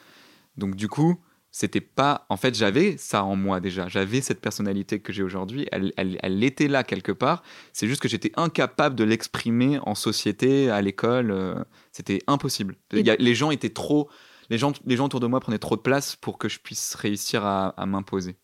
Donc 0.57 0.75
du 0.75 0.89
coup, 0.89 1.17
c'était 1.57 1.81
pas, 1.81 2.27
en 2.31 2.37
fait, 2.37 2.53
j'avais 2.57 2.97
ça 2.97 3.23
en 3.23 3.37
moi 3.37 3.61
déjà, 3.61 3.87
j'avais 3.89 4.21
cette 4.21 4.41
personnalité 4.41 4.99
que 4.99 5.13
j'ai 5.13 5.23
aujourd'hui, 5.23 5.69
elle, 5.71 5.93
elle, 5.97 6.19
elle 6.21 6.43
était 6.43 6.67
là 6.67 6.83
quelque 6.83 7.13
part. 7.13 7.45
C'est 7.73 7.87
juste 7.87 8.03
que 8.03 8.09
j'étais 8.09 8.33
incapable 8.37 8.97
de 8.97 9.05
l'exprimer 9.05 9.79
en 9.87 9.95
société, 9.95 10.69
à 10.69 10.83
l'école. 10.83 11.31
euh, 11.31 11.55
c'était 11.93 12.19
impossible. 12.27 12.75
Et- 12.93 13.01
Il 13.01 13.07
y 13.07 13.11
a- 13.11 13.17
les 13.17 13.37
gens 13.37 13.53
étaient 13.53 13.71
trop. 13.71 14.11
Les 14.51 14.59
gens, 14.59 14.73
les 14.85 14.97
gens 14.97 15.05
autour 15.07 15.21
de 15.21 15.29
moi 15.29 15.39
prenaient 15.39 15.59
trop 15.61 15.77
de 15.77 15.81
place 15.81 16.17
pour 16.17 16.39
que 16.39 16.49
je 16.49 16.59
puisse 16.59 16.97
réussir 16.97 17.45
à, 17.47 17.69
à 17.81 17.87
m'imposer. 17.87 18.37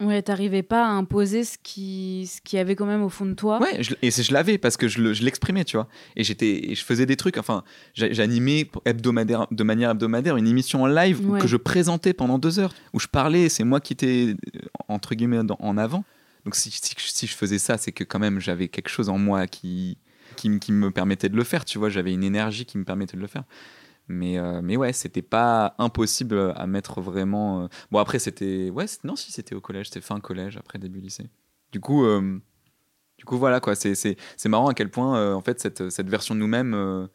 Ouais, 0.00 0.22
t'arrivais 0.22 0.62
pas 0.62 0.84
à 0.86 0.88
imposer 0.88 1.44
ce 1.44 1.58
qui, 1.62 2.26
ce 2.32 2.40
qui 2.40 2.56
avait 2.56 2.74
quand 2.74 2.86
même 2.86 3.02
au 3.02 3.10
fond 3.10 3.26
de 3.26 3.34
toi. 3.34 3.60
Ouais, 3.60 3.82
je- 3.82 3.94
et 4.00 4.10
je 4.10 4.32
l'avais 4.32 4.56
parce 4.56 4.76
que 4.78 4.88
je 4.88 5.00
le- 5.02 5.12
je 5.12 5.22
l'exprimais, 5.22 5.64
tu 5.64 5.76
vois. 5.76 5.88
Et 6.16 6.24
j'étais, 6.24 6.74
je 6.74 6.82
faisais 6.82 7.04
des 7.04 7.16
trucs. 7.16 7.36
Enfin, 7.36 7.64
j'a- 7.94 8.10
j'animais 8.12 8.66
hebdomadaire, 8.86 9.46
de 9.50 9.62
manière 9.62 9.90
hebdomadaire 9.90 10.36
une 10.38 10.46
émission 10.46 10.82
en 10.84 10.86
live 10.86 11.28
Ouais. 11.28 11.38
que 11.40 11.46
je 11.46 11.56
présentais 11.58 12.14
pendant 12.14 12.38
deux 12.38 12.58
heures, 12.58 12.72
où 12.94 12.98
je 13.00 13.08
parlais. 13.08 13.48
C'est 13.50 13.64
moi 13.64 13.80
qui 13.80 13.92
étais 13.92 14.34
euh, 14.56 14.60
entre 14.88 15.14
guillemets 15.14 15.44
dans- 15.44 15.58
en 15.60 15.76
avant. 15.76 16.04
Donc 16.46 16.54
si, 16.54 16.70
si, 16.70 16.94
si 16.96 17.26
je 17.26 17.34
faisais 17.36 17.58
ça, 17.58 17.76
c'est 17.76 17.92
que 17.92 18.02
quand 18.04 18.18
même 18.18 18.40
j'avais 18.40 18.68
quelque 18.68 18.88
chose 18.88 19.10
en 19.10 19.18
moi 19.18 19.46
qui, 19.46 19.98
qui, 20.36 20.58
qui 20.58 20.72
me 20.72 20.90
permettait 20.90 21.28
de 21.28 21.36
le 21.36 21.44
faire. 21.44 21.66
Tu 21.66 21.76
vois, 21.78 21.90
j'avais 21.90 22.14
une 22.14 22.24
énergie 22.24 22.64
qui 22.64 22.78
me 22.78 22.84
permettait 22.84 23.18
de 23.18 23.22
le 23.22 23.28
faire. 23.28 23.44
Mais, 24.12 24.38
euh, 24.38 24.60
mais 24.60 24.76
ouais, 24.76 24.92
c'était 24.92 25.22
pas 25.22 25.74
impossible 25.78 26.52
à 26.56 26.66
mettre 26.66 27.00
vraiment. 27.00 27.62
euh, 27.62 27.66
Bon, 27.92 28.00
après, 28.00 28.18
c'était. 28.18 28.68
Ouais, 28.70 28.86
non, 29.04 29.14
si, 29.14 29.30
c'était 29.30 29.54
au 29.54 29.60
collège, 29.60 29.86
c'était 29.86 30.00
fin 30.00 30.18
collège, 30.18 30.56
après 30.56 30.78
début 30.80 31.00
lycée. 31.00 31.30
Du 31.70 31.78
coup, 31.78 32.04
euh, 32.04 32.38
du 33.18 33.24
coup 33.24 33.38
voilà, 33.38 33.60
quoi. 33.60 33.76
C'est, 33.76 34.16
marrant 34.46 34.68
à 34.68 34.74
quel 34.74 34.90
point, 34.90 35.16
euh, 35.16 35.32
en 35.34 35.40
fait, 35.40 35.60
cette, 35.60 35.90
cette 35.90 36.08
version 36.08 36.34
de 36.34 36.40
nous-mêmes, 36.40 37.08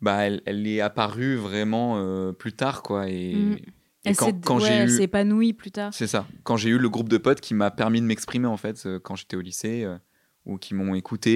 bah, 0.00 0.26
elle, 0.26 0.40
elle 0.46 0.66
est 0.66 0.80
apparue 0.80 1.36
vraiment 1.36 2.32
plus 2.32 2.54
tard, 2.54 2.82
quoi. 2.82 3.08
Et, 3.10 3.32
et 3.32 3.62
Elle 4.04 4.16
quand, 4.16 4.44
quand 4.46 4.56
ouais, 4.60 4.86
j'ai 4.88 4.96
eu. 4.96 5.02
épanouie 5.02 5.52
plus 5.52 5.70
tard. 5.70 5.92
C'est 5.92 6.06
ça. 6.06 6.26
Quand 6.44 6.56
j'ai 6.56 6.70
eu 6.70 6.78
le 6.78 6.88
groupe 6.88 7.10
de 7.10 7.18
potes 7.18 7.40
qui 7.42 7.52
m'a 7.52 7.70
permis 7.70 8.00
de 8.00 8.06
m'exprimer, 8.06 8.46
en 8.46 8.56
fait, 8.56 8.88
quand 9.02 9.16
j'étais 9.16 9.36
au 9.36 9.42
lycée, 9.42 9.84
euh, 9.84 9.98
ou 10.46 10.56
qui 10.56 10.72
m'ont 10.74 10.94
écouté 10.94 11.30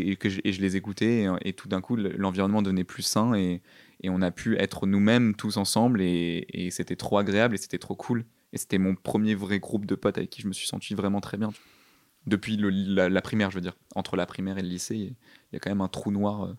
et, 0.00 0.10
et 0.10 0.16
que 0.16 0.28
je, 0.28 0.40
et 0.42 0.52
je 0.52 0.60
les 0.60 0.74
écoutais, 0.74 1.22
et, 1.22 1.30
et 1.50 1.52
tout 1.52 1.68
d'un 1.68 1.80
coup, 1.80 1.94
le- 1.94 2.16
l'environnement 2.16 2.62
devenait 2.62 2.82
plus 2.82 3.04
sain 3.04 3.34
et, 3.34 3.62
et 4.02 4.10
on 4.10 4.22
a 4.22 4.30
pu 4.30 4.56
être 4.58 4.86
nous-mêmes 4.86 5.34
tous 5.34 5.56
ensemble, 5.56 6.00
et, 6.02 6.46
et 6.52 6.70
c'était 6.70 6.96
trop 6.96 7.18
agréable 7.18 7.54
et 7.54 7.58
c'était 7.58 7.78
trop 7.78 7.94
cool. 7.94 8.24
Et 8.52 8.58
c'était 8.58 8.78
mon 8.78 8.94
premier 8.96 9.34
vrai 9.34 9.60
groupe 9.60 9.86
de 9.86 9.94
potes 9.94 10.18
avec 10.18 10.30
qui 10.30 10.42
je 10.42 10.48
me 10.48 10.52
suis 10.52 10.66
senti 10.66 10.94
vraiment 10.94 11.20
très 11.20 11.36
bien. 11.36 11.52
Depuis 12.26 12.56
le- 12.56 12.70
la, 12.70 13.08
la 13.08 13.22
primaire, 13.22 13.50
je 13.50 13.56
veux 13.56 13.60
dire. 13.60 13.76
Entre 13.94 14.16
la 14.16 14.26
primaire 14.26 14.58
et 14.58 14.62
le 14.62 14.68
lycée, 14.68 14.96
il 14.96 15.14
y 15.52 15.56
a 15.56 15.58
quand 15.60 15.70
même 15.70 15.80
un 15.80 15.88
trou 15.88 16.10
noir. 16.10 16.44
euh, 16.44 16.52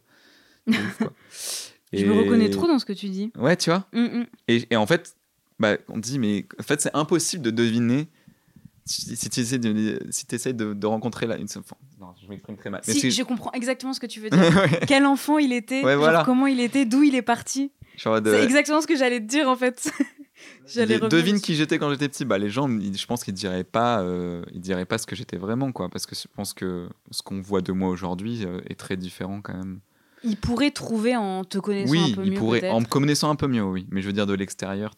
de 0.68 0.78
ouf, 0.78 0.98
quoi. 0.98 1.14
Je 1.94 2.06
me 2.06 2.14
reconnais 2.14 2.50
trop 2.50 2.68
dans 2.68 2.80
ce 2.80 2.86
que 2.86 2.94
tu 2.94 3.10
dis. 3.10 3.32
Ouais, 3.38 3.58
tu 3.58 3.70
vois. 3.70 3.88
Mm, 3.92 4.00
mm. 4.22 4.26
Et, 4.48 4.68
et 4.72 4.76
en 4.78 4.86
fait, 4.88 5.18
bah, 5.60 5.78
on 5.90 5.98
dit, 5.98 6.18
mais 6.20 6.48
en 6.58 6.64
fait, 6.64 6.80
c'est 6.80 6.96
impossible 6.96 7.44
de 7.44 7.52
deviner 7.52 8.08
si, 8.86 9.16
si 9.18 9.30
tu 9.30 9.42
essaies 9.42 9.60
de, 9.60 10.00
si 10.10 10.26
essaies 10.32 10.54
de, 10.54 10.74
de 10.74 10.88
rencontrer 10.88 11.28
la. 11.28 11.38
Une, 11.38 11.48
enfin, 11.58 11.76
non, 12.02 12.08
je 12.22 12.28
m'exprime 12.28 12.58
très 12.58 12.70
mal. 12.70 12.82
Mais 12.88 12.94
Si, 12.94 13.12
je 13.12 13.24
comprends 13.24 13.52
exactement 13.54 13.94
ce 13.94 14.00
que 14.00 14.08
tu 14.08 14.20
veux 14.20 14.30
dire. 14.32 14.40
Ouais, 14.40 14.80
Quel 14.88 15.06
enfant 15.06 15.38
il 15.38 15.54
était, 15.54 15.84
Ouais, 15.84 15.92
genre 15.94 16.00
voilà. 16.02 16.24
comment 16.26 16.48
il 16.48 16.60
était, 16.60 16.84
d'où 16.86 17.04
il 17.04 17.16
est 17.16 17.22
parti. 17.22 17.72
de- 18.06 18.32
C'est 18.32 18.44
exactement 18.44 18.82
ce 18.82 18.88
que 18.88 18.96
j'allais 18.98 19.20
te 19.20 19.26
dire 19.26 19.48
en 19.48 19.56
fait. 19.56 19.92
J'allais 20.66 20.98
devine 21.00 21.40
qui 21.40 21.54
j'étais 21.54 21.78
quand 21.78 21.92
j'étais 21.92 22.10
petit. 22.10 22.26
Bah, 22.26 22.40
les 22.40 22.50
gens, 22.50 22.68
ils- 22.68 22.98
je 22.98 23.06
pense 23.06 23.24
qu'ils 23.24 23.36
diraient 23.36 23.64
pas, 23.64 24.02
euh, 24.02 24.42
ils 24.54 24.60
diraient 24.62 24.86
pas 24.86 24.98
ce 24.98 25.06
que 25.06 25.16
j'étais 25.16 25.38
vraiment, 25.38 25.72
quoi. 25.72 25.88
Parce 25.90 26.08
que 26.08 26.16
je 26.16 26.24
pense 26.36 26.54
que 26.54 26.90
ce 27.12 27.22
qu'on 27.22 27.42
voit 27.42 27.62
de 27.62 27.72
moi 27.72 27.90
aujourd'hui 27.90 28.44
euh, 28.46 28.60
est 28.68 28.74
très 28.80 28.98
différent 28.98 29.42
quand 29.42 29.54
même. 29.54 29.82
Il 30.24 30.38
pourrait 30.38 30.72
trouver 30.72 31.16
en 31.16 31.44
te 31.44 31.60
connaissant 31.60 31.92
oui, 31.92 32.12
un 32.12 32.16
peu 32.16 32.26
mieux 32.26 32.34
pourrait, 32.40 32.60
peut-être. 32.62 32.74
en 32.74 32.80
me 32.82 32.86
connaissant 32.86 33.30
un 33.30 33.36
peu 33.36 33.46
mieux, 33.48 33.62
oui. 33.64 33.86
Mais 33.92 34.02
je 34.02 34.08
veux 34.08 34.14
dire 34.14 34.26
de 34.26 34.34
l'extérieur. 34.34 34.96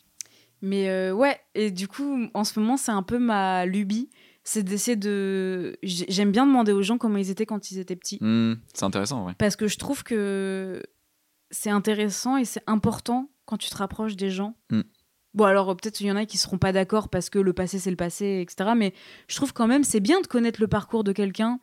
Mais 0.62 0.88
euh, 0.90 1.12
ouais, 1.14 1.38
et 1.56 1.72
du 1.72 1.90
coup, 1.90 2.26
en 2.34 2.44
ce 2.46 2.58
moment, 2.58 2.78
c'est 2.78 2.92
un 2.92 3.04
peu 3.04 3.20
ma 3.20 3.66
lubie. 3.66 4.10
C'est 4.44 4.64
d'essayer 4.64 4.98
de. 4.98 5.78
j'ai- 5.84 6.06
J'aime 6.10 6.32
bien 6.32 6.46
demander 6.46 6.72
aux 6.74 6.82
gens 6.82 6.98
comment 6.98 7.18
ils 7.18 7.30
étaient 7.30 7.46
quand 7.46 7.72
ils 7.72 7.80
étaient 7.80 7.96
petits. 7.96 8.18
Hmm, 8.22 8.56
c'est 8.74 8.84
intéressant, 8.84 9.26
ouais. 9.26 9.34
Parce 9.38 9.56
que 9.56 9.68
je 9.68 9.78
trouve 9.78 10.04
que 10.04 10.84
c'est 11.52 11.70
intéressant 11.70 12.36
et 12.38 12.46
c'est 12.46 12.64
important 12.68 13.30
quand 13.46 13.58
tu 13.58 13.70
te 13.70 13.78
rapproches 13.78 14.16
des 14.16 14.30
gens. 14.30 14.56
Mm. 14.72 14.82
Bon, 15.34 15.46
alors 15.46 15.76
peut-être 15.76 16.00
il 16.02 16.08
y 16.08 16.12
en 16.12 16.16
a 16.16 16.26
qui 16.26 16.38
seront 16.38 16.58
pas 16.58 16.72
d'accord 16.72 17.10
parce 17.10 17.30
que 17.30 17.40
le 17.40 17.54
passé 17.54 17.80
c'est 17.80 17.90
le 17.90 17.96
passé, 17.96 18.40
etc. 18.42 18.72
Mais 18.78 18.94
je 19.28 19.36
trouve 19.36 19.54
quand 19.54 19.68
même 19.68 19.84
c'est 19.84 20.00
bien 20.00 20.20
de 20.22 20.28
connaître 20.28 20.60
le 20.62 20.68
parcours 20.68 21.04
de 21.04 21.12
quelqu'un. 21.12 21.60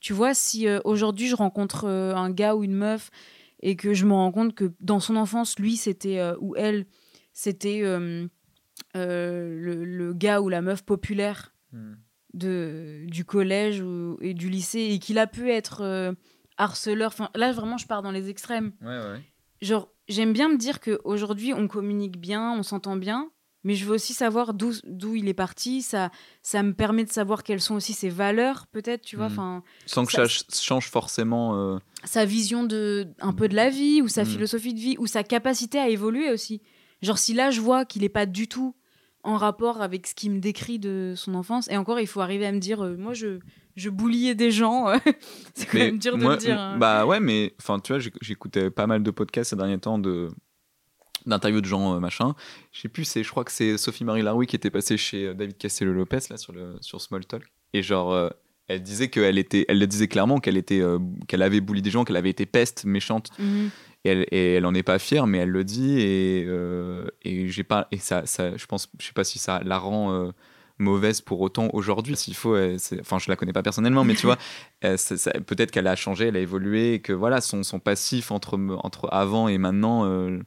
Tu 0.00 0.12
vois, 0.12 0.34
si 0.34 0.68
euh, 0.68 0.80
aujourd'hui 0.84 1.28
je 1.28 1.34
rencontre 1.36 1.84
euh, 1.86 2.14
un 2.14 2.30
gars 2.30 2.54
ou 2.56 2.64
une 2.64 2.74
meuf 2.74 3.10
et 3.60 3.76
que 3.76 3.94
je 3.94 4.04
me 4.04 4.12
rends 4.12 4.32
compte 4.32 4.54
que 4.54 4.72
dans 4.80 5.00
son 5.00 5.16
enfance, 5.16 5.58
lui 5.58 5.76
c'était 5.76 6.18
euh, 6.18 6.34
ou 6.40 6.54
elle, 6.56 6.84
c'était 7.32 7.80
le, 7.82 8.28
le 9.84 10.12
gars 10.12 10.40
ou 10.40 10.48
la 10.48 10.62
meuf 10.62 10.82
populaire 10.82 11.54
de, 12.34 13.04
du 13.06 13.24
collège 13.24 13.80
ou- 13.80 14.18
et 14.20 14.34
du 14.34 14.48
lycée 14.50 14.80
et 14.92 14.98
qu'il 14.98 15.18
a 15.18 15.26
pu 15.26 15.50
être 15.50 15.80
euh, 15.82 16.12
harceleur. 16.58 17.08
Enfin, 17.08 17.30
là, 17.34 17.52
vraiment, 17.52 17.78
je 17.78 17.86
pars 17.86 18.02
dans 18.02 18.10
les 18.10 18.28
extrêmes. 18.28 18.72
Ouais, 18.82 18.88
ouais. 18.88 19.20
Genre, 19.62 19.88
j'aime 20.08 20.32
bien 20.32 20.48
me 20.48 20.56
dire 20.58 20.80
qu'aujourd'hui, 20.80 21.54
on 21.54 21.66
communique 21.68 22.18
bien, 22.18 22.52
on 22.52 22.62
s'entend 22.62 22.96
bien, 22.96 23.30
mais 23.62 23.74
je 23.74 23.86
veux 23.86 23.94
aussi 23.94 24.12
savoir 24.12 24.52
d'où 24.52 25.14
il 25.14 25.26
est 25.28 25.32
parti. 25.34 25.80
Ça, 25.80 26.10
ça 26.42 26.62
me 26.62 26.74
permet 26.74 27.04
de 27.04 27.10
savoir 27.10 27.42
quelles 27.44 27.62
sont 27.62 27.76
aussi 27.76 27.94
ses 27.94 28.10
valeurs, 28.10 28.66
peut-être, 28.66 29.02
tu 29.02 29.16
vois. 29.16 29.28
Mhm. 29.28 29.32
Enfin, 29.32 29.62
Sans 29.86 30.04
que 30.04 30.12
Ça- 30.12 30.24
ça 30.24 30.28
ch- 30.28 30.44
change 30.62 30.90
forcément. 30.90 31.56
euh, 31.56 31.78
sa 32.04 32.26
vision 32.26 32.64
de 32.64 33.08
un 33.20 33.32
peu 33.32 33.48
de 33.48 33.54
la 33.54 33.70
vie 33.70 34.02
ou 34.02 34.08
sa 34.08 34.24
Mm. 34.24 34.26
philosophie 34.26 34.74
de 34.74 34.80
vie 34.80 34.96
ou 34.98 35.06
sa 35.06 35.22
capacité 35.24 35.78
à 35.78 35.88
évoluer 35.88 36.30
aussi. 36.30 36.60
Genre 37.00 37.16
si 37.18 37.32
là 37.32 37.50
je 37.50 37.60
vois 37.62 37.84
qu'il 37.86 38.04
est 38.04 38.08
pas 38.10 38.26
du 38.26 38.46
tout 38.48 38.74
en 39.24 39.36
rapport 39.36 39.80
avec 39.82 40.06
ce 40.06 40.14
qu'il 40.14 40.30
me 40.30 40.38
décrit 40.38 40.78
de 40.78 41.14
son 41.16 41.34
enfance 41.34 41.68
et 41.70 41.76
encore 41.76 41.98
il 42.00 42.06
faut 42.06 42.20
arriver 42.20 42.46
à 42.46 42.52
me 42.52 42.58
dire 42.60 42.82
euh, 42.84 42.96
moi 42.96 43.14
je 43.14 43.38
je 43.76 43.90
bouliais 43.90 44.34
des 44.34 44.50
gens 44.52 44.86
c'est 45.54 45.66
quand 45.66 45.78
Mais 45.78 45.86
même 45.86 45.98
dur 45.98 46.16
de 46.16 46.22
moi, 46.22 46.32
le 46.34 46.38
dire. 46.38 46.58
hein. 46.60 46.78
Bah 46.78 47.06
ouais, 47.06 47.18
mais 47.20 47.54
enfin, 47.58 47.80
tu 47.80 47.92
vois, 47.92 47.98
j'éc- 47.98 48.14
j'écoutais 48.20 48.70
pas 48.70 48.86
mal 48.86 49.02
de 49.02 49.10
podcasts 49.10 49.50
ces 49.50 49.56
derniers 49.56 49.78
temps 49.78 49.98
de 49.98 50.28
d'interviews 51.26 51.60
de 51.62 51.66
gens 51.66 51.94
euh, 51.96 52.00
machin. 52.00 52.34
Je 52.72 52.80
sais 52.82 52.88
plus, 52.88 53.04
c'est, 53.04 53.22
je 53.24 53.30
crois 53.30 53.44
que 53.44 53.52
c'est 53.52 53.78
Sophie 53.78 54.04
Marie 54.04 54.22
Laroui 54.22 54.46
qui 54.46 54.56
était 54.56 54.70
passée 54.70 54.96
chez 54.96 55.26
euh, 55.28 55.34
David 55.34 55.56
Castello 55.56 55.92
Lopez 55.92 56.18
là 56.30 56.36
sur 56.36 56.52
le 56.52 56.76
sur 56.80 57.00
Small 57.00 57.24
Talk 57.24 57.44
et 57.72 57.82
genre 57.82 58.12
euh, 58.12 58.28
elle 58.68 58.82
disait 58.82 59.08
qu'elle 59.08 59.38
était, 59.38 59.64
elle 59.68 59.78
le 59.78 59.86
disait 59.86 60.08
clairement 60.08 60.38
qu'elle 60.38 60.56
était, 60.56 60.80
euh, 60.80 60.98
qu'elle 61.28 61.42
avait 61.42 61.60
bouli 61.60 61.82
des 61.82 61.90
gens, 61.90 62.04
qu'elle 62.04 62.16
avait 62.16 62.30
été 62.30 62.46
peste, 62.46 62.84
méchante 62.84 63.30
Mhm. 63.38 63.70
Et 64.04 64.10
elle, 64.10 64.26
et 64.30 64.54
elle 64.54 64.66
en 64.66 64.74
est 64.74 64.82
pas 64.82 64.98
fière, 64.98 65.26
mais 65.26 65.38
elle 65.38 65.50
le 65.50 65.64
dit 65.64 65.98
et 66.00 66.44
euh, 66.46 67.06
et 67.22 67.48
j'ai 67.48 67.64
pas 67.64 67.88
et 67.90 67.98
ça, 67.98 68.26
ça, 68.26 68.56
je 68.56 68.66
pense, 68.66 68.88
je 68.98 69.06
sais 69.06 69.12
pas 69.12 69.24
si 69.24 69.38
ça 69.38 69.60
la 69.64 69.78
rend 69.78 70.12
euh, 70.12 70.30
mauvaise 70.78 71.20
pour 71.20 71.40
autant 71.40 71.68
aujourd'hui. 71.72 72.16
S'il 72.16 72.34
faut, 72.34 72.56
c'est- 72.78 73.00
enfin, 73.00 73.18
je 73.18 73.30
la 73.30 73.36
connais 73.36 73.52
pas 73.52 73.62
personnellement, 73.62 74.04
mais 74.04 74.14
tu 74.14 74.26
vois, 74.26 74.38
peut-être 74.82 75.70
qu'elle 75.70 75.86
a 75.86 75.96
changé, 75.96 76.26
elle 76.28 76.36
a 76.36 76.40
évolué, 76.40 76.94
et 76.94 77.00
que 77.00 77.12
voilà, 77.12 77.40
son, 77.40 77.62
son 77.62 77.78
passif 77.78 78.30
entre 78.30 78.58
entre 78.82 79.08
avant 79.12 79.48
et 79.48 79.58
maintenant. 79.58 80.04
euh, 80.06 80.38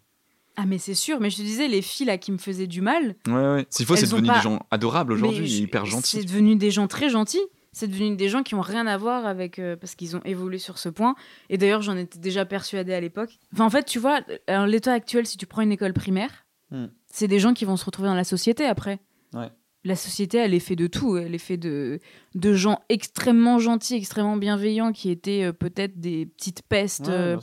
Ah 0.58 0.66
mais 0.66 0.78
c'est 0.80 0.96
sûr 0.96 1.20
mais 1.20 1.30
je 1.30 1.38
te 1.38 1.42
disais 1.42 1.68
les 1.68 1.82
filles 1.82 2.08
là 2.08 2.18
qui 2.18 2.32
me 2.32 2.38
faisaient 2.38 2.68
du 2.68 2.82
mal 2.82 3.16
Ouais, 3.28 3.34
ouais. 3.34 3.66
S'il 3.70 3.86
faut, 3.86 3.96
c'est 3.96 4.10
devenu 4.10 4.28
pas- 4.28 4.36
des 4.36 4.42
gens 4.42 4.60
adorables 4.72 5.14
aujourd'hui, 5.14 5.48
hyper 5.60 5.86
c'est 5.86 5.92
gentils. 5.92 6.26
devenu 6.26 6.56
des 6.56 6.72
gens 6.72 6.88
très 6.88 7.10
gentils 7.10 7.42
c'est 7.78 7.88
devenu 7.88 8.16
des 8.16 8.28
gens 8.28 8.42
qui 8.42 8.56
ont 8.56 8.62
rien 8.62 8.88
à 8.88 8.98
voir 8.98 9.26
avec 9.26 9.60
euh, 9.60 9.76
parce 9.76 9.94
qu'ils 9.94 10.16
ont 10.16 10.22
évolué 10.26 10.58
sur 10.58 10.80
ce 10.80 10.90
point. 10.90 11.16
Et 11.50 11.58
d'ailleurs 11.58 11.84
j'en 11.84 11.96
étais 11.96 12.18
déjà 12.18 12.44
persuadée 12.44 12.94
à 12.94 13.00
l'époque. 13.00 13.38
Enfin 13.54 13.66
en 13.66 13.70
fait 13.70 13.86
tu 13.86 14.00
vois 14.00 14.22
l'état 14.66 14.94
actuel 14.94 15.28
si 15.28 15.38
tu 15.38 15.46
prends 15.46 15.62
une 15.62 15.72
école 15.72 15.94
primaire 15.94 16.46
Hmm. 16.70 16.88
c'est 17.10 17.30
des 17.30 17.40
gens 17.40 17.54
qui 17.54 17.64
vont 17.64 17.78
se 17.78 17.86
retrouver 17.86 18.10
dans 18.10 18.14
la 18.14 18.26
société 18.26 18.66
après. 18.66 19.00
Ouais. 19.34 19.50
la 19.86 19.96
société 19.96 20.38
elle 20.38 20.54
est 20.54 20.60
faite 20.60 20.78
de 20.78 20.88
tout. 20.88 21.16
Elle 21.16 21.34
est 21.34 21.38
faite 21.38 21.62
de 21.62 22.02
de 22.36 22.54
gens 22.54 22.82
extrêmement 22.90 23.58
gentils 23.58 23.96
extrêmement 23.96 24.36
bienveillants 24.36 24.92
qui 24.92 25.10
étaient 25.10 25.46
euh, 25.46 25.54
peut-être 25.54 25.98
des 25.98 26.26
petites 26.26 26.64
pestes 26.64 27.08
euh, 27.08 27.38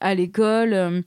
à 0.00 0.16
l'école 0.16 1.04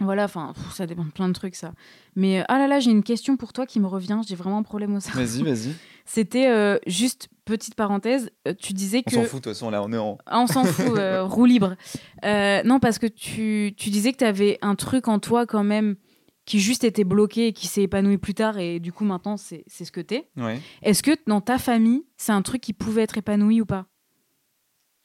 voilà 0.00 0.24
enfin 0.24 0.52
ça 0.72 0.86
dépend 0.86 1.04
de 1.04 1.10
plein 1.10 1.28
de 1.28 1.32
trucs 1.32 1.56
ça. 1.56 1.72
Mais 2.14 2.44
ah 2.48 2.58
là 2.58 2.68
là 2.68 2.78
j'ai 2.78 2.90
une 2.90 3.02
question 3.02 3.36
pour 3.36 3.52
toi 3.52 3.66
qui 3.66 3.80
me 3.80 3.86
revient. 3.86 4.20
J'ai 4.26 4.36
vraiment 4.36 4.58
un 4.58 4.62
problème 4.62 4.94
au 4.94 5.00
cerveau 5.00 5.20
Vas-y, 5.20 5.42
vas-y. 5.42 5.72
c'était 6.04 6.48
euh, 6.50 6.78
juste 6.86 7.28
petite 7.48 7.74
parenthèse. 7.74 8.30
euh, 8.46 8.54
tu 8.58 8.72
disais 8.72 8.98
On 9.06 9.10
que 9.10 9.16
s'en 9.16 9.22
fout, 9.22 9.30
de 9.30 9.44
toute 9.44 9.44
façon, 9.52 9.70
là, 9.70 9.82
on 9.82 9.92
est 9.92 9.98
en. 9.98 10.18
Ah, 10.26 10.40
on 10.40 10.46
s'en 10.46 10.64
fout, 10.64 10.96
euh, 10.98 11.24
roue 11.24 11.46
libre. 11.46 11.76
Euh, 12.24 12.62
non, 12.64 12.78
parce 12.78 12.98
que 12.98 13.06
tu, 13.06 13.74
tu 13.76 13.90
disais 13.90 14.12
que 14.12 14.18
tu 14.18 14.24
avais 14.24 14.58
un 14.62 14.74
truc 14.74 15.08
en 15.08 15.18
toi 15.18 15.46
quand 15.46 15.64
même 15.64 15.96
qui 16.44 16.60
juste 16.60 16.84
était 16.84 17.04
bloqué 17.04 17.48
et 17.48 17.52
qui 17.52 17.66
s'est 17.66 17.82
épanoui 17.82 18.16
plus 18.16 18.32
tard 18.32 18.56
et 18.58 18.80
du 18.80 18.90
coup 18.90 19.04
maintenant 19.04 19.36
c'est 19.36 19.64
c'est 19.66 19.84
ce 19.84 19.92
que 19.92 20.00
t'es. 20.00 20.30
Ouais. 20.38 20.58
Est-ce 20.82 21.02
que 21.02 21.10
dans 21.26 21.42
ta 21.42 21.58
famille 21.58 22.04
c'est 22.16 22.32
un 22.32 22.40
truc 22.40 22.62
qui 22.62 22.72
pouvait 22.72 23.02
être 23.02 23.18
épanoui 23.18 23.60
ou 23.60 23.66
pas? 23.66 23.84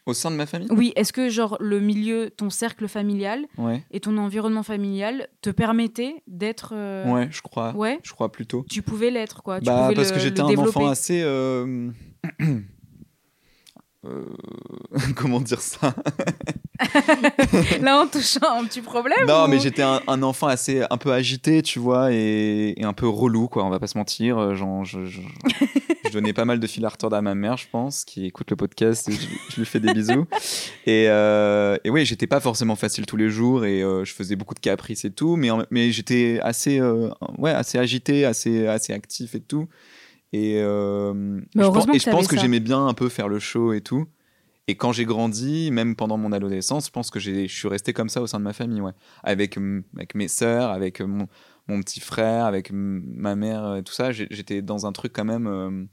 Au 0.05 0.13
sein 0.13 0.31
de 0.31 0.35
ma 0.37 0.45
famille? 0.45 0.67
Oui. 0.71 0.93
Est-ce 0.95 1.11
que 1.11 1.27
genre 1.29 1.57
le 1.59 1.79
milieu, 1.81 2.29
ton 2.29 2.49
cercle 2.49 2.87
familial 2.89 3.45
Ouais. 3.57 3.83
et 3.91 3.99
ton 4.01 4.17
environnement 4.17 4.63
familial 4.63 5.27
te 5.41 5.49
permettaient 5.49 6.23
d'être 6.27 6.71
euh, 6.75 7.11
Ouais, 7.11 7.27
je 7.31 7.41
crois. 7.41 7.73
ouais 7.75 7.99
Je 8.03 8.13
crois 8.13 8.31
plutôt. 8.31 8.65
tu 8.69 8.81
pouvais 8.81 9.11
l'être 9.11 9.43
quoi. 9.43 9.59
Tu 9.59 9.65
Bah, 9.65 9.91
parce 9.95 10.09
le- 10.11 10.15
que 10.15 10.19
j'étais 10.21 10.39
un 10.41 10.47
développer. 10.47 10.69
enfant 10.79 10.87
assez. 10.87 11.21
Euh, 14.05 14.23
Comment 15.15 15.39
dire 15.39 15.61
ça 15.61 15.93
Là 17.81 18.01
on 18.03 18.07
touche 18.07 18.37
à 18.41 18.57
un 18.59 18.65
petit 18.65 18.81
problème. 18.81 19.25
Non, 19.27 19.45
ou- 19.45 19.47
mais 19.47 19.59
j'étais 19.59 19.81
un, 19.83 20.01
un 20.07 20.21
enfant 20.23 20.47
assez 20.47 20.83
un 20.89 20.97
peu 20.97 21.13
agité, 21.13 21.61
tu 21.61 21.79
vois, 21.79 22.11
et, 22.11 22.73
et 22.77 22.83
un 22.83 22.93
peu 22.93 23.07
relou, 23.07 23.47
quoi. 23.47 23.63
On 23.63 23.69
va 23.69 23.79
pas 23.79 23.87
se 23.87 23.97
mentir. 23.97 24.37
Euh, 24.37 24.55
genre, 24.55 24.83
je, 24.83 25.05
je- 25.05 25.21
je 26.05 26.09
donnais 26.11 26.33
pas 26.33 26.45
mal 26.45 26.59
de 26.59 26.67
fil 26.67 26.83
à 26.85 26.89
retordre 26.89 27.15
à 27.15 27.21
ma 27.21 27.33
mère, 27.35 27.55
je 27.57 27.67
pense, 27.71 28.03
qui 28.03 28.25
écoute 28.25 28.49
le 28.49 28.55
podcast. 28.57 29.07
Et 29.07 29.13
je, 29.13 29.27
je 29.51 29.55
lui 29.59 29.65
fais 29.65 29.79
des 29.79 29.93
bisous. 29.93 30.25
Et, 30.85 31.05
euh, 31.07 31.77
et 31.85 31.89
oui, 31.89 32.05
j'étais 32.05 32.27
pas 32.27 32.39
forcément 32.41 32.75
facile 32.75 33.05
tous 33.05 33.17
les 33.17 33.29
jours, 33.29 33.63
et 33.65 33.81
euh, 33.81 34.03
je 34.03 34.13
faisais 34.13 34.35
beaucoup 34.35 34.53
de 34.55 34.59
caprices 34.59 35.05
et 35.05 35.11
tout, 35.11 35.37
mais 35.37 35.49
en- 35.51 35.63
mais 35.71 35.91
j'étais 35.91 36.39
assez 36.43 36.81
ouais 37.37 37.51
assez 37.51 37.77
agité, 37.77 38.25
assez 38.25 38.67
assez 38.67 38.91
actif 38.93 39.35
et 39.35 39.39
tout. 39.41 39.67
Et, 40.33 40.59
euh, 40.61 41.39
je, 41.55 41.59
pense, 41.73 41.85
et 41.95 41.99
je 41.99 42.03
pense 42.11 42.27
que 42.27 42.35
j'aimais 42.41 42.59
bien 42.59 42.85
un 42.87 42.93
peu 42.93 43.07
faire 43.07 43.27
le 43.29 43.39
show 43.39 43.71
et 43.71 43.81
tout. 43.81 44.05
Et 44.67 44.75
quand 44.75 44.91
j'ai 44.93 45.05
grandi, 45.05 45.71
même 45.71 45.95
pendant 45.95 46.17
mon 46.17 46.31
adolescence, 46.31 46.87
je 46.87 46.91
pense 46.91 47.09
que 47.11 47.19
j'ai- 47.19 47.47
je 47.47 47.53
suis 47.55 47.67
resté 47.67 47.93
comme 47.93 48.09
ça 48.09 48.21
au 48.21 48.27
sein 48.27 48.39
de 48.39 48.43
ma 48.45 48.53
famille, 48.53 48.81
ouais. 48.81 48.93
Avec, 49.23 49.57
avec 49.95 50.15
mes 50.15 50.27
sœurs, 50.29 50.69
avec 50.71 51.01
mon, 51.01 51.27
mon 51.67 51.79
petit 51.81 51.99
frère, 51.99 52.45
avec 52.45 52.71
ma 52.71 53.35
mère, 53.35 53.75
et 53.75 53.83
tout 53.83 53.93
ça. 53.93 54.11
J'étais 54.11 54.61
dans 54.61 54.85
un 54.85 54.91
truc 54.91 55.11
quand 55.13 55.25
même 55.25 55.47
euh, 55.47 55.85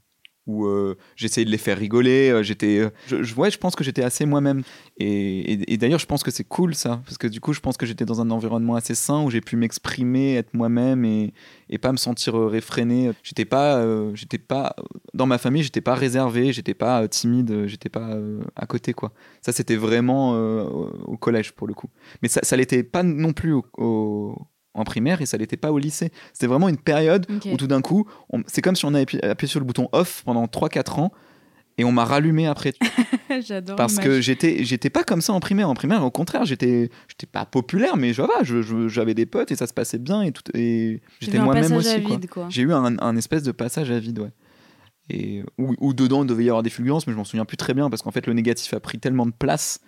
où 0.47 0.65
euh, 0.65 0.97
j'essayais 1.15 1.45
de 1.45 1.51
les 1.51 1.57
faire 1.57 1.77
rigoler. 1.77 2.29
euh, 2.31 2.43
j'étais, 2.43 2.79
euh, 2.79 2.89
je, 3.07 3.33
ouais, 3.35 3.51
je 3.51 3.57
pense 3.57 3.75
que 3.75 3.83
j'étais 3.83 4.03
assez 4.03 4.25
moi-même. 4.25 4.63
Et, 4.97 5.73
et- 5.73 5.77
d'ailleurs, 5.77 5.99
je 5.99 6.05
pense 6.05 6.23
que 6.23 6.31
c'est 6.31 6.43
cool 6.43 6.75
ça, 6.75 7.01
parce 7.05 7.17
que 7.17 7.27
du 7.27 7.39
coup, 7.39 7.53
je 7.53 7.59
pense 7.59 7.77
que 7.77 7.85
j'étais 7.85 8.05
dans 8.05 8.21
un 8.21 8.29
environnement 8.31 8.75
assez 8.75 8.95
sain 8.95 9.23
où 9.23 9.29
j'ai 9.29 9.41
pu 9.41 9.55
m'exprimer, 9.55 10.35
être 10.35 10.53
moi-même 10.53 11.05
et, 11.05 11.33
et 11.69 11.77
pas 11.77 11.91
me 11.91 11.97
sentir 11.97 12.33
réfréné. 12.35 13.11
J'étais 13.23 13.45
pas, 13.45 13.85
j'étais 14.15 14.37
pas 14.37 14.75
dans 15.13 15.25
ma 15.25 15.37
famille, 15.37 15.63
j'étais 15.63 15.81
pas 15.81 15.95
réservé, 15.95 16.53
j'étais 16.53 16.73
pas 16.73 17.07
timide, 17.07 17.67
j'étais 17.67 17.89
pas 17.89 18.17
à 18.55 18.65
côté 18.65 18.93
quoi. 18.93 19.11
Ça, 19.41 19.51
c'était 19.51 19.75
vraiment 19.75 20.31
au 21.05 21.17
collège 21.17 21.51
pour 21.53 21.67
le 21.67 21.73
coup. 21.73 21.89
Mais 22.21 22.29
ça, 22.29 22.41
ça 22.43 22.55
l'était 22.57 22.83
pas 22.83 23.03
non 23.03 23.33
plus 23.33 23.53
au- 23.77 24.35
en 24.73 24.83
primaire 24.83 25.21
et 25.21 25.25
ça 25.25 25.37
l'était 25.37 25.57
pas 25.57 25.71
au 25.71 25.77
lycée. 25.77 26.11
C'était 26.33 26.47
vraiment 26.47 26.69
une 26.69 26.77
période 26.77 27.25
où 27.45 27.57
tout 27.57 27.67
d'un 27.67 27.81
coup, 27.81 28.07
c'est 28.47 28.61
comme 28.61 28.75
si 28.75 28.85
on 28.85 28.93
avait 28.93 29.23
appuyé, 29.23 29.49
sur 29.49 29.59
le 29.59 29.65
bouton 29.65 29.89
off 29.91 30.23
pendant 30.25 30.45
3-4 30.45 30.99
ans 30.99 31.11
et 31.77 31.83
on 31.83 31.91
m'a 31.91 32.05
rallumé 32.05 32.47
après. 32.47 32.73
J'adore. 33.45 33.75
Parce 33.75 33.97
que 33.97 34.21
j'étais 34.21 34.63
j'étais 34.63 34.89
pas 34.89 35.03
comme 35.03 35.21
ça 35.21 35.33
en 35.33 35.39
primaire. 35.39 35.69
En 35.69 35.73
primaire, 35.73 36.03
au 36.03 36.11
contraire, 36.11 36.45
j'étais 36.45 36.89
j'étais 37.07 37.27
pas 37.27 37.45
populaire, 37.45 37.97
mais 37.97 38.13
je, 38.13 38.21
voilà, 38.21 38.43
j'avais 38.87 39.13
des 39.13 39.25
potes 39.25 39.51
et 39.51 39.55
ça 39.55 39.67
se 39.67 39.73
passait 39.73 39.97
bien 39.99 40.21
et, 40.21 40.31
tout, 40.31 40.43
et 40.53 41.01
j'étais 41.19 41.39
moi-même 41.39 41.73
aussi. 41.73 42.27
quoi. 42.27 42.47
J'ai 42.49 42.63
eu 42.63 42.73
un, 42.73 42.97
un 42.99 43.15
espèce 43.17 43.43
de 43.43 43.51
passage 43.51 43.89
à 43.91 43.99
vide, 43.99 44.19
ouais. 44.19 44.31
Et 45.09 45.43
où, 45.57 45.75
où 45.79 45.93
dedans 45.93 46.23
il 46.23 46.27
devait 46.27 46.45
y 46.45 46.49
avoir 46.49 46.63
des 46.63 46.69
fulgurances, 46.69 47.07
mais 47.07 47.13
je 47.13 47.17
m'en 47.17 47.23
souviens 47.23 47.45
plus 47.45 47.57
très 47.57 47.73
bien 47.73 47.89
parce 47.89 48.01
qu'en 48.01 48.11
fait 48.11 48.27
le 48.27 48.33
négatif 48.33 48.73
a 48.73 48.79
pris 48.79 48.99
tellement 48.99 49.25
de 49.25 49.33
place 49.37 49.81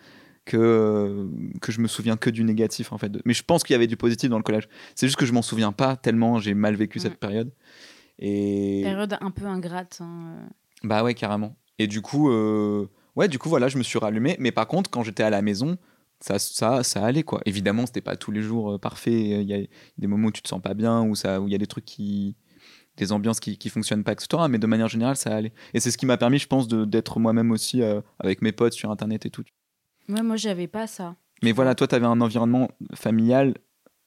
que 0.46 1.30
que 1.62 1.72
je 1.72 1.80
me 1.80 1.88
souviens 1.88 2.18
que 2.18 2.30
du 2.30 2.44
négatif 2.44 2.92
en 2.92 2.98
fait. 2.98 3.12
Mais 3.26 3.34
je 3.34 3.44
pense 3.44 3.64
qu'il 3.64 3.74
y 3.74 3.76
avait 3.76 3.88
du 3.88 3.98
positif 3.98 4.30
dans 4.30 4.38
le 4.38 4.44
collège. 4.44 4.68
C'est 4.96 5.08
juste 5.08 5.18
que 5.18 5.26
je 5.26 5.34
m'en 5.34 5.42
souviens 5.42 5.72
pas 5.72 5.96
tellement 5.96 6.40
j'ai 6.40 6.54
mal 6.54 6.76
vécu 6.76 7.00
cette 7.00 7.18
période. 7.18 7.52
Et 8.20 8.82
Période 8.84 9.18
un 9.20 9.32
peu 9.32 9.46
ingrate. 9.46 10.00
hein, 10.02 10.36
euh. 10.38 10.48
bah 10.84 11.04
ouais, 11.04 11.14
carrément. 11.14 11.56
Et 11.80 11.88
du 11.88 12.02
coup, 12.02 12.30
euh, 12.30 12.88
ouais, 13.16 13.28
du 13.28 13.40
coup, 13.40 13.50
voilà, 13.50 13.68
je 13.68 13.78
me 13.78 13.84
suis 13.84 14.00
rallumé. 14.00 14.36
Mais 14.40 14.52
par 14.52 14.68
contre, 14.68 14.90
quand 14.90 15.04
j'étais 15.04 15.24
à 15.24 15.30
la 15.30 15.42
maison, 15.42 15.78
ça, 16.20 16.40
ça, 16.40 16.84
ça 16.84 17.04
allait, 17.04 17.24
quoi. 17.24 17.42
Évidemment, 17.46 17.86
c'était 17.86 18.02
pas 18.02 18.16
tous 18.16 18.32
les 18.32 18.42
jours 18.42 18.74
euh, 18.74 18.78
parfait. 18.78 19.42
Il 19.42 19.50
y 19.50 19.54
a 19.54 19.66
des 19.98 20.08
moments 20.08 20.28
où 20.28 20.32
tu 20.32 20.42
te 20.42 20.48
sens 20.48 20.62
pas 20.62 20.74
bien, 20.74 21.02
où 21.02 21.16
ça, 21.16 21.42
où 21.42 21.48
il 21.48 21.52
y 21.52 21.56
a 21.56 21.58
des 21.58 21.68
trucs 21.68 21.86
qui, 21.86 22.36
des 22.98 23.12
ambiances 23.12 23.40
qui, 23.40 23.58
qui 23.58 23.70
fonctionnent 23.70 24.04
pas, 24.04 24.14
etc. 24.14 24.44
Mais 24.50 24.60
de 24.60 24.68
manière 24.68 24.88
générale, 24.88 25.16
ça 25.16 25.36
allait. 25.36 25.54
Et 25.74 25.80
c'est 25.80 25.92
ce 25.92 25.98
qui 25.98 26.06
m'a 26.06 26.18
permis, 26.18 26.38
je 26.40 26.48
pense, 26.48 26.68
d'être 26.68 27.20
moi-même 27.20 27.52
aussi 27.52 27.82
euh, 27.82 28.02
avec 28.20 28.42
mes 28.42 28.52
potes 28.52 28.74
sur 28.74 28.92
Internet 28.92 29.26
et 29.26 29.30
tout. 29.30 29.44
Ouais, 30.10 30.22
moi, 30.22 30.36
j'avais 30.36 30.68
pas 30.68 30.88
ça. 30.88 31.16
Mais 31.42 31.52
voilà, 31.52 31.76
toi, 31.76 31.88
t'avais 31.88 32.06
un 32.06 32.22
environnement 32.22 32.70
familial 32.96 33.56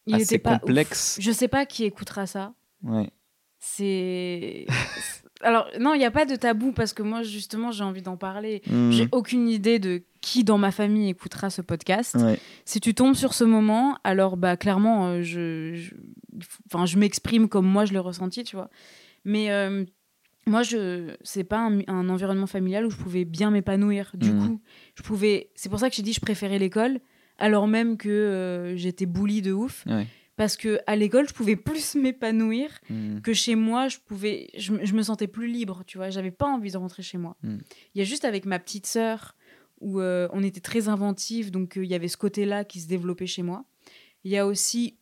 Il 0.06 0.14
assez 0.16 0.38
pas 0.38 0.54
ouf. 0.54 0.60
complexe. 0.60 1.18
Je 1.20 1.30
sais 1.32 1.48
pas 1.48 1.66
qui 1.66 1.84
écoutera 1.84 2.26
ça. 2.26 2.54
Ouais. 2.82 3.10
C'est. 3.58 4.66
Alors, 5.42 5.66
non, 5.78 5.92
il 5.94 5.98
n'y 5.98 6.04
a 6.06 6.10
pas 6.10 6.24
de 6.24 6.34
tabou 6.34 6.72
parce 6.72 6.92
que 6.94 7.02
moi, 7.02 7.22
justement, 7.22 7.70
j'ai 7.70 7.84
envie 7.84 8.00
d'en 8.02 8.16
parler. 8.16 8.62
Hmm. 8.70 8.90
J'ai 8.90 9.08
aucune 9.12 9.48
idée 9.48 9.78
de 9.78 10.02
qui 10.22 10.44
dans 10.44 10.56
ma 10.58 10.70
famille 10.70 11.10
écoutera 11.10 11.50
ce 11.50 11.60
podcast. 11.60 12.14
Ouais. 12.14 12.38
Si 12.64 12.80
tu 12.80 12.94
tombes 12.94 13.14
sur 13.14 13.34
ce 13.34 13.44
moment, 13.44 13.98
alors 14.02 14.36
bah 14.38 14.56
clairement, 14.56 15.08
euh, 15.08 15.22
je, 15.22 15.74
je, 15.74 15.94
enfin, 16.72 16.86
je 16.86 16.98
m'exprime 16.98 17.48
comme 17.48 17.66
moi 17.66 17.84
je 17.84 17.92
l'ai 17.92 17.98
ressenti, 17.98 18.44
tu 18.44 18.56
vois. 18.56 18.70
Mais 19.24 19.50
euh, 19.50 19.84
moi, 20.46 20.62
je, 20.62 21.14
c'est 21.22 21.44
pas 21.44 21.58
un, 21.58 21.80
un 21.86 22.08
environnement 22.08 22.46
familial 22.46 22.86
où 22.86 22.90
je 22.90 22.96
pouvais 22.96 23.24
bien 23.26 23.50
m'épanouir. 23.50 24.12
Du 24.14 24.32
Mhm. 24.32 24.46
coup, 24.48 24.60
je 24.96 25.02
pouvais. 25.02 25.50
C'est 25.54 25.68
pour 25.68 25.78
ça 25.78 25.88
que 25.88 25.94
j'ai 25.96 26.02
dit 26.02 26.12
je 26.12 26.20
préférais 26.20 26.58
l'école, 26.58 26.98
alors 27.38 27.68
même 27.68 27.96
que 27.96 28.08
euh, 28.08 28.76
j'étais 28.76 29.06
bully 29.06 29.42
de 29.42 29.52
ouf. 29.52 29.84
Ouais. 29.86 30.06
Parce 30.36 30.56
que 30.58 30.78
à 30.86 30.96
l'école, 30.96 31.26
je 31.28 31.32
pouvais 31.32 31.56
plus 31.56 31.94
m'épanouir 32.02 32.68
Hmm. 32.90 33.20
que 33.20 33.32
chez 33.32 33.54
moi, 33.54 33.88
je 33.88 33.96
pouvais, 34.04 34.48
je, 34.58 34.72
me- 34.72 34.84
je 34.84 34.92
me 34.94 35.02
sentais 35.02 35.26
plus 35.28 35.46
libre, 35.46 35.82
tu 35.86 35.96
vois. 35.96 36.10
J'avais 36.10 36.30
pas 36.30 36.46
envie 36.46 36.70
de 36.70 36.76
rentrer 36.76 37.02
chez 37.02 37.16
moi. 37.18 37.36
Mm. 37.42 37.56
Il 37.94 37.98
y 37.98 38.02
a 38.02 38.04
juste 38.04 38.24
avec 38.26 38.44
ma 38.44 38.58
petite 38.58 38.86
sœur 38.86 39.34
où 39.80 40.00
euh, 40.00 40.28
on 40.32 40.42
était 40.42 40.60
très 40.60 40.88
inventifs, 40.88 41.50
donc 41.50 41.76
euh, 41.78 41.84
il 41.84 41.90
y 41.90 41.94
avait 41.94 42.08
ce 42.08 42.16
côté-là 42.18 42.64
qui 42.64 42.80
se 42.80 42.86
développait 42.88 43.26
chez 43.26 43.42
moi. 43.42 43.64
Il 44.24 44.30
y 44.30 44.36
a 44.36 44.46
aussi, 44.46 44.98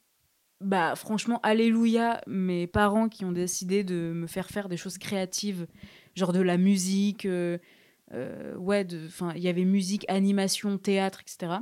bah 0.60 0.94
franchement, 0.96 1.40
alléluia, 1.42 2.20
mes 2.26 2.66
parents 2.66 3.08
qui 3.08 3.24
ont 3.24 3.32
décidé 3.32 3.82
de 3.84 4.12
me 4.14 4.26
faire 4.26 4.48
faire 4.50 4.68
des 4.68 4.76
choses 4.76 4.98
créatives, 4.98 5.66
genre 6.14 6.32
de 6.32 6.40
la 6.40 6.56
musique, 6.58 7.26
euh, 7.26 7.58
ouais, 8.12 8.84
de- 8.84 9.06
enfin, 9.06 9.32
il 9.36 9.42
y 9.42 9.48
avait 9.48 9.64
musique, 9.64 10.04
animation, 10.08 10.78
théâtre, 10.78 11.20
etc. 11.22 11.60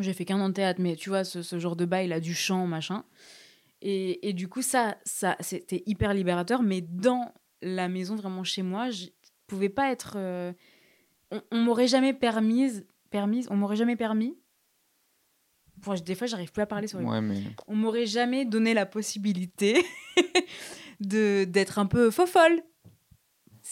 J'ai 0.00 0.12
fait 0.12 0.24
qu'un 0.24 0.40
an 0.40 0.48
de 0.48 0.54
théâtre, 0.54 0.80
mais 0.80 0.96
tu 0.96 1.08
vois, 1.10 1.24
ce, 1.24 1.42
ce 1.42 1.58
genre 1.58 1.76
de 1.76 1.84
bail 1.84 2.08
là, 2.08 2.20
du 2.20 2.34
chant, 2.34 2.66
machin. 2.66 3.04
Et, 3.82 4.28
et 4.28 4.32
du 4.32 4.48
coup, 4.48 4.62
ça, 4.62 4.96
ça 5.04 5.36
c'était 5.40 5.82
hyper 5.86 6.14
libérateur, 6.14 6.62
mais 6.62 6.80
dans 6.80 7.32
la 7.62 7.88
maison, 7.88 8.16
vraiment 8.16 8.44
chez 8.44 8.62
moi, 8.62 8.90
je 8.90 9.06
pouvais 9.46 9.68
pas 9.68 9.90
être. 9.92 10.14
euh, 10.16 10.52
on 11.30 11.42
on 11.50 11.58
m'aurait 11.58 11.86
jamais 11.88 12.12
permise, 12.14 12.86
permise, 13.10 13.46
on 13.50 13.56
m'aurait 13.56 13.76
jamais 13.76 13.96
permis. 13.96 14.38
Bon, 15.78 15.94
des 15.94 16.14
fois, 16.14 16.26
j'arrive 16.26 16.50
plus 16.52 16.62
à 16.62 16.66
parler 16.66 16.86
sur 16.86 16.98
les 16.98 17.04
Ouais, 17.04 17.20
mais. 17.20 17.42
on 17.66 17.76
m'aurait 17.76 18.06
jamais 18.06 18.44
donné 18.44 18.72
la 18.74 18.86
possibilité 18.86 19.84
de 21.00 21.44
d'être 21.44 21.78
un 21.78 21.86
peu 21.86 22.10
faux 22.10 22.26
folle. 22.26 22.62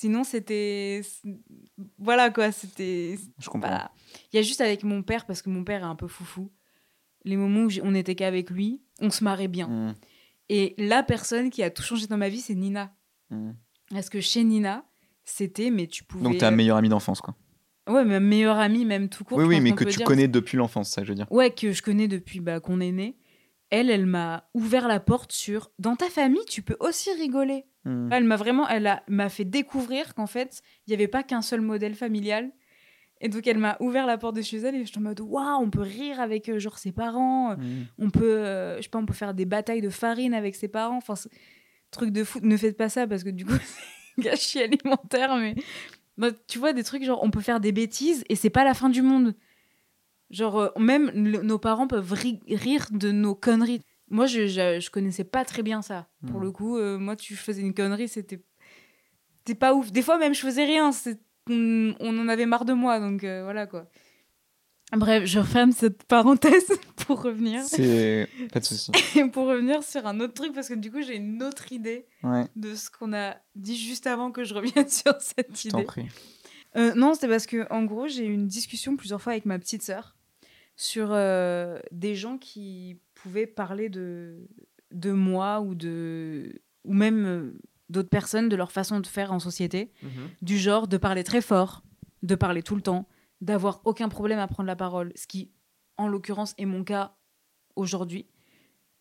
Sinon, 0.03 0.25
c'était. 0.25 1.03
Voilà 1.97 2.31
quoi, 2.31 2.51
c'était. 2.51 3.17
Je 3.39 3.49
comprends. 3.49 3.69
Voilà. 3.69 3.93
Il 4.33 4.37
y 4.37 4.39
a 4.41 4.43
juste 4.43 4.61
avec 4.61 4.83
mon 4.83 5.05
père, 5.05 5.27
parce 5.27 5.43
que 5.43 5.49
mon 5.49 5.63
père 5.63 5.83
est 5.83 5.87
un 5.87 5.95
peu 5.95 6.09
foufou, 6.09 6.51
les 7.25 7.37
moments 7.37 7.67
où 7.67 7.71
on 7.85 7.95
était 7.95 8.17
qu'avec 8.17 8.51
lui, 8.51 8.83
on 9.01 9.11
se 9.11 9.23
marrait 9.23 9.47
bien. 9.47 9.69
Hmm. 9.69 9.95
Et 10.49 10.75
la 10.77 11.05
personne 11.05 11.51
qui 11.51 11.63
a 11.63 11.71
tout 11.71 11.85
changé 11.85 12.09
dans 12.09 12.17
ma 12.17 12.29
vie, 12.29 12.41
c'est 12.41 12.57
Nina. 12.57 12.93
Hmm. 13.31 13.53
Parce 13.93 14.11
que 14.11 14.21
chez 14.21 14.43
Nina, 14.43 14.85
c'était, 15.25 15.71
mais 15.71 15.87
tu 15.87 16.03
pouvais. 16.03 16.25
Donc, 16.25 16.39
t'es 16.39 16.47
un 16.47 16.51
meilleur 16.51 16.79
ami 16.79 16.89
d'enfance, 16.89 17.21
quoi. 17.21 17.37
Ouais, 17.89 18.05
ma 18.05 18.19
meilleure 18.19 18.59
amie, 18.59 18.85
même 18.85 19.09
tout 19.09 19.23
court. 19.23 19.39
oui, 19.39 19.45
oui, 19.45 19.61
mais 19.61 19.71
que 19.71 19.85
tu 19.85 19.99
dire. 19.99 20.07
connais 20.07 20.27
depuis 20.27 20.57
l'enfance, 20.57 20.91
ça, 20.91 21.05
je 21.05 21.11
veux 21.11 21.15
dire. 21.15 21.31
Ouais, 21.31 21.53
que 21.53 21.71
je 21.71 21.81
connais 21.81 22.09
depuis 22.09 22.41
bah, 22.41 22.59
qu'on 22.59 22.81
est 22.81 22.91
né. 22.91 23.17
Elle, 23.71 23.89
elle 23.89 24.07
m'a 24.07 24.51
ouvert 24.53 24.89
la 24.89 24.99
porte 24.99 25.31
sur 25.31 25.71
dans 25.79 25.95
ta 25.95 26.11
famille, 26.11 26.45
tu 26.49 26.63
peux 26.63 26.77
aussi 26.81 27.13
rigoler. 27.13 27.67
Hmm. 27.85 28.09
Elle 28.13 28.25
m'a 28.25 28.37
vraiment, 28.37 28.69
elle 28.69 29.03
m'a 29.09 29.29
fait 29.29 29.45
découvrir 29.45 30.15
qu'en 30.15 30.27
fait, 30.27 30.63
il 30.87 30.91
n'y 30.91 30.95
avait 30.95 31.09
pas 31.09 31.23
qu'un 31.23 31.43
seul 31.43 31.61
modèle 31.61 31.95
familial. 31.95 32.51
Et 33.21 33.29
donc, 33.29 33.47
elle 33.47 33.59
m'a 33.59 33.77
ouvert 33.81 34.07
la 34.07 34.19
porte 34.19 34.35
de 34.37 34.43
chez 34.43 34.59
elle 34.59 34.75
et 34.75 34.85
j'étais 34.85 34.99
en 34.99 35.03
mode 35.03 35.21
waouh, 35.21 35.61
on 35.63 35.71
peut 35.71 35.81
rire 35.81 36.21
avec 36.21 36.49
euh, 36.49 36.59
genre 36.59 36.79
ses 36.79 36.93
parents, 36.93 37.55
Hmm. 37.57 37.85
on 37.99 38.11
peut, 38.11 38.39
euh, 38.39 38.77
je 38.79 38.83
sais 38.83 38.89
pas, 38.89 38.99
on 38.99 39.07
peut 39.07 39.13
faire 39.15 39.35
des 39.35 39.45
batailles 39.45 39.81
de 39.81 39.91
farine 39.91 40.35
avec 40.35 40.55
ses 40.57 40.69
parents. 40.69 40.97
Enfin, 40.97 41.15
truc 41.91 42.11
de 42.11 42.25
fou. 42.25 42.41
Ne 42.43 42.57
faites 42.57 42.77
pas 42.77 42.89
ça 42.89 43.07
parce 43.07 43.23
que 43.25 43.31
du 43.31 43.45
coup, 43.45 43.53
c'est 44.17 44.21
un 44.21 44.31
gâchis 44.31 44.61
alimentaire. 44.61 45.37
Mais 45.37 45.55
Bah, 46.19 46.29
tu 46.49 46.59
vois, 46.59 46.73
des 46.73 46.83
trucs 46.85 47.05
genre 47.05 47.23
on 47.23 47.31
peut 47.31 47.41
faire 47.41 47.61
des 47.61 47.73
bêtises 47.73 48.25
et 48.29 48.35
c'est 48.37 48.51
pas 48.51 48.65
la 48.65 48.75
fin 48.75 48.89
du 48.91 49.03
monde. 49.03 49.35
Genre, 50.31 50.59
euh, 50.59 50.69
même 50.79 51.11
nos 51.15 51.59
parents 51.59 51.87
peuvent 51.87 52.13
ri- 52.13 52.41
rire 52.49 52.87
de 52.91 53.13
nos 53.13 53.35
conneries. 53.35 53.83
Moi, 54.13 54.27
je, 54.27 54.47
je, 54.47 54.79
je 54.79 54.91
connaissais 54.91 55.25
pas 55.25 55.45
très 55.45 55.63
bien 55.63 55.83
ça. 55.83 56.07
Pour 56.29 56.37
Mhm. 56.39 56.43
le 56.45 56.51
coup, 56.53 56.77
euh, 56.79 56.99
moi, 56.99 57.17
tu 57.17 57.35
faisais 57.35 57.63
une 57.63 57.75
connerie, 57.75 58.09
c'était. 58.09 58.41
C'était 59.39 59.59
pas 59.59 59.75
ouf. 59.75 59.91
Des 59.91 60.03
fois, 60.03 60.19
même, 60.19 60.35
je 60.35 60.41
faisais 60.41 60.65
rien. 60.65 60.91
On, 61.51 61.95
on 61.99 62.19
en 62.21 62.29
avait 62.29 62.47
marre 62.47 62.65
de 62.65 62.73
moi, 62.75 63.01
donc 63.01 63.25
euh, 63.25 63.43
voilà 63.43 63.67
quoi. 63.67 63.91
Bref, 64.95 65.25
je 65.25 65.39
referme 65.41 65.73
cette 65.73 66.05
parenthèse 66.05 66.67
pour 67.07 67.23
revenir. 67.23 67.63
C'est. 67.65 68.29
Pas 68.53 68.61
de 68.61 68.65
soucis. 68.65 68.93
pour 69.33 69.47
revenir 69.47 69.83
sur 69.83 70.07
un 70.07 70.21
autre 70.21 70.35
truc, 70.35 70.53
parce 70.53 70.69
que 70.69 70.75
du 70.75 70.91
coup, 70.93 71.01
j'ai 71.03 71.17
une 71.17 71.43
autre 71.43 71.73
idée 71.73 72.07
Ouais, 72.23 72.45
de 72.55 72.75
ce 72.75 72.91
qu'on 72.91 73.13
a 73.15 73.37
dit 73.57 73.77
juste 73.77 74.07
avant 74.07 74.31
que 74.31 74.45
je 74.45 74.53
revienne 74.55 74.89
sur 74.89 75.15
cette 75.21 75.59
je 75.61 75.71
t'en 75.71 75.79
idée. 75.79 75.87
prie. 75.87 76.07
Euh, 76.77 76.95
non, 76.95 77.15
c'était 77.15 77.29
parce 77.29 77.47
que, 77.47 77.67
en 77.73 77.85
gros, 77.85 78.07
j'ai 78.07 78.27
eu 78.27 78.33
une 78.33 78.47
discussion 78.47 78.97
plusieurs 78.97 79.21
fois 79.21 79.33
avec 79.33 79.47
ma 79.47 79.59
petite 79.59 79.83
sœur 79.83 80.15
sur 80.77 81.09
euh, 81.11 81.79
des 81.91 82.15
gens 82.15 82.39
qui 82.39 82.99
pouvaient 83.23 83.47
parler 83.47 83.89
de, 83.89 84.49
de 84.93 85.13
moi 85.13 85.61
ou, 85.61 85.75
de, 85.75 86.61
ou 86.85 86.93
même 86.93 87.25
euh, 87.27 87.59
d'autres 87.89 88.09
personnes, 88.09 88.49
de 88.49 88.57
leur 88.57 88.73
façon 88.73 89.01
de 89.01 89.07
faire 89.07 89.33
en 89.33 89.39
société, 89.39 89.93
du 90.41 90.59
genre 90.59 90.89
de 90.89 90.97
parler 90.97 91.25
très 91.25 91.41
fort, 91.41 91.83
de 92.23 92.35
parler 92.35 92.63
tout 92.63 92.75
le 92.77 92.83
temps, 92.83 93.07
d'avoir 93.41 93.81
aucun 93.85 94.09
problème 94.09 94.39
à 94.39 94.47
prendre 94.49 94.67
la 94.67 94.77
parole, 94.77 95.13
ce 95.17 95.27
qui, 95.27 95.51
en 95.99 96.09
l'occurrence, 96.09 96.55
est 96.59 96.65
mon 96.67 96.85
cas 96.85 97.15
aujourd'hui, 97.77 98.27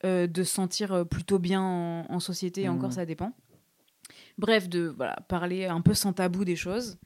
euh, 0.03 0.27
de 0.27 0.43
se 0.43 0.53
sentir 0.53 0.91
euh, 0.93 1.03
plutôt 1.05 1.39
bien 1.39 1.61
en, 1.61 2.05
en 2.09 2.19
société, 2.19 2.61
et 2.63 2.69
Mhm. 2.69 2.75
encore 2.75 2.93
ça 2.93 3.05
dépend. 3.05 3.33
Bref, 4.37 4.67
de 4.69 4.81
voilà, 4.97 5.15
parler 5.27 5.65
un 5.65 5.81
peu 5.81 5.93
sans 5.93 6.13
tabou 6.13 6.43
des 6.45 6.55
choses. 6.55 6.97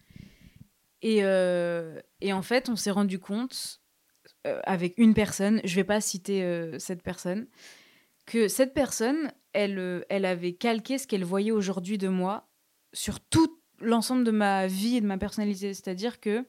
Et, 1.02 1.20
euh, 1.24 2.00
et 2.22 2.34
en 2.34 2.42
fait, 2.42 2.70
on 2.70 2.76
s'est 2.76 2.92
rendu 2.92 3.20
compte 3.20 3.82
euh, 4.46 4.60
avec 4.64 4.94
une 4.98 5.14
personne, 5.14 5.60
je 5.64 5.76
vais 5.76 5.84
pas 5.84 6.02
citer 6.02 6.44
euh, 6.44 6.78
cette 6.78 7.02
personne, 7.02 7.48
que 8.26 8.48
cette 8.48 8.74
personne, 8.74 9.32
elle, 9.54 9.80
euh, 9.80 10.02
elle 10.10 10.26
avait 10.26 10.54
calqué 10.54 10.98
ce 10.98 11.08
qu'elle 11.08 11.24
voyait 11.24 11.52
aujourd'hui 11.52 11.98
de 11.98 12.08
moi 12.08 12.48
sur 12.94 13.20
tout 13.20 13.60
l'ensemble 13.80 14.24
de 14.24 14.32
ma 14.32 14.68
vie 14.68 14.98
et 14.98 15.02
de 15.02 15.08
ma 15.08 15.18
personnalité. 15.18 15.74
C'est-à-dire 15.74 16.20
que 16.20 16.46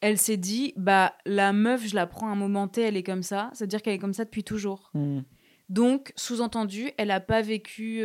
elle 0.00 0.16
s'est 0.16 0.38
dit, 0.38 0.72
bah 0.76 1.14
la 1.26 1.52
meuf, 1.52 1.86
je 1.86 1.94
la 1.94 2.06
prends 2.06 2.28
à 2.28 2.32
un 2.32 2.36
moment 2.36 2.68
T, 2.68 2.80
elle 2.80 2.96
est 2.96 3.02
comme 3.02 3.22
ça. 3.22 3.50
C'est-à-dire 3.52 3.82
qu'elle 3.82 3.94
est 3.94 3.98
comme 3.98 4.14
ça 4.14 4.24
depuis 4.24 4.44
toujours. 4.44 4.90
Hmm. 4.94 5.20
Donc, 5.68 6.12
sous-entendu, 6.16 6.90
elle 6.96 7.08
n'a 7.08 7.20
pas 7.20 7.42
vécu 7.42 8.02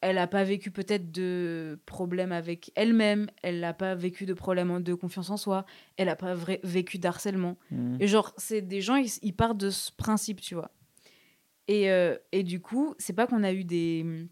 elle 0.00 0.16
n'a 0.16 0.26
pas 0.26 0.44
vécu 0.44 0.70
peut-être 0.70 1.12
de 1.12 1.78
problème 1.86 2.32
avec 2.32 2.72
elle-même, 2.74 3.28
elle 3.42 3.60
n'a 3.60 3.74
pas 3.74 3.94
vécu 3.94 4.24
de 4.26 4.32
problème 4.34 4.82
de 4.82 4.94
confiance 4.94 5.30
en 5.30 5.36
soi, 5.36 5.66
elle 5.96 6.06
n'a 6.06 6.16
pas 6.16 6.34
vécu 6.62 6.98
d'harcèlement. 6.98 7.58
Mhm. 7.70 7.98
Et 8.00 8.06
genre, 8.06 8.32
c'est 8.38 8.62
des 8.62 8.80
gens, 8.80 8.96
ils, 8.96 9.10
ils 9.22 9.34
partent 9.34 9.58
de 9.58 9.70
ce 9.70 9.92
principe, 9.92 10.40
tu 10.40 10.54
vois. 10.54 10.70
Et, 11.68 11.90
euh, 11.90 12.16
et 12.32 12.42
du 12.42 12.60
coup, 12.60 12.94
c'est 12.98 13.12
pas 13.12 13.26
qu'on 13.26 13.42
a 13.44 13.52
eu 13.52 13.64
des, 13.64 14.26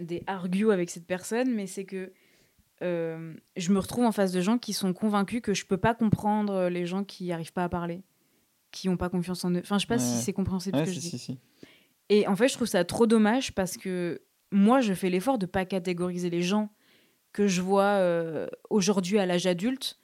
des 0.00 0.22
argues 0.26 0.70
avec 0.70 0.88
cette 0.90 1.06
personne, 1.06 1.52
mais 1.52 1.66
c'est 1.66 1.84
que 1.84 2.12
euh, 2.82 3.34
je 3.56 3.72
me 3.72 3.78
retrouve 3.78 4.04
en 4.04 4.12
face 4.12 4.32
de 4.32 4.40
gens 4.40 4.56
qui 4.58 4.72
sont 4.72 4.92
convaincus 4.92 5.40
que 5.42 5.54
je 5.54 5.66
peux 5.66 5.76
pas 5.78 5.94
comprendre 5.94 6.68
les 6.68 6.86
gens 6.86 7.04
qui 7.04 7.26
n'arrivent 7.28 7.52
pas 7.52 7.64
à 7.64 7.68
parler, 7.68 8.02
qui 8.70 8.88
n'ont 8.88 8.96
pas 8.96 9.08
confiance 9.08 9.44
en 9.44 9.50
eux. 9.52 9.60
Enfin, 9.60 9.78
je 9.78 9.82
sais 9.82 9.86
pas 9.88 9.98
si 9.98 10.22
c'est 10.22 10.32
compréhensible 10.32 10.76
Ouais, 10.78 10.86
ce 10.86 10.90
que 10.90 10.94
si, 10.94 11.06
je 11.06 11.10
dis. 11.10 11.18
si, 11.18 11.18
si. 11.18 11.38
Et 12.08 12.26
en 12.28 12.36
fait, 12.36 12.48
je 12.48 12.54
trouve 12.54 12.68
ça 12.68 12.84
trop 12.84 13.06
dommage 13.06 13.52
parce 13.52 13.76
que 13.76 14.22
moi, 14.52 14.80
je 14.80 14.94
fais 14.94 15.10
l'effort 15.10 15.38
de 15.38 15.46
pas 15.46 15.64
catégoriser 15.64 16.30
les 16.30 16.42
gens 16.42 16.70
que 17.32 17.46
je 17.46 17.60
vois 17.62 17.96
euh, 18.00 18.46
aujourd'hui 18.70 19.18
à 19.18 19.26
l'âge 19.26 19.46
adulte 19.46 19.98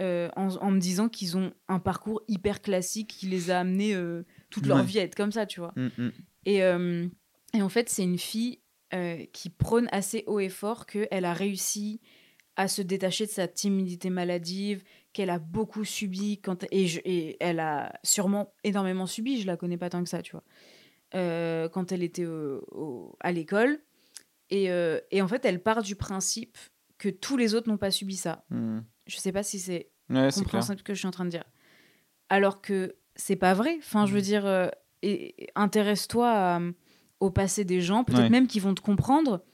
euh, 0.00 0.28
en, 0.36 0.48
en 0.56 0.70
me 0.72 0.80
disant 0.80 1.08
qu'ils 1.08 1.36
ont 1.36 1.52
un 1.68 1.78
parcours 1.78 2.22
hyper 2.26 2.60
classique 2.62 3.08
qui 3.08 3.26
les 3.26 3.50
a 3.50 3.60
amenés 3.60 3.94
euh, 3.94 4.24
toute 4.50 4.66
leur 4.66 4.78
Ouais. 4.78 4.84
vie 4.84 4.98
à 4.98 5.02
être 5.02 5.14
comme 5.14 5.30
ça, 5.32 5.46
tu 5.46 5.60
vois. 5.60 5.72
Mm, 5.76 5.88
mm. 5.98 6.10
Et, 6.46 6.58
et 7.58 7.62
en 7.62 7.68
fait, 7.68 7.88
c'est 7.88 8.02
une 8.02 8.18
fille 8.18 8.60
qui 9.32 9.50
prône 9.50 9.88
assez 9.90 10.22
haut 10.28 10.38
et 10.40 10.48
fort 10.48 10.86
qu'elle 10.86 11.24
a 11.24 11.32
réussi 11.32 12.00
à 12.56 12.68
se 12.68 12.80
détacher 12.82 13.26
de 13.26 13.30
sa 13.32 13.48
timidité 13.48 14.10
maladive, 14.10 14.84
qu'elle 15.12 15.30
a 15.30 15.40
beaucoup 15.40 15.84
subi, 15.84 16.40
quand, 16.40 16.64
et, 16.70 16.86
je- 16.86 17.00
et 17.04 17.36
elle 17.40 17.58
a 17.58 17.92
sûrement 18.04 18.54
énormément 18.62 19.06
subi, 19.06 19.40
je 19.40 19.46
la 19.48 19.56
connais 19.56 19.76
pas 19.76 19.90
tant 19.90 20.04
que 20.04 20.08
ça, 20.08 20.22
tu 20.22 20.30
vois, 20.32 20.44
euh, 21.14 21.68
quand 21.68 21.92
elle 21.92 22.02
était 22.02 22.26
au- 22.26 22.64
au- 22.72 23.16
à 23.20 23.32
l'école. 23.32 23.80
Et, 24.50 24.70
euh, 24.70 25.00
et 25.10 25.22
en 25.22 25.28
fait, 25.28 25.44
elle 25.44 25.62
part 25.62 25.82
du 25.82 25.96
principe 25.96 26.58
que 26.98 27.08
tous 27.08 27.36
les 27.36 27.54
autres 27.54 27.68
n'ont 27.68 27.78
pas 27.78 27.90
subi 27.90 28.16
ça. 28.16 28.44
Mm. 28.50 28.80
Je 29.06 29.16
sais 29.16 29.32
pas 29.32 29.42
si 29.42 29.58
c'est 29.58 29.90
Ouais, 30.10 30.28
compréhensible 30.34 30.78
ce 30.78 30.82
que 30.84 30.94
je 30.94 30.98
suis 30.98 31.08
en 31.08 31.10
train 31.12 31.24
de 31.24 31.30
dire. 31.30 31.44
Alors 32.28 32.60
que 32.60 32.96
c'est 33.16 33.36
pas 33.36 33.54
vrai. 33.54 33.76
Enfin, 33.78 34.06
je 34.06 34.12
veux 34.12 34.18
Mhm. 34.18 34.24
dire, 34.24 34.46
euh, 34.46 34.68
et- 35.02 35.44
et 35.44 35.48
intéresse-toi 35.54 36.60
au 37.20 37.30
passé 37.30 37.64
des 37.64 37.80
gens, 37.80 38.04
peut-être 38.04 38.20
Ouais. 38.24 38.28
même 38.30 38.46
qu'ils 38.46 38.62
vont 38.62 38.74
te 38.74 38.80
comprendre. 38.82 39.44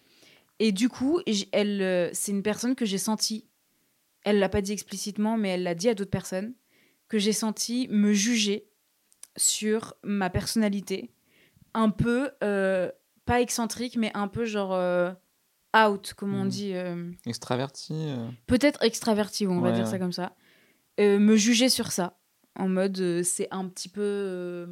Et 0.59 0.73
du 0.73 0.89
coup, 0.89 1.21
elle, 1.53 2.11
c'est 2.15 2.33
une 2.33 2.43
personne 2.43 2.75
que 2.75 2.85
j'ai 2.85 2.99
sentie. 2.99 3.49
Elle 4.25 4.39
l'a 4.39 4.49
pas 4.49 4.61
dit 4.61 4.73
explicitement, 4.73 5.37
mais 5.39 5.51
elle 5.51 5.63
l'a 5.63 5.75
dit 5.75 5.89
à 5.89 5.95
d'autres 5.95 6.11
personnes 6.11 6.55
que 7.09 7.19
j'ai 7.19 7.33
senti 7.33 7.89
me 7.91 8.13
juger 8.13 8.69
sur 9.37 9.95
ma 10.05 10.31
personnalité, 10.31 11.11
un 11.75 11.91
peu 11.91 12.31
euh, 12.43 12.91
pas 13.25 13.41
excentrique, 13.41 13.97
mais 13.97 14.11
un 14.15 14.29
peu 14.29 14.45
genre 14.45 14.73
euh, 14.75 15.13
out, 15.77 16.15
comme 16.17 16.35
on 16.35 16.45
Mhm. 16.45 16.49
dit. 16.49 16.73
euh, 16.75 17.11
Extraverti. 17.27 17.95
peut-être 18.47 18.83
extraverti, 18.83 19.47
on 19.47 19.61
va 19.61 19.73
dire 19.73 19.87
ça 19.87 19.99
comme 19.99 20.13
ça, 20.13 20.35
me 20.99 21.37
juger 21.37 21.69
sur 21.69 21.93
ça, 21.93 22.19
en 22.57 22.69
mode 22.69 23.23
c'est 23.23 23.49
un 23.51 23.69
petit 23.69 23.89
peu 23.89 24.69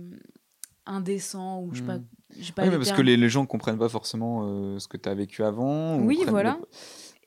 indécent 0.87 1.61
ou 1.63 1.75
je 1.75 1.81
sais 1.81 1.87
pas, 1.87 1.99
j'ai 2.39 2.53
pas 2.53 2.63
Oui, 2.65 2.71
mais 2.71 2.77
parce 2.77 2.93
que 2.93 3.03
les, 3.03 3.17
les 3.17 3.29
gens 3.29 3.45
comprennent 3.47 3.79
pas 3.79 3.89
forcément 3.89 4.79
ce 4.79 4.89
que 4.89 4.97
tu 4.97 5.09
as 5.09 5.15
vécu 5.15 5.43
avant. 5.45 5.97
ou 5.97 6.07
Oui, 6.07 6.21
voilà. 6.27 6.59
le- 6.61 6.67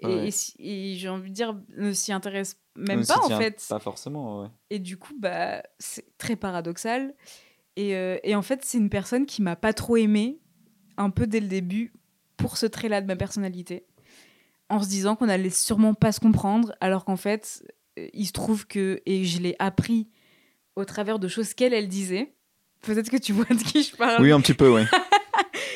Et, 0.03 0.07
ouais. 0.07 0.27
et 0.27 0.31
si- 0.31 0.55
et 0.59 0.95
j'ai 0.95 1.09
envie 1.09 1.29
de 1.29 1.35
dire 1.35 1.55
ne 1.77 1.93
s'y 1.93 2.11
intéresse 2.11 2.57
même 2.75 2.99
Même 2.99 3.05
pas 3.05 3.19
si 3.27 3.33
en 3.33 3.37
fait. 3.37 3.63
Pas 3.69 3.77
forcément, 3.79 4.41
ouais. 4.41 4.47
Et 4.71 4.79
du 4.79 4.97
coup, 4.97 5.13
bah 5.19 5.61
c'est 5.77 6.17
très 6.17 6.35
paradoxal. 6.35 7.13
Et, 7.75 7.95
euh, 7.95 8.17
et 8.23 8.35
en 8.35 8.41
fait, 8.41 8.63
c'est 8.63 8.77
une 8.77 8.89
personne 8.89 9.25
qui 9.25 9.41
m'a 9.41 9.55
pas 9.55 9.73
trop 9.73 9.97
aimée, 9.97 10.39
un 10.97 11.09
peu 11.09 11.27
dès 11.27 11.39
le 11.39 11.47
début, 11.47 11.93
pour 12.37 12.57
ce 12.57 12.65
trait-là 12.65 13.01
de 13.01 13.07
ma 13.07 13.15
personnalité, 13.15 13.85
en 14.69 14.81
se 14.81 14.89
disant 14.89 15.15
qu'on 15.15 15.29
allait 15.29 15.49
sûrement 15.49 15.93
pas 15.93 16.11
se 16.11 16.19
comprendre, 16.19 16.73
alors 16.81 17.05
qu'en 17.05 17.17
fait, 17.17 17.63
euh, 17.99 18.07
il 18.13 18.25
se 18.25 18.31
trouve 18.33 18.67
que, 18.67 19.01
et 19.05 19.25
je 19.25 19.39
l'ai 19.39 19.55
appris 19.59 20.09
au 20.75 20.85
travers 20.85 21.19
de 21.19 21.27
choses 21.27 21.53
qu'elle, 21.53 21.73
elle 21.73 21.87
disait. 21.87 22.33
Peut-être 22.81 23.09
que 23.09 23.17
tu 23.17 23.33
vois 23.33 23.45
de 23.45 23.63
qui 23.63 23.83
je 23.83 23.95
parle. 23.95 24.21
Oui, 24.21 24.31
un 24.31 24.41
petit 24.41 24.53
peu, 24.53 24.69
ouais. 24.69 24.85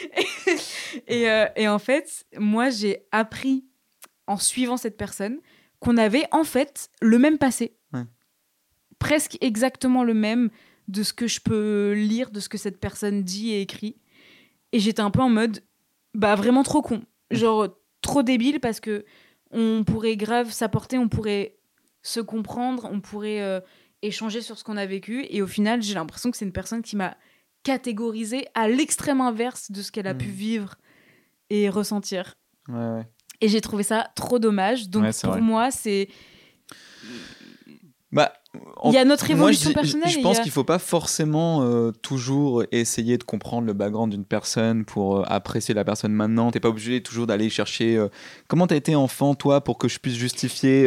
et, 1.07 1.29
euh, 1.29 1.47
et 1.55 1.67
en 1.67 1.79
fait, 1.79 2.25
moi, 2.37 2.69
j'ai 2.69 3.05
appris 3.11 3.65
en 4.27 4.37
suivant 4.37 4.77
cette 4.77 4.97
personne 4.97 5.39
qu'on 5.79 5.97
avait 5.97 6.25
en 6.31 6.43
fait 6.43 6.89
le 7.01 7.19
même 7.19 7.37
passé. 7.37 7.77
Ouais. 7.93 8.05
Presque 8.97 9.37
exactement 9.41 10.03
le 10.03 10.13
même 10.13 10.49
de 10.87 11.03
ce 11.03 11.13
que 11.13 11.27
je 11.27 11.39
peux 11.41 11.93
lire, 11.93 12.31
de 12.31 12.39
ce 12.39 12.49
que 12.49 12.57
cette 12.57 12.79
personne 12.79 13.23
dit 13.23 13.51
et 13.51 13.61
écrit. 13.61 13.97
Et 14.71 14.79
j'étais 14.79 15.01
un 15.01 15.11
peu 15.11 15.21
en 15.21 15.29
mode, 15.29 15.63
bah 16.13 16.35
vraiment 16.35 16.63
trop 16.63 16.81
con. 16.81 17.03
Genre 17.31 17.69
trop 18.01 18.23
débile 18.23 18.59
parce 18.59 18.79
que 18.79 19.05
on 19.51 19.83
pourrait 19.85 20.17
grave 20.17 20.51
s'apporter, 20.51 20.97
on 20.97 21.07
pourrait 21.09 21.57
se 22.01 22.19
comprendre, 22.19 22.87
on 22.91 22.99
pourrait 23.01 23.41
euh, 23.41 23.59
échanger 24.01 24.41
sur 24.41 24.57
ce 24.59 24.63
qu'on 24.63 24.77
a 24.77 24.85
vécu. 24.85 25.25
Et 25.29 25.41
au 25.41 25.47
final, 25.47 25.81
j'ai 25.81 25.93
l'impression 25.95 26.29
que 26.29 26.37
c'est 26.37 26.45
une 26.45 26.51
personne 26.51 26.81
qui 26.81 26.95
m'a 26.95 27.15
catégorisé 27.63 28.45
à 28.53 28.67
l'extrême 28.67 29.21
inverse 29.21 29.71
de 29.71 29.81
ce 29.81 29.91
qu'elle 29.91 30.07
a 30.07 30.13
pu 30.13 30.27
vivre 30.27 30.75
et 31.49 31.69
ressentir. 31.69 32.35
ouais, 32.67 32.75
ouais. 32.75 33.07
Et 33.41 33.47
j'ai 33.49 33.59
trouvé 33.59 33.83
ça 33.83 34.11
trop 34.15 34.39
dommage. 34.39 34.89
Donc 34.89 35.03
Ouais, 35.03 35.11
pour 35.21 35.31
vrai. 35.31 35.41
moi, 35.41 35.71
c'est 35.71 36.07
Bah, 38.11 38.33
en- 38.77 38.91
il 38.91 38.95
y 38.95 38.97
a 38.97 39.05
notre 39.05 39.29
évolution 39.31 39.71
personnelle. 39.73 40.09
Je 40.09 40.19
pense 40.19 40.39
a- 40.39 40.41
qu'il 40.43 40.51
faut 40.51 40.63
pas 40.63 40.79
forcément 40.79 41.61
euh, 41.63 41.91
toujours 42.01 42.63
essayer 42.71 43.17
de 43.17 43.23
comprendre 43.23 43.67
le 43.67 43.73
background 43.73 44.11
d'une 44.11 44.25
personne 44.25 44.85
pour 44.85 45.17
euh, 45.17 45.23
apprécier 45.27 45.73
la 45.73 45.83
personne 45.83 46.11
maintenant. 46.13 46.51
T'es 46.51 46.59
pas 46.59 46.69
obligé 46.69 47.01
toujours 47.01 47.27
d'aller 47.27 47.49
chercher 47.49 47.97
euh, 47.97 48.07
comment 48.47 48.67
t'as 48.67 48.75
été 48.75 48.95
enfant 48.95 49.35
toi 49.35 49.61
pour 49.61 49.77
que 49.77 49.87
je 49.87 49.99
puisse 49.99 50.15
justifier 50.15 50.85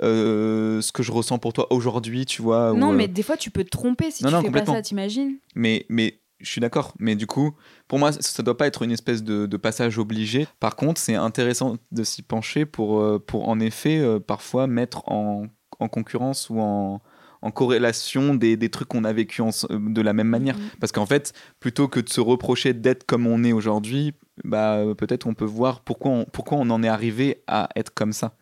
ce 0.00 0.92
que 0.92 1.02
je 1.02 1.12
ressens 1.12 1.38
pour 1.38 1.52
toi 1.52 1.66
aujourd'hui, 1.72 2.26
tu 2.26 2.42
vois. 2.42 2.72
Non, 2.72 2.92
mais 2.92 3.08
des 3.08 3.22
fois, 3.22 3.36
tu 3.36 3.50
peux 3.50 3.64
te 3.64 3.70
tromper 3.70 4.10
si 4.10 4.24
Non, 4.24 4.30
tu 4.30 4.34
non, 4.36 4.42
fais 4.42 4.50
pas 4.50 4.64
ça, 4.66 4.82
t'imagines? 4.82 5.36
Mais, 5.54 5.86
mais 5.88 6.20
je 6.40 6.50
suis 6.50 6.60
d'accord. 6.60 6.92
Mais 6.98 7.16
du 7.16 7.26
coup, 7.26 7.52
pour 7.88 7.98
moi, 7.98 8.12
ça, 8.12 8.20
ça 8.20 8.42
doit 8.42 8.56
pas 8.56 8.66
être 8.66 8.82
une 8.82 8.90
espèce 8.92 9.22
de, 9.22 9.46
de 9.46 9.56
passage 9.56 9.98
obligé. 9.98 10.46
Par 10.60 10.76
contre, 10.76 11.00
c'est 11.00 11.14
intéressant 11.14 11.76
de 11.92 12.04
s'y 12.04 12.22
pencher 12.22 12.66
pour, 12.66 13.02
pour 13.26 13.48
en 13.48 13.58
effet 13.60 13.98
euh, 13.98 14.20
parfois 14.20 14.66
mettre 14.66 15.08
en, 15.10 15.46
en 15.80 15.88
concurrence 15.88 16.50
ou 16.50 16.60
en, 16.60 17.00
en 17.42 17.50
corrélation 17.50 18.34
des, 18.34 18.56
des 18.56 18.70
trucs 18.70 18.88
qu'on 18.88 19.04
a 19.04 19.12
vécu 19.12 19.42
de 19.70 20.00
la 20.00 20.12
même 20.12 20.28
manière. 20.28 20.56
Mhm. 20.56 20.70
Parce 20.80 20.92
qu'en 20.92 21.06
fait, 21.06 21.32
plutôt 21.60 21.88
que 21.88 22.00
de 22.00 22.08
se 22.08 22.20
reprocher 22.20 22.74
d'être 22.74 23.04
comme 23.04 23.26
on 23.26 23.44
est 23.44 23.52
aujourd'hui, 23.52 24.14
bah, 24.44 24.82
peut-être 24.96 25.26
on 25.26 25.34
peut 25.34 25.44
voir 25.44 25.80
pourquoi 25.80 26.10
on, 26.10 26.24
pourquoi 26.24 26.58
on 26.58 26.68
en 26.70 26.82
est 26.82 26.88
arrivé 26.88 27.42
à 27.46 27.68
être 27.76 27.92
comme 27.94 28.12
ça. 28.12 28.36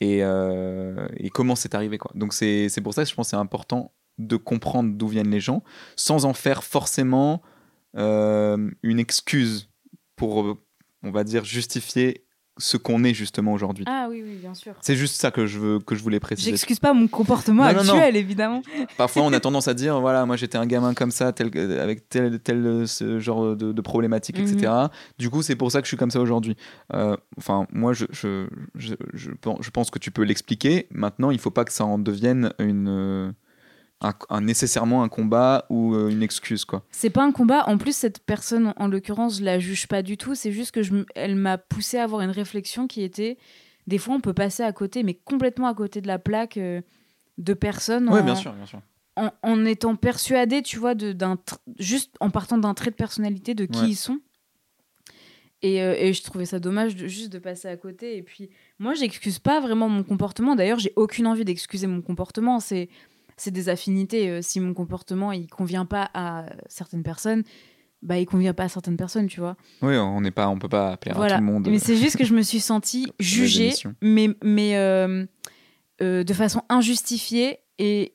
Et, 0.00 0.20
euh, 0.22 1.06
et 1.16 1.28
comment 1.28 1.54
c'est 1.54 1.74
arrivé. 1.74 1.98
Quoi. 1.98 2.10
Donc 2.14 2.32
c'est 2.32 2.70
pour 2.82 2.94
ça 2.94 3.04
que 3.04 3.10
je 3.10 3.14
pense 3.14 3.28
que 3.28 3.30
c'est 3.30 3.36
important 3.36 3.92
de 4.18 4.36
comprendre 4.36 4.94
d'où 4.94 5.08
viennent 5.08 5.30
les 5.30 5.40
gens, 5.40 5.62
sans 5.96 6.24
en 6.24 6.34
faire 6.34 6.62
forcément 6.62 7.42
euh, 7.96 8.70
une 8.82 8.98
excuse 8.98 9.70
pour, 10.16 10.58
on 11.02 11.10
va 11.10 11.24
dire, 11.24 11.44
justifier 11.44 12.26
ce 12.60 12.76
qu'on 12.76 13.02
est 13.02 13.14
justement 13.14 13.52
aujourd'hui. 13.52 13.84
Ah 13.88 14.06
oui, 14.08 14.22
oui, 14.24 14.36
bien 14.40 14.54
sûr. 14.54 14.74
C'est 14.80 14.94
juste 14.94 15.20
ça 15.20 15.30
que 15.32 15.46
je, 15.46 15.58
veux, 15.58 15.78
que 15.80 15.94
je 15.96 16.02
voulais 16.02 16.20
préciser. 16.20 16.50
J'excuse 16.50 16.78
pas 16.78 16.92
mon 16.92 17.08
comportement 17.08 17.64
Non, 17.64 17.72
non, 17.78 17.84
non. 17.84 17.94
actuel, 17.94 18.16
évidemment. 18.16 18.62
Parfois, 18.96 19.22
on 19.24 19.32
a 19.32 19.40
tendance 19.40 19.66
à 19.66 19.74
dire, 19.74 20.00
voilà, 20.00 20.24
moi 20.26 20.36
j'étais 20.36 20.58
un 20.58 20.66
gamin 20.66 20.94
comme 20.94 21.10
ça, 21.10 21.32
tel, 21.32 21.50
avec 21.80 22.08
tel, 22.08 22.38
tel 22.38 22.64
euh, 22.66 22.86
ce 22.86 23.18
genre 23.18 23.56
de, 23.56 23.72
de 23.72 23.80
problématiques, 23.80 24.38
Mhm. 24.38 24.46
etc. 24.48 24.72
Du 25.18 25.30
coup, 25.30 25.42
c'est 25.42 25.56
pour 25.56 25.72
ça 25.72 25.80
que 25.80 25.86
je 25.86 25.88
suis 25.90 25.96
comme 25.96 26.10
ça 26.12 26.20
aujourd'hui. 26.20 26.56
Euh, 26.94 27.16
Enfin, 27.38 27.66
moi, 27.72 27.92
je, 27.94 28.04
je, 28.10 28.46
je, 28.74 28.94
je 29.14 29.30
pen- 29.30 29.56
je 29.60 29.70
pense 29.70 29.90
que 29.90 29.98
tu 29.98 30.10
peux 30.10 30.22
l'expliquer. 30.22 30.86
Maintenant, 30.90 31.30
il 31.30 31.38
faut 31.38 31.50
pas 31.50 31.64
que 31.64 31.72
ça 31.72 31.84
en 31.86 31.98
devienne 31.98 32.52
une, 32.58 32.86
euh, 32.88 33.32
un, 34.00 34.14
un- 34.30 34.40
nécessairement 34.40 35.02
un 35.02 35.08
combat 35.08 35.66
ou 35.70 35.94
euh, 35.94 36.08
une 36.08 36.22
excuse, 36.22 36.64
quoi. 36.64 36.84
C'est 36.90 37.10
pas 37.10 37.22
un 37.22 37.32
combat. 37.32 37.68
En 37.68 37.76
plus, 37.78 37.94
cette 37.94 38.20
personne, 38.20 38.72
en 38.76 38.88
l'occurrence, 38.88 39.38
je 39.38 39.44
la 39.44 39.58
juge 39.58 39.86
pas 39.88 40.02
du 40.02 40.16
tout. 40.16 40.34
C'est 40.34 40.52
juste 40.52 40.70
que 40.72 40.82
je, 40.82 40.94
elle 41.14 41.36
m'a 41.36 41.58
poussé 41.58 41.98
à 41.98 42.04
avoir 42.04 42.22
une 42.22 42.30
réflexion 42.30 42.86
qui 42.86 43.02
était 43.02 43.36
des 43.86 43.98
fois, 43.98 44.14
on 44.14 44.20
peut 44.20 44.34
passer 44.34 44.62
à 44.62 44.72
côté, 44.72 45.02
mais 45.02 45.14
complètement 45.14 45.66
à 45.66 45.74
côté 45.74 46.00
de 46.00 46.06
la 46.06 46.18
plaque 46.18 46.56
euh, 46.56 46.80
de 47.38 47.54
personnes. 47.54 48.08
Oui, 48.08 48.20
en- 48.20 48.24
bien 48.24 48.36
sûr, 48.36 48.52
bien 48.52 48.66
sûr. 48.66 48.80
en, 49.16 49.30
en 49.42 49.64
étant 49.64 49.96
persuadé, 49.96 50.62
tu 50.62 50.78
vois, 50.78 50.94
de- 50.94 51.12
d'un 51.12 51.38
juste 51.78 52.14
en 52.20 52.30
partant 52.30 52.56
d'un 52.58 52.72
trait 52.74 52.90
de 52.90 52.96
personnalité 52.96 53.54
de 53.54 53.64
qui 53.66 53.80
Ouais. 53.80 53.88
ils 53.90 53.96
sont. 53.96 54.18
Et, 55.62 55.82
euh, 55.82 55.94
et 55.98 56.12
je 56.14 56.22
trouvais 56.22 56.46
ça 56.46 56.58
dommage 56.58 56.96
de, 56.96 57.06
juste 57.06 57.30
de 57.32 57.38
passer 57.38 57.68
à 57.68 57.76
côté. 57.76 58.16
Et 58.16 58.22
puis, 58.22 58.48
moi, 58.78 58.94
j'excuse 58.94 59.38
pas 59.38 59.60
vraiment 59.60 59.88
mon 59.90 60.02
comportement. 60.02 60.54
D'ailleurs, 60.56 60.78
j'ai 60.78 60.92
aucune 60.96 61.26
envie 61.26 61.44
d'excuser 61.44 61.86
mon 61.86 62.00
comportement. 62.00 62.60
C'est 62.60 62.88
c'est 63.40 63.50
des 63.50 63.68
affinités. 63.68 64.28
Euh, 64.30 64.42
Si 64.42 64.60
mon 64.60 64.74
comportement 64.74 65.32
il 65.32 65.48
convient 65.48 65.86
pas 65.86 66.10
à 66.14 66.46
certaines 66.68 67.02
personnes, 67.02 67.42
bah 68.02 68.18
il 68.18 68.26
convient 68.26 68.54
pas 68.54 68.64
à 68.64 68.68
certaines 68.68 68.96
personnes, 68.96 69.26
tu 69.26 69.40
vois. 69.40 69.56
Oui, 69.82 69.96
on 69.96 70.20
n'est 70.20 70.30
pas, 70.30 70.48
on 70.48 70.58
peut 70.58 70.68
pas 70.68 70.96
plaire 70.96 71.14
à 71.16 71.18
Voilà. 71.18 71.34
tout 71.36 71.40
le 71.40 71.46
monde. 71.46 71.68
Mais 71.68 71.78
c'est 71.78 71.96
juste 71.96 72.16
que 72.16 72.24
je 72.24 72.34
me 72.34 72.42
suis 72.42 72.60
sentie 72.60 73.12
jugée, 73.20 73.72
mais, 74.00 74.28
mais 74.42 74.76
euh, 74.76 75.26
euh, 76.02 76.24
de 76.24 76.32
façon 76.34 76.62
injustifiée. 76.70 77.58
Et 77.78 78.14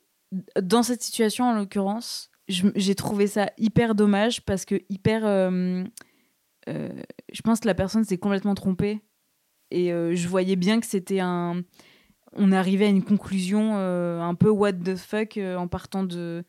dans 0.61 0.81
cette 0.83 1.01
situation, 1.03 1.45
en 1.45 1.53
l'occurrence, 1.53 2.31
j'ai 2.47 2.95
trouvé 2.95 3.27
ça 3.27 3.51
hyper 3.57 3.93
dommage 3.95 4.41
parce 4.45 4.65
que 4.65 4.81
hyper 4.89 5.21
euh, 5.25 5.83
je 6.67 7.41
pense 7.43 7.59
que 7.59 7.67
la 7.67 7.75
personne 7.75 8.03
s'est 8.03 8.17
complètement 8.17 8.55
trompée. 8.55 9.01
Et 9.71 9.89
je 9.89 10.27
voyais 10.27 10.55
bien 10.55 10.79
que 10.79 10.85
c'était 10.85 11.19
un. 11.19 11.61
On 12.35 12.51
arrivait 12.51 12.85
à 12.85 12.89
une 12.89 13.03
conclusion 13.03 13.73
euh, 13.75 14.21
un 14.21 14.35
peu 14.35 14.49
what 14.49 14.73
the 14.73 14.95
fuck 14.95 15.37
euh, 15.37 15.55
en 15.55 15.67
partant 15.67 16.03
de 16.03 16.43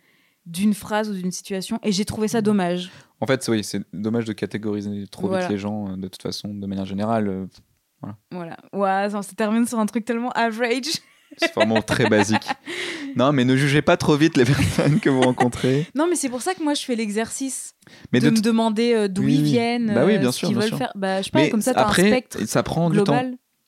d'une 0.45 0.75
phrase 0.75 1.11
ou 1.11 1.15
d'une 1.15 1.33
situation. 1.33 1.81
Et 1.83 1.91
j'ai 1.91 2.05
trouvé 2.05 2.29
ça 2.29 2.41
dommage. 2.41 2.91
En 3.21 3.27
fait, 3.27 3.45
oui, 3.49 3.65
c'est 3.65 3.83
dommage 3.93 4.27
de 4.27 4.33
catégoriser 4.33 5.07
trop 5.11 5.27
Voilà. 5.27 5.43
vite 5.43 5.51
les 5.51 5.59
gens, 5.59 5.89
euh, 5.91 5.97
de 5.97 6.07
toute 6.07 6.23
façon, 6.23 6.55
de 6.55 6.67
manière 6.67 6.85
générale. 6.87 7.27
euh, 7.29 7.47
Voilà. 8.31 8.57
Ouais, 8.73 9.11
ça 9.11 9.23
se 9.23 9.35
termine 9.35 9.67
sur 9.67 9.79
un 9.81 9.87
truc 9.87 10.05
tellement 10.05 10.31
average. 10.31 10.85
C'est 11.39 11.53
vraiment 11.55 11.83
très 11.83 12.09
basique. 12.09 12.47
Non, 13.17 13.33
mais 13.33 13.45
ne 13.45 13.57
jugez 13.57 13.83
pas 13.83 13.97
trop 13.97 14.17
vite 14.17 14.37
les 14.37 14.45
personnes 14.47 15.01
que 15.01 15.11
vous 15.11 15.23
rencontrez. 15.23 15.85
Non, 15.97 16.07
mais 16.09 16.15
c'est 16.15 16.29
pour 16.29 16.41
ça 16.41 16.55
que 16.55 16.63
moi 16.63 16.75
je 16.75 16.83
fais 16.85 16.95
l'exercice 16.95 17.75
Mais 18.13 18.21
de, 18.21 18.31
de 18.31 18.37
me 18.37 18.41
demander 18.41 18.95
euh, 18.95 19.09
d'où 19.09 19.25
Oui, 19.25 19.35
ils 19.35 19.43
viennent, 19.43 19.93
Bah 19.93 20.05
oui, 20.07 20.15
euh, 20.15 20.19
bien 20.19 20.31
ce 20.31 20.47
qu'ils 20.47 20.55
veulent 20.55 20.69
sûr. 20.69 20.79
faire. 20.79 20.93
Bah, 20.95 21.19
je 21.21 21.25
sais 21.25 21.31
pas, 21.33 21.41
mais 21.41 21.51
comme 21.51 21.61
ça, 21.63 21.73
un 21.73 21.83
après, 21.83 22.07
spectre 22.07 22.39
ça 22.47 22.63
prend 22.63 22.89
du 22.91 23.03
temps. 23.03 23.21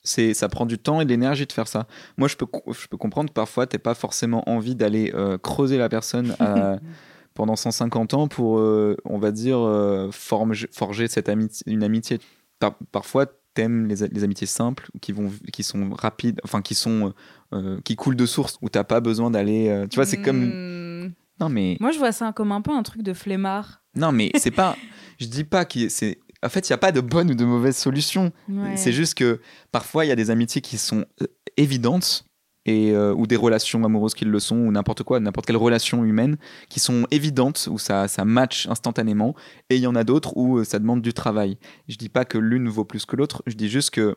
C'est, 0.09 0.35
ça 0.35 0.49
prend 0.49 0.67
du 0.67 0.79
temps 0.79 1.01
et 1.01 1.05
de 1.05 1.11
l'énergie 1.11 1.47
de 1.47 1.53
faire 1.53 1.69
ça. 1.69 1.87
Moi, 2.17 2.29
je 2.29 2.37
peux, 2.37 2.47
je 2.73 2.87
peux 2.89 2.97
comprendre 2.97 3.29
que 3.29 3.35
parfois, 3.35 3.67
t'as 3.67 3.79
pas 3.79 3.95
forcément 3.95 4.49
envie 4.49 4.75
d'aller 4.75 5.13
euh, 5.15 5.39
creuser 5.39 5.77
la 5.79 5.89
personne 5.89 6.35
à- 6.41 6.79
pendant 7.35 7.55
150 7.57 8.15
ans 8.15 8.27
pour, 8.29 8.59
euh, 8.59 8.97
on 9.05 9.19
va 9.19 9.31
dire, 9.31 9.59
euh, 9.61 10.09
forger, 10.11 10.67
forger 10.73 11.07
cette 11.09 11.29
amitié, 11.29 11.63
une 11.73 11.83
amitié. 11.85 12.19
Par- 12.59 12.77
parfois, 12.91 13.27
t'aimes 13.55 13.87
les, 13.87 14.09
les 14.09 14.25
amitiés 14.25 14.47
simples 14.47 14.89
qui 15.01 15.13
vont, 15.13 15.31
qui 15.53 15.63
sont 15.63 15.91
rapides, 15.91 16.41
enfin 16.43 16.63
qui 16.63 16.75
sont, 16.75 17.13
euh, 17.53 17.79
qui 17.85 17.95
coulent 17.97 18.17
de 18.17 18.27
source 18.27 18.59
où 18.63 18.69
t'as 18.69 18.85
pas 18.85 19.01
besoin 19.01 19.31
d'aller. 19.31 19.69
euh, 19.69 19.87
tu 19.87 19.97
vois, 19.97 20.07
c'est 20.07 20.21
comme. 20.23 20.45
Hmm. 20.45 21.13
Non 21.41 21.49
mais, 21.49 21.77
Moi, 21.79 21.93
je 21.93 21.99
vois 21.99 22.11
ça 22.11 22.33
comme 22.33 22.51
un 22.51 22.61
peu 22.61 22.73
un 22.73 22.83
truc 22.83 23.03
de 23.03 23.13
flemmard. 23.15 23.83
non 23.95 24.11
mais 24.11 24.31
c'est 24.37 24.51
pas. 24.51 24.75
Je 25.21 25.27
dis 25.27 25.43
pas 25.45 25.65
que 25.65 25.89
c'est. 25.89 26.19
En 26.45 26.49
fait, 26.49 26.69
il 26.69 26.73
y 26.73 26.75
a 26.75 26.79
pas 26.79 26.93
de 26.93 27.01
bonne 27.01 27.31
ou 27.31 27.35
de 27.35 27.45
mauvaise 27.45 27.77
solution. 27.77 28.33
Ouais. 28.49 28.77
C'est 28.77 28.93
juste 28.93 29.15
que 29.15 29.41
parfois, 29.73 30.05
il 30.05 30.09
y 30.09 30.13
a 30.13 30.17
des 30.17 30.31
amitiés 30.31 30.61
qui 30.61 30.79
sont 30.79 31.05
euh, 31.23 31.27
évidentes, 31.57 32.25
et, 32.65 32.93
euh, 32.93 33.15
ou 33.15 33.27
des 33.27 33.37
relations 33.37 33.83
amoureuses 33.85 34.15
qui 34.15 34.25
le 34.27 34.39
sont, 34.41 34.57
ou 34.59 34.71
n'importe 34.71 35.03
quoi, 35.03 35.21
n'importe 35.21 35.47
quelle 35.47 35.57
relation 35.57 36.05
humaine, 36.05 36.37
qui 36.69 36.81
sont 36.81 37.07
évidentes, 37.11 37.67
où 37.71 37.79
ça, 37.79 38.09
ça 38.09 38.25
match 38.27 38.69
instantanément, 38.69 39.35
et 39.71 39.77
il 39.77 39.83
y 39.83 39.87
en 39.87 39.95
a 39.97 40.05
d'autres 40.05 40.37
où 40.37 40.59
euh, 40.59 40.65
ça 40.65 40.79
demande 40.79 41.01
du 41.03 41.13
travail. 41.15 41.57
Je 41.89 41.97
dis 41.97 42.11
pas 42.11 42.25
que 42.25 42.37
l'une 42.39 42.69
vaut 42.69 42.85
plus 42.85 43.07
que 43.07 43.17
l'autre, 43.17 43.43
je 43.47 43.55
dis 43.55 43.69
juste 43.69 43.91
que 43.91 44.17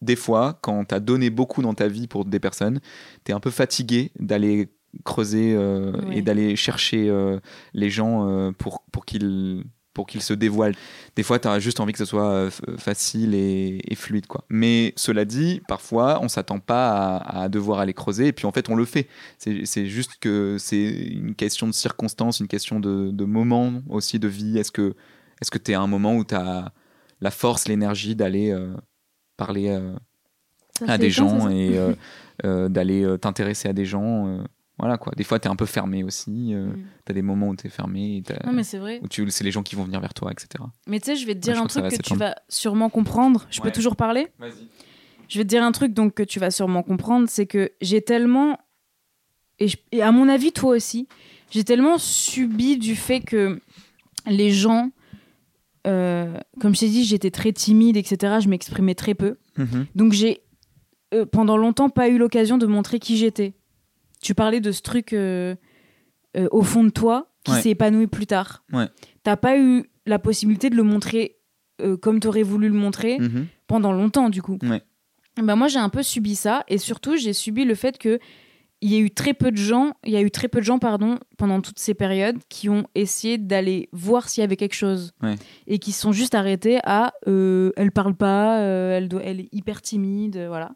des 0.00 0.16
fois, 0.16 0.58
quand 0.60 0.84
tu 0.86 0.94
as 0.94 1.00
donné 1.00 1.30
beaucoup 1.30 1.62
dans 1.62 1.74
ta 1.74 1.86
vie 1.86 2.08
pour 2.08 2.24
des 2.24 2.40
personnes, 2.40 2.80
tu 3.24 3.30
es 3.30 3.34
un 3.34 3.40
peu 3.40 3.50
fatigué 3.50 4.10
d'aller 4.18 4.68
creuser 5.04 5.54
euh, 5.54 5.92
Ouais. 5.92 6.18
et 6.18 6.22
d'aller 6.22 6.56
chercher 6.56 7.08
euh, 7.08 7.38
les 7.72 7.88
gens 7.90 8.52
pour, 8.58 8.84
pour 8.92 9.04
qu'ils 9.06 9.64
pour 9.94 10.06
qu'ils 10.06 10.22
se 10.22 10.34
dévoilent. 10.34 10.74
Des 11.16 11.22
fois, 11.22 11.38
tu 11.38 11.48
as 11.48 11.58
juste 11.58 11.80
envie 11.80 11.92
que 11.92 11.98
ce 11.98 12.04
soit 12.04 12.30
euh, 12.30 12.50
facile 12.78 13.34
et, 13.34 13.80
et 13.86 13.94
fluide. 13.94 14.26
Quoi. 14.26 14.44
Mais 14.48 14.92
cela 14.96 15.24
dit, 15.24 15.60
parfois, 15.68 16.20
on 16.22 16.28
s'attend 16.28 16.58
pas 16.58 17.16
à, 17.16 17.42
à 17.42 17.48
devoir 17.48 17.80
aller 17.80 17.94
creuser, 17.94 18.28
et 18.28 18.32
puis 18.32 18.46
en 18.46 18.52
fait, 18.52 18.68
on 18.68 18.74
le 18.74 18.84
fait. 18.84 19.08
C'est 19.38 19.86
juste 19.86 20.12
que 20.20 20.56
c'est 20.58 20.82
une 20.82 21.34
question 21.34 21.66
de 21.66 21.72
circonstances, 21.72 22.40
une 22.40 22.48
question 22.48 22.80
de, 22.80 23.10
de 23.10 23.24
moment 23.24 23.82
aussi 23.88 24.18
de 24.18 24.28
vie. 24.28 24.58
Est-ce 24.58 24.72
que 24.72 24.94
est-ce 25.42 25.50
que 25.50 25.58
tu 25.58 25.72
es 25.72 25.74
à 25.74 25.80
un 25.80 25.88
moment 25.88 26.14
où 26.14 26.24
tu 26.24 26.36
as 26.36 26.72
la 27.20 27.30
force, 27.30 27.66
l'énergie 27.66 28.14
d'aller 28.14 28.52
euh, 28.52 28.74
parler 29.36 29.70
euh, 29.70 29.94
à 30.86 30.98
des 30.98 31.10
gens 31.10 31.48
et 31.48 31.78
euh, 32.44 32.68
d'aller 32.68 33.16
t'intéresser 33.20 33.68
à 33.68 33.72
des 33.72 33.84
gens 33.84 34.44
Voilà 34.78 34.96
quoi. 34.98 35.12
Des 35.16 35.22
fois, 35.24 35.38
tu 35.38 35.46
es 35.46 35.50
un 35.50 35.56
peu 35.56 35.66
fermé 35.66 36.02
aussi. 36.02 36.54
euh, 36.54 36.66
Mm. 36.68 36.84
Tu 37.06 37.12
as 37.12 37.14
des 37.14 37.22
moments 37.22 37.48
où 37.48 37.56
tu 37.56 37.66
es 37.66 37.70
fermé. 37.70 38.22
Non, 38.44 38.52
mais 38.52 38.64
c'est 38.64 38.78
vrai. 38.78 39.00
où 39.02 39.08
tu, 39.08 39.28
c'est 39.30 39.44
les 39.44 39.50
gens 39.50 39.62
qui 39.62 39.74
vont 39.76 39.84
venir 39.84 40.00
vers 40.00 40.14
toi, 40.14 40.32
etc. 40.32 40.64
Mais 40.86 40.98
tu 40.98 41.06
sais, 41.06 41.16
je 41.16 41.26
vais 41.26 41.34
te 41.34 41.40
dire 41.40 41.58
un 41.58 41.64
que 41.66 41.68
truc 41.68 41.88
que, 41.88 42.02
tu 42.02 42.14
vas 42.16 42.34
sûrement 42.48 42.88
comprendre. 42.90 43.46
Je 43.50 43.60
Ouais. 43.60 43.64
peux 43.68 43.72
toujours 43.72 43.96
parler? 43.96 44.28
Vas-y. 44.38 44.66
Je 45.28 45.38
vais 45.38 45.44
te 45.44 45.48
dire 45.48 45.62
un 45.62 45.72
truc 45.72 45.92
donc 45.94 46.14
que 46.14 46.22
tu 46.22 46.38
vas 46.40 46.50
sûrement 46.50 46.82
comprendre, 46.82 47.26
c'est 47.28 47.46
que 47.46 47.70
j'ai 47.80 48.02
tellement 48.02 48.58
et, 49.58 49.68
je- 49.68 49.76
et 49.92 50.02
à 50.02 50.10
mon 50.12 50.28
avis 50.28 50.52
toi 50.52 50.74
aussi, 50.74 51.06
j'ai 51.50 51.64
tellement 51.64 51.96
subi 51.98 52.76
du 52.78 52.96
fait 52.96 53.20
que 53.20 53.60
les 54.26 54.50
gens, 54.50 54.90
euh, 55.86 56.36
comme 56.60 56.74
je 56.74 56.80
t'ai 56.80 56.88
dit, 56.88 57.04
j'étais 57.04 57.30
très 57.30 57.52
timide, 57.52 57.96
etc. 57.96 58.36
Je 58.40 58.48
m'exprimais 58.48 58.94
très 58.94 59.14
peu, 59.14 59.36
Mhm. 59.58 59.86
donc 59.94 60.12
j'ai 60.12 60.42
euh, 61.14 61.26
pendant 61.26 61.56
longtemps 61.58 61.90
pas 61.90 62.08
eu 62.08 62.16
l'occasion 62.18 62.56
de 62.58 62.66
montrer 62.66 62.98
qui 62.98 63.16
j'étais. 63.18 63.52
Tu 64.22 64.34
parlais 64.34 64.60
de 64.60 64.72
ce 64.72 64.80
truc 64.82 65.12
euh, 65.12 65.54
euh, 66.36 66.48
au 66.52 66.62
fond 66.62 66.84
de 66.84 66.90
toi 66.90 67.28
qui 67.44 67.52
Ouais. 67.52 67.60
s'est 67.60 67.70
épanoui 67.70 68.06
plus 68.06 68.26
tard. 68.26 68.64
Ouais. 68.72 68.86
T'as 69.24 69.36
pas 69.36 69.58
eu 69.58 69.84
la 70.06 70.18
possibilité 70.18 70.70
de 70.70 70.76
le 70.76 70.82
montrer 70.84 71.36
euh, 71.80 71.96
comme 71.96 72.20
tu 72.20 72.28
aurais 72.28 72.42
voulu 72.44 72.68
le 72.68 72.74
montrer 72.74 73.18
Mhm. 73.18 73.46
pendant 73.66 73.92
longtemps 73.92 74.30
du 74.30 74.40
coup. 74.42 74.58
Ouais. 74.62 74.82
Ben 75.42 75.56
moi 75.56 75.66
j'ai 75.68 75.78
un 75.78 75.88
peu 75.88 76.02
subi 76.02 76.36
ça 76.36 76.64
et 76.68 76.78
surtout 76.78 77.16
j'ai 77.16 77.32
subi 77.32 77.64
le 77.64 77.74
fait 77.74 77.98
que 77.98 78.18
il 78.84 78.92
y 78.92 78.96
a 78.96 78.98
eu 78.98 79.10
très 79.12 79.32
peu 79.32 79.50
de 79.52 79.56
gens, 79.56 79.92
il 80.04 80.10
y 80.12 80.16
a 80.16 80.20
eu 80.22 80.30
très 80.30 80.48
peu 80.48 80.58
de 80.58 80.64
gens 80.64 80.78
pardon 80.80 81.18
pendant 81.38 81.60
toutes 81.60 81.78
ces 81.78 81.94
périodes 81.94 82.38
qui 82.48 82.68
ont 82.68 82.84
essayé 82.96 83.38
d'aller 83.38 83.88
voir 83.92 84.28
s'il 84.28 84.40
y 84.42 84.44
avait 84.44 84.56
quelque 84.56 84.74
chose 84.74 85.12
Ouais. 85.22 85.36
et 85.68 85.78
qui 85.78 85.92
se 85.92 86.00
sont 86.00 86.12
juste 86.12 86.34
arrêtés 86.34 86.78
à 86.84 87.12
euh, 87.28 87.70
elle 87.76 87.92
parle 87.92 88.14
pas, 88.14 88.58
euh, 88.60 88.96
elle 88.98 89.08
doit, 89.08 89.22
elle 89.22 89.40
est 89.40 89.48
hyper 89.52 89.80
timide, 89.82 90.36
voilà. 90.48 90.72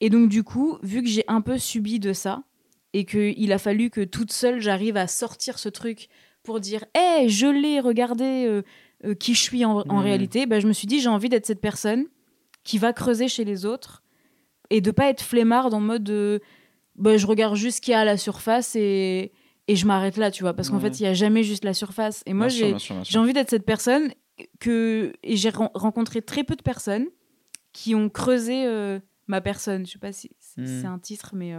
Et 0.00 0.08
donc 0.10 0.28
du 0.28 0.42
coup 0.44 0.78
vu 0.82 1.02
que 1.02 1.08
j'ai 1.08 1.24
un 1.28 1.40
peu 1.40 1.58
subi 1.58 1.98
de 1.98 2.12
ça 2.12 2.42
et 2.92 3.04
que 3.04 3.32
il 3.36 3.52
a 3.52 3.58
fallu 3.58 3.90
que 3.90 4.00
toute 4.02 4.32
seule 4.32 4.60
j'arrive 4.60 4.96
à 4.96 5.06
sortir 5.06 5.58
ce 5.58 5.68
truc 5.68 6.08
pour 6.42 6.60
dire 6.60 6.84
hé 6.96 7.28
je 7.28 7.46
l'ai 7.46 7.80
regardé 7.80 8.46
euh, 8.46 8.62
euh, 9.04 9.14
qui 9.14 9.34
je 9.34 9.40
suis 9.40 9.64
en, 9.64 9.84
en 9.88 9.96
Mhm. 9.98 10.02
réalité, 10.02 10.46
ben, 10.46 10.60
je 10.60 10.66
me 10.66 10.72
suis 10.72 10.86
dit 10.86 11.00
j'ai 11.00 11.08
envie 11.08 11.28
d'être 11.28 11.46
cette 11.46 11.60
personne 11.60 12.06
qui 12.64 12.78
va 12.78 12.92
creuser 12.92 13.28
chez 13.28 13.44
les 13.44 13.64
autres 13.66 14.02
et 14.70 14.80
de 14.80 14.90
pas 14.90 15.08
être 15.08 15.22
flemmard 15.22 15.72
en 15.74 15.80
mode 15.80 16.10
euh, 16.10 16.38
bah, 16.96 17.16
je 17.16 17.26
regarde 17.26 17.56
juste 17.56 17.76
ce 17.76 17.80
qu'il 17.80 17.92
y 17.92 17.94
a 17.94 18.00
à 18.00 18.04
la 18.04 18.16
surface 18.16 18.76
et, 18.76 19.32
et 19.68 19.76
je 19.76 19.86
m'arrête 19.86 20.16
là, 20.16 20.30
tu 20.30 20.42
vois, 20.42 20.52
parce 20.54 20.68
qu'en 20.68 20.76
Ouais. 20.76 20.82
fait, 20.90 21.00
il 21.00 21.04
y 21.04 21.06
a 21.06 21.14
jamais 21.14 21.42
juste 21.44 21.64
la 21.64 21.72
surface. 21.74 22.22
Et 22.26 22.34
moi, 22.34 22.48
j'ai 22.48 23.18
envie 23.18 23.32
d'être 23.32 23.48
cette 23.50 23.64
personne 23.64 24.12
que 24.58 25.12
et 25.22 25.36
j'ai 25.36 25.50
ren- 25.50 25.70
rencontré 25.74 26.20
très 26.22 26.44
peu 26.44 26.56
de 26.56 26.62
personnes 26.62 27.06
qui 27.72 27.94
ont 27.94 28.08
creusé 28.10 28.66
euh, 28.66 28.98
ma 29.28 29.40
personne. 29.40 29.86
Je 29.86 29.92
sais 29.92 29.98
pas 29.98 30.12
si 30.12 30.30
c'est 30.40 30.66
c'est 30.66 30.86
un 30.86 30.98
titre, 30.98 31.30
mais 31.34 31.54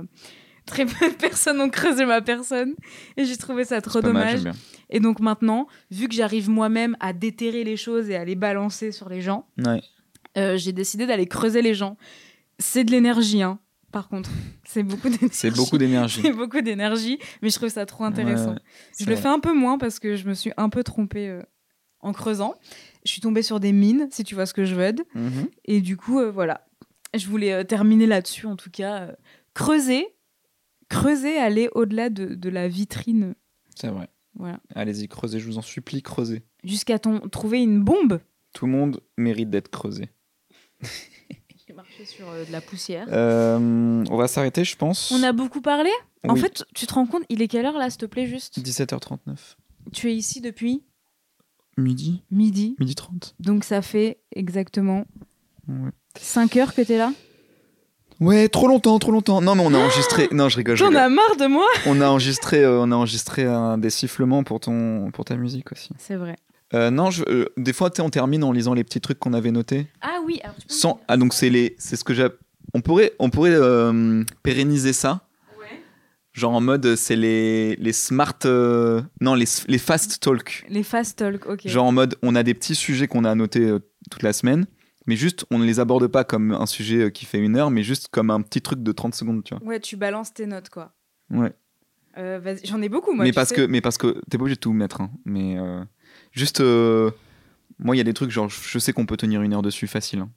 très 0.66 0.86
peu 0.86 1.10
de 1.10 1.16
personnes 1.16 1.60
ont 1.62 1.70
creusé 1.70 2.06
ma 2.06 2.22
personne 2.22 2.76
et 3.18 3.26
j'ai 3.26 3.38
trouvé 3.38 3.66
ça 3.66 3.82
trop 3.82 4.02
mal, 4.02 4.14
dommage. 4.42 4.56
et 4.90 5.00
donc 5.00 5.20
maintenant, 5.20 5.68
vu 5.90 6.08
que 6.08 6.14
j'arrive 6.14 6.50
moi-même 6.50 6.96
à 7.00 7.14
déterrer 7.14 7.64
les 7.64 7.78
choses 7.78 8.10
et 8.10 8.16
à 8.16 8.24
les 8.26 8.36
balancer 8.36 8.92
sur 8.92 9.10
les 9.10 9.22
gens, 9.22 9.48
Ouais. 9.58 9.82
euh, 10.38 10.58
j'ai 10.58 10.72
décidé 10.72 11.06
d'aller 11.06 11.26
creuser 11.28 11.62
les 11.62 11.74
gens. 11.74 11.98
C'est 12.60 12.84
de 12.84 12.92
l'énergie, 12.92 13.42
hein. 13.42 13.60
Par 13.92 14.08
contre, 14.08 14.30
c'est 14.64 14.84
beaucoup 14.84 15.10
d'énergie. 15.10 15.30
C'est 15.36 15.52
beaucoup 15.52 15.78
d'énergie. 15.78 16.22
C'est 16.24 16.32
beaucoup 16.32 16.62
d'énergie, 16.62 17.20
mais 17.42 17.50
je 17.50 17.56
trouve 17.56 17.70
ça 17.70 17.86
trop 17.86 18.06
intéressant. 18.06 18.52
Ouais, 18.54 18.60
je 19.00 19.06
le 19.06 19.14
vrai. 19.14 19.22
fais 19.24 19.28
un 19.30 19.40
peu 19.40 19.54
moins 19.54 19.78
parce 19.78 20.00
que 20.00 20.16
je 20.16 20.28
me 20.28 20.34
suis 20.34 20.52
un 20.58 20.70
peu 20.70 20.84
trompée 20.84 21.28
euh, 21.28 21.42
en 22.00 22.14
creusant. 22.14 22.54
Je 23.04 23.12
suis 23.12 23.20
tombée 23.20 23.42
sur 23.42 23.60
des 23.60 23.74
mines, 23.74 24.08
si 24.12 24.24
tu 24.24 24.36
vois 24.36 24.46
ce 24.46 24.54
que 24.54 24.64
je 24.64 24.76
veux. 24.76 24.94
dire. 24.94 25.04
Mhm. 25.16 25.48
Et 25.66 25.82
du 25.82 25.98
coup, 25.98 26.20
euh, 26.20 26.32
voilà. 26.32 26.66
Je 27.14 27.28
voulais 27.28 27.52
euh, 27.52 27.64
terminer 27.66 28.06
là-dessus, 28.06 28.46
en 28.46 28.56
tout 28.56 28.70
cas. 28.72 29.10
creuser, 29.54 30.08
creuser, 30.92 31.38
aller 31.38 31.70
au-delà 31.74 32.10
de, 32.10 32.36
de 32.36 32.50
la 32.50 32.68
vitrine. 32.68 33.36
C'est 33.76 33.88
vrai. 33.88 34.10
Voilà. 34.36 34.60
Allez-y, 34.76 35.08
creusez, 35.08 35.40
je 35.40 35.46
vous 35.46 35.58
en 35.58 35.62
supplie, 35.62 36.02
creusez. 36.02 36.44
Jusqu'à 36.64 37.00
ton, 37.00 37.20
trouver 37.30 37.62
une 37.62 37.84
bombe. 37.84 38.20
Tout 38.54 38.66
le 38.66 38.72
monde 38.72 39.02
mérite 39.18 39.50
d'être 39.50 39.70
creusé. 39.70 40.10
J'ai 41.68 41.74
marché 41.74 42.06
sur 42.06 42.30
euh, 42.30 42.46
de 42.46 42.52
la 42.52 42.62
poussière. 42.62 43.08
Euh, 43.12 44.04
on 44.10 44.18
va 44.18 44.28
s'arrêter, 44.28 44.64
je 44.64 44.76
pense. 44.76 45.12
On 45.12 45.24
a 45.24 45.32
beaucoup 45.32 45.62
parlé. 45.62 45.90
En 46.28 46.36
fait, 46.36 46.64
tu 46.76 46.86
te 46.86 46.94
rends 46.94 47.08
compte, 47.08 47.24
il 47.30 47.42
est 47.42 47.48
quelle 47.48 47.66
heure 47.66 47.78
là, 47.78 47.90
s'il 47.90 48.00
te 48.00 48.06
plaît, 48.06 48.28
juste 48.28 48.60
17h39. 48.60 49.36
Tu 49.92 50.10
es 50.12 50.16
ici 50.16 50.42
depuis 50.42 50.84
Midi 51.78 52.22
midi. 52.30 52.76
Midi 52.80 52.96
30 52.96 53.36
Donc 53.40 53.64
ça 53.64 53.82
fait 53.82 54.20
exactement 54.36 55.06
Ouais. 55.68 55.92
5 56.20 56.58
heures 56.58 56.74
que 56.74 56.82
t'es 56.82 56.98
là. 56.98 57.14
Ouais, 58.22 58.48
trop 58.48 58.68
longtemps, 58.68 58.98
trop 59.00 59.12
longtemps. 59.12 59.42
Non, 59.42 59.56
mais 59.56 59.64
on 59.66 59.74
a 59.74 59.78
enregistré. 59.78 60.30
Non, 60.32 60.48
je 60.48 60.58
rigole. 60.58 60.78
T'en 60.78 60.94
as 60.94 61.10
marre 61.10 61.36
de 61.38 61.48
moi 61.48 61.66
On 61.88 62.00
a 62.02 62.08
enregistré, 62.08 62.64
euh, 62.64 62.80
on 62.80 62.92
a 62.92 62.96
enregistré 62.96 63.46
un 63.46 63.78
des 63.78 63.90
sifflements 63.90 64.44
pour 64.44 64.60
ton, 64.60 65.10
pour 65.12 65.26
ta 65.26 65.36
musique 65.36 65.72
aussi. 65.72 65.90
C'est 65.98 66.16
vrai. 66.16 66.36
Euh, 66.74 66.90
non, 66.92 67.10
je, 67.12 67.24
euh, 67.28 67.46
des 67.58 67.74
fois, 67.74 67.90
tu 67.90 67.98
sais, 67.98 68.02
on 68.02 68.10
termine 68.10 68.44
en 68.44 68.52
lisant 68.52 68.74
les 68.74 68.84
petits 68.84 69.02
trucs 69.02 69.20
qu'on 69.20 69.34
avait 69.34 69.52
notés. 69.52 69.88
Ah 70.02 70.20
oui. 70.26 70.40
alors 70.44 70.56
tu 70.56 70.68
peux 70.68 70.74
Sans, 70.74 70.94
dire 70.94 71.04
ah 71.08 71.18
donc 71.18 71.34
c'est 71.34 71.50
les, 71.50 71.76
c'est 71.80 71.96
ce 71.96 72.04
que 72.04 72.14
j'ai. 72.14 72.28
On 72.74 72.82
pourrait, 72.82 73.12
on 73.20 73.30
pourrait 73.30 73.52
euh, 73.56 74.24
pérenniser 74.44 74.94
ça. 74.94 75.28
Ouais. 75.60 75.82
Genre 76.32 76.54
en 76.54 76.62
mode, 76.62 76.96
c'est 76.96 77.18
les, 77.18 77.76
les 77.76 77.92
smart, 77.92 78.38
euh, 78.46 79.02
non 79.20 79.34
les, 79.34 79.46
les 79.68 79.78
fast 79.80 80.22
talk. 80.22 80.64
Les 80.70 80.84
fast 80.84 81.18
talk, 81.18 81.46
ok. 81.48 81.62
Genre 81.68 81.86
en 81.86 81.92
mode, 81.92 82.16
on 82.22 82.36
a 82.36 82.44
des 82.44 82.54
petits 82.54 82.76
sujets 82.76 83.08
qu'on 83.08 83.26
a 83.26 83.36
notés 83.36 83.66
euh, 83.68 83.80
toute 84.10 84.24
la 84.24 84.32
semaine, 84.32 84.66
mais 85.12 85.18
juste, 85.18 85.46
on 85.52 85.60
ne 85.60 85.66
les 85.66 85.82
aborde 85.82 86.08
pas 86.08 86.24
comme 86.24 86.54
un 86.54 86.66
sujet 86.66 87.02
euh, 87.02 87.10
qui 87.10 87.26
fait 87.26 87.38
une 87.40 87.58
heure, 87.58 87.70
mais 87.70 87.84
juste 87.84 88.08
comme 88.08 88.30
un 88.30 88.40
petit 88.42 88.62
truc 88.62 88.82
de 88.82 88.92
30 88.94 89.14
secondes, 89.14 89.44
tu 89.44 89.54
vois. 89.54 89.62
Ouais, 89.68 89.82
tu 89.82 89.98
balances 89.98 90.34
tes 90.34 90.46
notes 90.46 90.70
quoi. 90.70 90.94
Ouais. 91.30 91.52
Euh, 92.18 92.56
J'en 92.64 92.82
ai 92.82 92.88
beaucoup 92.88 93.12
moi. 93.14 93.26
mais 93.26 93.34
parce 93.34 93.50
sais. 93.50 93.56
que, 93.56 93.62
mais 93.66 93.82
parce 93.82 93.98
que 93.98 94.22
t'es 94.30 94.38
pas 94.38 94.44
obligé 94.44 94.56
de 94.56 94.62
tout 94.62 94.72
mettre, 94.72 95.02
hein. 95.02 95.12
mais 95.26 95.58
euh, 95.60 95.84
juste, 96.32 96.62
euh, 96.62 97.12
Moi, 97.78 97.96
il 97.96 97.98
y 97.98 98.02
a 98.02 98.06
des 98.06 98.14
trucs, 98.14 98.32
genre, 98.32 98.48
je 98.50 98.80
sais 98.80 98.94
qu'on 98.94 99.06
peut 99.06 99.18
tenir 99.18 99.42
une 99.42 99.54
heure 99.54 99.62
dessus 99.62 99.88
facile. 99.88 100.20
hein. 100.20 100.30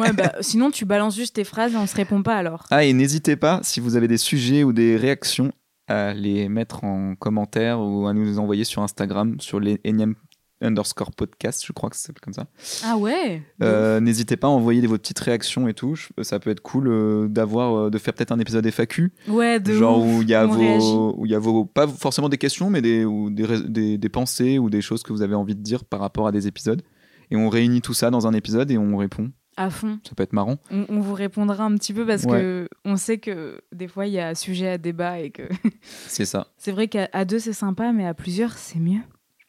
Ouais, 0.00 0.12
bah 0.12 0.32
sinon 0.40 0.70
tu 0.70 0.84
balances 0.84 1.16
juste 1.16 1.34
tes 1.34 1.42
phrases 1.44 1.72
et 1.74 1.76
on 1.76 1.88
se 1.88 1.96
répond 1.96 2.22
pas 2.22 2.36
alors. 2.36 2.66
Ah, 2.70 2.84
et 2.84 2.92
n'hésitez 2.92 3.34
pas, 3.34 3.58
si 3.64 3.80
vous 3.80 3.96
avez 3.96 4.06
des 4.06 4.18
sujets 4.18 4.62
ou 4.62 4.72
des 4.72 4.96
réactions, 4.96 5.50
à 5.88 6.14
les 6.14 6.48
mettre 6.48 6.84
en 6.84 7.14
commentaire 7.16 7.80
ou 7.80 8.06
à 8.06 8.12
nous 8.12 8.24
les 8.24 8.38
envoyer 8.38 8.62
sur 8.64 8.82
Instagram, 8.82 9.40
sur 9.40 9.58
les 9.60 9.80
énième 9.84 10.14
underscore 10.62 11.10
podcast, 11.12 11.64
je 11.66 11.72
crois 11.72 11.90
que 11.90 11.96
c'est 11.96 12.18
comme 12.18 12.32
ça. 12.32 12.46
Ah 12.84 12.96
ouais 12.96 13.42
Euh, 13.62 14.00
N'hésitez 14.00 14.36
pas 14.36 14.46
à 14.46 14.50
envoyer 14.50 14.86
vos 14.86 14.96
petites 14.98 15.18
réactions 15.20 15.68
et 15.68 15.74
tout. 15.74 15.96
Ça 16.22 16.38
peut 16.38 16.50
être 16.50 16.60
cool 16.60 16.88
euh, 16.88 17.28
d'avoir, 17.28 17.74
euh, 17.76 17.90
de 17.90 17.98
faire 17.98 18.14
peut-être 18.14 18.32
un 18.32 18.38
épisode 18.38 18.66
FAQ, 18.66 19.12
Ouais, 19.28 19.60
de 19.60 19.72
genre 19.74 19.98
ouf. 20.04 20.18
où 20.18 20.22
il 20.22 20.28
y 20.28 20.34
a 20.34 20.46
vos, 20.46 21.14
où 21.18 21.26
il 21.26 21.32
y 21.32 21.34
a 21.34 21.38
vos, 21.38 21.64
pas 21.64 21.86
forcément 21.86 22.28
des 22.28 22.38
questions, 22.38 22.70
mais 22.70 22.80
des, 22.82 23.04
ou 23.04 23.30
des, 23.30 23.46
des, 23.68 23.98
des 23.98 24.08
pensées 24.08 24.58
ou 24.58 24.70
des 24.70 24.80
choses 24.80 25.02
que 25.02 25.12
vous 25.12 25.22
avez 25.22 25.34
envie 25.34 25.54
de 25.54 25.62
dire 25.62 25.84
par 25.84 26.00
rapport 26.00 26.26
à 26.26 26.32
des 26.32 26.46
épisodes. 26.46 26.82
Et 27.30 27.36
on 27.36 27.48
réunit 27.48 27.80
tout 27.82 27.94
ça 27.94 28.10
dans 28.10 28.26
un 28.26 28.32
épisode 28.32 28.70
et 28.70 28.78
on 28.78 28.96
répond. 28.96 29.30
À 29.58 29.70
fond. 29.70 29.98
Ça 30.06 30.14
peut 30.14 30.22
être 30.22 30.34
marrant. 30.34 30.58
On, 30.70 30.84
on 30.90 31.00
vous 31.00 31.14
répondra 31.14 31.64
un 31.64 31.74
petit 31.76 31.94
peu 31.94 32.06
parce 32.06 32.24
Ouais. 32.24 32.40
que 32.40 32.68
on 32.84 32.96
sait 32.96 33.16
que 33.18 33.58
des 33.74 33.88
fois 33.88 34.06
il 34.06 34.12
y 34.12 34.20
a 34.20 34.34
sujet 34.34 34.68
à 34.68 34.78
débat 34.78 35.18
et 35.20 35.30
que 35.30 35.44
C'est 36.06 36.26
ça. 36.26 36.48
c'est 36.58 36.72
vrai 36.72 36.88
qu'à 36.88 37.24
deux 37.24 37.38
c'est 37.38 37.54
sympa, 37.54 37.90
mais 37.92 38.06
à 38.06 38.12
plusieurs 38.12 38.52
c'est 38.58 38.78
mieux. 38.78 39.00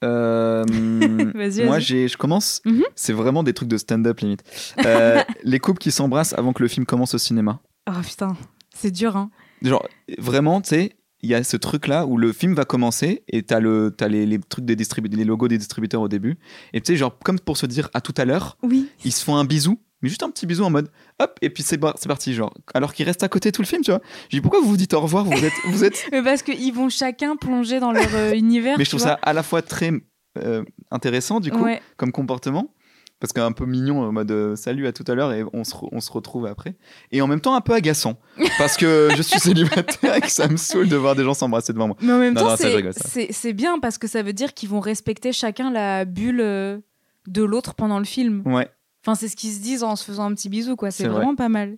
Euh, 0.04 0.64
Vas-y, 1.36 1.64
moi, 1.64 1.76
vas-y. 1.76 1.82
j'ai, 1.82 2.08
je 2.08 2.18
commence. 2.18 2.62
Mhm. 2.66 2.84
C'est 2.95 3.14
vraiment 3.14 3.43
des 3.43 3.54
trucs 3.54 3.70
de 3.70 3.78
stand-up 3.78 4.20
limite. 4.20 4.43
Euh, 4.86 5.24
les 5.43 5.60
couples 5.60 5.80
qui 5.80 5.91
s'embrassent 5.91 6.34
avant 6.34 6.54
que 6.54 6.62
le 6.64 6.70
film 6.70 6.86
commence 6.86 7.14
au 7.14 7.18
cinéma. 7.18 7.60
Oh 7.89 7.93
putain, 8.06 8.36
c'est 8.76 8.91
dur 8.91 9.16
hein. 9.16 9.30
Genre, 9.62 9.88
vraiment, 10.20 10.62
tu 10.62 10.70
sais, 10.70 10.95
il 11.22 11.30
y 11.30 11.34
a 11.34 11.43
ce 11.43 11.58
truc-là 11.58 12.06
où 12.06 12.18
le 12.18 12.32
film 12.32 12.54
va 12.54 12.64
commencer 12.66 13.24
et 13.28 13.41
t'as, 13.41 13.60
le, 13.60 13.89
t'as 13.98 14.08
les, 14.08 14.26
les 14.28 14.38
trucs 14.39 14.66
des 14.66 14.76
distributeurs, 14.76 15.18
les 15.18 15.26
logos 15.26 15.48
des 15.48 15.58
distributeurs 15.58 16.02
au 16.02 16.08
début. 16.08 16.38
Et 16.74 16.82
tu 16.82 16.93
sais, 16.93 16.98
genre, 16.98 17.18
comme 17.24 17.39
pour 17.39 17.58
se 17.58 17.66
dire 17.66 17.89
à 17.95 18.02
tout 18.02 18.14
à 18.18 18.26
l'heure, 18.26 18.58
Oui. 18.62 18.88
ils 19.04 19.12
se 19.12 19.24
font 19.24 19.36
un 19.36 19.45
bisou, 19.45 19.80
mais 20.04 20.10
juste 20.10 20.22
un 20.22 20.30
petit 20.30 20.45
bisou 20.45 20.64
en 20.64 20.70
mode 20.70 20.91
hop, 21.20 21.38
et 21.41 21.49
puis 21.49 21.63
c'est, 21.63 21.78
parti, 21.78 22.34
genre. 22.34 22.53
Alors 22.74 22.93
qu'ils 22.93 23.05
restent 23.05 23.24
à 23.24 23.30
côté 23.30 23.51
tout 23.51 23.61
le 23.61 23.68
film, 23.68 23.82
tu 23.84 23.91
vois. 23.91 24.01
Je 24.30 24.38
dis 24.38 24.41
pourquoi 24.41 24.59
vous 24.61 24.68
vous 24.68 24.78
dites 24.78 24.93
au 24.93 25.01
revoir, 25.01 25.26
vous 25.26 25.43
êtes. 25.45 25.53
Vous 25.70 25.84
êtes... 25.84 26.05
Mais 26.11 26.22
parce 26.24 26.41
qu'ils 26.43 26.74
vont 26.74 26.89
chacun 26.89 27.36
plonger 27.36 27.80
dans 27.80 27.91
leur 27.91 28.13
euh, 28.15 28.34
univers. 28.34 28.78
mais 28.78 28.84
je 28.86 28.89
trouve 28.89 29.01
vois. 29.01 29.11
ça 29.11 29.20
à 29.22 29.34
la 29.34 29.43
fois 29.43 29.61
très 29.61 29.91
euh, 30.38 30.63
intéressant, 30.91 31.39
du 31.39 31.51
coup, 31.51 31.63
Ouais. 31.63 31.82
comme 31.97 32.11
comportement. 32.11 32.72
Parce 33.20 33.34
qu'un 33.34 33.51
peu 33.51 33.65
mignon 33.65 34.03
en 34.03 34.11
mode 34.11 34.30
euh, 34.30 34.55
salut 34.55 34.86
à 34.86 34.91
tout 34.91 35.03
à 35.07 35.15
l'heure 35.15 35.34
et 35.34 35.43
on 35.51 35.63
se, 35.63 35.74
re- 35.74 35.89
on 35.91 35.99
se 36.01 36.11
retrouve 36.11 36.45
après. 36.45 36.76
Et 37.11 37.20
en 37.20 37.26
même 37.26 37.41
temps 37.41 37.55
un 37.55 37.61
peu 37.61 37.74
agaçant. 37.74 38.20
Parce 38.59 38.78
que 38.78 39.09
je 39.18 39.24
suis 39.24 39.39
célibataire 39.39 40.18
et 40.18 40.22
que 40.22 40.30
ça 40.30 40.47
me 40.47 40.55
saule 40.55 40.88
de 40.88 40.95
voir 40.95 41.15
des 41.15 41.24
gens 41.24 41.34
s'embrasser 41.34 41.74
devant 41.74 41.88
moi. 41.88 41.97
Mais 41.99 42.13
en 42.13 42.20
même 42.20 42.36
Non, 42.36 42.41
temps, 42.41 42.55
c'est- 42.55 43.53
bien 43.53 43.80
parce 43.80 43.97
que 43.97 44.05
ça 44.05 44.22
veut 44.22 44.34
dire 44.34 44.53
qu'ils 44.53 44.70
vont 44.70 44.80
respecter 44.82 45.32
chacun 45.34 45.72
la 45.72 46.05
bulle 46.05 46.38
de 46.38 47.43
l'autre 47.43 47.74
pendant 47.74 47.97
le 47.97 48.05
film. 48.05 48.43
Ouais. 48.45 48.70
Enfin, 49.08 49.16
c'est 49.16 49.30
ce 49.30 49.38
qu'ils 49.38 49.53
se 49.53 49.62
disent 49.62 49.84
en 49.84 49.95
se 49.95 50.03
faisant 50.03 50.26
un 50.26 50.34
petit 50.34 50.49
bisou, 50.49 50.76
quoi. 50.76 50.91
C'est 50.91 51.03
C'est 51.03 51.08
vrai. 51.10 51.20
vraiment 51.20 51.36
pas 51.36 51.47
mal. 51.47 51.78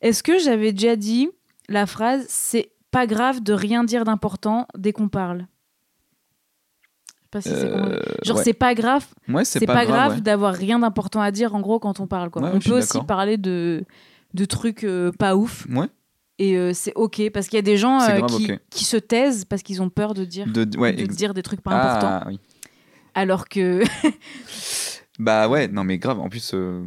Est-ce 0.00 0.24
que 0.24 0.38
j'avais 0.38 0.72
déjà 0.72 0.96
dit 0.96 1.28
la 1.68 1.86
phrase 1.86 2.24
c'est 2.28 2.70
pas 2.90 3.06
grave 3.06 3.42
de 3.42 3.52
rien 3.52 3.84
dire 3.84 4.04
d'important 4.04 4.66
dès 4.76 4.92
qu'on 4.92 5.08
parle? 5.08 5.46
Je 7.06 7.12
sais 7.14 7.28
pas 7.30 7.40
si 7.42 7.48
Euh, 7.50 8.00
Genre, 8.24 8.38
ouais. 8.38 8.42
c'est 8.44 8.54
pas 8.54 8.74
grave, 8.74 9.06
Ouais, 9.28 9.44
c'est 9.44 9.64
pas, 9.66 9.84
grave, 9.86 10.20
d'avoir 10.20 10.52
rien 10.54 10.78
d'important 10.80 11.20
à 11.20 11.30
dire 11.30 11.54
en 11.54 11.60
gros 11.60 11.78
quand 11.78 12.00
on 12.00 12.06
parle. 12.08 12.30
Quoi. 12.30 12.42
On 12.52 12.58
peut 12.58 12.78
aussi 12.78 13.00
parler 13.06 13.36
de, 13.36 13.84
de 14.34 14.44
trucs 14.44 14.82
euh, 14.84 15.12
pas 15.12 15.36
ouf 15.36 15.66
Ouais. 15.70 15.86
Et 16.40 16.56
euh, 16.56 16.72
c'est 16.74 16.92
ok 16.94 17.30
parce 17.32 17.48
qu'il 17.48 17.56
y 17.56 17.58
a 17.58 17.62
des 17.62 17.76
gens 17.76 18.00
euh, 18.00 18.18
grave 18.20 18.58
qui, 18.70 18.84
se 18.84 18.96
taisent 18.96 19.44
parce 19.44 19.62
qu'ils 19.62 19.82
ont 19.82 19.90
peur 19.90 20.14
de 20.14 20.24
dire, 20.24 20.46
De, 20.46 20.64
dire 20.64 21.34
des 21.34 21.42
trucs 21.42 21.60
pas 21.60 21.70
Ah, 21.72 21.96
importants. 21.96 22.28
oui. 22.30 22.40
Alors 23.14 23.48
que. 23.48 23.82
Bah 25.18 25.48
ouais, 25.48 25.68
non 25.68 25.84
mais 25.84 25.98
grave. 25.98 26.20
En 26.20 26.28
plus, 26.28 26.52
euh, 26.54 26.84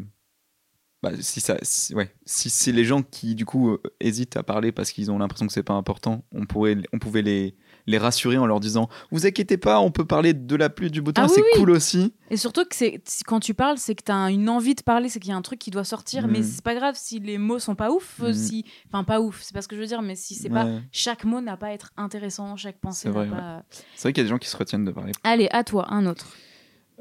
bah, 1.04 1.12
si 1.20 1.40
ça, 1.42 1.58
si- 1.64 1.94
ouais, 1.96 2.14
si 2.26 2.50
c'est 2.50 2.72
les 2.72 2.86
gens 2.86 3.02
qui 3.02 3.34
du 3.36 3.46
coup 3.46 3.72
euh, 3.72 3.82
hésitent 4.00 4.38
à 4.38 4.44
parler 4.44 4.72
parce 4.72 4.92
qu'ils 4.92 5.10
ont 5.12 5.18
l'impression 5.18 5.48
que 5.48 5.54
c'est 5.54 5.64
pas 5.64 5.74
important, 5.74 6.24
on 6.32 6.46
pourrait, 6.46 6.78
on 6.94 7.00
pouvait 7.00 7.24
les, 7.24 7.56
les 7.88 7.98
rassurer 7.98 8.38
en 8.38 8.46
leur 8.46 8.60
disant, 8.60 8.88
vous 9.10 9.26
inquiétez 9.26 9.58
pas, 9.58 9.80
on 9.80 9.90
peut 9.92 10.06
parler 10.06 10.34
de 10.36 10.56
la 10.56 10.70
pluie 10.70 10.92
du 10.92 11.02
beau 11.02 11.12
temps, 11.12 11.24
Ah 11.26 11.28
c'est 11.28 11.42
oui. 11.42 11.48
cool 11.56 11.72
aussi. 11.72 12.14
Et 12.30 12.38
surtout 12.38 12.64
que 12.66 12.76
c'est 12.76 13.02
si- 13.06 13.24
quand 13.24 13.40
tu 13.40 13.54
parles, 13.56 13.80
c'est 13.80 13.96
que 13.96 14.04
tu 14.04 14.12
as 14.12 14.30
une 14.30 14.48
envie 14.48 14.76
de 14.76 14.84
parler, 14.84 15.10
c'est 15.10 15.20
qu'il 15.20 15.32
y 15.32 15.34
a 15.34 15.38
un 15.38 15.42
truc 15.42 15.58
qui 15.60 15.72
doit 15.72 15.84
sortir, 15.84 16.28
mais 16.28 16.40
Mm. 16.42 16.44
c'est 16.44 16.64
pas 16.64 16.76
grave 16.76 16.96
si 16.96 17.20
les 17.20 17.40
mots 17.40 17.58
sont 17.60 17.76
pas 17.76 17.92
ouf, 17.92 18.20
euh, 18.22 18.30
Mm. 18.30 18.34
si 18.34 18.66
enfin 18.88 19.04
pas 19.04 19.20
ouf, 19.20 19.42
c'est 19.42 19.54
pas 19.56 19.64
ce 19.64 19.68
que 19.68 19.76
je 19.76 19.82
veux 19.82 19.88
dire, 19.88 20.04
mais 20.04 20.16
si 20.16 20.36
c'est 20.36 20.50
pas 20.50 20.66
Ouais. 20.66 20.82
chaque 20.92 21.26
mot 21.26 21.42
n'a 21.42 21.58
pas 21.58 21.68
à 21.68 21.72
être 21.72 21.90
intéressant, 21.98 22.56
chaque 22.58 22.80
pensée 22.80 23.02
C'est 23.04 23.10
vrai, 23.10 23.28
pas. 23.28 23.64
C'est 23.96 24.04
vrai 24.04 24.14
qu'il 24.14 24.22
y 24.22 24.26
a 24.26 24.26
des 24.26 24.30
gens 24.30 24.38
qui 24.40 24.48
se 24.50 24.56
retiennent 24.56 24.86
de 24.86 24.92
parler. 24.92 25.14
Allez, 25.24 25.50
à 25.52 25.64
toi, 25.64 25.92
un 25.92 26.06
autre. 26.06 26.28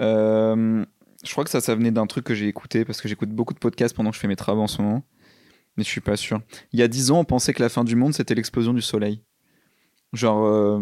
Euh, 0.01 0.85
je 1.25 1.31
crois 1.33 1.45
que 1.45 1.51
ça, 1.51 1.61
ça 1.61 1.75
venait 1.75 1.91
d'un 1.91 2.07
truc 2.07 2.25
que 2.25 2.35
j'ai 2.35 2.49
écouté 2.49 2.85
parce 2.85 3.01
que 3.01 3.09
j'écoute 3.09 3.31
beaucoup 3.31 3.55
de 3.55 3.59
podcasts 3.59 3.95
pendant 3.95 4.11
que 4.11 4.17
je 4.17 4.21
fais 4.21 4.29
mes 4.29 4.37
travaux 4.37 4.63
en 4.63 4.67
ce 4.67 4.81
moment. 4.83 5.03
Mais 5.77 5.85
je 5.85 5.89
suis 5.89 6.01
pas 6.01 6.17
sûr. 6.17 6.41
Il 6.73 6.81
y 6.81 6.83
a 6.83 6.89
dix 6.89 7.11
ans, 7.11 7.21
on 7.21 7.25
pensait 7.25 7.53
que 7.53 7.63
la 7.63 7.69
fin 7.69 7.85
du 7.85 7.95
monde, 7.97 8.13
c'était 8.15 8.35
l'explosion 8.35 8.73
du 8.75 8.83
soleil. 8.83 9.23
Genre, 10.13 10.45
euh, 10.45 10.81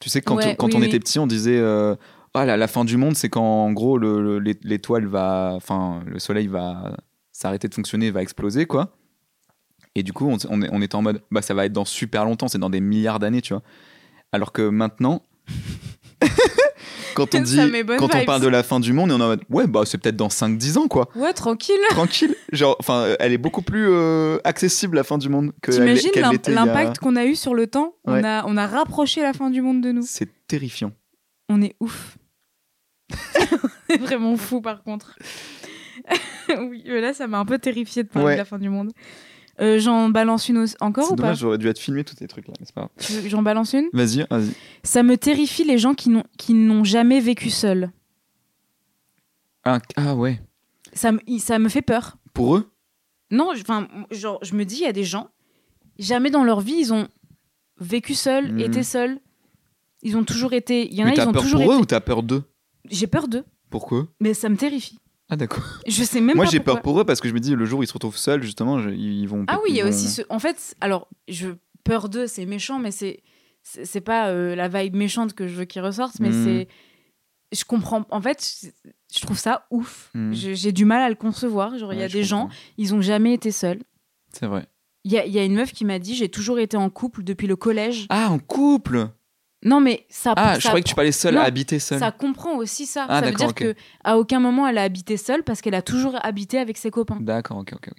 tu 0.00 0.08
sais, 0.10 0.20
quand, 0.20 0.36
Ouais, 0.36 0.54
quand 0.56 0.66
oui, 0.68 0.72
on 0.76 0.80
oui. 0.80 0.86
était 0.86 0.98
petit, 1.00 1.18
on 1.18 1.26
disait 1.26 1.56
euh, 1.58 1.96
Ah, 2.34 2.44
la, 2.44 2.56
la 2.56 2.68
fin 2.68 2.84
du 2.84 2.96
monde, 2.96 3.16
c'est 3.16 3.30
quand 3.30 3.42
en 3.42 3.72
gros 3.72 3.96
le- 3.98 4.22
le- 4.22 4.38
l'é- 4.38 4.58
l'étoile 4.62 5.06
va. 5.06 5.52
Enfin, 5.54 6.02
le 6.06 6.18
soleil 6.18 6.46
va 6.46 6.96
s'arrêter 7.32 7.68
de 7.68 7.74
fonctionner, 7.74 8.10
va 8.10 8.20
exploser, 8.22 8.66
quoi. 8.66 8.96
Et 9.94 10.02
du 10.02 10.12
coup, 10.12 10.28
on, 10.28 10.36
on 10.50 10.82
était 10.82 10.94
en 10.94 11.02
mode 11.02 11.22
Bah, 11.30 11.40
ça 11.42 11.54
va 11.54 11.64
être 11.64 11.72
dans 11.72 11.86
super 11.86 12.24
longtemps, 12.24 12.48
c'est 12.48 12.58
dans 12.58 12.70
des 12.70 12.80
milliards 12.80 13.18
d'années, 13.18 13.40
tu 13.40 13.54
vois. 13.54 13.62
Alors 14.32 14.52
que 14.52 14.68
maintenant. 14.68 15.22
quand 17.14 17.34
on 17.34 17.40
dit 17.40 17.58
quand 17.98 18.14
on 18.14 18.24
parle 18.24 18.42
de 18.42 18.48
la 18.48 18.62
fin 18.62 18.80
du 18.80 18.92
monde, 18.92 19.10
on 19.12 19.20
est 19.20 19.22
en 19.22 19.28
mode 19.28 19.42
ouais 19.50 19.66
bah 19.66 19.82
c'est 19.84 19.98
peut-être 19.98 20.16
dans 20.16 20.28
5-10 20.28 20.78
ans 20.78 20.88
quoi. 20.88 21.08
Ouais, 21.14 21.32
tranquille. 21.32 21.76
Tranquille. 21.90 22.34
Genre 22.52 22.76
enfin 22.80 23.14
elle 23.20 23.32
est 23.32 23.38
beaucoup 23.38 23.62
plus 23.62 23.86
euh, 23.90 24.38
accessible 24.44 24.96
la 24.96 25.04
fin 25.04 25.18
du 25.18 25.28
monde 25.28 25.52
que 25.62 25.70
T'imagines 25.72 26.10
a- 26.22 26.50
l'impact 26.50 26.98
qu'on 26.98 27.16
a 27.16 27.24
eu 27.24 27.34
sur 27.36 27.54
le 27.54 27.66
temps? 27.66 27.94
On, 28.04 28.22
a, 28.24 28.44
on 28.46 28.56
a 28.56 28.66
rapproché 28.66 29.22
la 29.22 29.32
fin 29.32 29.50
du 29.50 29.60
monde 29.62 29.80
de 29.80 29.92
nous. 29.92 30.04
C'est 30.06 30.28
terrifiant. 30.48 30.92
On 31.48 31.62
est 31.62 31.74
ouf. 31.80 32.16
on 33.90 33.94
est 33.94 33.98
vraiment 33.98 34.36
fou 34.36 34.60
par 34.60 34.82
contre. 34.82 35.16
oui, 36.58 36.82
mais 36.86 37.00
là, 37.00 37.12
ça 37.14 37.26
m'a 37.26 37.38
un 37.38 37.44
peu 37.44 37.58
terrifié 37.58 38.02
de 38.02 38.08
parler 38.08 38.26
Ouais. 38.28 38.32
de 38.34 38.38
la 38.38 38.44
fin 38.44 38.58
du 38.58 38.68
monde. 38.68 38.92
Euh, 39.60 39.78
J'en 39.80 40.08
balance 40.08 40.48
une 40.48 40.66
encore 40.80 41.06
ou 41.12 41.16
pas 41.16 41.22
dommage, 41.22 41.38
j'aurais 41.38 41.58
dû 41.58 41.66
être 41.68 41.78
filmé 41.80 42.04
tous 42.04 42.14
ces 42.16 42.28
trucs 42.28 42.46
là, 42.46 42.54
c'est 42.62 42.72
pas 42.74 42.88
J'en 43.26 43.42
balance 43.42 43.72
une 43.72 43.88
Vas-y, 43.92 44.24
vas-y. 44.30 44.52
Ça 44.84 45.02
me 45.02 45.16
terrifie 45.16 45.64
les 45.64 45.78
gens 45.78 45.94
qui 45.94 46.10
n'ont 46.54 46.84
jamais 46.84 47.20
vécu 47.20 47.50
seuls. 47.50 47.90
Ah, 49.64 49.80
ah 49.96 50.14
ouais. 50.14 50.40
Ça 50.92 51.12
me, 51.12 51.18
ça 51.38 51.58
me 51.58 51.68
fait 51.68 51.82
peur. 51.82 52.16
Pour 52.32 52.56
eux? 52.56 52.70
Non, 53.30 53.52
je- 53.54 53.60
enfin, 53.62 53.88
genre, 54.10 54.38
je 54.42 54.54
me 54.54 54.64
dis, 54.64 54.76
il 54.76 54.82
y 54.82 54.86
a 54.86 54.92
des 54.92 55.04
gens, 55.04 55.28
jamais 55.98 56.30
dans 56.30 56.44
leur 56.44 56.60
vie, 56.60 56.76
ils 56.78 56.92
ont 56.92 57.08
vécu 57.78 58.14
seuls, 58.14 58.52
Mhm. 58.52 58.60
été 58.60 58.82
seuls. 58.82 59.20
Ils 60.02 60.16
ont 60.16 60.24
toujours 60.24 60.52
été. 60.52 60.86
Il 60.88 60.94
y 60.94 61.02
en 61.02 61.06
Mais 61.06 61.10
a, 61.10 61.14
ils 61.14 61.16
t'as 61.16 61.26
ont 61.26 61.32
peur 61.32 61.42
toujours 61.42 61.60
pour 61.62 61.72
eux 61.72 61.76
ou 61.78 61.84
t'as 61.84 62.00
peur 62.00 62.22
d'eux? 62.22 62.44
J'ai 62.88 63.06
peur 63.08 63.26
d'eux, 63.28 63.44
Pourquoi? 63.70 64.06
Mais 64.20 64.32
ça 64.32 64.48
me 64.48 64.56
terrifie. 64.56 64.98
Ah 65.30 65.36
d'accord. 65.36 65.62
Je 65.86 66.04
sais 66.04 66.20
même 66.20 66.36
Moi 66.36 66.44
pas 66.46 66.50
j'ai 66.50 66.60
peur 66.60 66.80
pour 66.80 66.98
eux 67.00 67.04
parce 67.04 67.20
que 67.20 67.28
je 67.28 67.34
me 67.34 67.40
dis 67.40 67.54
le 67.54 67.64
jour 67.66 67.80
où 67.80 67.82
ils 67.82 67.86
se 67.86 67.92
retrouvent 67.92 68.16
seuls 68.16 68.42
justement, 68.42 68.78
je- 68.80 68.90
ils 68.90 69.26
vont. 69.26 69.44
Ah 69.48 69.58
oui, 69.62 69.70
il 69.70 69.76
y 69.76 69.80
a 69.82 69.86
aussi 69.86 70.08
ce. 70.08 70.22
En 70.30 70.38
fait, 70.38 70.74
alors, 70.80 71.08
je 71.28 71.48
peur 71.84 72.08
d'eux, 72.08 72.26
c'est 72.26 72.46
méchant, 72.46 72.78
mais 72.78 72.90
c'est 72.90 73.22
c'est 73.62 74.00
pas 74.00 74.28
euh, 74.30 74.54
la 74.54 74.68
vibe 74.68 74.96
méchante 74.96 75.34
que 75.34 75.46
je 75.46 75.54
veux 75.54 75.64
qu'ils 75.66 75.82
ressortent, 75.82 76.20
mais 76.20 76.30
Mhm. 76.30 76.44
c'est. 76.44 76.68
Je 77.52 77.64
comprends. 77.64 78.06
En 78.10 78.20
fait, 78.22 78.70
je- 79.14 79.20
trouve 79.20 79.38
ça 79.38 79.66
ouf. 79.70 80.10
Je- 80.14 80.54
J'ai 80.54 80.72
du 80.72 80.84
mal 80.84 81.02
à 81.02 81.08
le 81.08 81.14
concevoir. 81.14 81.76
Genre, 81.78 81.92
il 81.92 81.98
y 81.98 82.02
a 82.02 82.08
des 82.08 82.24
gens, 82.24 82.48
ils 82.78 82.94
ont 82.94 83.00
jamais 83.02 83.34
été 83.34 83.50
seuls. 83.50 83.80
C'est 84.32 84.46
vrai. 84.46 84.66
Il 85.04 85.12
y 85.12 85.16
y 85.30 85.38
a 85.38 85.44
une 85.44 85.54
meuf 85.54 85.72
qui 85.72 85.84
m'a 85.84 85.98
dit 85.98 86.14
j'ai 86.14 86.28
toujours 86.28 86.58
été 86.58 86.76
en 86.76 86.90
couple 86.90 87.22
depuis 87.22 87.46
le 87.46 87.56
collège. 87.56 88.06
Ah 88.10 88.30
en 88.30 88.38
couple 88.38 89.08
Non, 89.64 89.80
mais 89.80 90.06
ça. 90.08 90.34
Ah, 90.36 90.54
ça 90.54 90.60
je 90.60 90.66
croyais 90.68 90.82
que 90.84 90.88
tu 90.88 90.94
parlais 90.94 91.10
seul 91.12 91.34
Non, 91.34 91.40
à 91.40 91.44
habiter 91.44 91.78
seul. 91.80 91.98
Ça 91.98 92.12
comprend 92.12 92.56
aussi 92.56 92.86
ça. 92.86 93.06
Ah, 93.08 93.20
ça 93.20 93.26
veut 93.26 93.32
d'accord, 93.32 93.52
dire 93.52 93.68
ok. 93.70 93.74
que 93.74 93.80
à 94.04 94.16
aucun 94.18 94.38
moment 94.40 94.66
elle 94.68 94.78
a 94.78 94.82
habité 94.82 95.16
seule 95.16 95.42
parce 95.42 95.60
qu'elle 95.60 95.74
a 95.74 95.82
toujours 95.82 96.16
habité 96.24 96.58
avec 96.58 96.76
ses 96.78 96.90
copains. 96.92 97.18
D'accord, 97.20 97.58
ok, 97.58 97.72
ok. 97.74 97.88
ok. 97.88 97.98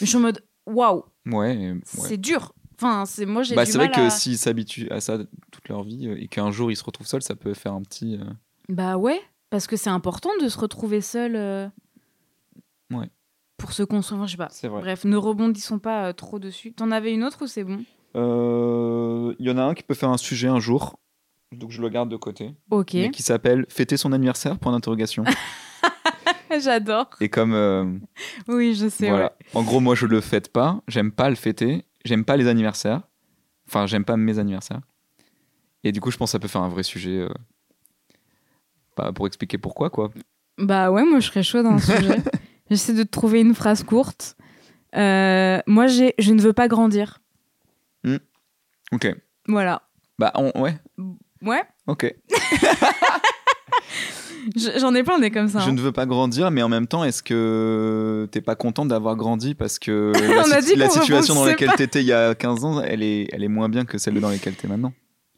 Je 0.00 0.06
suis 0.06 0.16
en 0.16 0.20
mode 0.20 0.44
waouh, 0.66 1.04
Ouais. 1.26 1.56
ouais. 1.72 1.74
c'est 1.84 2.16
dur. 2.18 2.52
Enfin, 2.76 3.04
c'est 3.06 3.26
moi 3.26 3.42
j'ai 3.42 3.54
Bah, 3.56 3.64
c'est 3.66 3.78
vrai 3.78 3.90
que 3.90 4.00
à- 4.00 4.10
s'ils 4.10 4.38
s'habituent 4.38 4.88
à 4.90 5.00
ça 5.00 5.18
toute 5.50 5.68
leur 5.68 5.82
vie 5.84 6.08
euh, 6.08 6.16
et 6.20 6.28
qu'un 6.28 6.50
jour 6.50 6.70
ils 6.70 6.76
se 6.76 6.84
retrouvent 6.84 7.06
seuls, 7.06 7.22
ça 7.22 7.34
peut 7.36 7.54
faire 7.54 7.72
un 7.72 7.82
petit. 7.82 8.16
euh, 8.20 8.24
Bah 8.68 8.96
ouais, 8.96 9.20
parce 9.50 9.66
que 9.66 9.76
c'est 9.76 9.90
important 9.90 10.30
de 10.40 10.48
se 10.48 10.58
retrouver 10.58 11.00
seul. 11.00 11.34
euh, 11.36 11.68
Ouais. 12.92 13.08
Pour 13.56 13.72
se 13.72 13.82
construire, 13.82 14.26
je 14.26 14.32
sais 14.32 14.36
pas. 14.36 14.48
C'est 14.50 14.68
vrai. 14.68 14.80
Bref, 14.82 15.04
ne 15.04 15.16
rebondissons 15.16 15.78
pas 15.78 16.08
euh, 16.08 16.12
trop 16.12 16.38
dessus. 16.38 16.72
T'en 16.72 16.90
avais 16.90 17.12
une 17.12 17.24
autre 17.24 17.44
ou 17.44 17.46
c'est 17.46 17.64
bon? 17.64 17.84
Il 18.14 19.46
y 19.46 19.50
en 19.50 19.58
a 19.58 19.62
un 19.62 19.74
qui 19.74 19.82
peut 19.82 19.94
faire 19.94 20.10
un 20.10 20.16
sujet 20.16 20.48
un 20.48 20.60
jour, 20.60 20.98
donc 21.52 21.70
je 21.70 21.80
le 21.82 21.88
garde 21.88 22.08
de 22.08 22.16
côté, 22.16 22.54
Ok. 22.70 22.94
mais 22.94 23.10
qui 23.10 23.22
s'appelle 23.22 23.66
Fêter 23.68 23.96
son 23.96 24.12
anniversaire 24.12 24.58
Point 24.58 24.72
d'interrogation. 24.72 25.24
J'adore. 26.60 27.10
et 27.20 27.28
comme 27.28 27.52
euh, 27.54 27.84
Oui, 28.48 28.74
je 28.74 28.88
sais. 28.88 29.08
voilà, 29.08 29.32
en 29.54 29.62
gros 29.64 29.80
moi 29.80 29.94
je 29.96 30.06
le 30.06 30.20
fête 30.20 30.52
pas, 30.52 30.80
j'aime 30.86 31.10
pas 31.10 31.28
le 31.28 31.34
fêter, 31.34 31.84
j'aime 32.04 32.24
pas 32.24 32.36
les 32.36 32.46
anniversaires, 32.46 33.00
enfin 33.66 33.86
j'aime 33.86 34.04
pas 34.04 34.16
mes 34.16 34.38
anniversaires. 34.38 34.80
Et 35.82 35.90
du 35.90 36.00
coup 36.00 36.10
je 36.12 36.16
pense 36.16 36.28
que 36.30 36.32
ça 36.32 36.38
peut 36.38 36.46
faire 36.48 36.62
un 36.62 36.68
vrai 36.68 36.84
sujet, 36.84 37.18
euh, 37.18 37.28
bah, 38.96 39.10
pour 39.12 39.26
expliquer 39.26 39.58
pourquoi 39.58 39.90
quoi. 39.90 40.10
Bah 40.58 40.92
ouais, 40.92 41.04
moi 41.04 41.18
je 41.18 41.26
serais 41.26 41.42
chaud 41.42 41.62
dans 41.64 41.72
le 41.74 41.78
sujet. 41.80 42.18
J'essaie 42.70 42.94
de 42.94 43.02
te 43.02 43.10
trouver 43.10 43.40
une 43.40 43.54
phrase 43.54 43.82
courte. 43.82 44.36
Euh, 44.96 45.58
moi, 45.66 45.86
j'ai, 45.88 46.14
je 46.18 46.32
ne 46.32 46.40
veux 46.40 46.52
pas 46.52 46.68
grandir. 46.68 47.18
Ok. 48.92 49.14
Voilà. 49.48 49.82
Bah, 50.18 50.32
on- 50.36 50.52
ouais, 50.60 50.76
Ouais, 51.42 51.62
ok. 51.86 52.14
je- 54.56 54.78
j'en 54.78 54.94
ai 54.94 55.02
plein 55.02 55.18
des 55.18 55.30
comme 55.30 55.48
ça. 55.48 55.60
Je 55.60 55.68
hein. 55.70 55.72
ne 55.72 55.80
veux 55.80 55.92
pas 55.92 56.06
grandir, 56.06 56.50
mais 56.50 56.62
en 56.62 56.68
même 56.68 56.86
temps, 56.86 57.04
est-ce 57.04 57.22
que 57.22 58.28
t'es 58.30 58.40
pas 58.40 58.54
contente 58.56 58.88
d'avoir 58.88 59.16
grandi 59.16 59.54
parce 59.54 59.78
que 59.78 60.12
la, 60.76 60.88
si- 60.88 61.00
situation 61.00 61.34
dans 61.34 61.44
laquelle 61.44 61.72
t'étais 61.76 62.00
il 62.02 62.06
y 62.06 62.12
a 62.12 62.34
15 62.34 62.64
ans, 62.64 62.80
elle 62.82 63.02
est, 63.02 63.28
elle 63.32 63.42
est 63.44 63.48
moins 63.48 63.68
bien 63.68 63.84
que 63.84 63.98
celle 63.98 64.20
dans 64.20 64.28
laquelle 64.30 64.54
t'es 64.54 64.68
maintenant? 64.68 64.92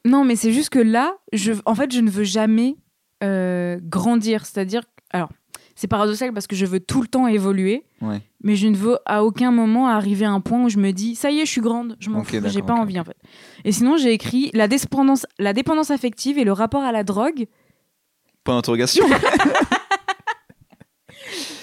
Non, 0.04 0.24
mais 0.24 0.36
c'est 0.36 0.52
juste 0.52 0.70
que 0.70 0.78
là, 0.78 1.16
je, 1.32 1.52
en 1.64 1.74
fait, 1.74 1.92
je 1.92 2.00
ne 2.00 2.10
veux 2.10 2.24
jamais 2.24 2.76
euh, 3.24 3.78
grandir. 3.82 4.46
C'est-à-dire, 4.46 4.82
alors, 5.10 5.30
c'est 5.76 5.86
paradoxal 5.86 6.32
parce 6.32 6.46
que 6.48 6.56
je 6.56 6.66
veux 6.66 6.80
tout 6.80 7.00
le 7.02 7.06
temps 7.06 7.28
évoluer, 7.28 7.84
Ouais. 8.02 8.20
mais 8.42 8.56
je 8.56 8.66
ne 8.66 8.74
veux 8.76 8.98
à 9.06 9.22
aucun 9.24 9.52
moment 9.52 9.86
arriver 9.86 10.24
à 10.24 10.30
un 10.32 10.40
point 10.40 10.64
où 10.64 10.68
je 10.68 10.78
me 10.78 10.90
dis, 10.90 11.14
ça 11.14 11.30
y 11.30 11.38
est, 11.38 11.46
je 11.46 11.50
suis 11.52 11.60
grande, 11.60 11.96
je 12.00 12.10
m'en 12.10 12.24
fous, 12.24 12.36
j'ai 12.46 12.62
pas 12.62 12.74
envie 12.74 12.98
en 12.98 13.04
fait. 13.04 13.16
Et 13.64 13.70
sinon, 13.72 13.96
j'ai 13.96 14.12
écrit 14.12 14.50
la 14.54 14.66
dépendance, 14.68 15.26
la 15.38 15.52
dépendance 15.52 15.90
affective 15.92 16.38
et 16.38 16.44
le 16.44 16.52
rapport 16.52 16.82
à 16.82 16.90
la 16.92 17.04
drogue. 17.04 17.46
Point 18.42 18.56
d'interrogation. 18.56 19.04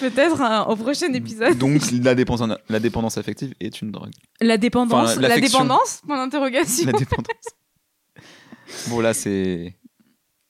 Peut-être 0.00 0.40
hein, 0.42 0.66
au 0.68 0.76
prochain 0.76 1.12
épisode. 1.14 1.56
Donc 1.56 1.80
la 2.02 2.14
dépendance, 2.14 2.58
la 2.68 2.80
dépendance 2.80 3.16
affective 3.16 3.54
est 3.60 3.80
une 3.80 3.90
drogue. 3.90 4.10
La 4.40 4.58
dépendance, 4.58 5.12
Enfin, 5.12 5.20
la 5.20 5.40
dépendance, 5.40 6.02
point 6.06 6.16
d'interrogation. 6.16 6.86
La 6.86 6.92
dépendance. 6.92 7.46
bon 8.88 9.00
là 9.00 9.14
c'est 9.14 9.74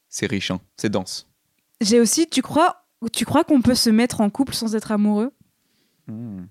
c'est 0.08 0.26
riche, 0.26 0.50
hein. 0.50 0.60
c'est 0.76 0.90
dense. 0.90 1.28
J'ai 1.80 2.00
aussi, 2.00 2.26
tu 2.28 2.40
crois, 2.42 2.83
tu 3.12 3.24
crois 3.24 3.44
qu'on 3.44 3.62
peut 3.62 3.74
se 3.74 3.90
mettre 3.90 4.20
en 4.20 4.30
couple 4.30 4.54
sans 4.54 4.74
être 4.74 4.92
amoureux? 4.92 5.32
Hmm. 6.06 6.44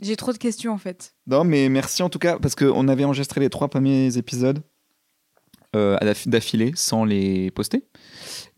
J'ai 0.00 0.16
trop 0.16 0.32
de 0.32 0.38
questions 0.38 0.72
en 0.72 0.78
fait. 0.78 1.14
Non 1.26 1.42
mais 1.44 1.68
merci 1.68 2.02
en 2.02 2.10
tout 2.10 2.18
cas 2.18 2.38
parce 2.38 2.54
qu'on 2.54 2.86
avait 2.88 3.04
enregistré 3.04 3.40
les 3.40 3.48
trois 3.48 3.68
premiers 3.68 4.16
épisodes 4.18 4.62
euh, 5.74 5.96
d'affilée 6.26 6.72
sans 6.74 7.04
les 7.04 7.50
poster. 7.50 7.84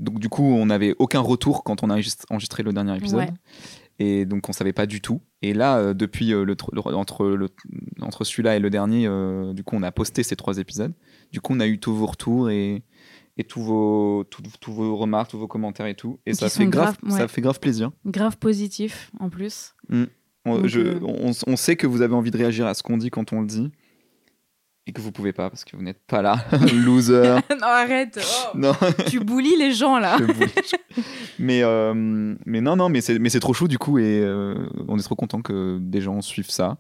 Donc 0.01 0.19
du 0.19 0.29
coup 0.29 0.43
on 0.43 0.67
n'avait 0.67 0.95
aucun 0.99 1.21
retour 1.21 1.63
quand 1.63 1.83
on 1.83 1.91
a 1.91 2.01
enregistré 2.31 2.63
le 2.63 2.73
dernier 2.73 2.97
épisode. 2.97 3.21
Ouais. 3.21 3.33
Et 4.01 4.25
donc 4.27 4.49
on 4.49 4.53
savait 4.53 4.73
pas 4.73 4.87
du 4.87 5.01
tout. 5.01 5.21
Et 5.43 5.55
là, 5.55 5.79
euh, 5.79 5.95
depuis 5.95 6.33
euh, 6.33 6.45
le, 6.45 6.55
tr- 6.55 6.73
le- 6.73 6.95
entre, 6.97 7.27
le, 7.27 7.49
entre 8.01 8.25
celui-là 8.25 8.57
et 8.57 8.61
le 8.61 8.71
dernier, 8.71 9.09
du 9.55 9.63
coup 9.65 9.77
on 9.77 9.83
a 9.83 9.93
posté 9.93 10.23
ces 10.25 10.37
trois 10.37 10.59
épisodes. 10.59 10.93
Du 11.33 11.41
coup 11.41 11.53
on 11.55 11.61
a 11.61 11.67
eu 11.67 11.79
tous 11.79 11.95
vos 11.95 12.07
retours 12.07 12.51
et, 12.51 12.83
et 13.39 13.45
tous, 13.45 13.63
vos, 13.63 14.27
vos 14.67 14.97
remarques, 14.97 15.31
tous 15.31 15.39
vos 15.39 15.47
commentaires 15.47 15.87
et 15.87 15.95
tout. 15.95 16.19
Et 16.27 16.35
ça 16.35 16.49
fait, 16.49 16.67
grave, 16.67 16.97
ouais. 17.05 17.11
ça 17.13 17.29
fait 17.29 17.41
grave 17.41 17.61
plaisir. 17.61 17.91
Grave 18.05 18.37
positif 18.37 19.11
en 19.21 19.31
plus. 19.31 19.75
On, 20.45 20.67
je- 20.67 20.81
euh, 20.81 21.01
on, 21.03 21.31
on 21.47 21.57
sait 21.57 21.77
que 21.77 21.87
vous 21.87 22.03
avez 22.03 22.15
envie 22.15 22.31
de 22.33 22.37
réagir 22.39 22.67
à 22.67 22.75
ce 22.75 22.83
qu'on 22.83 22.97
dit 22.97 23.11
quand 23.11 23.33
on 23.33 23.41
le 23.43 23.47
dit. 23.47 23.71
Et 24.87 24.93
que 24.93 25.01
vous 25.03 25.13
pouvez 25.13 25.35
pas 25.35 25.51
parce 25.51 25.65
que 25.67 25.77
vous 25.77 25.83
n'êtes 25.83 26.01
pas 26.07 26.23
là. 26.23 26.45
Loser. 26.73 27.37
non, 27.51 27.67
arrête. 27.67 28.19
oh. 28.55 28.57
non. 28.59 28.73
tu 29.09 29.21
boulis 29.21 29.57
les 29.57 29.73
gens 29.73 29.99
là. 29.99 30.17
mais, 31.39 31.63
euh, 31.63 32.35
mais 32.47 32.61
non, 32.61 32.75
non, 32.77 32.89
mais 32.89 33.01
c'est, 33.01 33.19
mais 33.19 33.29
c'est 33.29 33.41
trop 33.41 33.53
chou 33.55 33.69
du 33.69 33.79
coup 33.79 33.99
et 33.99 34.21
euh, 34.21 34.55
on 34.89 34.99
est 34.99 35.03
trop 35.03 35.15
content 35.15 35.43
que 35.43 35.79
des 35.81 36.01
gens 36.01 36.21
suivent 36.23 36.51
ça. 36.51 36.79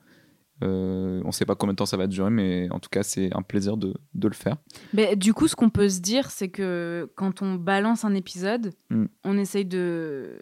Euh, 0.62 1.20
on 1.24 1.30
sait 1.32 1.44
pas 1.44 1.54
combien 1.54 1.72
de 1.72 1.76
temps 1.76 1.86
ça 1.86 1.96
va 1.96 2.06
durer, 2.06 2.30
mais 2.30 2.68
en 2.70 2.78
tout 2.80 2.88
cas, 2.90 3.02
c'est 3.02 3.34
un 3.34 3.42
plaisir 3.42 3.76
de, 3.76 3.94
de 4.14 4.28
le 4.28 4.34
faire. 4.34 4.56
Mais 4.92 5.14
du 5.16 5.32
coup, 5.34 5.46
ce 5.48 5.54
qu'on 5.56 5.70
peut 5.70 5.88
se 5.88 6.00
dire, 6.00 6.30
c'est 6.30 6.48
que 6.48 7.08
quand 7.14 7.42
on 7.42 7.54
balance 7.54 8.04
un 8.04 8.14
épisode, 8.14 8.72
Mm. 8.90 9.04
on 9.24 9.38
essaye 9.38 9.64
de, 9.64 10.38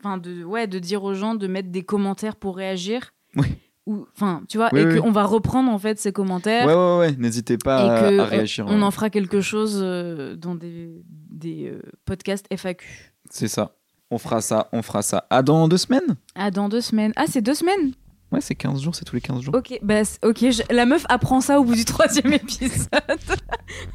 enfin 0.00 0.18
de, 0.18 0.44
ouais, 0.44 0.66
de 0.66 0.78
dire 0.78 1.02
aux 1.02 1.14
gens 1.14 1.34
de 1.34 1.46
mettre 1.46 1.70
des 1.70 1.82
commentaires 1.82 2.36
pour 2.36 2.56
réagir. 2.56 3.12
Oui. 3.36 3.46
Ou, 3.86 4.04
enfin, 4.16 4.42
tu 4.48 4.56
vois, 4.56 4.68
Oui, 4.72 4.80
et 4.80 4.86
oui. 4.86 4.98
qu'on 5.00 5.12
va 5.12 5.24
reprendre 5.24 5.70
en 5.70 5.78
fait 5.78 5.98
ces 6.00 6.12
commentaires. 6.12 6.66
Ouais, 6.66 6.74
ouais, 6.74 6.98
ouais, 7.10 7.16
n'hésitez 7.18 7.56
pas 7.56 7.78
à, 7.78 8.00
que 8.10 8.18
à 8.18 8.24
réagir. 8.24 8.66
on 8.68 8.82
en 8.82 8.90
fera 8.90 9.10
quelque 9.10 9.40
chose 9.40 9.78
euh, 9.80 10.34
dans 10.34 10.54
des, 10.56 10.90
des 11.30 11.68
euh, 11.70 11.80
podcasts 12.04 12.46
FAQ. 12.56 13.12
C'est 13.30 13.46
ça. 13.48 13.76
On 14.10 14.18
fera 14.18 14.40
ça, 14.40 14.68
on 14.72 14.82
fera 14.82 15.02
ça. 15.02 15.26
À 15.30 15.42
dans 15.42 15.66
deux 15.68 15.76
semaines? 15.78 16.16
Ah, 16.34 16.50
dans 16.50 16.68
deux 16.68 16.80
semaines. 16.80 17.12
Ah, 17.16 17.24
c'est 17.28 17.42
deux 17.42 17.54
semaines? 17.54 17.92
Ouais, 18.32 18.40
c'est 18.40 18.56
15 18.56 18.82
jours, 18.82 18.94
c'est 18.94 19.04
tous 19.04 19.14
les 19.14 19.20
15 19.20 19.40
jours. 19.40 19.54
Ok, 19.54 19.78
bah, 19.82 20.02
ok, 20.22 20.44
la 20.70 20.84
meuf 20.84 21.04
apprend 21.08 21.40
ça 21.40 21.60
au 21.60 21.64
bout 21.64 21.74
du 21.76 21.84
troisième 21.84 22.32
épisode. 22.32 22.88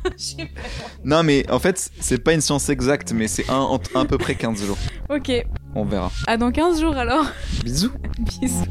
non, 1.04 1.22
mais 1.24 1.50
en 1.52 1.60
fait, 1.60 1.92
c'est 2.00 2.24
pas 2.24 2.34
une 2.34 2.42
science 2.42 2.70
exacte, 2.70 3.12
mais 3.12 3.28
c'est 3.28 3.50
un, 3.50 3.78
à 3.96 4.06
peu 4.06 4.18
près 4.18 4.36
15 4.36 4.66
jours. 4.66 4.78
ok. 5.10 5.32
On 5.76 5.86
verra. 5.86 6.12
À 6.28 6.36
dans 6.38 6.52
15 6.52 6.82
jours 6.82 6.98
alors. 6.98 7.26
Bisous. 7.64 7.92
Bisous. 8.42 8.66